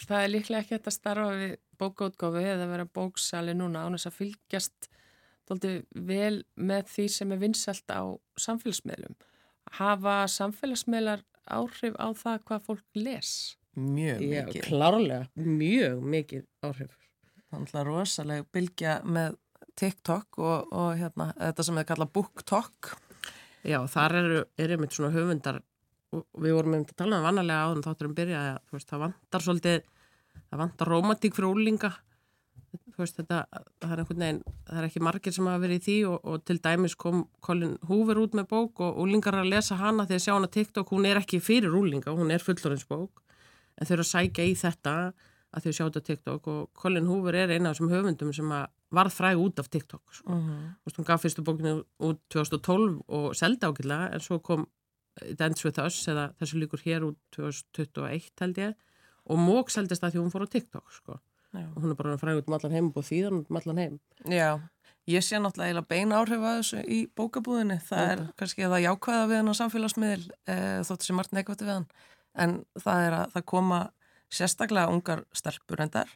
það 0.06 0.22
er 0.22 0.32
líklega 0.32 0.64
ekki 0.64 0.80
að 0.80 0.96
starfa 0.96 1.36
við 1.36 1.54
bókaútgáfi 1.80 2.48
eða 2.54 2.72
vera 2.72 2.88
bóksali 2.96 3.56
núna 3.56 3.84
án 3.84 3.96
þess 3.98 4.08
að 4.08 4.18
fylgjast 4.22 4.90
vel 6.08 6.44
með 6.56 6.88
því 6.94 7.08
sem 7.12 7.32
er 7.32 7.44
vinsalt 7.44 7.92
á 7.92 8.02
samfélagsmiðlum. 8.40 9.16
Hafa 9.76 10.26
samfélagsmiðlar 10.30 11.24
áhrif 11.46 11.96
á 11.98 12.08
það 12.16 12.38
hvað 12.48 12.62
fólk 12.68 12.84
les? 12.98 13.30
Mjög 13.76 14.22
Já, 14.24 14.44
mikið. 14.46 14.62
klárlega, 14.64 15.26
mjög 15.36 16.04
mikið 16.14 16.44
áhrif. 16.64 16.94
Það 17.46 17.58
er 17.58 17.60
náttúrulega 17.60 17.88
rosalega 17.90 18.46
bylgja 18.56 18.94
með 19.04 19.36
TikTok 19.76 20.38
og, 20.40 20.72
og 20.72 20.94
hérna, 20.96 21.30
þetta 21.36 21.66
sem 21.66 21.80
þið 21.80 21.88
kalla 21.90 22.08
BookTok. 22.16 22.92
Já, 23.66 23.78
þar 23.90 24.16
eru, 24.22 24.40
eru 24.62 24.78
mitt 24.80 24.96
svona 24.96 25.12
höfundar 25.14 25.60
og 26.14 26.24
við 26.40 26.54
vorum 26.56 26.78
um 26.78 26.86
að 26.86 26.96
tala 26.96 27.18
um 27.18 27.26
vannarlega 27.26 27.66
áðan 27.66 27.84
þáttur 27.84 28.08
um 28.08 28.16
byrjaði 28.16 28.52
að 28.54 28.84
það 28.86 29.02
vantar 29.04 29.44
svolítið, 29.44 29.86
það 30.46 30.60
vantar 30.62 30.92
romantík 30.94 31.36
fyrir 31.36 31.50
úlinga 31.52 31.90
þú 32.94 33.02
veist 33.02 33.20
þetta, 33.20 33.42
það 33.82 33.92
er 33.92 34.02
einhvern 34.02 34.24
veginn 34.24 34.40
það 34.66 34.80
er 34.80 34.88
ekki 34.88 35.04
margir 35.06 35.36
sem 35.36 35.48
hafa 35.50 35.62
verið 35.62 35.78
í 35.80 35.84
því 35.86 35.96
og, 36.10 36.18
og 36.24 36.44
til 36.48 36.58
dæmis 36.64 36.96
kom 36.98 37.22
Colin 37.44 37.76
Hoover 37.88 38.22
út 38.22 38.36
með 38.38 38.48
bók 38.52 38.82
og 38.86 38.98
úlingar 39.04 39.38
að 39.40 39.52
lesa 39.52 39.78
hana 39.80 40.06
þegar 40.08 40.24
sjá 40.26 40.34
hana 40.34 40.50
TikTok, 40.56 40.92
hún 40.92 41.08
er 41.08 41.20
ekki 41.20 41.40
fyrir 41.40 41.76
úlinga, 41.76 42.14
hún 42.16 42.32
er 42.34 42.44
fullorinsbók 42.44 43.22
en 43.76 43.88
þau 43.88 43.96
eru 43.98 44.06
að 44.06 44.12
sækja 44.12 44.46
í 44.46 44.54
þetta 44.56 44.96
að 45.56 45.66
þau 45.66 45.72
sjá 45.72 45.84
þetta 45.84 46.04
TikTok 46.08 46.48
og 46.52 46.62
Colin 46.76 47.08
Hoover 47.08 47.36
er 47.36 47.52
eina 47.54 47.70
af 47.70 47.76
þessum 47.76 47.92
höfundum 47.92 48.32
sem 48.36 48.54
varð 48.96 49.14
fræg 49.14 49.40
út 49.40 49.60
af 49.60 49.68
TikTok 49.72 50.14
sko. 50.14 50.32
Mhm. 50.32 50.56
Þú 50.80 50.90
veist, 50.90 50.98
hún 50.98 51.06
gaf 51.06 51.22
fyrstu 51.22 51.44
bókinu 51.44 51.84
út 52.00 52.20
2012 52.30 53.02
og 53.08 53.34
seldi 53.34 53.66
ákveðlega 53.66 54.12
en 54.14 54.20
svo 54.20 54.42
kom 54.42 54.66
Ends 55.22 55.64
With 55.64 55.80
Us 55.80 55.96
eða 56.08 56.34
þessu 56.36 56.60
líkur 56.60 56.82
hér 56.84 57.06
út 57.08 57.16
2021 57.32 58.30
held 58.40 58.58
ég 58.60 58.74
og 59.26 59.40
mók 59.40 59.72
seldist 59.72 60.02
það 60.02 60.16
því 60.16 60.22
hún 60.22 60.32
fór 60.34 60.44
á 60.44 60.52
TikTok 60.52 60.92
sko. 60.92 61.18
Já. 61.56 61.68
og 61.74 61.82
hún 61.82 61.92
er 61.92 61.98
bara 61.98 62.16
fræg 62.20 62.40
út 62.40 62.48
um 62.48 62.56
allan 62.56 62.76
heim 62.76 62.90
og 62.94 63.06
þýðan 63.06 63.40
út 63.40 63.50
um 63.50 63.60
allan 63.60 63.80
heim 63.82 63.98
Já, 64.26 64.50
ég 65.06 65.24
sé 65.24 65.38
náttúrulega 65.40 65.84
beina 65.86 66.20
áhrif 66.20 66.42
að 66.42 66.60
þessu 66.60 66.82
í 66.90 67.00
bókabúðinni. 67.16 67.78
Það 67.86 68.12
er 68.12 68.22
kannski 68.40 68.66
það 68.66 68.84
jákvæða 68.86 69.26
við 69.30 69.40
hann 69.40 69.52
á 69.54 69.60
samfélagsmiðl 69.60 70.24
e, 70.26 70.56
þóttu 70.88 71.08
sem 71.08 71.18
margt 71.18 71.34
neikvætti 71.36 71.66
við 71.66 71.74
hann. 71.76 71.88
En 72.36 72.56
það 72.82 73.02
er 73.06 73.18
að 73.20 73.34
það 73.36 73.46
koma 73.52 73.80
sérstaklega 74.32 74.92
ungar 74.92 75.22
stelpur 75.36 75.84
endar 75.84 76.10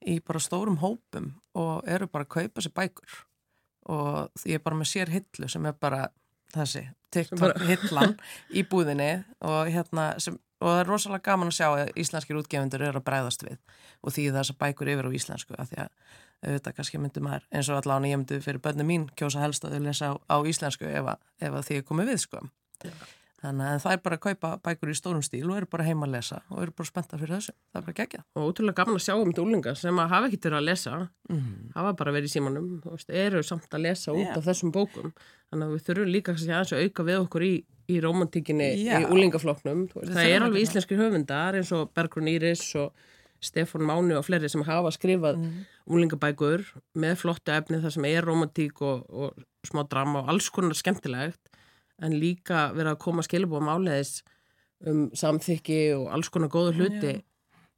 í 0.00 0.16
bara 0.24 0.40
stórum 0.40 0.80
hópum 0.80 1.34
og 1.58 1.84
eru 1.88 2.08
bara 2.08 2.24
að 2.24 2.32
kaupa 2.38 2.64
sér 2.64 2.74
bækur. 2.78 3.18
Og 3.92 4.46
ég 4.48 4.56
er 4.60 4.64
bara 4.64 4.78
með 4.80 4.92
sér 4.94 5.12
hillu 5.12 5.50
sem 5.50 5.68
er 5.68 5.76
bara 5.76 6.06
þessi 6.54 6.86
TikTok 7.14 7.60
hillan 7.68 8.16
í 8.56 8.64
búðinni 8.66 9.12
og 9.44 9.68
hérna 9.70 10.14
sem 10.22 10.38
og 10.60 10.68
það 10.68 10.80
er 10.80 10.90
rosalega 10.90 11.26
gaman 11.30 11.50
að 11.50 11.56
sjá 11.58 11.68
að 11.68 11.92
íslenskir 12.00 12.40
útgefundur 12.40 12.84
eru 12.88 13.00
að 13.00 13.06
bræðast 13.06 13.44
við 13.46 13.58
og 14.00 14.14
því 14.14 14.26
þess 14.36 14.54
að 14.54 14.60
bækur 14.64 14.92
yfir 14.94 15.08
á 15.08 15.16
íslensku 15.20 15.56
af 15.56 15.70
því 15.70 15.80
að 15.84 15.94
auðvitað 16.40 16.76
kannski 16.78 17.00
myndi 17.00 17.22
maður 17.24 17.46
eins 17.52 17.70
og 17.70 17.80
allan 17.80 18.08
ég 18.08 18.20
myndi 18.20 18.40
fyrir 18.44 18.62
bönni 18.64 18.86
mín 18.88 19.08
kjósa 19.16 19.42
helst 19.44 19.64
að 19.64 19.76
þau 19.76 19.86
lesa 19.88 20.12
á, 20.12 20.14
á 20.16 20.36
íslensku 20.48 20.88
ef 20.88 21.08
að, 21.14 21.24
ef 21.40 21.56
að 21.56 21.66
því 21.68 21.80
er 21.80 21.88
komið 21.88 22.12
við 22.12 22.22
sko. 22.24 22.44
Þannig 23.40 23.70
að 23.70 23.78
það 23.80 23.94
er 23.94 24.00
bara 24.04 24.16
að 24.18 24.24
kaupa 24.26 24.48
bækur 24.66 24.90
í 24.92 24.94
stórum 24.98 25.22
stíl 25.24 25.46
og 25.48 25.54
eru 25.56 25.68
bara 25.72 25.84
heima 25.86 26.04
að 26.04 26.14
lesa 26.18 26.42
og 26.52 26.58
eru 26.60 26.74
bara 26.76 26.88
spennta 26.90 27.16
fyrir 27.20 27.38
þessu, 27.38 27.54
það 27.72 27.78
er 27.80 27.86
bara 27.86 27.96
gegja 27.96 28.20
og 28.36 28.48
ótrúlega 28.50 28.76
gaman 28.82 28.98
að 28.98 29.04
sjá 29.06 29.14
um 29.16 29.30
þetta 29.30 29.44
úlinga 29.46 29.72
sem 29.80 30.00
að 30.02 30.10
hafa 30.12 30.28
ekkert 30.28 30.48
verið 30.48 30.58
að 30.58 30.66
lesa. 30.68 30.98
Mhm. 31.30 31.54
hafa 31.76 31.92
bara 32.02 32.12
verið 32.12 32.28
í 32.28 32.34
símanum 32.34 32.66
veist, 32.84 33.08
eru 33.08 33.42
samt 33.42 33.72
að 33.72 33.84
lesa 33.86 34.12
út 34.12 34.26
Já. 34.26 34.36
af 34.36 34.44
þessum 34.44 34.74
bókum. 34.76 35.14
Þannig 35.48 35.66
að 35.66 35.72
við 35.72 35.84
þurfum 35.88 36.12
líka 36.12 36.36
að 36.36 36.84
auka 36.84 37.06
við 37.08 37.20
okkur 37.24 37.46
í, 37.48 37.54
í 37.90 38.00
romantíkinni 38.04 38.68
Já. 38.84 39.00
í 39.02 39.08
úlingafloknum 39.10 39.86
það 39.92 40.04
þurfum 40.10 40.26
er 40.30 40.44
alveg 40.46 40.58
að- 40.60 40.64
íslenskir 40.66 41.00
höfundar 41.02 41.58
eins 41.60 41.72
og 41.76 41.90
Bergrun 41.96 42.28
Íris 42.32 42.64
og 42.80 42.92
Stefán 43.40 43.86
Máni 43.88 44.12
og 44.18 44.24
fleiri 44.26 44.48
sem 44.52 44.62
hafa 44.68 44.90
skrifað 44.92 45.38
Mhm. 45.40 45.62
úlingabækur 45.88 46.64
með 46.96 47.14
flottu 47.22 47.52
efni 47.56 47.80
þar 47.80 47.92
sem 47.94 48.04
er 48.04 48.22
romantík 48.28 48.82
og, 48.82 49.06
og 49.08 49.34
smá 49.66 49.82
drama 49.88 50.20
og 50.22 50.28
alls 50.28 50.50
konar 50.50 50.76
skemmtilegt 50.76 51.40
en 52.02 52.12
líka 52.20 52.70
vera 52.74 52.94
að 52.94 52.98
koma 52.98 53.22
skilabóðum 53.22 53.72
áleiðis 53.74 54.22
um 54.86 55.10
samþykki 55.12 55.80
og 55.98 56.06
alls 56.12 56.28
konar 56.32 56.48
góðu 56.48 56.72
hluti. 56.78 57.22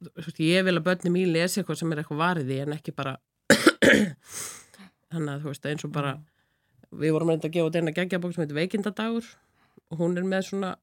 Þú 0.03 0.11
veist, 0.19 0.39
ég 0.39 0.63
vil 0.63 0.77
að 0.79 0.83
börni 0.83 1.11
mín 1.11 1.31
lesi 1.31 1.59
eitthvað 1.61 1.77
sem 1.79 1.91
er 1.91 1.97
eitthvað 2.03 2.21
variði 2.21 2.61
en 2.61 2.73
ekki 2.75 2.91
bara 2.95 3.17
þannig 5.13 5.33
að 5.33 5.41
þú 5.43 5.51
veist 5.51 5.67
eins 5.69 5.85
og 5.87 5.91
bara 5.95 6.13
við 6.93 7.13
vorum 7.15 7.31
reynda 7.33 7.47
að 7.49 7.55
gefa 7.55 7.69
út 7.69 7.77
eina 7.79 7.93
geggjabók 7.95 8.33
sem 8.35 8.43
heitir 8.43 8.57
Veikindadagur 8.59 9.27
og 9.93 10.01
hún 10.01 10.17
er 10.17 10.25
með 10.27 10.49
svona 10.49 10.73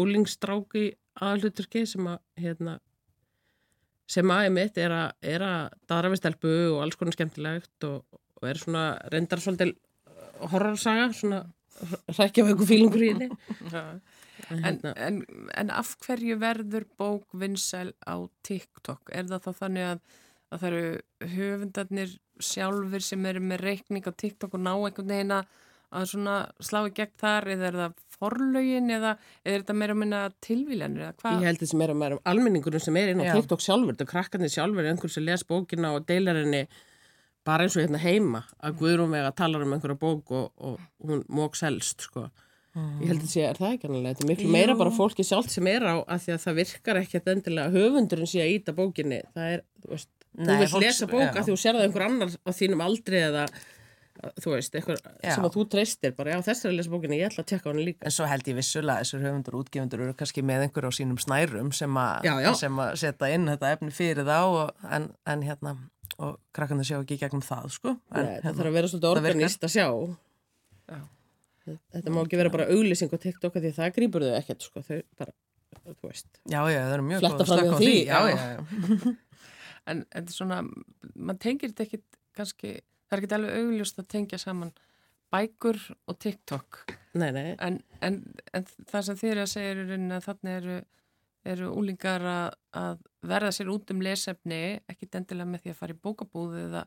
úlingstráki 0.00 0.86
aðalhuturki 1.20 1.84
sem 1.88 2.08
að 2.08 2.20
hérna 2.40 2.78
sem 4.10 4.32
aðeins 4.32 4.56
mitt 4.56 4.80
er 4.80 4.94
að, 4.94 5.10
er 5.22 5.44
að 5.46 5.76
daðra 5.90 6.10
við 6.10 6.22
stelpu 6.22 6.54
og 6.72 6.80
alls 6.84 6.98
konar 6.98 7.14
skemmtilegt 7.14 7.86
og, 7.86 8.02
og 8.40 8.48
er 8.48 8.58
svona 8.58 8.84
reyndar 9.12 9.42
svolítil 9.42 9.74
horrorsaga 10.50 11.10
svona 11.14 11.44
hrækja 12.16 12.44
við 12.44 12.54
eitthvað 12.54 12.72
fílingur 12.72 13.04
í 13.04 13.12
henni 13.12 13.30
En, 14.48 14.62
hérna. 14.64 14.94
en, 14.96 15.20
en 15.54 15.70
af 15.70 15.90
hverju 16.00 16.38
verður 16.40 16.86
bók 16.98 17.34
vinsæl 17.36 17.92
á 18.08 18.16
TikTok? 18.46 19.12
Er 19.12 19.28
það 19.28 19.44
þá 19.44 19.50
þannig 19.58 19.84
að, 19.86 20.00
að 20.48 20.62
það 20.62 20.68
eru 20.70 21.32
höfundarnir 21.34 22.14
sjálfur 22.40 23.04
sem 23.04 23.26
eru 23.28 23.42
með 23.44 23.64
reikning 23.66 24.08
á 24.08 24.12
TikTok 24.16 24.56
og 24.56 24.64
ná 24.64 24.72
einhvern 24.72 25.12
veginn 25.12 25.36
að 25.36 25.52
slá 26.64 26.80
í 26.86 26.94
gegn 26.96 27.16
þar 27.20 27.50
eða 27.52 27.68
er 27.68 27.78
það 27.82 28.09
forlaugin 28.20 28.92
eða, 28.92 29.14
er 29.44 29.62
þetta 29.62 29.76
meira 29.80 29.96
minna 29.96 30.20
tilvílanir 30.44 31.06
eða 31.08 31.16
hvað? 31.22 31.40
Ég 31.40 31.48
held 31.50 31.64
þessi 31.64 31.80
meira 31.80 31.96
meira 31.96 32.18
almenningunum 32.28 32.84
sem 32.84 33.00
er 33.00 33.14
inn 33.14 33.24
á. 33.24 33.32
TikTok 33.34 33.64
sjálfur, 33.64 33.96
þetta 33.96 34.08
krakkarnir 34.12 34.52
sjálfur, 34.52 34.86
einhvern 34.92 35.14
sem 35.16 35.24
les 35.26 35.44
bókina 35.48 35.94
og 35.96 36.06
deilar 36.08 36.38
henni 36.42 36.66
bara 37.48 37.64
eins 37.64 37.74
og 37.80 37.82
hérna 37.86 37.98
heima 38.02 38.44
að 38.60 38.76
Guðrún 38.82 39.14
vega 39.16 39.32
talar 39.32 39.64
um 39.64 39.72
einhverja 39.74 39.96
bók 39.98 40.30
og, 40.36 40.52
og 40.60 40.78
hún 41.08 41.24
mók 41.32 41.56
selst, 41.58 42.04
sko. 42.10 42.28
Ég 43.00 43.08
held 43.10 43.24
sé, 43.26 43.42
er 43.48 43.58
það 43.58 43.72
ekki 43.74 43.88
annarlega? 43.88 44.14
Þetta 44.14 44.22
er 44.26 44.28
miklu 44.30 44.50
meira 44.54 44.74
Jú. 44.76 44.78
bara 44.78 44.92
fólki 44.94 45.24
sjálft 45.26 45.50
sem 45.50 45.66
er 45.72 45.82
á 45.82 45.94
að 46.04 46.20
því 46.26 46.34
að 46.36 46.42
það 46.44 46.58
virkar 46.60 47.00
ekki 47.00 47.18
að 47.18 47.30
endilega 47.32 47.72
höfundurinn 47.74 48.30
sé 48.30 48.44
að 48.44 48.52
íta 48.54 48.74
bókinni. 48.76 49.18
Það 49.34 49.54
er, 49.56 49.64
þú 49.82 49.90
veist, 49.96 50.10
Nei, 50.38 50.44
þú 50.46 50.60
vilt 50.60 50.84
lesa 50.84 50.98
sem- 51.00 51.10
bók 51.10 51.24
já. 51.24 51.32
að 51.40 51.48
þú 51.48 51.56
sér 51.64 51.74
það 51.80 51.86
einhver 51.88 52.04
annar 52.06 52.36
á 52.46 52.50
þínum 52.60 52.84
aldri 52.86 53.18
eða, 53.24 53.46
þú 54.40 54.52
veist, 54.54 54.74
eitthvað 54.76 54.98
Já. 55.24 55.34
sem 55.34 55.44
að 55.46 55.54
þú 55.56 55.64
treystir 55.74 56.14
bara, 56.18 56.34
já, 56.34 56.40
þess 56.48 56.64
er 56.64 56.70
að 56.72 56.76
lesa 56.78 56.92
bókinni, 56.92 57.18
ég 57.20 57.30
ætla 57.30 57.44
að 57.44 57.48
tekka 57.52 57.70
hann 57.70 57.80
líka. 57.86 58.04
En 58.08 58.14
svo 58.16 58.26
held 58.30 58.50
ég 58.50 58.58
vissulega 58.58 58.96
að 58.98 59.04
þessur 59.06 59.24
höfundur 59.26 59.56
og 59.56 59.62
útgefundur 59.64 60.02
eru 60.06 60.16
kannski 60.20 60.44
með 60.44 60.66
einhver 60.66 60.88
á 60.88 60.92
sínum 60.96 61.20
snærum 61.22 61.70
sem, 61.76 61.96
a, 62.00 62.06
Já, 62.26 62.34
já. 62.44 62.50
sem 62.60 62.82
að 62.84 62.92
setja 63.04 63.30
inn 63.36 63.48
þetta 63.52 63.72
efni 63.76 63.94
fyrir 63.96 64.28
þá 64.28 64.36
og, 64.44 64.74
en, 64.90 65.08
en 65.34 65.46
hérna 65.46 65.76
og 66.20 66.36
krakkarnir 66.52 66.84
sjá 66.84 66.98
ekki 67.00 67.16
gegnum 67.22 67.40
það 67.46 67.70
sko. 67.78 67.94
En, 68.12 68.26
Nei, 68.26 68.40
það 68.44 68.58
þarf 68.60 68.68
að 68.72 68.76
vera 68.76 68.90
svolítið 68.92 69.08
það 69.08 69.16
organist 69.20 69.64
að 69.64 69.74
sjá. 69.78 69.86
Þetta 71.70 72.10
má 72.12 72.22
ekki 72.24 72.38
vera 72.40 72.50
bara 72.52 72.66
auglýsing 72.72 73.12
á 73.14 73.18
TikTok 73.20 73.56
af 73.56 73.62
því 73.64 73.70
það 73.76 73.90
grýpur 73.96 74.24
þau 74.26 74.36
ekkert, 74.40 74.64
sko, 74.66 74.82
þau 74.82 74.96
bara, 75.20 75.34
þú 75.86 76.08
veist. 76.08 76.28
Já, 76.50 76.60
já, 76.72 76.80
það 76.82 76.94
eru 76.96 77.04
mjög 77.08 77.24
góð 77.26 77.42
að 77.44 77.50
slökka 77.52 77.74
á 77.76 77.78
því. 77.78 77.90
því, 77.90 77.98
Já, 78.08 78.18
já. 78.26 78.36
já, 78.36 78.46
já. 78.50 79.16
En 79.90 80.02
er 80.12 80.26
svona, 80.28 80.58
mann 81.16 81.38
tengir 81.40 81.70
þetta 81.72 81.86
ekkit 81.86 82.18
kannski, 82.36 82.72
það 83.10 83.16
er 83.16 83.24
ekki 83.24 83.36
alveg 83.36 83.58
augljóst 83.58 84.00
að 84.00 84.08
tengja 84.14 84.38
saman 84.40 84.72
bækur 85.30 85.78
og 86.10 86.18
TikTok. 86.18 86.80
Nei, 87.18 87.30
nei. 87.34 87.52
En, 87.62 87.78
en, 88.06 88.18
en 88.54 88.66
það 88.90 89.06
sem 89.06 89.20
þið 89.20 89.32
eru 89.32 89.44
að 89.44 89.52
segja 89.52 89.74
er 89.74 89.94
að 89.98 90.26
þannig 90.26 90.56
eru, 90.56 90.76
eru 91.52 91.70
úlingar 91.74 92.26
að, 92.26 92.58
að 92.78 93.04
verða 93.30 93.52
sér 93.54 93.70
út 93.72 93.90
um 93.94 94.02
lesefni, 94.04 94.60
ekki 94.90 95.10
endilega 95.10 95.50
með 95.50 95.64
því 95.64 95.72
að 95.72 95.80
fara 95.80 95.96
í 95.96 96.00
bókabúð 96.06 96.56
eða, 96.64 96.84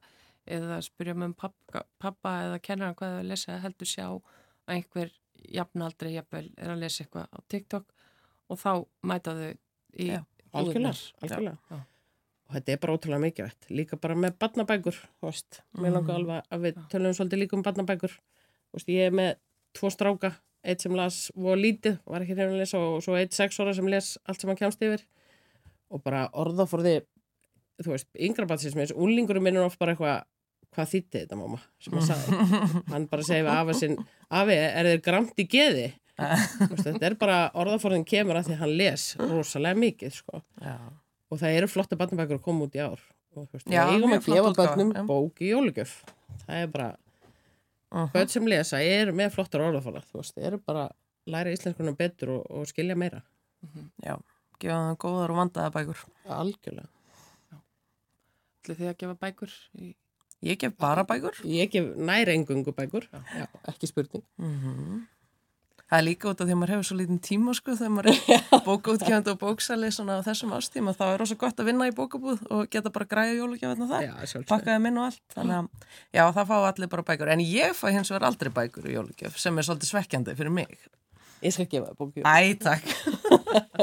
eða 0.58 0.80
spyrja 0.86 1.18
með 1.20 1.36
pappa, 1.44 1.84
pappa 2.02 2.36
eða 2.48 2.62
kennara 2.64 2.98
hvað 3.00 3.18
þau 3.20 3.30
lesa, 3.32 3.60
heldur 3.64 3.90
sjá 3.90 4.08
að 4.12 4.76
einhver 4.78 5.12
jafnaldri 5.54 6.14
jafnvel 6.16 6.46
er 6.56 6.72
að 6.72 6.84
lesa 6.86 7.04
eitthvað 7.04 7.32
á 7.36 7.40
TikTok 7.52 7.90
og 8.52 8.60
þá 8.60 8.72
mæta 9.08 9.34
þau 9.36 9.50
í 10.00 10.08
Já, 10.08 10.22
algjörlega, 10.52 10.94
algjörlega. 11.22 11.58
Já. 11.70 11.82
Og 12.54 12.60
þetta 12.60 12.76
er 12.76 12.80
bara 12.84 12.94
ótrúlega 12.94 13.22
mikilvægt. 13.24 13.66
Líka 13.74 13.98
bara 13.98 14.14
með 14.14 14.36
barnabækur. 14.44 14.98
Mér 15.82 15.96
langar 15.96 16.20
alveg 16.20 16.52
að 16.54 16.66
við 16.68 16.76
tölum 16.92 17.16
svolítið 17.18 17.40
líka 17.42 17.56
um 17.58 17.64
barnabækur. 17.66 18.14
Ég 18.86 19.08
er 19.08 19.16
með 19.18 19.32
tvo 19.74 19.90
stráka, 19.90 20.36
eitt 20.62 20.86
sem 20.86 20.94
las 20.94 21.32
voru 21.34 21.64
lítið, 21.64 21.98
var 22.06 22.22
ekki 22.22 22.38
reyna 22.38 22.54
að 22.54 22.62
lesa 22.62 22.78
og 22.78 23.02
svo 23.02 23.18
eitt 23.18 23.34
sex 23.34 23.58
ára 23.58 23.74
sem 23.74 23.90
les 23.90 24.12
allt 24.30 24.44
sem 24.44 24.52
hann 24.52 24.60
kemst 24.60 24.86
yfir. 24.86 25.02
Og 25.90 26.04
bara 26.06 26.28
orða 26.38 26.68
fór 26.70 26.86
því, 26.86 26.94
þú 27.82 27.96
veist, 27.96 28.10
yngra 28.14 28.48
batsins 28.50 28.78
með 28.78 28.92
þessu, 28.92 29.00
úlingurum 29.02 29.46
minnur 29.50 29.66
oft 29.66 29.82
bara 29.82 29.96
eitthvað, 29.96 30.24
hvað 30.78 30.92
þýtti 30.94 31.24
þetta 31.24 31.42
mamma, 31.42 31.60
sem 31.82 31.98
hann 31.98 32.08
sagði. 32.12 32.62
hann 32.94 33.10
bara 33.10 33.28
segi 33.28 33.48
við 33.48 33.54
afa 33.58 33.78
sinn, 33.82 34.00
afi, 34.30 34.58
er 34.62 34.92
þér 34.92 35.06
gramt 35.10 35.42
í 35.42 35.50
geði? 35.50 35.88
Þetta 36.84 37.08
er 37.08 37.16
bara 37.18 37.38
orðaforðin 37.58 38.04
kemur 38.06 38.38
að 38.38 38.52
því 38.52 38.58
hann 38.60 38.76
les 38.78 39.06
rosalega 39.18 39.80
mikið, 39.82 40.20
sko. 40.22 40.44
Já. 41.34 41.36
og 41.36 41.40
það 41.42 41.58
eru 41.60 41.70
flotta 41.74 41.98
barnabækur 42.00 42.40
að 42.40 42.44
koma 42.46 42.68
út 42.70 42.76
í 42.78 42.82
ár 42.84 43.02
og 43.34 43.48
þú 43.50 43.58
veist, 43.58 43.68
Já, 43.74 43.84
við 43.90 43.96
eigum 43.98 44.14
að 44.14 44.28
gefa 44.30 44.68
já. 44.94 45.04
bók 45.10 45.42
í 45.42 45.50
jólugjöf 45.50 45.94
það 46.46 46.60
er 46.62 46.68
bara 46.74 46.90
börn 48.14 48.30
sem 48.34 48.48
lesa 48.50 48.80
eru 48.82 49.14
með 49.18 49.34
flottar 49.36 49.62
orðafála 49.68 50.04
þú 50.10 50.20
veist, 50.22 50.38
eru 50.38 50.60
bara 50.62 50.88
læra 51.30 51.54
íslenskunum 51.54 51.96
betur 51.98 52.36
og, 52.38 52.46
og 52.50 52.68
skilja 52.70 52.96
meira 53.00 53.22
Já, 54.04 54.18
gefa 54.60 54.78
það 54.90 54.98
góðar 55.06 55.34
og 55.34 55.38
vandaða 55.42 55.74
bækur 55.78 56.02
algjörlega 56.38 56.90
Ætlið 58.64 58.78
þið 58.80 58.90
að 58.94 58.98
gefa 59.02 59.16
bækur? 59.20 59.54
Í... 59.76 59.90
Ég 60.44 60.60
gef 60.62 60.76
bara 60.80 61.04
bækur 61.08 61.40
Ég 61.48 61.72
gef 61.74 61.90
nær 62.00 62.30
engungu 62.32 62.72
bækur 62.76 63.10
Já, 63.12 63.48
ekki 63.72 63.90
spurning 63.92 64.24
Mhm. 64.40 65.02
Það 65.94 66.00
er 66.00 66.06
líka 66.08 66.30
út 66.32 66.40
af 66.42 66.48
því 66.50 66.54
að 66.56 66.58
maður 66.58 66.72
hefur 66.74 66.86
svo 66.88 66.96
lítinn 66.98 67.20
tíma 67.22 67.54
sko 67.54 67.74
þegar 67.78 67.92
maður 67.94 68.08
er 68.10 68.46
bókaútgefandi 68.66 69.30
og 69.30 69.38
bóksali 69.44 69.90
svona 69.94 70.16
á 70.18 70.26
þessum 70.26 70.56
ástíma 70.58 70.94
þá 70.98 71.04
er 71.06 71.20
rosa 71.22 71.38
gott 71.44 71.62
að 71.62 71.68
vinna 71.70 71.86
í 71.86 71.94
bókabúð 71.94 72.40
og 72.50 72.64
geta 72.74 72.90
bara 72.96 73.06
græða 73.12 73.36
Já, 74.02 74.14
sjálfsögðu. 74.24 74.48
pakkaði 74.50 74.82
minn 74.88 74.98
og 74.98 75.06
allt 75.12 75.36
þannig 75.38 75.60
að 75.60 75.68
já 76.18 76.24
það 76.40 76.50
fá 76.50 76.56
allir 76.72 76.92
bara 76.96 77.06
bækur. 77.12 77.34
En 77.36 77.46
ég 77.46 77.78
fæ 77.78 77.86
hins 77.94 78.10
vegar 78.10 78.26
aldrei 78.32 78.50
bækur 78.58 78.90
í 78.90 78.96
jólugjaf 78.98 79.38
sem 79.38 79.54
er 79.62 79.70
svolítið 79.70 79.92
svekkjandi 79.94 80.36
fyrir 80.40 80.56
mig. 80.58 80.74
Ég 81.46 81.54
skal 81.54 81.70
gefa 81.70 81.92
það 81.92 82.00
bókjum 82.02 82.26
Æ, 82.26 82.58
takk. 82.58 82.86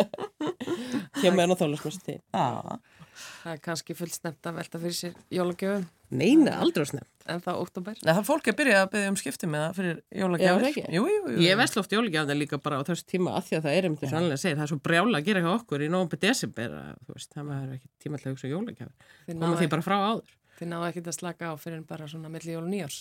Kemur 1.21 1.45
enn 1.47 1.55
á 1.55 1.59
Já 1.63 2.19
Það 3.21 3.55
er 3.55 3.63
kannski 3.65 3.97
fullt 3.99 4.17
snemt 4.17 4.49
að 4.49 4.61
velta 4.61 4.81
fyrir 4.83 4.97
sér 4.97 5.17
jólagjöfum. 5.35 5.87
Neina, 6.11 6.57
aldrei 6.65 6.87
snemt. 6.91 7.09
En 7.31 7.43
það 7.45 7.61
óttúber. 7.63 7.99
Nei, 8.03 8.11
það 8.17 8.25
fólk 8.27 8.49
er 8.51 8.57
byrjað 8.59 8.81
að 8.81 8.89
byggja 8.95 9.11
um 9.13 9.19
skipti 9.21 9.49
með 9.51 9.63
það 9.63 9.77
fyrir 9.79 10.01
Já, 10.11 10.25
það 10.33 10.67
ekki. 10.71 10.85
Jú, 10.97 11.05
jú, 11.07 11.21
jú 11.31 11.45
Ég 11.45 11.61
veist 11.61 11.79
loft 11.79 11.95
jólagjafna 11.95 12.37
líka 12.37 12.59
bara 12.65 12.81
á 12.81 12.83
þessu 12.89 13.07
tíma 13.13 13.37
að 13.39 13.47
því 13.47 13.59
að 13.59 13.69
það 13.69 13.79
er 13.79 13.89
um 13.89 13.97
þessu 14.01 14.19
annlega 14.19 14.41
segir, 14.43 14.59
það 14.59 14.65
er 14.67 14.73
svo 14.73 14.81
brjála 14.89 15.21
að 15.21 15.29
gera 15.29 15.45
hjá 15.45 15.51
okkur 15.53 15.85
í 15.85 15.91
nógum 15.93 16.21
desember 16.25 16.75
að 16.81 16.91
þú 17.07 17.15
veist, 17.15 17.31
það 17.37 17.55
er 17.61 17.71
ekki 17.77 17.93
tíma 18.03 18.19
til 18.19 18.27
að 18.27 18.35
hugsa. 18.35 18.51
Þið 18.51 19.35
Koma 19.37 19.47
náðu 19.47 19.61
því 19.61 19.71
bara 19.77 19.87
frá 19.87 19.97
áður. 20.01 20.35
Þið 20.59 20.71
náðu 20.73 20.91
ekkert 20.91 21.13
að 21.13 21.19
slaka 21.21 21.53
á 21.53 21.55
fyrir 21.61 21.79
en 21.79 21.87
bara 21.89 22.11
svona 22.11 22.33
milli 22.33 22.57
jól 22.57 22.65
og 22.65 22.71
nýjárs. 22.73 22.99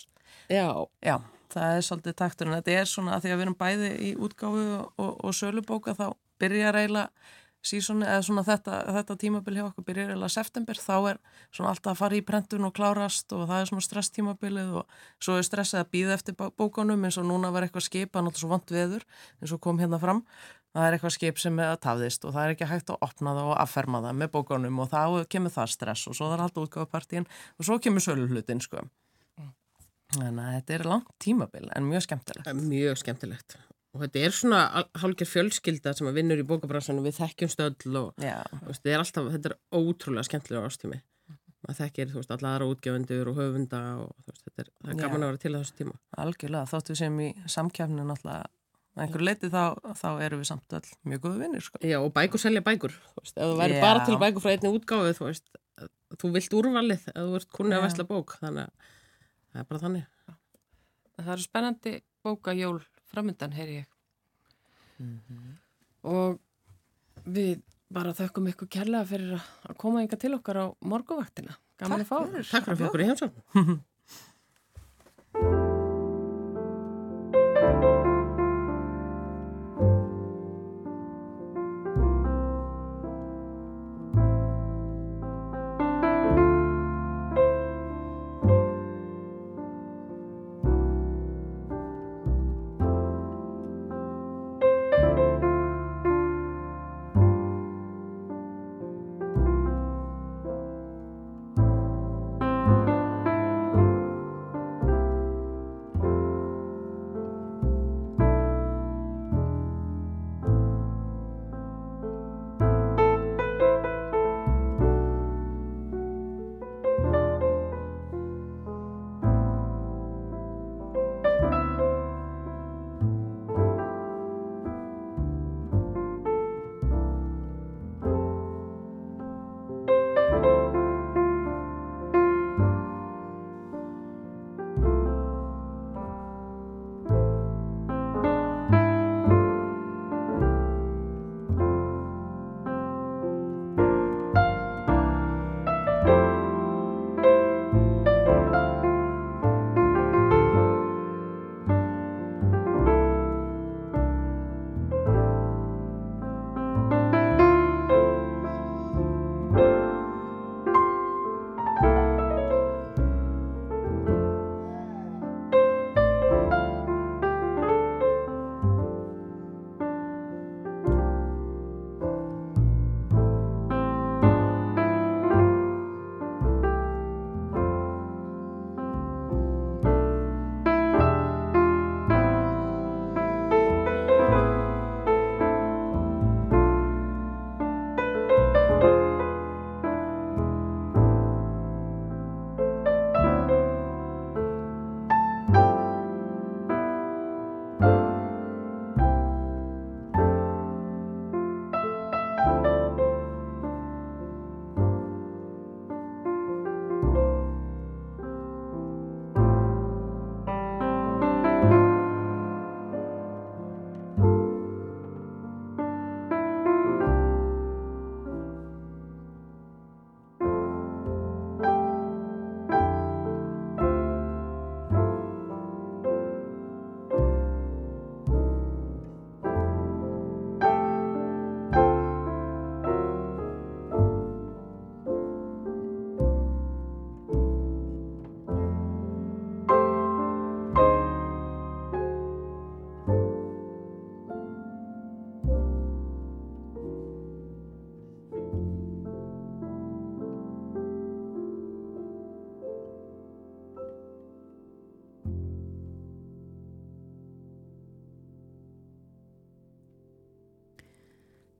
Já. 0.52 0.68
Já, 1.02 1.16
það 1.54 1.76
er 1.76 1.86
svolítið 1.90 2.18
takturinn. 2.22 2.58
Þetta 2.60 2.78
er 2.78 2.90
svona 2.90 3.16
að 3.18 3.26
því 3.26 3.34
að 3.34 3.40
við 3.40 3.46
erum 3.48 3.60
bæði 3.60 3.90
í 4.06 4.12
útgáfu 4.16 4.66
og, 4.78 4.92
og, 5.02 5.12
og 5.26 5.36
sölubóka 5.36 5.96
þá 5.98 6.06
byrjar 6.40 6.80
eiginlega 6.80 7.10
sísoni 7.66 8.06
eða 8.08 8.22
svona 8.24 8.44
þetta, 8.48 8.78
þetta 8.96 9.16
tímabil 9.20 9.58
hjá 9.58 9.66
okkur 9.68 9.86
byrjar 9.90 10.12
eiginlega 10.14 10.32
september. 10.36 10.80
Þá 10.80 10.94
er 11.12 11.18
svona 11.52 11.74
alltaf 11.74 11.92
að 11.96 12.00
fara 12.04 12.20
í 12.20 12.22
prentun 12.26 12.68
og 12.70 12.74
klárast 12.78 13.34
og 13.36 13.48
það 13.50 13.64
er 13.66 13.72
svona 13.72 13.86
stresstímabilið 13.88 14.78
og 14.82 14.96
svo 15.20 15.36
er 15.40 15.48
stressið 15.48 15.82
að 15.82 15.90
býða 15.98 16.16
eftir 16.20 16.38
bó- 16.40 16.54
bókunum 16.56 17.04
eins 17.08 17.18
og 17.20 17.28
núna 17.28 17.52
var 17.52 17.68
eitthvað 17.68 17.88
skipa 17.90 18.24
náttúrulega 18.24 18.40
svo 18.46 18.54
vant 18.54 18.72
veður 18.76 19.04
eins 19.42 19.52
og 19.56 19.62
kom 19.66 19.80
hérna 19.84 20.00
fram. 20.00 20.24
Það 20.70 20.86
er 20.86 20.96
eitthvað 21.00 21.14
skip 21.18 21.40
sem 21.42 21.60
er 21.60 21.72
að 21.74 21.80
tafðist 21.82 22.26
og 22.30 22.34
það 22.36 22.44
er 22.46 22.52
ekki 22.54 22.68
hægt 22.70 22.92
að 22.94 23.00
opna 23.02 23.32
það 23.34 23.48
og 23.50 23.56
afferma 23.64 24.02
það 24.06 24.18
með 24.22 24.32
bókunum 24.36 24.82
og 24.84 24.92
þá 24.92 25.02
kemur 25.34 25.54
það 25.56 25.72
stress 25.74 26.04
og 26.12 26.14
svo 26.16 26.28
það 26.30 26.36
er 26.38 26.44
alltaf 26.46 26.68
útgáfupartíin 26.68 27.26
og 27.58 27.66
svo 27.66 27.80
kemur 27.82 28.06
söluhlutin 28.06 28.62
sko. 28.62 28.84
Þannig 30.14 30.42
að 30.46 30.54
þetta 30.60 30.74
er 30.78 30.84
langt 30.90 31.10
tímabil 31.22 31.68
en 31.78 31.90
mjög 31.90 32.06
skemmtilegt. 32.06 32.54
Mjög 32.70 33.02
skemmtilegt. 33.02 33.58
Og 34.00 34.06
þetta 34.06 34.22
er 34.24 34.36
svona 34.36 34.60
hálfgerð 35.02 35.28
fjölskylda 35.34 35.92
sem 35.98 36.08
að 36.08 36.20
vinnur 36.22 36.40
í 36.40 36.46
bókabransanum 36.48 37.04
við 37.04 37.18
þekkjum 37.18 37.50
stöll 37.52 37.98
og 38.00 38.14
veist, 38.16 38.78
þetta 38.80 38.94
er 38.94 39.02
alltaf, 39.02 39.26
þetta 39.34 39.50
er 39.50 39.56
ótrúlega 39.76 40.28
skemmtilega 40.30 40.70
ástími. 40.70 41.00
Maður 41.60 41.78
þekkir, 41.82 42.12
þú 42.14 42.22
veist, 42.22 42.30
alla 42.32 42.54
aðra 42.54 42.68
útgjöfundur 42.72 43.32
og 43.34 43.42
höfunda 43.42 43.82
og 44.06 44.30
veist, 44.30 44.46
þetta 44.46 44.64
er, 44.64 44.70
er 44.86 45.02
gaman 45.02 45.26
að 45.26 45.34
vera 45.34 45.42
til 45.44 45.52
þessu 45.58 45.76
tíma. 45.82 45.98
Algjörlega, 46.24 46.70
þóttu 46.72 46.96
sem 46.96 47.18
í 47.26 47.28
samkjafni 47.52 48.06
náttúrulega 48.08 48.46
að 48.46 49.04
einhver 49.04 49.24
leiti 49.28 49.50
þá, 49.52 49.64
þá 50.00 50.08
erum 50.24 50.42
við 50.44 50.50
samt 50.50 50.76
öll 50.80 50.94
mjög 51.12 51.26
góðu 51.26 51.42
vinnir 51.44 51.66
sko. 51.66 51.82
Já, 51.84 51.98
og 52.00 52.14
bækur 52.16 52.42
selja 52.42 52.64
bækur, 52.64 52.96
veist, 53.20 53.36
ef 53.36 53.52
þú 53.52 53.58
væri 53.60 53.76
Já. 53.76 53.82
bara 53.84 54.06
til 54.08 54.16
bækur 54.24 54.46
frá 54.46 54.54
einni 54.54 54.72
útgáfu, 54.80 55.12
þú 55.20 55.28
veist, 55.28 55.52
þú 56.20 56.32
vilt 56.36 56.56
úrvalið 56.62 57.04
ef 57.12 57.20
þú 57.20 57.36
ert 57.42 57.52
kunni 57.60 57.78
að 57.78 57.86
vesla 57.90 58.08
bók, 58.10 58.38
þannig 58.40 58.70
að 58.70 58.96
það 59.52 59.62
er 59.62 59.68
bara 59.70 59.84
þannig. 59.84 60.08
Það 61.20 61.34
eru 61.36 61.46
spennandi 61.46 61.94
bókajól 62.26 62.80
framöndan, 63.14 63.52
heyri 63.58 63.80
ég. 63.82 63.88
Og 66.04 66.40
við 67.26 67.62
bara 67.92 68.14
þökkum 68.14 68.50
ykkur 68.52 68.70
kærlega 68.72 69.06
fyrir 69.10 69.36
að- 69.40 69.78
koma 69.82 70.04
yngar 70.04 70.20
til 70.20 70.34
okkar 70.38 70.58
á 70.62 70.66
morguvaktina. 70.84 71.56
Gaman 71.80 72.02
að 72.04 72.10
fá. 72.10 72.16
okkur. 72.20 72.44
Takk 72.52 72.66
fyrir 72.66 72.76
að 72.76 72.80
fá 72.80 72.88
okkur 72.90 73.04
í 73.04 73.08
heimsókn. 73.10 73.80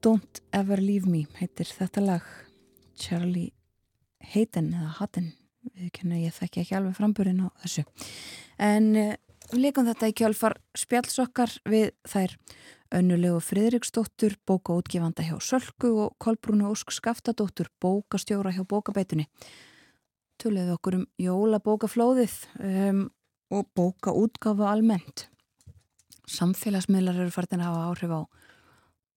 Don't 0.10 0.40
Ever 0.52 0.80
Leave 0.82 1.06
Me 1.06 1.28
heitir 1.38 1.70
þetta 1.70 2.02
lag. 2.02 2.30
Charlie 2.98 3.52
Hayden 4.32 4.72
eða 4.74 4.96
Hatten 4.98 5.28
við 5.76 5.92
kynna 6.00 6.18
ég 6.18 6.34
þekki 6.34 6.64
ekki 6.64 6.78
alveg 6.80 6.96
framburinn 6.98 7.44
á 7.46 7.48
þessu. 7.62 7.84
En 8.58 8.88
við 8.96 9.60
leikum 9.60 9.86
þetta 9.86 10.10
í 10.10 10.16
kjálfar 10.18 10.56
spjallsokkar 10.82 11.54
við 11.70 11.92
þær. 12.10 12.34
Önnulegu 12.98 13.44
Fridriksdóttur 13.52 14.40
bókaútgifanda 14.50 15.28
hjá 15.28 15.36
Sölku 15.46 15.94
og 16.08 16.18
Kolbrúnu 16.18 16.72
Ósk 16.72 16.96
Skaftadóttur 16.96 17.70
bókastjóra 17.78 18.56
hjá 18.56 18.64
bókabeitunni. 18.66 19.28
Töluðu 20.42 20.74
okkur 20.80 21.02
um 21.04 21.08
jólabókaflóðið 21.22 22.40
um, 22.58 23.06
og 23.54 23.70
bókaútgafa 23.78 24.74
almennt. 24.74 25.28
Samfélagsmiðlar 26.26 27.28
eru 27.28 27.38
farin 27.38 27.62
að 27.62 27.70
hafa 27.70 27.90
áhrif 27.94 28.18
á 28.18 28.22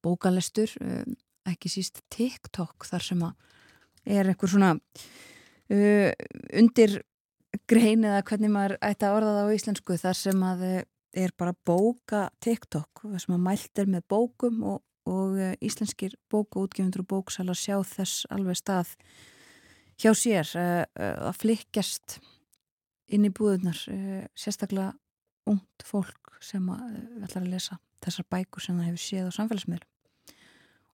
bókalestur, 0.05 0.73
um, 0.83 1.17
ekki 1.49 1.71
síst 1.73 2.03
TikTok 2.13 2.87
þar 2.87 3.07
sem 3.07 3.25
að 3.27 4.13
er 4.19 4.31
einhver 4.31 4.51
svona 4.51 4.75
uh, 4.77 6.11
undir 6.59 7.01
grein 7.71 8.07
eða 8.07 8.23
hvernig 8.27 8.53
maður 8.53 8.79
ætti 8.83 9.07
að 9.07 9.19
orða 9.19 9.35
það 9.37 9.51
á 9.51 9.55
íslensku 9.57 9.99
þar 10.01 10.19
sem 10.19 10.47
að 10.47 10.65
uh, 10.69 10.79
er 11.13 11.35
bara 11.39 11.55
bóka 11.67 12.25
TikTok 12.43 13.05
þar 13.05 13.25
sem 13.25 13.37
að 13.37 13.45
mælt 13.47 13.83
er 13.83 13.93
með 13.93 14.07
bókum 14.11 14.63
og, 14.71 14.81
og 15.09 15.37
uh, 15.37 15.53
íslenskir 15.61 16.17
bókaútgefundur 16.33 17.05
og 17.05 17.11
bóksalar 17.17 17.59
sjá 17.59 17.77
þess 17.87 18.27
alveg 18.33 18.59
stað 18.61 18.95
hjá 20.01 20.13
sér 20.17 20.49
uh, 20.57 20.83
uh, 20.87 21.29
að 21.29 21.41
flikkjast 21.45 22.19
inn 23.13 23.29
í 23.29 23.33
búðunar 23.35 23.79
uh, 23.93 24.25
sérstaklega 24.39 24.95
ungt 25.51 25.87
fólk 25.87 26.37
sem 26.43 26.65
að, 26.71 27.01
ætlar 27.23 27.45
að 27.45 27.55
lesa 27.55 27.79
þessar 28.03 28.29
bækur 28.35 28.65
sem 28.65 28.79
það 28.79 28.89
hefur 28.91 29.05
séð 29.05 29.31
á 29.31 29.37
samfélagsmiðlum 29.39 29.92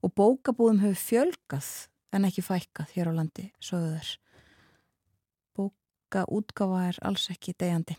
og 0.05 0.15
bókabúðum 0.15 0.83
hefur 0.85 1.05
fjölgað 1.05 1.70
en 2.15 2.27
ekki 2.29 2.45
fækkað 2.45 2.95
hér 2.97 3.11
á 3.11 3.19
landi 3.19 3.49
sögðu 3.61 3.95
þess 3.97 4.19
bókaútgafa 5.59 6.85
er 6.91 7.01
alls 7.09 7.29
ekki 7.35 7.57
degjandi 7.59 7.99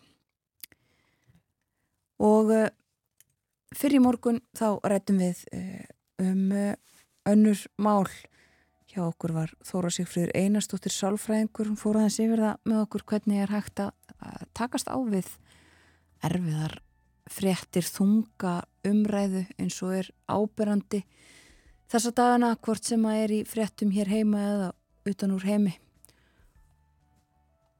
og 2.19 2.51
uh, 2.51 2.67
fyrir 3.75 4.03
morgun 4.03 4.41
þá 4.57 4.79
rættum 4.83 5.21
við 5.21 5.45
uh, 5.55 5.85
um 6.25 6.51
uh, 6.51 6.73
önnur 7.29 7.61
mál. 7.77 8.07
Hjá 8.89 9.03
okkur 9.05 9.35
var 9.35 9.51
Þóra 9.61 9.91
Sigfríður 9.93 10.31
Einarstóttir 10.33 10.93
Sálfræðingur, 10.95 11.67
hún 11.69 11.77
fór 11.77 11.99
aðeins 11.99 12.17
yfir 12.23 12.41
það 12.41 12.69
með 12.71 12.79
okkur 12.87 13.03
hvernig 13.11 13.43
er 13.43 13.51
hægt 13.53 13.81
að 13.83 13.91
takast 14.57 14.89
á 14.89 14.97
við 15.05 15.29
erfiðar 16.25 16.79
fréttir 17.29 17.85
þunga 17.85 18.55
umræðu 18.89 19.43
eins 19.61 19.77
og 19.85 19.93
er 19.99 20.09
áberandi 20.25 21.03
þessa 21.89 22.11
dagana 22.13 22.55
hvort 22.61 22.85
sem 22.85 23.05
að 23.09 23.21
er 23.23 23.31
í 23.33 23.43
fréttum 23.49 23.93
hér 23.93 24.11
heima 24.11 24.41
eða 24.45 24.67
utan 25.09 25.33
úr 25.33 25.45
heimi. 25.47 25.73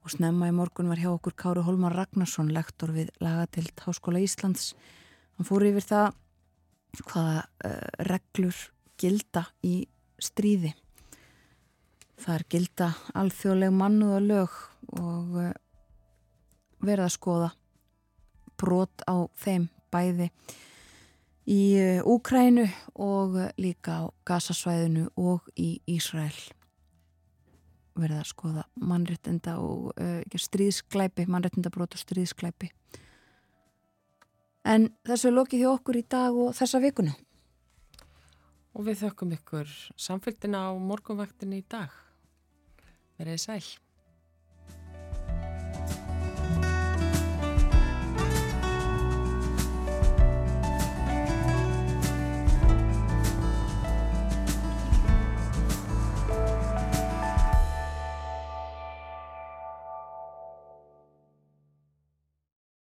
Og 0.06 0.16
snemma 0.16 0.50
í 0.50 0.56
morgun 0.56 0.90
var 0.90 1.02
hjá 1.02 1.12
okkur 1.12 1.36
Káru 1.38 1.64
Holmar 1.68 1.94
Ragnarsson 1.94 2.50
lektor 2.56 2.94
við 2.96 3.12
Lagatild 3.22 3.84
Háskóla 3.86 4.22
Íslands. 4.24 4.74
Hann 5.38 5.46
fór 5.46 5.68
yfir 5.68 5.86
það 5.86 6.08
hvaða 7.06 7.42
uh, 7.70 7.90
reglur 8.08 8.62
gilda 9.00 9.46
í 9.62 9.84
stríði. 10.20 10.74
Það 12.20 12.36
er 12.36 12.46
gilda 12.56 12.88
alþjóðleg 13.20 13.76
mannuð 13.76 14.16
og 14.16 14.26
lög 14.26 14.58
og 14.98 15.38
uh, 15.44 15.52
verða 16.82 17.06
að 17.06 17.16
skoða 17.20 17.52
brot 18.60 19.06
á 19.06 19.30
þeim 19.40 19.70
bæði 19.94 20.32
í 21.50 21.62
Úkrænu 22.06 22.68
og 23.02 23.38
líka 23.58 24.02
á 24.02 24.14
Gazasvæðinu 24.30 25.10
og 25.18 25.50
í 25.58 25.80
Ísrael. 25.90 26.38
Verða 28.00 28.22
að 28.22 28.30
skoða 28.30 28.68
mannréttinda 28.80 29.58
og 29.60 29.90
uh, 29.98 30.22
stríðsklæpi, 30.38 31.26
mannréttinda 31.28 31.74
brot 31.74 31.98
og 31.98 32.04
stríðsklæpi 32.06 32.70
en 34.70 34.90
þessu 35.08 35.30
er 35.30 35.36
lokið 35.36 35.64
hjá 35.64 35.72
okkur 35.72 36.00
í 36.00 36.06
dag 36.12 36.38
og 36.38 36.54
þessa 36.58 36.82
vikuna. 36.84 37.16
Og 38.78 38.86
við 38.88 39.04
þökkum 39.04 39.36
ykkur 39.36 39.76
samfélgina 40.00 40.70
á 40.70 40.72
morgunvaktinni 40.78 41.64
í 41.64 41.68
dag. 41.70 41.94
Verið 43.20 43.42
sæl 43.44 43.64